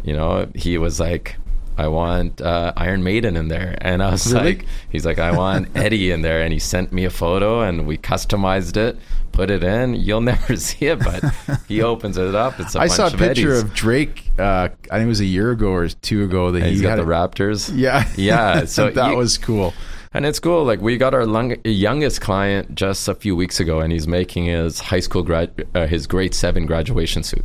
you 0.04 0.14
know 0.14 0.48
he 0.56 0.78
was 0.78 1.00
like 1.00 1.36
I 1.80 1.88
want 1.90 2.42
uh, 2.42 2.74
Iron 2.76 3.04
Maiden 3.04 3.38
in 3.38 3.50
there, 3.50 3.78
and 3.82 4.02
I 4.02 4.10
was 4.10 4.34
Really? 4.34 4.56
like, 4.56 4.66
he's 4.90 5.06
like, 5.06 5.20
I 5.20 5.30
want 5.38 5.68
Eddie 5.76 6.10
in 6.10 6.24
there, 6.24 6.42
and 6.42 6.52
he 6.52 6.58
sent 6.58 6.92
me 6.92 7.06
a 7.06 7.12
photo, 7.12 7.62
and 7.62 7.86
we 7.86 8.00
customized 8.00 8.78
it, 8.78 8.98
put 9.32 9.52
it 9.52 9.64
in. 9.64 9.94
You'll 9.94 10.22
never 10.34 10.56
see 10.56 10.88
it, 10.88 10.98
but 10.98 11.24
he 11.68 11.84
opens 11.94 12.18
it 12.18 12.34
up. 12.34 12.60
It's 12.60 12.74
a 12.74 12.80
I 12.80 12.88
saw 12.88 13.04
a 13.04 13.14
of 13.14 13.18
picture 13.20 13.52
Eddies. 13.52 13.62
of 13.62 13.76
Drake. 13.76 14.32
Uh, 14.40 14.70
I 14.90 14.96
think 14.98 15.06
it 15.06 15.08
was 15.08 15.20
a 15.20 15.26
year 15.26 15.52
ago 15.52 15.68
or 15.70 15.88
two 15.88 16.24
ago 16.24 16.50
that 16.50 16.58
And 16.64 16.66
he 16.70 16.72
he's 16.74 16.82
got 16.82 16.96
the 16.96 17.04
Raptors. 17.04 17.72
Yeah. 17.72 18.10
Yeah, 18.16 18.66
so 18.66 18.90
that 18.90 19.12
you- 19.12 19.18
was 19.18 19.38
cool. 19.38 19.76
And 20.14 20.26
it's 20.26 20.40
cool. 20.40 20.64
Like 20.64 20.82
we 20.82 20.98
got 20.98 21.14
our 21.14 21.26
lung- 21.26 21.58
youngest 21.64 22.22
client 22.22 22.76
just 22.76 23.08
a 23.08 23.16
few 23.16 23.36
weeks 23.36 23.60
ago, 23.60 23.80
and 23.80 23.92
he's 23.92 24.08
making 24.08 24.46
his 24.46 24.80
high 24.80 25.00
school 25.02 25.24
grad, 25.24 25.68
uh, 25.76 25.88
his 25.88 26.08
grade 26.08 26.34
seven 26.34 26.66
graduation 26.66 27.24
suit. 27.24 27.44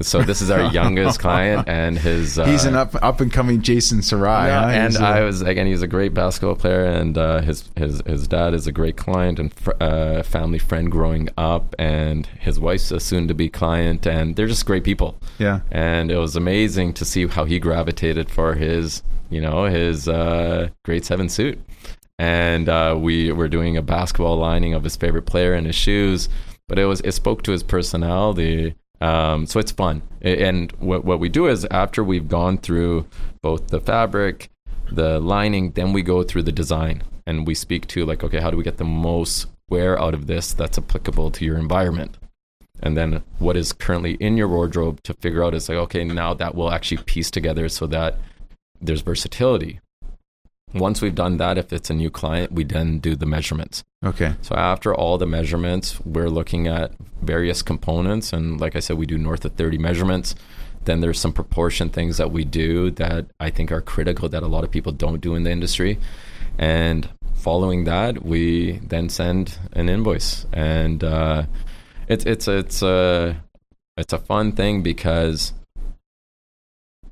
So 0.00 0.22
this 0.22 0.42
is 0.42 0.50
our 0.50 0.72
youngest 0.72 1.20
client, 1.20 1.68
and 1.68 1.96
his 1.96 2.36
uh, 2.36 2.46
He's 2.46 2.64
an 2.64 2.74
up 2.74 2.96
up 3.02 3.20
and 3.20 3.32
coming 3.32 3.62
Jason 3.62 4.02
Sarai. 4.02 4.48
Yeah, 4.48 4.60
huh? 4.62 4.68
and 4.70 4.96
uh, 4.96 5.00
I 5.04 5.20
was 5.22 5.40
again. 5.42 5.66
He's 5.68 5.82
a 5.82 5.86
great 5.86 6.12
basketball 6.14 6.56
player, 6.56 6.84
and 6.84 7.16
uh, 7.16 7.40
his 7.42 7.68
his 7.76 8.02
his 8.06 8.26
dad 8.26 8.54
is 8.54 8.66
a 8.66 8.72
great 8.72 8.96
client 8.96 9.38
and 9.38 9.54
fr- 9.54 9.70
uh, 9.80 10.22
family 10.24 10.58
friend 10.58 10.90
growing 10.90 11.28
up, 11.36 11.76
and 11.78 12.26
his 12.26 12.58
wife's 12.58 12.90
a 12.90 12.98
soon 12.98 13.28
to 13.28 13.34
be 13.34 13.48
client, 13.48 14.04
and 14.06 14.34
they're 14.34 14.48
just 14.48 14.66
great 14.66 14.82
people. 14.82 15.16
Yeah. 15.38 15.60
and 15.70 16.10
it 16.10 16.16
was 16.18 16.34
amazing 16.36 16.94
to 16.94 17.04
see 17.04 17.26
how 17.28 17.44
he 17.44 17.58
gravitated 17.60 18.30
for 18.30 18.54
his 18.54 19.02
you 19.30 19.40
know 19.40 19.64
his 19.64 20.08
uh, 20.08 20.70
grade 20.84 21.04
seven 21.04 21.28
suit, 21.28 21.56
and 22.18 22.68
uh, 22.68 22.96
we 22.98 23.32
were 23.32 23.48
doing 23.48 23.76
a 23.76 23.82
basketball 23.82 24.36
lining 24.36 24.74
of 24.74 24.84
his 24.84 24.96
favorite 24.96 25.26
player 25.26 25.54
and 25.54 25.66
his 25.66 25.76
shoes, 25.76 26.28
but 26.68 26.78
it 26.78 26.86
was 26.86 27.00
it 27.00 27.12
spoke 27.12 27.42
to 27.42 27.52
his 27.52 27.62
personality. 27.62 28.74
Um, 29.00 29.46
so 29.46 29.60
it's 29.60 29.72
fun. 29.72 30.02
And 30.22 30.72
what, 30.78 31.04
what 31.04 31.20
we 31.20 31.28
do 31.28 31.46
is 31.46 31.66
after 31.70 32.02
we've 32.02 32.28
gone 32.28 32.56
through 32.58 33.06
both 33.42 33.68
the 33.68 33.80
fabric, 33.80 34.48
the 34.90 35.20
lining, 35.20 35.72
then 35.72 35.92
we 35.92 36.02
go 36.02 36.22
through 36.22 36.44
the 36.44 36.52
design 36.52 37.02
and 37.26 37.46
we 37.46 37.54
speak 37.54 37.86
to 37.88 38.06
like, 38.06 38.22
okay, 38.24 38.40
how 38.40 38.50
do 38.50 38.56
we 38.56 38.64
get 38.64 38.78
the 38.78 38.84
most 38.84 39.46
wear 39.68 40.00
out 40.00 40.14
of 40.14 40.26
this 40.26 40.52
that's 40.52 40.78
applicable 40.78 41.30
to 41.32 41.44
your 41.44 41.58
environment? 41.58 42.16
And 42.82 42.96
then 42.96 43.22
what 43.38 43.56
is 43.56 43.72
currently 43.72 44.14
in 44.14 44.36
your 44.36 44.48
wardrobe 44.48 45.02
to 45.04 45.14
figure 45.14 45.44
out 45.44 45.54
is 45.54 45.68
like, 45.68 45.78
okay, 45.78 46.04
now 46.04 46.34
that 46.34 46.54
will 46.54 46.70
actually 46.70 47.02
piece 47.02 47.30
together 47.30 47.68
so 47.68 47.86
that 47.88 48.18
there's 48.80 49.00
versatility. 49.00 49.80
Once 50.74 51.00
we've 51.00 51.14
done 51.14 51.36
that, 51.38 51.56
if 51.56 51.72
it's 51.72 51.90
a 51.90 51.94
new 51.94 52.10
client, 52.10 52.52
we 52.52 52.64
then 52.64 52.98
do 52.98 53.14
the 53.14 53.26
measurements. 53.26 53.84
Okay. 54.04 54.34
So 54.42 54.54
after 54.54 54.94
all 54.94 55.18
the 55.18 55.26
measurements, 55.26 56.00
we're 56.00 56.28
looking 56.28 56.66
at 56.66 56.92
various 57.22 57.62
components, 57.62 58.32
and 58.32 58.60
like 58.60 58.76
I 58.76 58.80
said, 58.80 58.98
we 58.98 59.06
do 59.06 59.16
north 59.16 59.44
of 59.44 59.54
30 59.54 59.78
measurements. 59.78 60.34
Then 60.84 61.00
there's 61.00 61.18
some 61.18 61.32
proportion 61.32 61.88
things 61.88 62.18
that 62.18 62.30
we 62.30 62.44
do 62.44 62.90
that 62.92 63.26
I 63.40 63.50
think 63.50 63.72
are 63.72 63.80
critical 63.80 64.28
that 64.28 64.42
a 64.42 64.46
lot 64.46 64.64
of 64.64 64.70
people 64.70 64.92
don't 64.92 65.20
do 65.20 65.34
in 65.34 65.44
the 65.44 65.50
industry. 65.50 65.98
And 66.58 67.08
following 67.34 67.84
that, 67.84 68.24
we 68.24 68.78
then 68.78 69.08
send 69.08 69.58
an 69.72 69.88
invoice, 69.88 70.46
and 70.52 71.02
uh, 71.02 71.44
it's 72.08 72.24
it's 72.26 72.48
it's 72.48 72.82
a 72.82 73.42
it's 73.96 74.12
a 74.12 74.18
fun 74.18 74.52
thing 74.52 74.82
because 74.82 75.52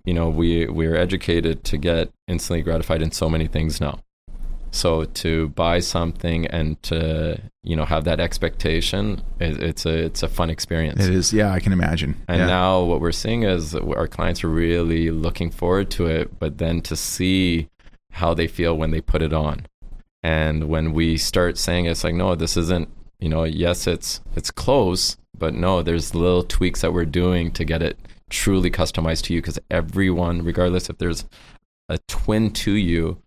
you 0.05 0.15
know 0.15 0.29
we 0.29 0.67
we're 0.67 0.97
educated 0.97 1.65
to 1.65 1.77
get 1.77 2.11
instantly 2.29 2.63
gratified 2.63 3.03
in 3.03 3.11
so 3.11 3.29
many 3.29 3.47
things 3.47 3.81
now 3.81 3.99
so 4.73 5.05
to 5.05 5.49
buy 5.51 5.79
something 5.79 6.47
and 6.47 6.83
to 6.83 7.39
you 7.63 7.77
know 7.77 7.85
have 7.85 8.05
that 8.05 8.19
expectation 8.19 9.23
it, 9.39 9.63
it's 9.63 9.85
a 9.85 10.07
it's 10.07 10.23
a 10.23 10.29
fun 10.29 10.51
experience 10.51 11.05
It 11.05 11.15
is. 11.15 11.33
Yeah, 11.33 11.53
I 11.53 11.61
can 11.61 11.73
imagine. 11.73 12.17
and 12.27 12.41
yeah. 12.41 12.47
now 12.47 12.83
what 12.83 13.01
we're 13.01 13.13
seeing 13.13 13.43
is 13.43 13.75
our 13.75 14.09
clients 14.09 14.43
are 14.43 14.49
really 14.49 15.11
looking 15.11 15.51
forward 15.51 15.91
to 15.93 16.07
it, 16.07 16.39
but 16.39 16.59
then 16.59 16.81
to 16.83 16.97
see 16.97 17.69
how 18.13 18.35
they 18.35 18.47
feel 18.47 18.77
when 18.77 18.91
they 18.91 19.01
put 19.01 19.23
it 19.23 19.33
on. 19.33 19.67
And 20.23 20.69
when 20.69 20.93
we 20.93 21.17
start 21.17 21.59
saying 21.59 21.87
it's 21.87 22.05
like, 22.05 22.15
no, 22.15 22.35
this 22.35 22.57
isn't, 22.57 22.89
you 23.19 23.29
know, 23.29 23.45
yes, 23.45 23.87
it's 23.87 24.21
it's 24.37 24.51
close, 24.51 25.17
but 25.37 25.53
no, 25.53 25.83
there's 25.83 26.15
little 26.15 26.45
tweaks 26.45 26.81
that 26.81 26.93
we're 26.93 27.05
doing 27.05 27.51
to 27.53 27.65
get 27.65 27.83
it 27.83 27.99
truly 28.33 28.71
customized 28.71 29.25
to 29.25 29.35
you 29.35 29.41
because 29.41 29.59
everyone, 29.71 30.43
regardless 30.43 30.91
if 30.91 30.99
there's 30.99 31.25
a 31.89 31.99
twin 32.09 32.51
to 32.51 32.73
you, 32.73 33.19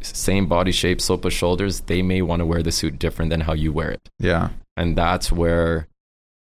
same 0.00 0.46
body 0.46 0.72
shape, 0.72 1.00
slope 1.00 1.24
of 1.24 1.32
shoulders, 1.32 1.80
they 1.80 2.02
may 2.02 2.22
want 2.22 2.40
to 2.40 2.46
wear 2.46 2.62
the 2.62 2.72
suit 2.72 2.98
different 2.98 3.30
than 3.30 3.42
how 3.42 3.52
you 3.52 3.72
wear 3.72 3.90
it 3.90 4.08
yeah. 4.18 4.50
and 4.76 4.96
that's 4.96 5.30
where 5.30 5.88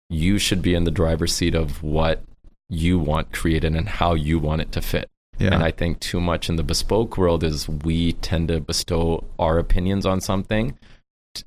you 0.09 0.38
should 0.38 0.61
be 0.61 0.74
in 0.74 0.86
the 0.86 0.91
driver's 0.91 1.34
seat 1.34 1.55
of 1.55 1.84
what 1.84 2.24
you 2.70 2.99
want 2.99 3.32
created 3.32 3.76
and 3.76 3.88
how 3.88 4.13
you 4.13 4.39
want 4.39 4.61
it 4.61 4.72
to 4.74 4.82
fit. 4.82 5.09
Yeah. 5.38 5.53
And 5.53 5.63
I 5.63 5.72
think 5.72 5.99
too 5.99 6.20
much 6.20 6.49
in 6.49 6.55
the 6.55 6.63
bespoke 6.63 7.18
world 7.18 7.43
is 7.43 7.70
we 7.70 8.13
tend 8.13 8.47
to 8.47 8.59
bestow 8.59 9.24
our 9.38 9.59
opinions 9.59 10.05
on 10.05 10.20
something 10.20 10.78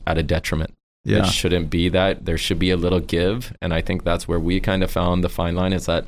at 0.06 0.18
a 0.18 0.22
detriment. 0.22 0.74
Yeah. 1.04 1.20
It 1.20 1.26
shouldn't 1.26 1.70
be 1.70 1.88
that. 1.88 2.26
There 2.26 2.38
should 2.38 2.58
be 2.58 2.70
a 2.70 2.76
little 2.76 3.00
give. 3.00 3.56
And 3.62 3.72
I 3.72 3.80
think 3.80 4.04
that's 4.04 4.28
where 4.28 4.40
we 4.40 4.60
kind 4.60 4.82
of 4.82 4.90
found 4.90 5.24
the 5.24 5.28
fine 5.28 5.54
line 5.54 5.72
is 5.72 5.86
that 5.86 6.06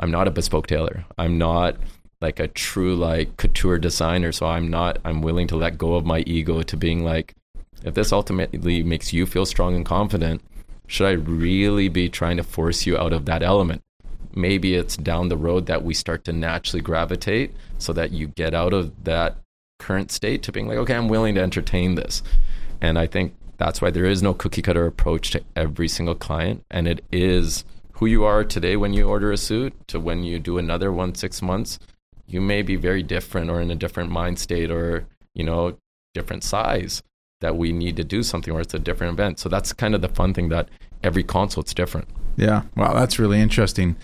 I'm 0.00 0.10
not 0.10 0.28
a 0.28 0.30
bespoke 0.30 0.66
tailor. 0.66 1.04
I'm 1.16 1.38
not 1.38 1.76
like 2.20 2.38
a 2.38 2.48
true 2.48 2.94
like 2.94 3.36
couture 3.36 3.78
designer. 3.78 4.32
So 4.32 4.46
I'm 4.46 4.68
not, 4.68 4.98
I'm 5.04 5.22
willing 5.22 5.46
to 5.48 5.56
let 5.56 5.78
go 5.78 5.94
of 5.94 6.04
my 6.04 6.20
ego 6.20 6.62
to 6.62 6.76
being 6.76 7.04
like, 7.04 7.34
if 7.84 7.94
this 7.94 8.12
ultimately 8.12 8.82
makes 8.82 9.12
you 9.12 9.24
feel 9.24 9.46
strong 9.46 9.74
and 9.74 9.86
confident, 9.86 10.42
should 10.88 11.06
I 11.06 11.12
really 11.12 11.88
be 11.88 12.08
trying 12.08 12.36
to 12.38 12.42
force 12.42 12.86
you 12.86 12.98
out 12.98 13.12
of 13.12 13.24
that 13.26 13.42
element? 13.42 13.82
Maybe 14.34 14.74
it's 14.74 14.96
down 14.96 15.28
the 15.28 15.36
road 15.36 15.66
that 15.66 15.84
we 15.84 15.94
start 15.94 16.24
to 16.24 16.32
naturally 16.32 16.82
gravitate 16.82 17.54
so 17.78 17.92
that 17.94 18.10
you 18.10 18.28
get 18.28 18.52
out 18.52 18.72
of 18.72 19.04
that 19.04 19.36
current 19.78 20.10
state 20.10 20.42
to 20.42 20.52
being 20.52 20.66
like, 20.66 20.78
okay, 20.78 20.94
I'm 20.94 21.08
willing 21.08 21.34
to 21.36 21.40
entertain 21.40 21.94
this. 21.94 22.22
And 22.80 22.98
I 22.98 23.06
think 23.06 23.34
that's 23.58 23.82
why 23.82 23.90
there 23.90 24.06
is 24.06 24.22
no 24.22 24.34
cookie 24.34 24.62
cutter 24.62 24.86
approach 24.86 25.30
to 25.32 25.42
every 25.54 25.88
single 25.88 26.14
client. 26.14 26.64
And 26.70 26.88
it 26.88 27.04
is 27.12 27.64
who 27.92 28.06
you 28.06 28.24
are 28.24 28.44
today 28.44 28.76
when 28.76 28.92
you 28.92 29.08
order 29.08 29.32
a 29.32 29.36
suit 29.36 29.74
to 29.88 30.00
when 30.00 30.22
you 30.22 30.38
do 30.38 30.58
another 30.58 30.92
one 30.92 31.14
six 31.14 31.42
months. 31.42 31.78
You 32.26 32.40
may 32.40 32.62
be 32.62 32.76
very 32.76 33.02
different 33.02 33.50
or 33.50 33.60
in 33.60 33.70
a 33.70 33.74
different 33.74 34.10
mind 34.10 34.38
state 34.38 34.70
or, 34.70 35.06
you 35.34 35.44
know, 35.44 35.76
different 36.14 36.44
size 36.44 37.02
that 37.40 37.56
we 37.56 37.72
need 37.72 37.96
to 37.96 38.04
do 38.04 38.22
something 38.22 38.54
or 38.54 38.60
it's 38.60 38.74
a 38.74 38.78
different 38.78 39.14
event. 39.14 39.38
So 39.38 39.48
that's 39.48 39.72
kind 39.72 39.94
of 39.94 40.00
the 40.00 40.08
fun 40.08 40.34
thing 40.34 40.48
that 40.50 40.68
every 41.02 41.22
consult's 41.22 41.74
different. 41.74 42.08
Yeah, 42.36 42.62
wow, 42.76 42.94
that's 42.94 43.18
really 43.18 43.40
interesting. 43.40 43.96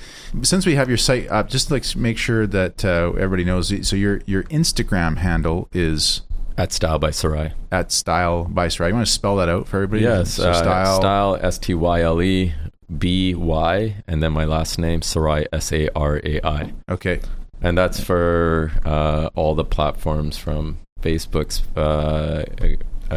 Since 0.42 0.66
we 0.66 0.74
have 0.74 0.88
your 0.88 0.98
site 0.98 1.30
up, 1.30 1.48
just 1.48 1.70
like 1.70 1.94
make 1.94 2.18
sure 2.18 2.48
that 2.48 2.84
uh, 2.84 3.12
everybody 3.16 3.44
knows. 3.44 3.72
So 3.86 3.94
your 3.94 4.22
your 4.26 4.42
Instagram 4.44 5.18
handle 5.18 5.68
is 5.72 6.22
At 6.56 6.72
Style 6.72 6.98
by 6.98 7.10
Sarai. 7.10 7.52
at 7.72 7.90
Style 7.90 8.44
by 8.44 8.68
Sarai. 8.68 8.90
You 8.90 8.94
want 8.94 9.06
to 9.06 9.12
spell 9.12 9.36
that 9.36 9.48
out 9.48 9.66
for 9.66 9.78
everybody? 9.78 10.02
Yes, 10.02 10.34
So 10.34 10.50
uh, 10.50 10.54
style. 10.54 10.96
style, 11.00 11.38
S 11.40 11.58
T 11.58 11.74
Y 11.74 12.00
L 12.02 12.22
E 12.22 12.52
B 12.96 13.34
Y, 13.34 13.96
and 14.06 14.22
then 14.22 14.32
my 14.32 14.44
last 14.44 14.78
name, 14.78 15.02
Sarai, 15.02 15.46
S 15.52 15.72
A 15.72 15.88
R 15.96 16.20
A 16.24 16.40
I. 16.46 16.72
Okay. 16.88 17.20
And 17.60 17.76
that's 17.76 17.98
for 18.02 18.70
uh, 18.84 19.30
all 19.34 19.54
the 19.54 19.64
platforms 19.64 20.36
from 20.36 20.78
Facebook's 21.02 21.62
uh, 21.76 22.44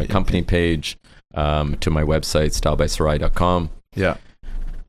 company 0.08 0.42
page 0.42 0.96
um, 1.34 1.76
to 1.78 1.90
my 1.90 2.02
website, 2.02 2.58
stylebysarai.com. 2.60 3.70
Yeah. 3.94 4.16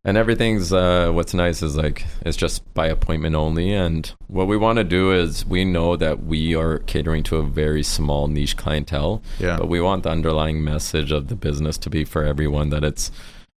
And 0.09 0.17
everything's 0.17 0.73
uh, 0.73 1.11
what's 1.11 1.35
nice 1.35 1.61
is 1.61 1.77
like 1.77 2.03
it's 2.25 2.35
just 2.35 2.73
by 2.73 2.87
appointment 2.87 3.35
only. 3.35 3.71
And 3.73 4.11
what 4.25 4.47
we 4.47 4.57
want 4.57 4.77
to 4.77 4.83
do 4.83 5.11
is 5.11 5.45
we 5.45 5.63
know 5.65 5.95
that 5.97 6.23
we 6.23 6.55
are 6.55 6.79
catering 6.79 7.21
to 7.23 7.37
a 7.37 7.43
very 7.43 7.83
small 7.83 8.27
niche 8.27 8.57
clientele. 8.57 9.21
Yeah. 9.39 9.57
but 9.57 9.69
we 9.69 9.79
want 9.79 10.01
the 10.03 10.09
underlying 10.09 10.63
message 10.63 11.11
of 11.11 11.27
the 11.27 11.35
business 11.35 11.77
to 11.79 11.91
be 11.91 12.05
for 12.05 12.23
everyone 12.23 12.71
that 12.71 12.83
it's 12.83 13.11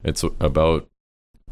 it's 0.05 0.23
about 0.41 0.87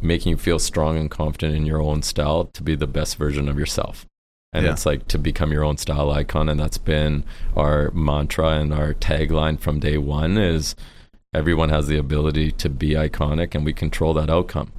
making 0.03 0.31
you 0.33 0.37
feel 0.37 0.59
strong 0.59 0.99
and 0.99 1.11
confident 1.11 1.55
in 1.55 1.65
your 1.65 1.81
own 1.81 2.03
style 2.03 2.45
to 2.53 2.63
be 2.63 2.75
the 2.75 2.87
best 2.87 3.17
version 3.17 3.49
of 3.49 3.59
yourself. 3.59 4.05
And 4.53 4.67
Yeah. 4.67 4.73
it's 4.73 4.85
like 4.85 5.09
to 5.09 5.19
become 5.19 5.51
your 5.51 5.65
own 5.65 5.79
style 5.79 6.11
icon. 6.11 6.51
And 6.51 6.61
that's 6.61 6.79
been 6.79 7.25
our 7.57 7.91
mantra 7.93 8.49
and 8.61 8.75
our 8.75 8.93
tagline 8.93 9.59
from 9.59 9.81
day 9.81 9.97
one 9.97 10.37
is 10.37 10.75
everyone 11.33 11.71
has 11.71 11.87
the 11.87 11.97
ability 11.97 12.53
to 12.53 12.69
be 12.69 12.91
iconic 12.91 13.55
and 13.55 13.65
we 13.65 13.73
control 13.73 14.13
that 14.15 14.29
outcome 14.29 14.73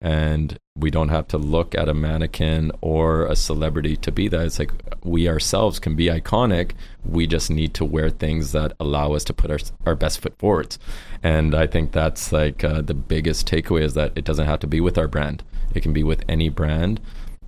and 0.00 0.58
we 0.76 0.90
don't 0.90 1.10
have 1.10 1.28
to 1.28 1.38
look 1.38 1.74
at 1.74 1.88
a 1.88 1.94
mannequin 1.94 2.72
or 2.80 3.26
a 3.26 3.36
celebrity 3.36 3.96
to 3.98 4.10
be 4.10 4.28
that. 4.28 4.46
It's 4.46 4.58
like 4.58 4.72
we 5.04 5.28
ourselves 5.28 5.78
can 5.78 5.94
be 5.94 6.06
iconic. 6.06 6.72
We 7.04 7.26
just 7.26 7.50
need 7.50 7.74
to 7.74 7.84
wear 7.84 8.08
things 8.08 8.52
that 8.52 8.72
allow 8.80 9.12
us 9.12 9.24
to 9.24 9.34
put 9.34 9.50
our, 9.50 9.58
our 9.84 9.94
best 9.94 10.20
foot 10.20 10.34
forwards. 10.38 10.78
And 11.22 11.54
i 11.54 11.66
think 11.66 11.92
that's 11.92 12.32
like 12.32 12.64
uh, 12.64 12.80
the 12.80 12.94
biggest 12.94 13.46
takeaway 13.46 13.82
is 13.82 13.94
that 13.94 14.12
it 14.16 14.24
doesn't 14.24 14.46
have 14.46 14.60
to 14.60 14.66
be 14.66 14.80
with 14.80 14.96
our 14.96 15.08
brand. 15.08 15.42
It 15.74 15.82
can 15.82 15.92
be 15.92 16.02
with 16.02 16.24
any 16.28 16.48
brand. 16.48 17.00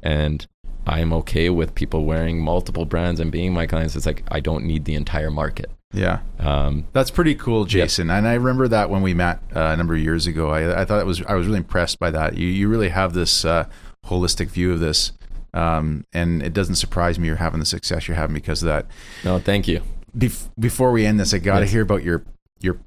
And 0.02 0.46
i'm 0.86 1.12
okay 1.12 1.48
with 1.48 1.76
people 1.76 2.04
wearing 2.04 2.40
multiple 2.40 2.84
brands 2.84 3.20
and 3.20 3.30
being 3.30 3.54
my 3.54 3.66
clients. 3.66 3.96
It's 3.96 4.06
like 4.06 4.24
i 4.30 4.40
don't 4.40 4.64
need 4.64 4.84
the 4.84 4.94
entire 4.94 5.30
market 5.30 5.70
Yeah. 5.92 6.20
um, 6.38 6.86
That's 6.92 7.10
pretty 7.10 7.34
cool, 7.34 7.64
Jason. 7.64 8.10
And 8.10 8.26
I 8.26 8.34
remember 8.34 8.66
that 8.68 8.88
when 8.90 9.02
we 9.02 9.12
met 9.14 9.40
uh, 9.54 9.60
a 9.60 9.76
number 9.76 9.94
of 9.94 10.00
years 10.00 10.26
ago. 10.26 10.50
I, 10.50 10.82
I 10.82 10.84
thought 10.84 11.00
it 11.00 11.06
was 11.06 11.22
I 11.22 11.34
was 11.34 11.46
really 11.46 11.58
impressed 11.58 11.98
by 11.98 12.10
that. 12.10 12.36
You 12.38 12.46
you 12.48 12.68
really 12.68 12.88
have 12.88 13.12
this 13.12 13.44
uh, 13.44 13.66
holistic 14.06 14.48
view 14.48 14.72
of 14.72 14.80
this, 14.80 15.12
um, 15.54 16.04
and 16.12 16.42
it 16.42 16.52
doesn't 16.54 16.76
surprise 16.76 17.18
me 17.18 17.26
you're 17.26 17.36
having 17.36 17.60
the 17.60 17.66
success 17.66 18.08
you're 18.08 18.16
having 18.16 18.34
because 18.34 18.62
of 18.62 18.68
that. 18.68 18.86
no 19.24 19.38
thank 19.38 19.68
you 19.68 19.82
Bef- 20.16 20.48
before 20.58 20.92
we 20.92 21.06
end 21.06 21.18
this, 21.20 21.32
I 21.34 21.38
got 21.38 21.56
to 21.60 21.64
Yes. 21.64 21.72
hear 21.72 21.82
about 21.82 22.02
your 22.02 22.24
your. 22.60 22.78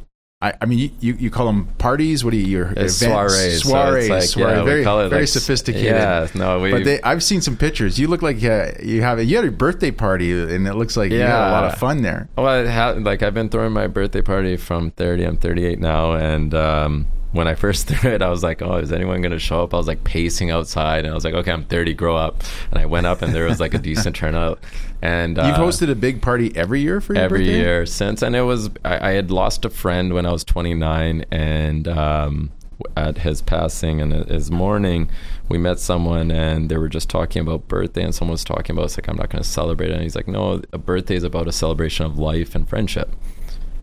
I, 0.46 0.54
I 0.62 0.66
mean, 0.66 0.92
you, 1.00 1.14
you, 1.14 1.30
call 1.32 1.48
them 1.48 1.66
parties. 1.80 2.24
What 2.24 2.32
do 2.32 2.38
you 2.38 2.46
your 2.46 2.68
It's 2.78 3.02
events? 3.02 3.34
soirees. 3.34 3.64
so 3.64 3.70
Soirees, 3.70 4.02
it's 4.02 4.10
like, 4.10 4.22
soiree. 4.24 4.58
yeah, 4.58 4.64
very 4.64 4.84
very 4.84 5.22
like- 5.22 5.28
sophisticated. 5.28 5.86
Yeah, 5.88 6.28
no, 6.36 6.60
we. 6.60 6.72
But 6.72 6.84
they, 6.84 7.02
I've 7.02 7.24
seen 7.24 7.42
some 7.42 7.58
pictures. 7.58 7.98
You 8.00 8.08
look 8.08 8.22
like 8.22 8.44
uh, 8.44 8.72
you 8.84 9.02
have 9.02 9.18
a, 9.18 9.26
you 9.26 9.36
had 9.38 9.46
a 9.46 9.52
birthday 9.52 9.92
party, 9.92 10.32
and 10.32 10.68
it 10.68 10.76
looks 10.76 10.96
like 10.96 11.12
you 11.12 11.20
had 11.20 11.50
a 11.50 11.52
lot 11.52 11.64
of 11.64 11.78
fun 11.80 12.02
there. 12.04 12.30
well, 12.38 12.68
ha- 12.68 12.92
like 13.00 13.24
I've 13.24 13.34
been 13.34 13.50
throwing 13.50 13.74
my 13.74 13.88
birthday 13.88 14.22
party 14.22 14.56
from 14.58 14.92
30. 14.92 15.24
I'm 15.24 15.38
38 15.38 15.80
now, 15.80 16.14
and 16.14 16.54
um, 16.54 17.08
when 17.36 17.50
I 17.50 17.56
first 17.56 17.88
threw 17.90 18.12
it, 18.12 18.22
I 18.22 18.30
was 18.30 18.44
like, 18.44 18.62
"Oh, 18.62 18.78
is 18.78 18.92
anyone 18.92 19.22
going 19.22 19.32
to 19.32 19.40
show 19.40 19.62
up?" 19.64 19.74
I 19.74 19.78
was 19.78 19.88
like 19.88 20.04
pacing 20.04 20.52
outside, 20.52 21.00
and 21.06 21.12
I 21.12 21.14
was 21.14 21.26
like, 21.26 21.34
"Okay, 21.34 21.52
I'm 21.52 21.66
30. 21.66 21.94
Grow 21.94 22.16
up." 22.16 22.44
And 22.72 22.80
I 22.80 22.86
went 22.86 23.06
up, 23.06 23.22
and 23.22 23.34
there 23.34 23.46
was 23.46 23.60
like 23.60 23.74
a 23.74 23.78
decent 23.78 24.16
turnout. 24.22 24.60
And 25.02 25.38
You've 25.38 25.48
uh, 25.48 25.60
hosted 25.60 25.92
a 25.92 25.96
big 25.96 26.22
party 26.22 26.56
every 26.56 26.82
year 26.82 27.02
for 27.02 27.14
your 27.14 27.24
every 27.24 27.40
birthday? 27.40 27.58
year 27.58 27.86
since 27.86 28.22
and 28.24 28.36
it 28.36 28.42
was 28.42 28.70
I, 28.84 29.10
I 29.10 29.12
had 29.12 29.30
lost 29.30 29.64
a 29.66 29.70
friend 29.70 30.14
when 30.14 30.26
i 30.26 30.32
was 30.32 30.44
29 30.44 31.26
and 31.30 31.88
um, 31.88 32.52
at 32.98 33.20
his 33.20 33.42
passing 33.42 34.02
and 34.02 34.14
his 34.14 34.50
mourning 34.50 35.10
we 35.48 35.58
met 35.60 35.80
someone 35.80 36.32
and 36.32 36.70
they 36.72 36.78
were 36.78 36.90
just 36.90 37.10
talking 37.10 37.42
about 37.42 37.68
birthday 37.68 38.04
and 38.04 38.16
someone 38.16 38.32
was 38.32 38.44
talking 38.44 38.76
about 38.76 38.86
it's 38.86 38.98
like 38.98 39.08
i'm 39.08 39.18
not 39.18 39.30
going 39.30 39.44
to 39.44 39.48
celebrate 39.48 39.92
it 39.92 39.94
and 39.94 40.02
he's 40.02 40.16
like 40.16 40.28
no 40.28 40.62
a 40.74 40.78
birthday 40.78 41.16
is 41.16 41.24
about 41.24 41.48
a 41.48 41.52
celebration 41.52 42.06
of 42.06 42.18
life 42.18 42.56
and 42.56 42.68
friendship 42.68 43.12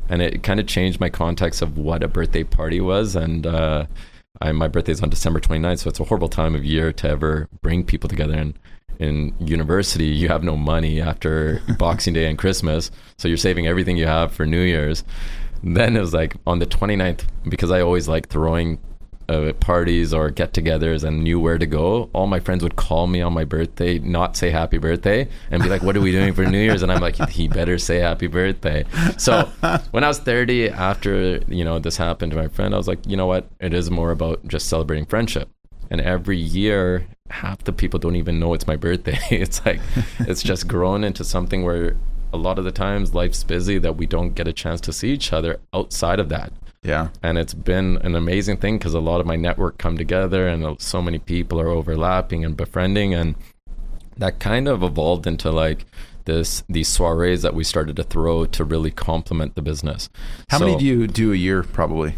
and 0.08 0.22
it 0.22 0.42
kind 0.42 0.60
of 0.60 0.66
changed 0.66 1.00
my 1.00 1.08
context 1.08 1.62
of 1.62 1.78
what 1.78 2.02
a 2.02 2.08
birthday 2.08 2.44
party 2.44 2.80
was. 2.80 3.16
And 3.16 3.46
uh, 3.46 3.86
I, 4.40 4.52
my 4.52 4.68
birthday 4.68 4.92
is 4.92 5.02
on 5.02 5.10
december 5.10 5.40
29th 5.40 5.80
so 5.80 5.88
it's 5.90 6.00
a 6.00 6.04
horrible 6.04 6.28
time 6.28 6.54
of 6.54 6.64
year 6.64 6.92
to 6.94 7.08
ever 7.08 7.48
bring 7.60 7.84
people 7.84 8.08
together 8.08 8.34
and 8.34 8.58
in 8.98 9.34
university. 9.40 10.06
You 10.06 10.28
have 10.28 10.44
no 10.44 10.56
money 10.56 11.00
after 11.00 11.62
boxing 11.78 12.14
day 12.14 12.26
and 12.26 12.38
christmas 12.38 12.90
so 13.18 13.28
you're 13.28 13.36
saving 13.36 13.66
everything 13.66 13.96
you 13.96 14.06
have 14.06 14.32
for 14.32 14.46
new 14.46 14.60
year's. 14.60 15.04
Then 15.62 15.96
it 15.96 16.00
was 16.00 16.12
like 16.12 16.34
on 16.46 16.58
the 16.58 16.66
29th 16.66 17.24
because 17.48 17.70
i 17.70 17.80
always 17.80 18.08
like 18.08 18.28
throwing 18.28 18.78
uh, 19.28 19.52
parties 19.54 20.12
or 20.12 20.30
get-togethers 20.30 21.04
and 21.04 21.22
knew 21.22 21.38
where 21.40 21.58
to 21.58 21.66
go, 21.66 22.10
all 22.12 22.26
my 22.26 22.40
friends 22.40 22.62
would 22.62 22.76
call 22.76 23.06
me 23.06 23.20
on 23.22 23.32
my 23.32 23.44
birthday, 23.44 23.98
not 23.98 24.36
say 24.36 24.50
happy 24.50 24.78
birthday, 24.78 25.28
and 25.50 25.62
be 25.62 25.68
like, 25.68 25.82
"What 25.82 25.96
are 25.96 26.00
we 26.00 26.12
doing 26.12 26.34
for 26.34 26.44
New 26.44 26.58
Year's?" 26.58 26.82
And 26.82 26.92
I'm 26.92 27.00
like, 27.00 27.16
"He 27.30 27.48
better 27.48 27.78
say 27.78 27.98
happy 27.98 28.26
birthday." 28.26 28.84
So 29.18 29.42
when 29.90 30.04
I 30.04 30.08
was 30.08 30.18
30, 30.18 30.70
after 30.70 31.40
you 31.48 31.64
know 31.64 31.78
this 31.78 31.96
happened 31.96 32.32
to 32.32 32.38
my 32.38 32.48
friend, 32.48 32.74
I 32.74 32.78
was 32.78 32.88
like, 32.88 33.06
you 33.06 33.16
know 33.16 33.26
what? 33.26 33.48
It 33.60 33.74
is 33.74 33.90
more 33.90 34.10
about 34.10 34.46
just 34.46 34.68
celebrating 34.68 35.06
friendship. 35.06 35.48
And 35.90 36.00
every 36.00 36.38
year, 36.38 37.06
half 37.30 37.64
the 37.64 37.72
people 37.72 37.98
don't 37.98 38.16
even 38.16 38.38
know 38.38 38.54
it's 38.54 38.66
my 38.66 38.76
birthday. 38.76 39.18
it's 39.30 39.64
like 39.64 39.80
it's 40.20 40.42
just 40.42 40.68
grown 40.68 41.04
into 41.04 41.24
something 41.24 41.64
where 41.64 41.96
a 42.32 42.36
lot 42.36 42.58
of 42.58 42.64
the 42.64 42.72
times 42.72 43.14
life's 43.14 43.44
busy 43.44 43.78
that 43.78 43.96
we 43.96 44.06
don't 44.06 44.34
get 44.34 44.48
a 44.48 44.52
chance 44.52 44.80
to 44.80 44.92
see 44.92 45.10
each 45.12 45.32
other 45.32 45.60
outside 45.74 46.18
of 46.18 46.30
that 46.30 46.52
Yeah. 46.82 47.08
and 47.22 47.38
it's 47.38 47.54
been 47.54 47.98
an 47.98 48.16
amazing 48.16 48.56
thing 48.56 48.76
because 48.78 48.94
a 48.94 49.00
lot 49.00 49.20
of 49.20 49.26
my 49.26 49.36
network 49.36 49.78
come 49.78 49.96
together 49.96 50.48
and 50.48 50.64
uh, 50.64 50.74
so 50.78 51.00
many 51.00 51.18
people 51.18 51.60
are 51.60 51.68
overlapping 51.68 52.44
and 52.44 52.56
befriending 52.56 53.14
and 53.14 53.36
that 54.16 54.40
kind 54.40 54.66
of 54.68 54.82
evolved 54.82 55.26
into 55.26 55.50
like 55.52 55.86
this 56.24 56.64
these 56.68 56.88
soirees 56.88 57.42
that 57.42 57.54
we 57.54 57.62
started 57.64 57.96
to 57.96 58.02
throw 58.02 58.46
to 58.46 58.64
really 58.64 58.90
complement 58.90 59.54
the 59.54 59.62
business 59.62 60.08
How 60.48 60.58
many 60.58 60.76
do 60.76 60.84
you 60.84 61.06
do 61.06 61.32
a 61.32 61.36
year? 61.36 61.62
Probably. 61.62 62.14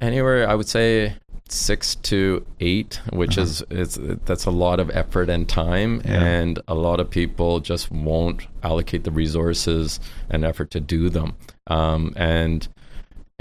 anywhere 0.00 0.48
i 0.48 0.54
would 0.54 0.68
say 0.68 1.14
six 1.48 1.96
to 1.96 2.46
eight 2.60 3.00
which 3.12 3.36
is 3.36 3.62
is 3.68 3.98
that's 4.24 4.46
a 4.46 4.50
lot 4.50 4.80
of 4.80 4.90
effort 4.90 5.28
and 5.28 5.48
time 5.48 6.00
Yeah. 6.04 6.22
and 6.22 6.58
a 6.68 6.74
lot 6.74 6.98
of 7.00 7.10
people 7.10 7.60
just 7.60 7.90
won't 7.90 8.46
allocate 8.62 9.04
the 9.04 9.10
resources 9.10 10.00
and 10.30 10.44
effort 10.44 10.70
to 10.70 10.80
do 10.80 11.10
them 11.10 11.34
um, 11.66 12.12
and 12.16 12.66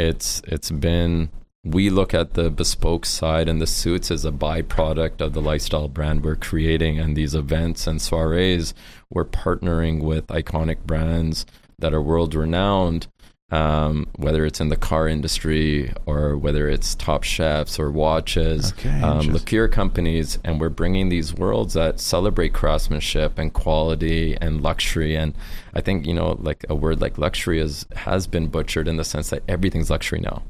it's 0.01 0.41
it's 0.45 0.71
been 0.71 1.29
we 1.63 1.89
look 1.89 2.13
at 2.13 2.33
the 2.33 2.49
bespoke 2.49 3.05
side 3.05 3.47
and 3.47 3.61
the 3.61 3.67
suits 3.67 4.09
as 4.09 4.25
a 4.25 4.31
byproduct 4.31 5.21
of 5.21 5.33
the 5.33 5.41
lifestyle 5.41 5.87
brand 5.87 6.23
we're 6.23 6.35
creating. 6.35 6.99
And 6.99 7.15
these 7.15 7.35
events 7.35 7.85
and 7.87 7.99
soirees 7.99 8.73
we're 9.09 9.25
partnering 9.25 10.01
with 10.01 10.27
iconic 10.27 10.83
brands 10.85 11.45
that 11.77 11.93
are 11.93 12.01
world 12.01 12.33
renowned 12.33 13.07
um, 13.51 14.07
whether 14.15 14.45
it's 14.45 14.61
in 14.61 14.69
the 14.69 14.77
car 14.77 15.07
industry 15.07 15.93
or 16.05 16.37
whether 16.37 16.69
it's 16.69 16.95
top 16.95 17.23
chefs 17.23 17.77
or 17.79 17.91
watches 17.91 18.71
Okay, 18.73 19.01
um, 19.01 19.27
liqueur 19.27 19.67
companies 19.67 20.39
and 20.45 20.59
we're 20.59 20.69
bringing 20.69 21.09
these 21.09 21.33
worlds 21.33 21.73
that 21.73 21.99
celebrate 21.99 22.53
craftsmanship 22.53 23.37
and 23.37 23.53
quality 23.53 24.37
and 24.39 24.61
luxury. 24.61 25.15
And 25.15 25.33
i 25.73 25.81
think 25.81 26.05
you 26.05 26.13
know 26.13 26.37
like 26.41 26.65
a 26.69 26.75
word 26.75 27.01
like 27.01 27.17
luxury 27.17 27.59
is 27.59 27.85
has 27.95 28.27
been 28.27 28.47
butchered 28.47 28.87
in 28.87 28.97
the 28.97 29.03
sense 29.03 29.29
that 29.29 29.43
everything's 29.47 29.89
luxury 29.89 30.21
now. 30.21 30.43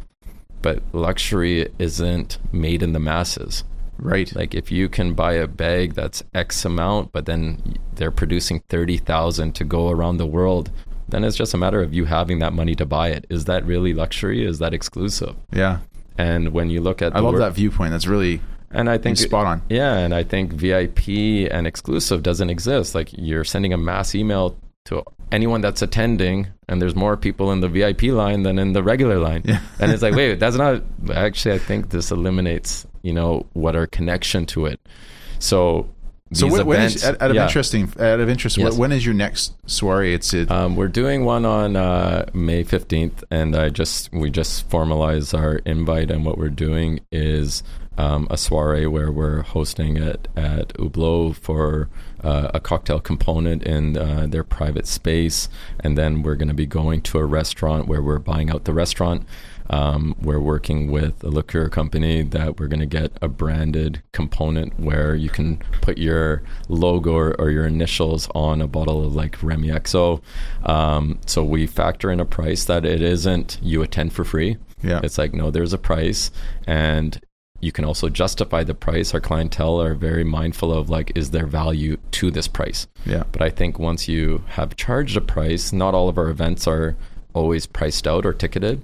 But 0.62 0.84
luxury 0.94 1.70
isn't 1.80 2.38
made 2.52 2.84
in 2.84 2.94
the 2.94 3.00
masses. 3.00 3.64
Right. 3.98 4.36
like 4.36 4.56
if 4.56 4.72
you 4.72 4.90
can 4.90 5.14
buy 5.14 5.34
a 5.34 5.46
bag 5.46 5.94
that's 5.94 6.24
x 6.34 6.66
amount 6.66 7.12
but 7.12 7.28
then 7.28 7.78
they're 7.94 8.10
producing 8.10 8.62
30,000 8.62 9.54
to 9.54 9.64
go 9.64 9.92
around 9.92 10.18
the 10.18 10.26
world 10.26 10.72
then 11.12 11.24
it's 11.24 11.38
just 11.38 11.54
a 11.54 11.58
matter 11.58 11.82
of 11.82 11.94
you 11.94 12.06
having 12.06 12.40
that 12.40 12.54
money 12.54 12.76
to 12.76 12.86
buy 12.86 13.10
it 13.10 13.26
is 13.30 13.46
that 13.46 13.66
really 13.66 13.94
luxury 13.94 14.46
is 14.46 14.60
that 14.60 14.74
exclusive 14.74 15.36
yeah. 15.54 15.80
and 16.18 16.50
when 16.50 16.70
you 16.70 16.82
look 16.82 17.02
at 17.02 17.16
I 17.16 17.20
love 17.20 17.34
wor- 17.34 17.40
that 17.40 17.54
viewpoint. 17.54 17.92
That's 17.92 18.08
really 18.08 18.42
and 18.74 18.90
I 18.90 18.98
think 18.98 19.18
spot 19.18 19.46
on. 19.46 19.62
Yeah, 19.70 19.98
and 19.98 20.14
I 20.14 20.24
think 20.24 20.54
VIP 20.54 21.50
and 21.52 21.68
exclusive 21.68 22.24
doesn't 22.24 22.50
exist. 22.50 22.96
Like 22.96 23.10
you're 23.14 23.44
sending 23.44 23.74
a 23.74 23.78
mass 23.78 24.16
email 24.16 24.58
to 24.86 25.04
anyone 25.32 25.62
that's 25.62 25.82
attending, 25.82 26.48
and 26.68 26.82
there's 26.82 26.96
more 26.96 27.18
people 27.18 27.52
in 27.52 27.60
the 27.60 27.68
VIP 27.68 28.04
line 28.04 28.44
than 28.44 28.58
in 28.60 28.74
the 28.74 28.84
regular 28.84 29.20
line. 29.20 29.44
Yeah. 29.46 29.62
and 29.80 29.92
it's 29.92 30.02
like, 30.02 30.16
wait, 30.16 30.40
that's 30.40 30.56
not. 30.56 30.84
Actually, 31.14 31.56
I 31.56 31.60
think 31.60 31.90
this 31.90 32.12
eliminates, 32.12 32.88
you 33.02 33.14
know, 33.14 33.46
what 33.54 33.76
our 33.76 33.88
connection 33.88 34.46
to 34.48 34.66
it. 34.66 34.80
So. 35.40 35.90
So 36.34 36.48
what, 36.48 36.66
when 36.66 36.82
is, 36.84 37.04
out, 37.04 37.16
of 37.22 37.36
yeah. 37.36 37.46
interesting, 37.46 37.92
out 38.00 38.20
of 38.22 38.30
interest, 38.30 38.58
Yes. 38.58 38.72
what, 38.72 38.80
when 38.80 38.92
is 38.94 39.06
your 39.06 39.14
next 39.14 39.54
soiree? 39.70 40.14
It's 40.14 40.34
it. 40.34 40.50
Um, 40.50 40.76
we're 40.78 40.88
doing 40.88 41.26
one 41.26 41.46
on 41.46 41.76
uh, 41.76 42.30
May 42.34 42.64
fifteenth, 42.64 43.24
and 43.30 43.56
I 43.56 43.70
just 43.70 44.12
we 44.14 44.30
just 44.30 44.70
formalize 44.70 45.38
our 45.38 45.56
invite, 45.66 46.10
and 46.10 46.26
what 46.26 46.38
we're 46.38 46.50
doing 46.50 47.02
is 47.12 47.64
um, 47.98 48.28
a 48.30 48.38
soiree 48.38 48.88
where 48.88 49.12
we're 49.12 49.42
hosting 49.42 49.98
it 49.98 50.30
at 50.38 50.70
Hublot 50.76 51.36
for 51.36 51.90
uh, 52.24 52.50
a 52.54 52.60
cocktail 52.62 53.02
component 53.02 53.64
in 53.64 53.98
uh, 53.98 54.26
their 54.30 54.46
private 54.46 54.88
space, 54.88 55.50
and 55.82 55.98
then 55.98 56.24
we're 56.24 56.36
going 56.36 56.48
to 56.48 56.54
be 56.54 56.66
going 56.66 57.02
to 57.02 57.18
a 57.18 57.26
restaurant 57.26 57.88
where 57.88 58.02
we're 58.02 58.20
buying 58.20 58.50
out 58.50 58.64
the 58.64 58.74
restaurant. 58.74 59.26
Um, 59.72 60.16
we're 60.22 60.40
working 60.40 60.92
with 60.92 61.24
a 61.24 61.30
liqueur 61.30 61.70
company 61.70 62.24
that 62.24 62.60
we're 62.60 62.68
going 62.68 62.82
to 62.82 62.86
get 62.86 63.14
a 63.22 63.30
branded 63.30 64.04
component 64.12 64.78
where 64.78 65.16
you 65.16 65.30
can 65.30 65.58
put 65.82 65.98
your 65.98 66.44
logo 66.68 67.14
or, 67.14 67.40
or 67.40 67.50
your 67.50 67.66
initials 67.66 68.30
on 68.36 68.62
a 68.62 68.68
bottle 68.68 69.04
of 69.06 69.16
like 69.16 69.42
Remy 69.42 69.70
XO. 69.70 70.22
Um, 70.64 71.20
so 71.26 71.44
we 71.44 71.68
factor 71.68 72.12
in 72.12 72.20
a 72.20 72.26
price 72.26 72.66
that 72.66 72.84
it 72.86 73.02
isn't 73.02 73.60
you 73.62 73.82
attend 73.82 74.12
for 74.12 74.26
free. 74.26 74.58
Yeah. 74.84 75.00
It's 75.04 75.18
like, 75.18 75.34
no, 75.34 75.52
there's 75.52 75.74
a 75.74 75.78
price. 75.78 76.32
And 76.68 77.20
you 77.62 77.72
can 77.72 77.86
also 77.86 78.10
justify 78.10 78.64
the 78.64 78.74
price. 78.74 79.14
Our 79.14 79.22
clientele 79.22 79.82
are 79.82 79.94
very 79.94 80.26
mindful 80.26 80.74
of 80.74 80.90
like, 80.90 81.14
is 81.16 81.32
there 81.32 81.46
value 81.48 81.98
to 82.12 82.30
this 82.30 82.48
price? 82.48 82.88
yeah. 83.06 83.24
But 83.32 83.42
I 83.42 83.50
think 83.50 83.80
once 83.80 84.08
you 84.10 84.44
have 84.50 84.76
charged 84.76 85.16
a 85.16 85.22
price, 85.22 85.72
not 85.72 85.94
all 85.94 86.10
of 86.10 86.18
our 86.18 86.30
events 86.30 86.68
are 86.68 86.98
always 87.34 87.66
priced 87.66 88.08
out 88.08 88.26
or 88.26 88.34
ticketed, 88.34 88.82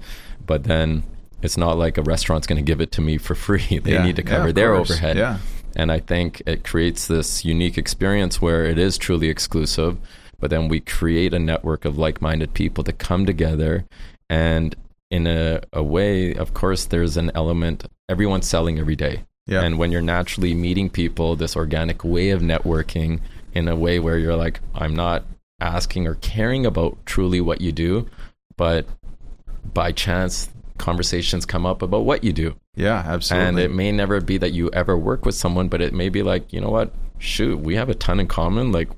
but 0.48 0.64
then 0.64 1.04
it's 1.44 1.58
not 1.58 1.78
like 1.78 1.98
a 2.00 2.02
restaurant's 2.02 2.48
going 2.48 2.58
to 2.58 2.64
give 2.64 2.82
it 2.82 2.92
to 2.94 3.02
me 3.02 3.18
for 3.20 3.36
free. 3.36 3.80
they 3.84 3.94
Yeah. 3.94 4.04
need 4.04 4.16
to 4.16 4.24
cover 4.24 4.48
of 4.50 4.56
their 4.56 4.76
course. 4.76 4.90
overhead. 4.92 5.18
Yeah. 5.18 5.38
And 5.76 5.92
I 5.92 6.00
think 6.00 6.42
it 6.48 6.64
creates 6.64 7.06
this 7.06 7.46
unique 7.46 7.78
experience 7.78 8.42
where 8.42 8.66
it 8.66 8.80
is 8.80 8.98
truly 8.98 9.30
exclusive, 9.30 9.98
but 10.40 10.50
then 10.50 10.68
we 10.70 10.80
create 10.80 11.34
a 11.36 11.40
network 11.40 11.86
of 11.86 11.98
like 12.00 12.20
minded 12.22 12.56
people 12.56 12.84
to 12.86 12.92
come 12.94 13.28
together. 13.28 13.86
And 14.30 14.76
in 15.12 15.28
a, 15.28 15.62
a 15.72 15.84
way, 15.84 16.34
of 16.34 16.54
course, 16.56 16.86
there's 16.86 17.16
an 17.18 17.32
element, 17.36 17.86
everyone's 18.10 18.48
selling 18.48 18.80
every 18.80 18.96
day. 18.96 19.24
Yeah. 19.46 19.62
And 19.62 19.78
when 19.78 19.92
you're 19.92 20.02
naturally 20.02 20.54
meeting 20.56 20.90
people, 20.90 21.36
this 21.36 21.56
organic 21.56 22.04
way 22.04 22.32
of 22.32 22.42
networking 22.42 23.20
in 23.54 23.68
a 23.68 23.76
way 23.76 24.00
where 24.00 24.18
you're 24.18 24.36
like, 24.36 24.60
I'm 24.74 24.96
not 24.96 25.26
asking 25.62 26.08
or 26.08 26.16
caring 26.16 26.66
about 26.66 26.98
truly 27.06 27.40
what 27.40 27.62
you 27.62 27.72
do, 27.72 28.08
but 28.58 28.88
by 29.74 29.92
chance, 29.92 30.50
conversations 30.78 31.46
come 31.46 31.66
up 31.66 31.82
about 31.82 32.06
what 32.06 32.24
you 32.24 32.34
do. 32.34 32.56
Yeah. 32.76 33.04
Absolutely. 33.06 33.48
And 33.48 33.60
it 33.60 33.72
may 33.72 33.92
never 33.92 34.22
be 34.22 34.38
that 34.38 34.52
you 34.54 34.70
ever 34.72 34.98
work 34.98 35.26
with 35.26 35.36
someone, 35.36 35.68
but 35.68 35.82
it 35.82 35.94
may 35.94 36.10
be 36.10 36.24
like, 36.24 36.54
you 36.54 36.62
know 36.62 36.70
what? 36.70 36.94
Shoot, 37.20 37.60
we 37.60 37.76
have 37.76 37.90
a 37.90 37.96
ton 37.96 38.20
in 38.20 38.28
common. 38.28 38.72
Like, 38.72 38.90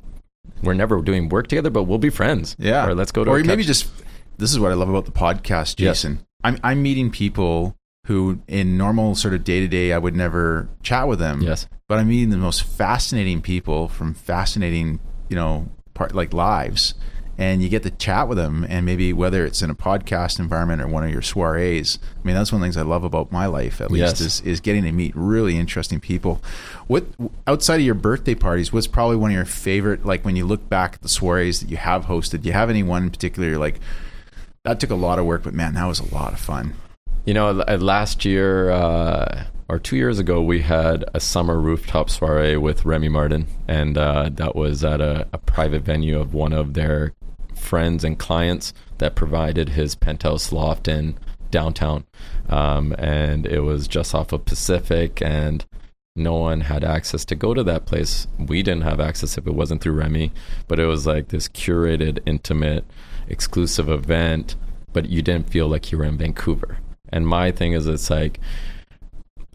we're 0.61 0.73
never 0.73 1.01
doing 1.01 1.29
work 1.29 1.47
together, 1.47 1.69
but 1.69 1.83
we'll 1.83 1.97
be 1.99 2.09
friends. 2.09 2.55
Yeah. 2.59 2.87
Or 2.87 2.93
let's 2.95 3.11
go 3.11 3.23
to 3.23 3.31
Or 3.31 3.43
maybe 3.43 3.63
just 3.63 3.89
this 4.37 4.51
is 4.51 4.59
what 4.59 4.71
I 4.71 4.75
love 4.75 4.89
about 4.89 5.05
the 5.05 5.11
podcast, 5.11 5.79
Yes. 5.79 6.01
Jason. 6.01 6.19
I'm 6.43 6.57
I'm 6.63 6.81
meeting 6.81 7.11
people 7.11 7.75
who 8.07 8.41
in 8.47 8.77
normal 8.77 9.13
sort 9.15 9.33
of 9.33 9.43
day 9.43 9.59
to 9.59 9.67
day 9.67 9.93
I 9.93 9.97
would 9.97 10.15
never 10.15 10.67
chat 10.83 11.07
with 11.07 11.19
them. 11.19 11.41
Yes. 11.41 11.67
But 11.87 11.99
I'm 11.99 12.09
meeting 12.09 12.29
the 12.29 12.37
most 12.37 12.63
fascinating 12.63 13.41
people 13.41 13.87
from 13.87 14.13
fascinating, 14.13 14.99
you 15.29 15.35
know, 15.35 15.69
part 15.93 16.13
like 16.15 16.33
lives. 16.33 16.93
And 17.39 17.61
you 17.63 17.69
get 17.69 17.83
to 17.83 17.91
chat 17.91 18.27
with 18.27 18.37
them, 18.37 18.65
and 18.67 18.85
maybe 18.85 19.13
whether 19.13 19.45
it's 19.45 19.61
in 19.61 19.69
a 19.69 19.75
podcast 19.75 20.39
environment 20.39 20.81
or 20.81 20.87
one 20.89 21.05
of 21.05 21.09
your 21.09 21.21
soirees. 21.21 21.97
I 22.21 22.27
mean, 22.27 22.35
that's 22.35 22.51
one 22.51 22.59
of 22.59 22.63
the 22.63 22.65
things 22.65 22.75
I 22.75 22.81
love 22.81 23.05
about 23.05 23.31
my 23.31 23.45
life, 23.45 23.79
at 23.79 23.89
least, 23.91 24.19
Yes. 24.19 24.21
is, 24.21 24.41
is 24.41 24.59
getting 24.59 24.83
to 24.83 24.91
meet 24.91 25.13
really 25.15 25.57
interesting 25.57 26.01
people. 26.01 26.41
What 26.87 27.05
outside 27.47 27.75
of 27.75 27.85
your 27.85 27.95
birthday 27.95 28.35
parties, 28.35 28.73
what's 28.73 28.87
probably 28.87 29.15
one 29.15 29.31
of 29.31 29.35
your 29.35 29.45
favorite? 29.45 30.05
Like 30.05 30.25
when 30.25 30.35
you 30.35 30.45
look 30.45 30.67
back 30.67 30.95
at 30.95 31.01
the 31.01 31.07
soirees 31.07 31.61
that 31.61 31.69
you 31.69 31.77
have 31.77 32.07
hosted, 32.07 32.41
do 32.41 32.47
you 32.47 32.53
have 32.53 32.69
any 32.69 32.83
one 32.83 33.03
in 33.03 33.09
particular? 33.09 33.47
You're 33.47 33.57
like, 33.57 33.79
that 34.65 34.81
took 34.81 34.89
a 34.89 34.95
lot 34.95 35.17
of 35.17 35.25
work, 35.25 35.43
but 35.43 35.53
man, 35.53 35.75
that 35.75 35.85
was 35.85 36.01
a 36.01 36.13
lot 36.13 36.33
of 36.33 36.39
fun. 36.39 36.73
You 37.25 37.33
know, 37.33 37.61
uh, 37.61 37.77
last 37.79 38.25
year 38.25 38.69
uh, 38.69 39.45
or 39.69 39.79
two 39.79 39.95
years 39.95 40.19
ago, 40.19 40.41
we 40.41 40.61
had 40.61 41.05
a 41.13 41.21
summer 41.21 41.57
rooftop 41.57 42.09
soiree 42.09 42.57
with 42.57 42.83
Remy 42.83 43.07
Martin, 43.07 43.47
and 43.67 43.97
uh, 43.97 44.29
that 44.33 44.57
was 44.57 44.83
at 44.83 44.99
a, 44.99 45.25
a 45.31 45.37
private 45.37 45.83
venue 45.83 46.19
of 46.19 46.33
one 46.33 46.51
of 46.51 46.73
their 46.73 47.13
friends 47.59 48.03
and 48.03 48.17
clients 48.17 48.73
that 48.97 49.15
provided 49.15 49.69
his 49.69 49.95
penthouse 49.95 50.51
loft 50.51 50.87
in 50.87 51.17
downtown. 51.51 52.05
Um, 52.47 52.93
and 52.97 53.45
it 53.45 53.61
was 53.61 53.87
just 53.87 54.13
off 54.15 54.31
of 54.31 54.45
Pacific, 54.45 55.21
and 55.21 55.65
no 56.15 56.35
one 56.35 56.61
had 56.61 56.83
access 56.83 57.25
to 57.25 57.35
go 57.35 57.53
to 57.53 57.63
that 57.63 57.85
place. 57.85 58.27
We 58.37 58.63
didn't 58.63 58.83
have 58.83 58.99
access 58.99 59.37
if 59.37 59.47
it 59.47 59.53
wasn't 59.53 59.81
through 59.81 59.93
Remy, 59.93 60.31
but 60.67 60.79
it 60.79 60.85
was 60.85 61.07
like 61.07 61.29
this 61.29 61.47
curated, 61.47 62.19
intimate, 62.25 62.85
exclusive 63.27 63.89
event, 63.89 64.55
but 64.91 65.09
you 65.09 65.21
didn't 65.21 65.49
feel 65.49 65.67
like 65.67 65.91
you 65.91 65.97
were 65.97 66.05
in 66.05 66.17
Vancouver. 66.17 66.77
And 67.11 67.27
my 67.27 67.51
thing 67.51 67.73
is, 67.73 67.87
it's 67.87 68.09
like, 68.09 68.39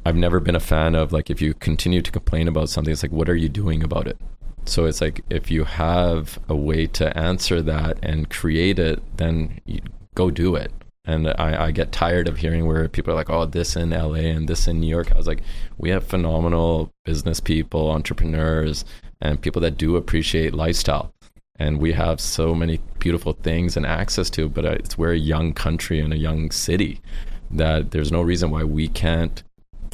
I've 0.07 0.16
never 0.16 0.38
been 0.40 0.57
a 0.57 0.61
fan 0.61 0.94
of 0.94 1.12
like 1.12 1.30
if 1.30 1.40
you 1.40 1.55
continue 1.55 2.02
to 2.02 2.12
complain 2.12 2.48
about 2.48 2.68
something, 2.68 2.92
it's 2.92 3.02
like, 3.02 3.12
what 3.12 3.28
are 3.28 3.36
you 3.36 3.48
doing 3.48 3.82
about 3.82 4.07
it? 4.07 4.18
So 4.66 4.86
it's 4.86 5.00
like 5.00 5.22
if 5.30 5.50
you 5.50 5.64
have 5.64 6.38
a 6.48 6.56
way 6.56 6.86
to 6.88 7.16
answer 7.16 7.62
that 7.62 7.98
and 8.02 8.30
create 8.30 8.78
it, 8.78 9.02
then 9.16 9.60
go 10.14 10.30
do 10.30 10.56
it. 10.56 10.72
and 11.06 11.28
I, 11.38 11.66
I 11.66 11.70
get 11.70 11.92
tired 11.92 12.28
of 12.28 12.38
hearing 12.38 12.66
where 12.66 12.88
people 12.88 13.12
are 13.12 13.16
like, 13.16 13.30
"Oh, 13.30 13.44
this 13.46 13.76
in 13.76 13.90
LA 13.90 14.24
and 14.36 14.48
this 14.48 14.66
in 14.66 14.80
New 14.80 14.88
York." 14.88 15.12
I 15.12 15.18
was 15.18 15.26
like, 15.26 15.42
we 15.78 15.90
have 15.90 16.06
phenomenal 16.06 16.90
business 17.04 17.40
people, 17.40 17.90
entrepreneurs, 17.90 18.84
and 19.20 19.40
people 19.40 19.60
that 19.62 19.76
do 19.76 19.96
appreciate 19.96 20.54
lifestyle, 20.54 21.12
and 21.58 21.78
we 21.78 21.92
have 21.92 22.20
so 22.20 22.54
many 22.54 22.80
beautiful 22.98 23.34
things 23.34 23.76
and 23.76 23.84
access 23.86 24.30
to. 24.30 24.48
But 24.48 24.64
uh, 24.64 24.70
it's 24.80 24.96
we're 24.98 25.12
a 25.12 25.18
young 25.18 25.52
country 25.52 26.00
and 26.00 26.12
a 26.12 26.18
young 26.18 26.50
city 26.50 27.00
that 27.50 27.90
there's 27.90 28.10
no 28.12 28.22
reason 28.22 28.50
why 28.50 28.64
we 28.64 28.88
can't 28.88 29.42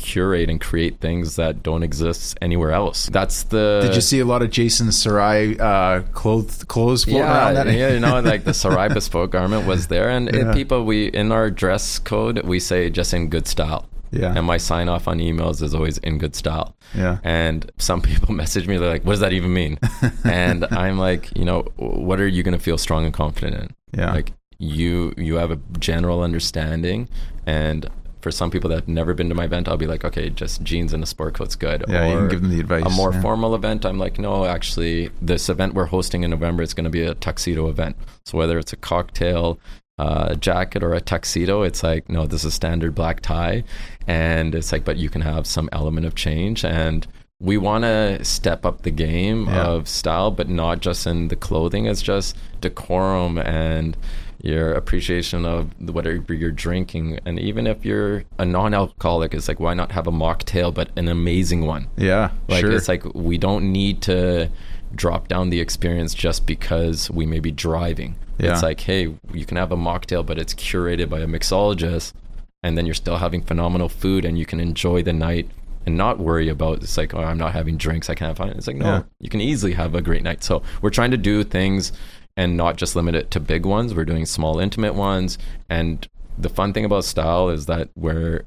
curate 0.00 0.50
and 0.50 0.60
create 0.60 0.98
things 1.00 1.36
that 1.36 1.62
don't 1.62 1.82
exist 1.82 2.36
anywhere 2.42 2.72
else. 2.72 3.08
That's 3.12 3.44
the. 3.44 3.80
Did 3.82 3.94
you 3.94 4.00
see 4.00 4.18
a 4.18 4.24
lot 4.24 4.42
of 4.42 4.50
Jason 4.50 4.90
Sarai 4.90 5.58
uh, 5.60 6.00
clothes 6.12 6.64
clothes 6.64 7.04
floating 7.04 7.20
yeah, 7.22 7.52
around 7.52 7.54
that? 7.54 7.66
yeah, 7.68 7.92
you 7.92 8.00
know, 8.00 8.20
like 8.20 8.44
the 8.44 8.54
Sarai 8.62 8.88
bespoke 8.88 9.30
garment 9.30 9.66
was 9.66 9.86
there, 9.86 10.08
and, 10.10 10.30
Yeah. 10.34 10.52
people 10.52 10.84
we 10.84 11.06
in 11.06 11.30
our 11.32 11.50
dress 11.50 11.98
code 11.98 12.42
we 12.44 12.58
say 12.58 12.90
just 12.90 13.14
in 13.14 13.28
good 13.28 13.46
style. 13.46 13.86
Yeah. 14.12 14.34
And 14.36 14.44
my 14.44 14.56
sign 14.56 14.88
off 14.88 15.06
on 15.06 15.18
emails 15.20 15.62
is 15.62 15.72
always 15.72 15.98
in 15.98 16.18
good 16.18 16.34
style. 16.34 16.74
Yeah. 16.96 17.18
And 17.22 17.70
some 17.78 18.02
people 18.02 18.34
message 18.42 18.66
me, 18.66 18.76
they're 18.76 18.88
like, 18.88 19.04
what 19.04 19.12
does 19.12 19.20
that 19.20 19.32
even 19.32 19.52
mean? 19.54 19.78
and 20.24 20.64
I'm 20.72 20.98
like, 20.98 21.30
you 21.38 21.44
know, 21.44 21.62
what 21.76 22.18
are 22.20 22.26
you 22.26 22.42
going 22.42 22.58
to 22.58 22.62
feel 22.62 22.76
strong 22.76 23.04
and 23.04 23.14
confident 23.14 23.54
in? 23.62 24.00
Yeah. 24.00 24.12
Like 24.12 24.32
you, 24.58 25.14
you 25.16 25.36
have 25.36 25.52
a 25.52 25.60
general 25.78 26.22
understanding. 26.24 27.08
And 27.46 27.88
for 28.22 28.30
some 28.30 28.50
people 28.50 28.70
that 28.70 28.76
have 28.76 28.88
never 28.88 29.14
been 29.14 29.28
to 29.28 29.34
my 29.34 29.44
event, 29.44 29.68
I'll 29.68 29.76
be 29.76 29.86
like, 29.86 30.04
okay, 30.04 30.30
just 30.30 30.62
jeans 30.62 30.92
and 30.92 31.02
a 31.02 31.06
sport 31.06 31.34
coat's 31.34 31.56
good. 31.56 31.84
Yeah, 31.88 32.08
you 32.08 32.16
can 32.18 32.28
give 32.28 32.42
them 32.42 32.50
the 32.50 32.60
advice, 32.60 32.84
A 32.86 32.90
more 32.90 33.12
yeah. 33.12 33.22
formal 33.22 33.54
event, 33.54 33.84
I'm 33.84 33.98
like, 33.98 34.18
no, 34.18 34.44
actually, 34.44 35.10
this 35.22 35.48
event 35.48 35.74
we're 35.74 35.86
hosting 35.86 36.22
in 36.22 36.30
November 36.30 36.62
is 36.62 36.74
going 36.74 36.84
to 36.84 36.90
be 36.90 37.02
a 37.02 37.14
tuxedo 37.14 37.68
event. 37.68 37.96
So 38.24 38.38
whether 38.38 38.58
it's 38.58 38.72
a 38.72 38.76
cocktail, 38.76 39.58
uh, 39.98 40.34
jacket 40.36 40.82
or 40.82 40.94
a 40.94 41.00
tuxedo, 41.00 41.62
it's 41.62 41.82
like, 41.82 42.08
no, 42.08 42.26
this 42.26 42.44
is 42.44 42.54
standard 42.54 42.94
black 42.94 43.20
tie. 43.20 43.62
And 44.06 44.54
it's 44.54 44.72
like, 44.72 44.84
but 44.84 44.96
you 44.96 45.10
can 45.10 45.20
have 45.20 45.46
some 45.46 45.68
element 45.72 46.06
of 46.06 46.14
change. 46.14 46.64
And 46.64 47.06
we 47.38 47.58
want 47.58 47.84
to 47.84 48.24
step 48.24 48.64
up 48.64 48.82
the 48.82 48.90
game 48.90 49.46
Yeah. 49.46 49.64
of 49.64 49.88
style, 49.88 50.30
but 50.30 50.48
not 50.48 50.80
just 50.80 51.06
in 51.06 51.28
the 51.28 51.36
clothing. 51.36 51.86
It's 51.86 52.00
just 52.02 52.36
decorum 52.60 53.38
and 53.38 53.96
your 54.42 54.72
appreciation 54.72 55.44
of 55.44 55.70
whatever 55.90 56.32
you're 56.34 56.50
drinking. 56.50 57.18
And 57.24 57.38
even 57.38 57.66
if 57.66 57.84
you're 57.84 58.24
a 58.38 58.44
non-alcoholic, 58.44 59.34
it's 59.34 59.48
like, 59.48 59.60
why 59.60 59.74
not 59.74 59.92
have 59.92 60.06
a 60.06 60.12
mocktail, 60.12 60.72
but 60.72 60.90
an 60.96 61.08
amazing 61.08 61.66
one? 61.66 61.88
Yeah, 61.96 62.30
Like 62.48 62.60
sure. 62.60 62.72
it's 62.72 62.88
like 62.88 63.04
we 63.14 63.38
don't 63.38 63.70
need 63.72 64.02
to 64.02 64.50
drop 64.94 65.28
down 65.28 65.50
the 65.50 65.60
experience 65.60 66.14
just 66.14 66.46
because 66.46 67.10
we 67.10 67.26
may 67.26 67.38
be 67.40 67.50
driving. 67.52 68.16
Yeah. 68.38 68.52
It's 68.52 68.62
like, 68.62 68.80
hey, 68.80 69.14
you 69.32 69.44
can 69.46 69.56
have 69.56 69.70
a 69.72 69.76
mocktail, 69.76 70.24
but 70.24 70.38
it's 70.38 70.54
curated 70.54 71.08
by 71.10 71.20
a 71.20 71.26
mixologist, 71.26 72.14
and 72.62 72.76
then 72.76 72.86
you're 72.86 72.94
still 72.94 73.18
having 73.18 73.42
phenomenal 73.42 73.88
food, 73.88 74.24
and 74.24 74.38
you 74.38 74.46
can 74.46 74.58
enjoy 74.60 75.02
the 75.02 75.12
night 75.12 75.48
and 75.86 75.96
not 75.96 76.18
worry 76.18 76.48
about. 76.48 76.82
It's 76.82 76.96
like, 76.96 77.14
oh, 77.14 77.20
I'm 77.22 77.38
not 77.38 77.52
having 77.52 77.76
drinks, 77.76 78.08
I 78.10 78.14
can't 78.14 78.28
have 78.30 78.38
fun. 78.38 78.50
It's 78.56 78.66
like, 78.66 78.76
no, 78.76 78.86
Yeah. 78.86 79.02
you 79.20 79.28
can 79.28 79.40
easily 79.40 79.72
have 79.74 79.94
a 79.94 80.02
great 80.02 80.22
night. 80.22 80.42
So 80.42 80.62
we're 80.82 80.90
trying 80.90 81.10
to 81.12 81.16
do 81.16 81.44
things 81.44 81.92
and 82.40 82.56
not 82.56 82.76
just 82.76 82.96
limit 82.96 83.14
it 83.14 83.30
to 83.32 83.38
big 83.40 83.64
ones. 83.66 83.94
We're 83.94 84.04
doing 84.12 84.26
small, 84.26 84.58
intimate 84.66 84.94
ones, 84.94 85.38
and 85.68 86.08
the 86.38 86.48
fun 86.48 86.72
thing 86.72 86.84
about 86.86 87.04
style 87.04 87.50
is 87.50 87.66
that 87.66 87.90
we're 87.94 88.46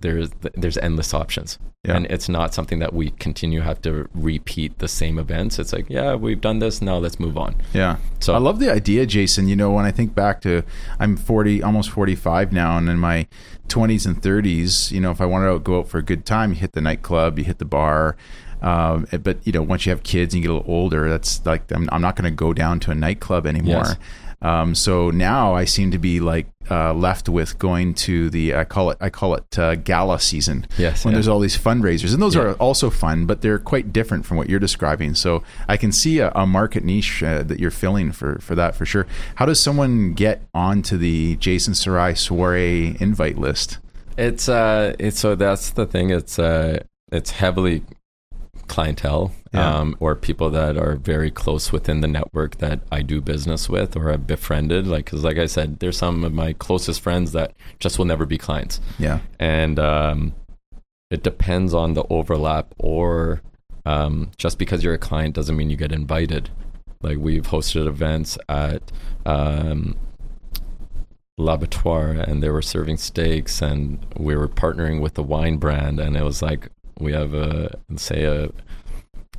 there's 0.00 0.30
there's 0.62 0.78
endless 0.78 1.12
options 1.12 1.58
Yeah. 1.82 1.96
and 1.96 2.06
it's 2.06 2.28
not 2.28 2.54
something 2.54 2.78
that 2.78 2.92
we 2.94 3.10
continue 3.26 3.62
have 3.62 3.80
to 3.82 4.08
repeat 4.14 4.78
the 4.78 4.86
same 4.86 5.18
events 5.18 5.58
it's 5.58 5.72
like 5.72 5.86
yeah 5.88 6.14
we've 6.14 6.40
done 6.40 6.58
this 6.60 6.80
now 6.80 6.98
let's 6.98 7.18
move 7.18 7.36
on 7.36 7.56
Yeah. 7.72 7.96
So- 8.20 8.34
I 8.34 8.38
love 8.38 8.58
the 8.60 8.70
idea, 8.70 9.06
Jason. 9.06 9.48
You 9.48 9.56
know, 9.56 9.70
when 9.72 9.84
I 9.84 9.90
think 9.90 10.14
back 10.14 10.40
to 10.42 10.62
I'm 11.00 11.16
40, 11.16 11.62
almost 11.62 11.90
45 11.90 12.52
now, 12.52 12.76
and 12.78 12.88
in 12.88 12.98
my 12.98 13.26
20s 13.68 14.06
and 14.06 14.22
30s, 14.22 14.90
you 14.92 15.00
know, 15.00 15.10
if 15.10 15.20
I 15.20 15.26
wanted 15.26 15.52
to 15.52 15.58
go 15.58 15.80
out 15.80 15.88
for 15.88 15.98
a 15.98 16.02
good 16.02 16.24
time, 16.24 16.50
you 16.52 16.56
hit 16.64 16.72
the 16.72 16.80
nightclub, 16.80 17.38
you 17.38 17.44
hit 17.44 17.58
the 17.58 17.64
bar. 17.78 18.16
Um, 18.62 19.06
but 19.22 19.38
you 19.46 19.52
know, 19.52 19.62
once 19.62 19.86
you 19.86 19.90
have 19.90 20.02
kids 20.02 20.34
and 20.34 20.42
you 20.42 20.48
get 20.48 20.52
a 20.52 20.58
little 20.58 20.72
older, 20.74 21.08
that's 21.08 21.44
like 21.46 21.70
I'm, 21.72 21.88
I'm 21.92 22.02
not 22.02 22.16
going 22.16 22.24
to 22.30 22.36
go 22.36 22.52
down 22.52 22.80
to 22.80 22.90
a 22.90 22.94
nightclub 22.94 23.46
anymore. 23.46 23.84
Yes. 23.86 23.96
Um, 24.40 24.76
so 24.76 25.10
now 25.10 25.54
I 25.54 25.64
seem 25.64 25.90
to 25.90 25.98
be 25.98 26.20
like 26.20 26.46
uh, 26.70 26.94
left 26.94 27.28
with 27.28 27.58
going 27.58 27.94
to 27.94 28.30
the 28.30 28.54
I 28.54 28.62
call 28.62 28.90
it 28.90 28.98
I 29.00 29.10
call 29.10 29.34
it 29.34 29.58
uh, 29.58 29.74
gala 29.74 30.20
season. 30.20 30.64
Yes, 30.78 31.04
when 31.04 31.10
yeah. 31.10 31.16
there's 31.16 31.26
all 31.26 31.40
these 31.40 31.58
fundraisers, 31.58 32.12
and 32.12 32.22
those 32.22 32.36
Yeah. 32.36 32.42
are 32.42 32.52
also 32.54 32.88
fun, 32.88 33.26
but 33.26 33.40
they're 33.42 33.58
quite 33.58 33.92
different 33.92 34.26
from 34.26 34.36
what 34.36 34.48
you're 34.48 34.60
describing. 34.60 35.14
So 35.14 35.42
I 35.68 35.76
can 35.76 35.90
see 35.90 36.20
a, 36.20 36.30
a 36.36 36.46
market 36.46 36.84
niche 36.84 37.20
uh, 37.20 37.42
that 37.42 37.58
you're 37.58 37.72
filling 37.72 38.12
for 38.12 38.38
for 38.38 38.54
that 38.54 38.76
for 38.76 38.86
sure. 38.86 39.08
How 39.36 39.46
does 39.46 39.58
someone 39.60 40.12
get 40.12 40.42
onto 40.54 40.96
the 40.96 41.34
Jason 41.36 41.74
Sarai 41.74 42.14
soiree 42.14 42.96
invite 43.00 43.38
list? 43.38 43.78
it's 44.16 44.48
uh 44.48 44.94
it's 44.98 45.20
so 45.20 45.36
that's 45.36 45.70
the 45.70 45.86
thing 45.86 46.10
it's 46.10 46.40
uh 46.40 46.76
it's 47.12 47.30
heavily 47.30 47.82
clientele 48.68 49.32
Yeah. 49.52 49.78
um 49.78 49.96
or 50.00 50.14
people 50.14 50.50
that 50.50 50.76
are 50.76 50.96
very 50.96 51.30
close 51.30 51.72
within 51.72 52.00
the 52.02 52.06
network 52.08 52.58
that 52.58 52.80
I 52.92 53.02
do 53.02 53.20
business 53.20 53.68
with 53.68 53.96
or 53.96 54.10
have 54.10 54.26
befriended. 54.26 54.86
Like 54.86 55.06
cuz 55.06 55.24
like 55.24 55.38
I 55.38 55.46
said 55.46 55.78
there's 55.80 55.96
some 55.98 56.22
of 56.24 56.32
my 56.32 56.52
closest 56.52 57.00
friends 57.00 57.32
that 57.32 57.52
just 57.80 57.98
will 57.98 58.04
never 58.06 58.26
be 58.26 58.38
clients. 58.38 58.80
Yeah, 58.98 59.18
and 59.38 59.78
um, 59.78 60.34
it 61.10 61.22
depends 61.22 61.72
on 61.74 61.94
the 61.94 62.04
overlap 62.10 62.74
or 62.78 63.40
um, 63.86 64.30
just 64.36 64.58
because 64.58 64.84
you're 64.84 64.94
a 64.94 64.98
client 64.98 65.34
doesn't 65.34 65.56
mean 65.56 65.70
you 65.70 65.76
get 65.76 65.92
invited. 65.92 66.50
Like 67.00 67.18
we've 67.18 67.46
hosted 67.46 67.86
events 67.86 68.36
at 68.48 68.82
um, 69.24 69.96
l'abattoir 71.38 72.10
and 72.10 72.42
they 72.42 72.50
were 72.50 72.62
serving 72.62 72.96
steaks 72.96 73.62
and 73.62 74.04
we 74.18 74.34
were 74.36 74.48
partnering 74.48 75.00
with 75.00 75.14
the 75.14 75.22
wine 75.22 75.56
brand 75.56 76.00
and 76.00 76.16
it 76.16 76.24
was 76.24 76.42
like 76.42 76.68
we 76.98 77.12
have 77.12 77.34
a 77.34 77.76
say 77.96 78.24
a 78.24 78.50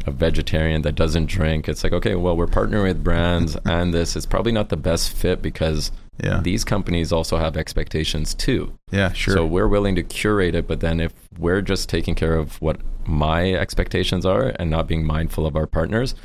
a 0.06 0.12
vegetarian 0.12 0.82
that 0.84 0.96
doesn't 0.96 1.26
drink 1.26 1.68
it's 1.68 1.84
like 1.84 1.92
okay 1.92 2.16
well 2.16 2.36
we're 2.38 2.48
partnering 2.48 2.84
with 2.84 3.04
brands 3.04 3.58
and 3.66 3.94
this 3.94 4.16
is 4.16 4.26
probably 4.26 4.52
not 4.52 4.70
the 4.70 4.78
best 4.78 5.12
fit 5.12 5.42
because 5.42 5.92
Yeah. 6.24 6.40
these 6.42 6.64
companies 6.66 7.12
also 7.12 7.38
have 7.38 7.58
expectations 7.58 8.34
too 8.34 8.74
yeah, 8.92 9.12
sure. 9.14 9.34
so 9.34 9.46
we're 9.46 9.68
willing 9.68 9.96
to 9.96 10.04
curate 10.04 10.56
it, 10.56 10.68
but 10.68 10.80
then 10.80 11.00
if 11.00 11.14
we're 11.38 11.62
just 11.62 11.88
taking 11.90 12.16
care 12.16 12.36
of 12.36 12.60
what 12.62 12.78
my 13.06 13.54
expectations 13.54 14.26
are 14.26 14.54
and 14.60 14.70
not 14.70 14.88
being 14.88 15.06
mindful 15.06 15.46
of 15.46 15.56
our 15.56 15.68
partners, 15.68 16.16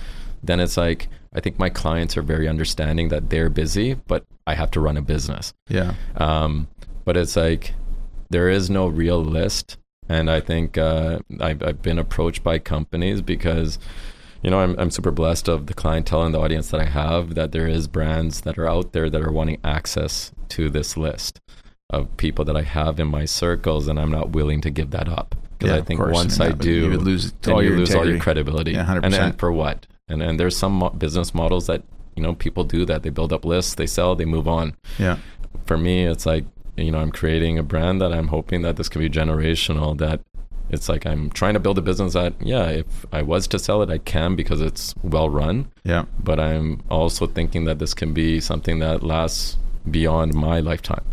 then 0.43 0.59
it's 0.61 0.76
like 0.76 1.09
I 1.37 1.41
think 1.41 1.59
my 1.59 1.68
clients 1.70 2.16
are 2.16 2.22
very 2.22 2.49
understanding 2.49 3.09
that 3.11 3.28
they're 3.30 3.51
busy, 3.51 3.95
but 4.07 4.24
I 4.47 4.55
have 4.55 4.70
to 4.72 4.80
run 4.80 4.97
a 4.97 5.03
business. 5.03 5.53
yeah, 5.68 5.95
Um, 6.16 6.68
but 7.05 7.16
it's 7.16 7.37
like 7.37 7.74
there 8.30 8.49
is 8.49 8.70
no 8.70 8.87
real 8.89 9.22
list, 9.22 9.76
and 10.09 10.31
I 10.31 10.41
think 10.41 10.77
uh, 10.79 11.21
I've, 11.41 11.63
I've 11.63 11.83
been 11.83 11.99
approached 11.99 12.43
by 12.43 12.59
companies 12.59 13.23
because 13.23 13.79
you 14.43 14.51
know 14.51 14.61
I'm, 14.61 14.79
I'm 14.79 14.91
super 14.91 15.11
blessed 15.11 15.49
of 15.49 15.67
the 15.67 15.75
clientele 15.75 16.23
and 16.23 16.35
the 16.35 16.41
audience 16.41 16.71
that 16.71 16.81
I 16.81 16.87
have 16.87 17.35
that 17.35 17.53
there 17.53 17.67
is 17.67 17.89
brands 17.89 18.43
that 18.43 18.59
are 18.59 18.69
out 18.69 18.93
there 18.93 19.09
that 19.11 19.23
are 19.23 19.33
wanting 19.33 19.59
access 19.65 20.33
to 20.51 20.69
this 20.69 20.97
list 20.97 21.41
of 21.91 22.15
people 22.17 22.45
that 22.47 22.57
I 22.57 22.63
have 22.63 22.99
in 22.99 23.09
my 23.09 23.25
circles, 23.25 23.89
and 23.89 23.99
I'm 24.01 24.11
not 24.11 24.31
willing 24.31 24.61
to 24.63 24.71
give 24.71 24.91
that 24.91 25.09
up 25.09 25.35
because 25.59 25.73
Yeah, 25.73 25.79
I 25.79 25.83
think 25.83 26.01
once 26.01 26.41
I 26.41 26.51
do, 26.53 26.71
you 26.71 26.91
would 26.91 27.03
lose 27.03 27.33
all 27.47 27.63
you 27.63 27.71
your 27.71 27.79
lose 27.79 27.95
all 27.95 28.09
your 28.09 28.19
credibility. 28.19 28.73
Yeah, 28.73 28.85
100%. 28.85 29.05
And, 29.05 29.15
and 29.15 29.39
for 29.39 29.53
what? 29.53 29.87
And 30.09 30.23
and 30.23 30.39
there's 30.39 30.57
some 30.57 30.73
mo- 30.73 30.91
business 30.91 31.35
models 31.35 31.67
that 31.67 31.83
you 32.17 32.23
know 32.23 32.35
people 32.35 32.65
do 32.65 32.85
that 32.87 33.03
they 33.03 33.11
build 33.11 33.33
up 33.33 33.45
lists, 33.45 33.75
they 33.75 33.87
sell, 33.87 34.15
they 34.15 34.25
move 34.25 34.47
on 34.47 34.77
yeah, 34.99 35.19
for 35.67 35.77
me 35.77 36.05
it's 36.05 36.27
like 36.27 36.45
you 36.77 36.91
know 36.91 36.99
i'm 36.99 37.12
creating 37.12 37.59
a 37.59 37.62
brand 37.62 38.01
that 38.01 38.12
i'm 38.12 38.29
hoping 38.29 38.62
that 38.62 38.77
this 38.77 38.89
can 38.89 39.01
be 39.01 39.09
generational 39.11 39.97
that 39.99 40.20
it's 40.70 40.89
like 40.89 41.07
i'm 41.07 41.31
trying 41.31 41.55
to 41.55 41.61
build 41.61 41.79
a 41.79 41.83
business 41.83 42.14
that 42.14 42.33
yeah 42.41 42.66
if 42.68 43.07
i 43.12 43.20
was 43.22 43.47
to 43.47 43.59
sell 43.59 43.83
it 43.83 43.91
i 43.91 43.99
can 43.99 44.35
because 44.35 44.61
it's 44.61 44.95
well 45.03 45.29
run. 45.29 45.70
Yeah, 45.85 46.05
but 46.18 46.41
i'm 46.41 46.83
also 46.91 47.27
thinking 47.27 47.64
that 47.64 47.79
this 47.79 47.95
can 47.95 48.12
be 48.12 48.41
something 48.41 48.79
that 48.81 49.03
lasts 49.03 49.57
beyond 49.91 50.33
my 50.35 50.61
lifetime. 50.61 51.05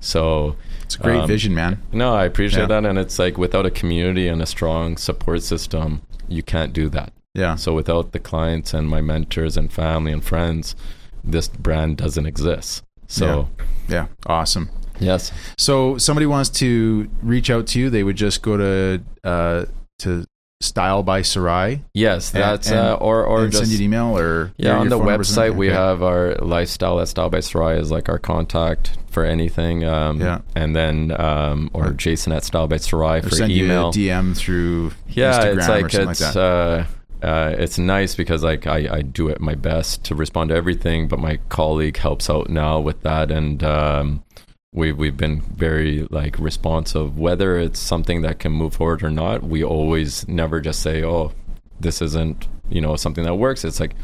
So 0.00 0.54
it's 0.82 0.94
a 0.96 0.98
great 1.00 1.20
um, 1.20 1.26
vision, 1.26 1.54
man. 1.54 1.82
no 1.92 2.14
i 2.14 2.24
appreciate 2.24 2.62
Yeah. 2.68 2.80
that. 2.80 2.84
And 2.86 2.98
it's 2.98 3.18
like 3.18 3.36
without 3.38 3.66
a 3.66 3.70
community 3.70 4.28
and 4.28 4.40
a 4.42 4.46
strong 4.46 4.96
support 4.96 5.42
system 5.42 6.02
you 6.28 6.42
can't 6.42 6.72
do 6.74 6.88
that. 6.90 7.12
Yeah, 7.34 7.56
so 7.56 7.72
without 7.74 8.12
the 8.12 8.18
clients 8.20 8.74
and 8.74 8.86
my 8.88 9.00
mentors 9.00 9.56
and 9.56 9.72
family 9.72 10.12
and 10.12 10.22
friends 10.22 10.76
this 11.24 11.48
brand 11.48 11.96
doesn't 11.96 12.26
exist. 12.26 12.84
So 13.06 13.48
yeah, 13.88 14.06
awesome. 14.26 14.68
Yes 15.00 15.32
So 15.56 15.98
somebody 15.98 16.26
wants 16.26 16.50
to 16.60 17.08
reach 17.22 17.50
out 17.50 17.66
to 17.68 17.80
you, 17.80 17.90
they 17.90 18.02
would 18.04 18.16
just 18.16 18.42
go 18.42 18.56
to 18.56 19.02
uh, 19.24 19.64
to 20.00 20.24
Style 20.60 21.04
by 21.04 21.22
Sarai 21.22 21.84
Yes, 21.94 22.30
that's 22.30 22.68
and- 22.68 22.78
uh, 22.78 22.94
or 22.94 23.24
or 23.24 23.46
just 23.46 23.58
send 23.58 23.70
you 23.70 23.76
an 23.78 23.82
email 23.84 24.18
or 24.18 24.52
yeah 24.56 24.76
on 24.76 24.88
the 24.88 24.96
phone 24.98 25.06
number's 25.06 25.36
in 25.36 25.42
website 25.44 25.54
we 25.56 25.68
Okay. 25.68 25.76
have 25.76 26.02
our 26.02 26.34
lifestyle 26.36 26.98
at 27.00 27.06
Style 27.08 27.30
by 27.30 27.38
Sarai 27.40 27.78
is 27.78 27.92
like 27.92 28.08
our 28.08 28.18
contact 28.18 28.96
for 29.10 29.24
anything. 29.24 29.84
Um, 29.84 30.20
Yeah. 30.20 30.40
and 30.56 30.74
then 30.74 31.12
um, 31.18 31.70
or 31.72 31.90
Jason 31.92 32.32
at 32.32 32.42
Style 32.42 32.66
by 32.66 32.78
Sarai 32.78 33.20
or 33.20 33.22
for 33.22 33.30
send 33.30 33.52
email. 33.52 33.92
you 33.94 34.10
a 34.10 34.14
DM 34.16 34.36
through 34.36 34.92
yeah, 35.08 35.38
Instagram 35.44 35.58
it's 35.58 35.68
like 35.68 35.94
it's 35.94 36.20
like 36.34 36.36
uh, 36.36 36.84
uh, 37.22 37.54
it's 37.58 37.78
nice 37.78 38.14
because 38.16 38.42
like 38.42 38.66
I, 38.66 38.88
I 38.98 39.02
do 39.02 39.28
it 39.28 39.40
my 39.40 39.54
best 39.54 40.02
to 40.06 40.14
respond 40.16 40.50
to 40.50 40.56
everything, 40.56 41.06
but 41.08 41.18
my 41.20 41.38
colleague 41.48 41.96
helps 41.98 42.28
out 42.28 42.48
now 42.50 42.80
with 42.80 43.02
that 43.02 43.30
and. 43.30 43.62
Um, 43.62 44.24
we 44.72 44.92
we've 44.92 45.16
been 45.16 45.40
very 45.40 46.06
like 46.10 46.38
responsive. 46.38 47.18
Whether 47.18 47.58
it's 47.58 47.78
something 47.80 48.22
that 48.22 48.38
can 48.38 48.52
move 48.52 48.74
forward 48.74 49.02
or 49.02 49.10
not, 49.10 49.42
we 49.42 49.64
always 49.64 50.26
never 50.28 50.60
just 50.60 50.80
say, 50.82 51.02
"Oh, 51.04 51.32
this 51.80 52.02
isn't 52.02 52.46
you 52.68 52.80
know 52.80 52.96
something 52.96 53.24
that 53.24 53.34
works." 53.36 53.64
It's 53.64 53.80
like, 53.80 53.94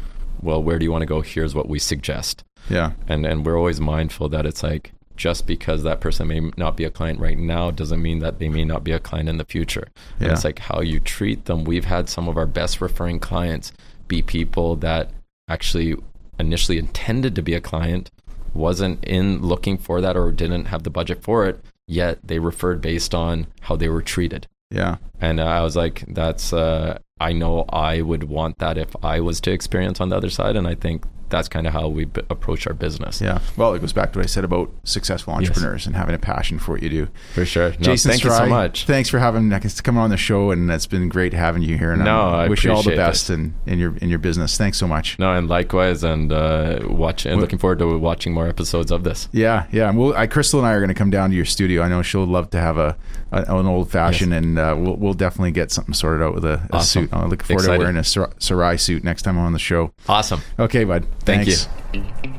well, 0.41 0.61
where 0.61 0.79
do 0.79 0.85
you 0.85 0.91
want 0.91 1.03
to 1.03 1.07
go? 1.07 1.21
Here's 1.21 1.53
what 1.55 1.69
we 1.69 1.79
suggest. 1.79 2.43
Yeah. 2.69 2.91
And 3.07 3.25
and 3.25 3.45
we're 3.45 3.57
always 3.57 3.79
mindful 3.79 4.29
that 4.29 4.45
it's 4.45 4.63
like 4.63 4.91
just 5.15 5.47
because 5.47 5.83
that 5.83 6.01
person 6.01 6.27
may 6.27 6.41
not 6.57 6.75
be 6.75 6.83
a 6.83 6.89
client 6.89 7.19
right 7.21 7.37
now 7.37 7.71
doesn't 7.71 8.01
mean 8.01 8.19
that 8.19 8.39
they 8.39 8.49
may 8.49 8.65
not 8.65 8.83
be 8.83 8.91
a 8.91 8.99
client 8.99 9.29
in 9.29 9.37
the 9.37 9.45
future. 9.45 9.87
And 10.19 10.27
Yeah. 10.27 10.33
it's 10.33 10.43
like 10.43 10.59
how 10.59 10.81
you 10.81 10.99
treat 10.99 11.45
them. 11.45 11.63
We've 11.63 11.85
had 11.85 12.09
some 12.09 12.27
of 12.27 12.35
our 12.35 12.45
best 12.45 12.81
referring 12.81 13.19
clients 13.19 13.71
be 14.09 14.21
people 14.21 14.75
that 14.77 15.11
actually 15.47 15.95
initially 16.37 16.77
intended 16.77 17.33
to 17.35 17.41
be 17.41 17.53
a 17.53 17.61
client, 17.61 18.11
wasn't 18.55 19.03
in 19.03 19.41
looking 19.41 19.77
for 19.77 20.01
that 20.01 20.15
or 20.17 20.31
didn't 20.31 20.65
have 20.65 20.83
the 20.83 20.89
budget 20.89 21.21
for 21.21 21.45
it, 21.45 21.63
yet 21.87 22.19
they 22.23 22.39
referred 22.39 22.81
based 22.81 23.13
on 23.13 23.47
how 23.61 23.75
they 23.75 23.89
were 23.89 24.01
treated. 24.01 24.47
Yeah. 24.71 24.97
And 25.21 25.39
uh, 25.39 25.45
I 25.45 25.61
was 25.61 25.75
like, 25.75 26.03
that's, 26.07 26.51
uh, 26.51 26.99
I 27.19 27.33
know 27.33 27.65
I 27.69 28.01
would 28.01 28.25
want 28.25 28.57
that 28.59 28.77
if 28.77 28.95
I 29.03 29.19
was 29.19 29.39
to 29.41 29.51
experience 29.51 30.01
on 30.01 30.09
the 30.09 30.17
other 30.17 30.29
side. 30.29 30.55
And 30.55 30.67
I 30.67 30.75
think 30.75 31.05
that's 31.35 31.49
kind 31.49 31.67
of 31.67 31.73
how 31.73 31.87
we 31.89 32.05
b- 32.05 32.21
approach 32.29 32.65
our 32.65 32.73
business. 32.73 33.19
Yeah. 33.19 33.39
Well, 33.57 33.73
it 33.73 33.79
goes 33.79 33.91
back 33.91 34.13
to 34.13 34.19
what 34.19 34.25
I 34.25 34.27
said 34.27 34.45
about 34.45 34.71
successful 34.85 35.33
entrepreneurs 35.33 35.85
and 35.85 35.95
having 35.95 36.15
a 36.15 36.19
passion 36.19 36.59
for 36.59 36.71
what 36.71 36.83
you 36.83 36.89
do. 36.89 37.07
For 37.33 37.45
sure. 37.45 37.71
No, 37.71 37.77
Jason 37.77 38.11
thank 38.11 38.23
you 38.23 38.29
so 38.31 38.45
much. 38.45 38.85
Thanks 38.85 39.09
for 39.09 39.19
having 39.19 39.51
us 39.51 39.81
come 39.81 39.97
on 39.97 40.09
the 40.09 40.17
show, 40.17 40.51
and 40.51 40.71
it's 40.71 40.87
been 40.87 41.09
great 41.09 41.33
having 41.33 41.61
you 41.61 41.77
here. 41.77 41.91
And 41.91 42.03
No, 42.05 42.29
I 42.29 42.47
wish 42.47 42.63
you 42.63 42.71
all 42.71 42.83
the 42.83 42.95
best 42.95 43.29
in, 43.29 43.53
in 43.65 43.79
your 43.79 43.97
in 43.97 44.09
your 44.09 44.19
business. 44.19 44.57
Thanks 44.57 44.77
so 44.77 44.87
much. 44.87 45.19
No, 45.19 45.33
and 45.33 45.49
likewise, 45.49 46.03
and 46.03 46.31
uh, 46.31 46.79
watch 46.83 47.25
and 47.25 47.41
looking 47.41 47.59
forward 47.59 47.79
to 47.79 47.97
watching 47.97 48.33
more 48.33 48.47
episodes 48.47 48.91
of 48.91 49.03
this. 49.03 49.27
Yeah, 49.31 49.67
yeah. 49.71 49.91
We'll, 49.91 50.15
I, 50.15 50.27
Crystal 50.27 50.59
and 50.59 50.67
I 50.67 50.71
are 50.71 50.79
going 50.79 50.87
to 50.87 50.93
come 50.95 51.09
down 51.09 51.31
to 51.31 51.35
your 51.35 51.45
studio. 51.45 51.81
I 51.81 51.89
know 51.89 52.01
she'll 52.01 52.25
love 52.25 52.49
to 52.51 52.59
have 52.59 52.77
a 52.77 52.97
an 53.31 53.65
old 53.65 53.91
fashioned, 53.91 54.33
and 54.33 54.57
uh, 54.57 54.75
we'll 54.77 54.95
we'll 54.95 55.13
definitely 55.13 55.51
get 55.51 55.71
something 55.71 55.93
sorted 55.93 56.21
out 56.25 56.33
with 56.33 56.45
a, 56.45 56.53
a 56.71 56.75
Awesome. 56.77 57.03
suit. 57.05 57.13
I'm 57.13 57.29
looking 57.29 57.45
forward 57.45 57.61
Excited. 57.63 57.77
to 57.77 57.79
wearing 57.83 57.97
a 57.97 58.03
Sar- 58.03 58.31
Sarai 58.39 58.77
suit 58.77 59.03
next 59.03 59.23
time 59.23 59.37
I'm 59.37 59.45
on 59.45 59.53
the 59.53 59.59
show. 59.59 59.91
Awesome. 60.07 60.41
Okay, 60.59 60.83
bud. 60.83 61.05
Thank 61.21 61.47
Thanks. 61.47 61.67
you. 61.93 62.33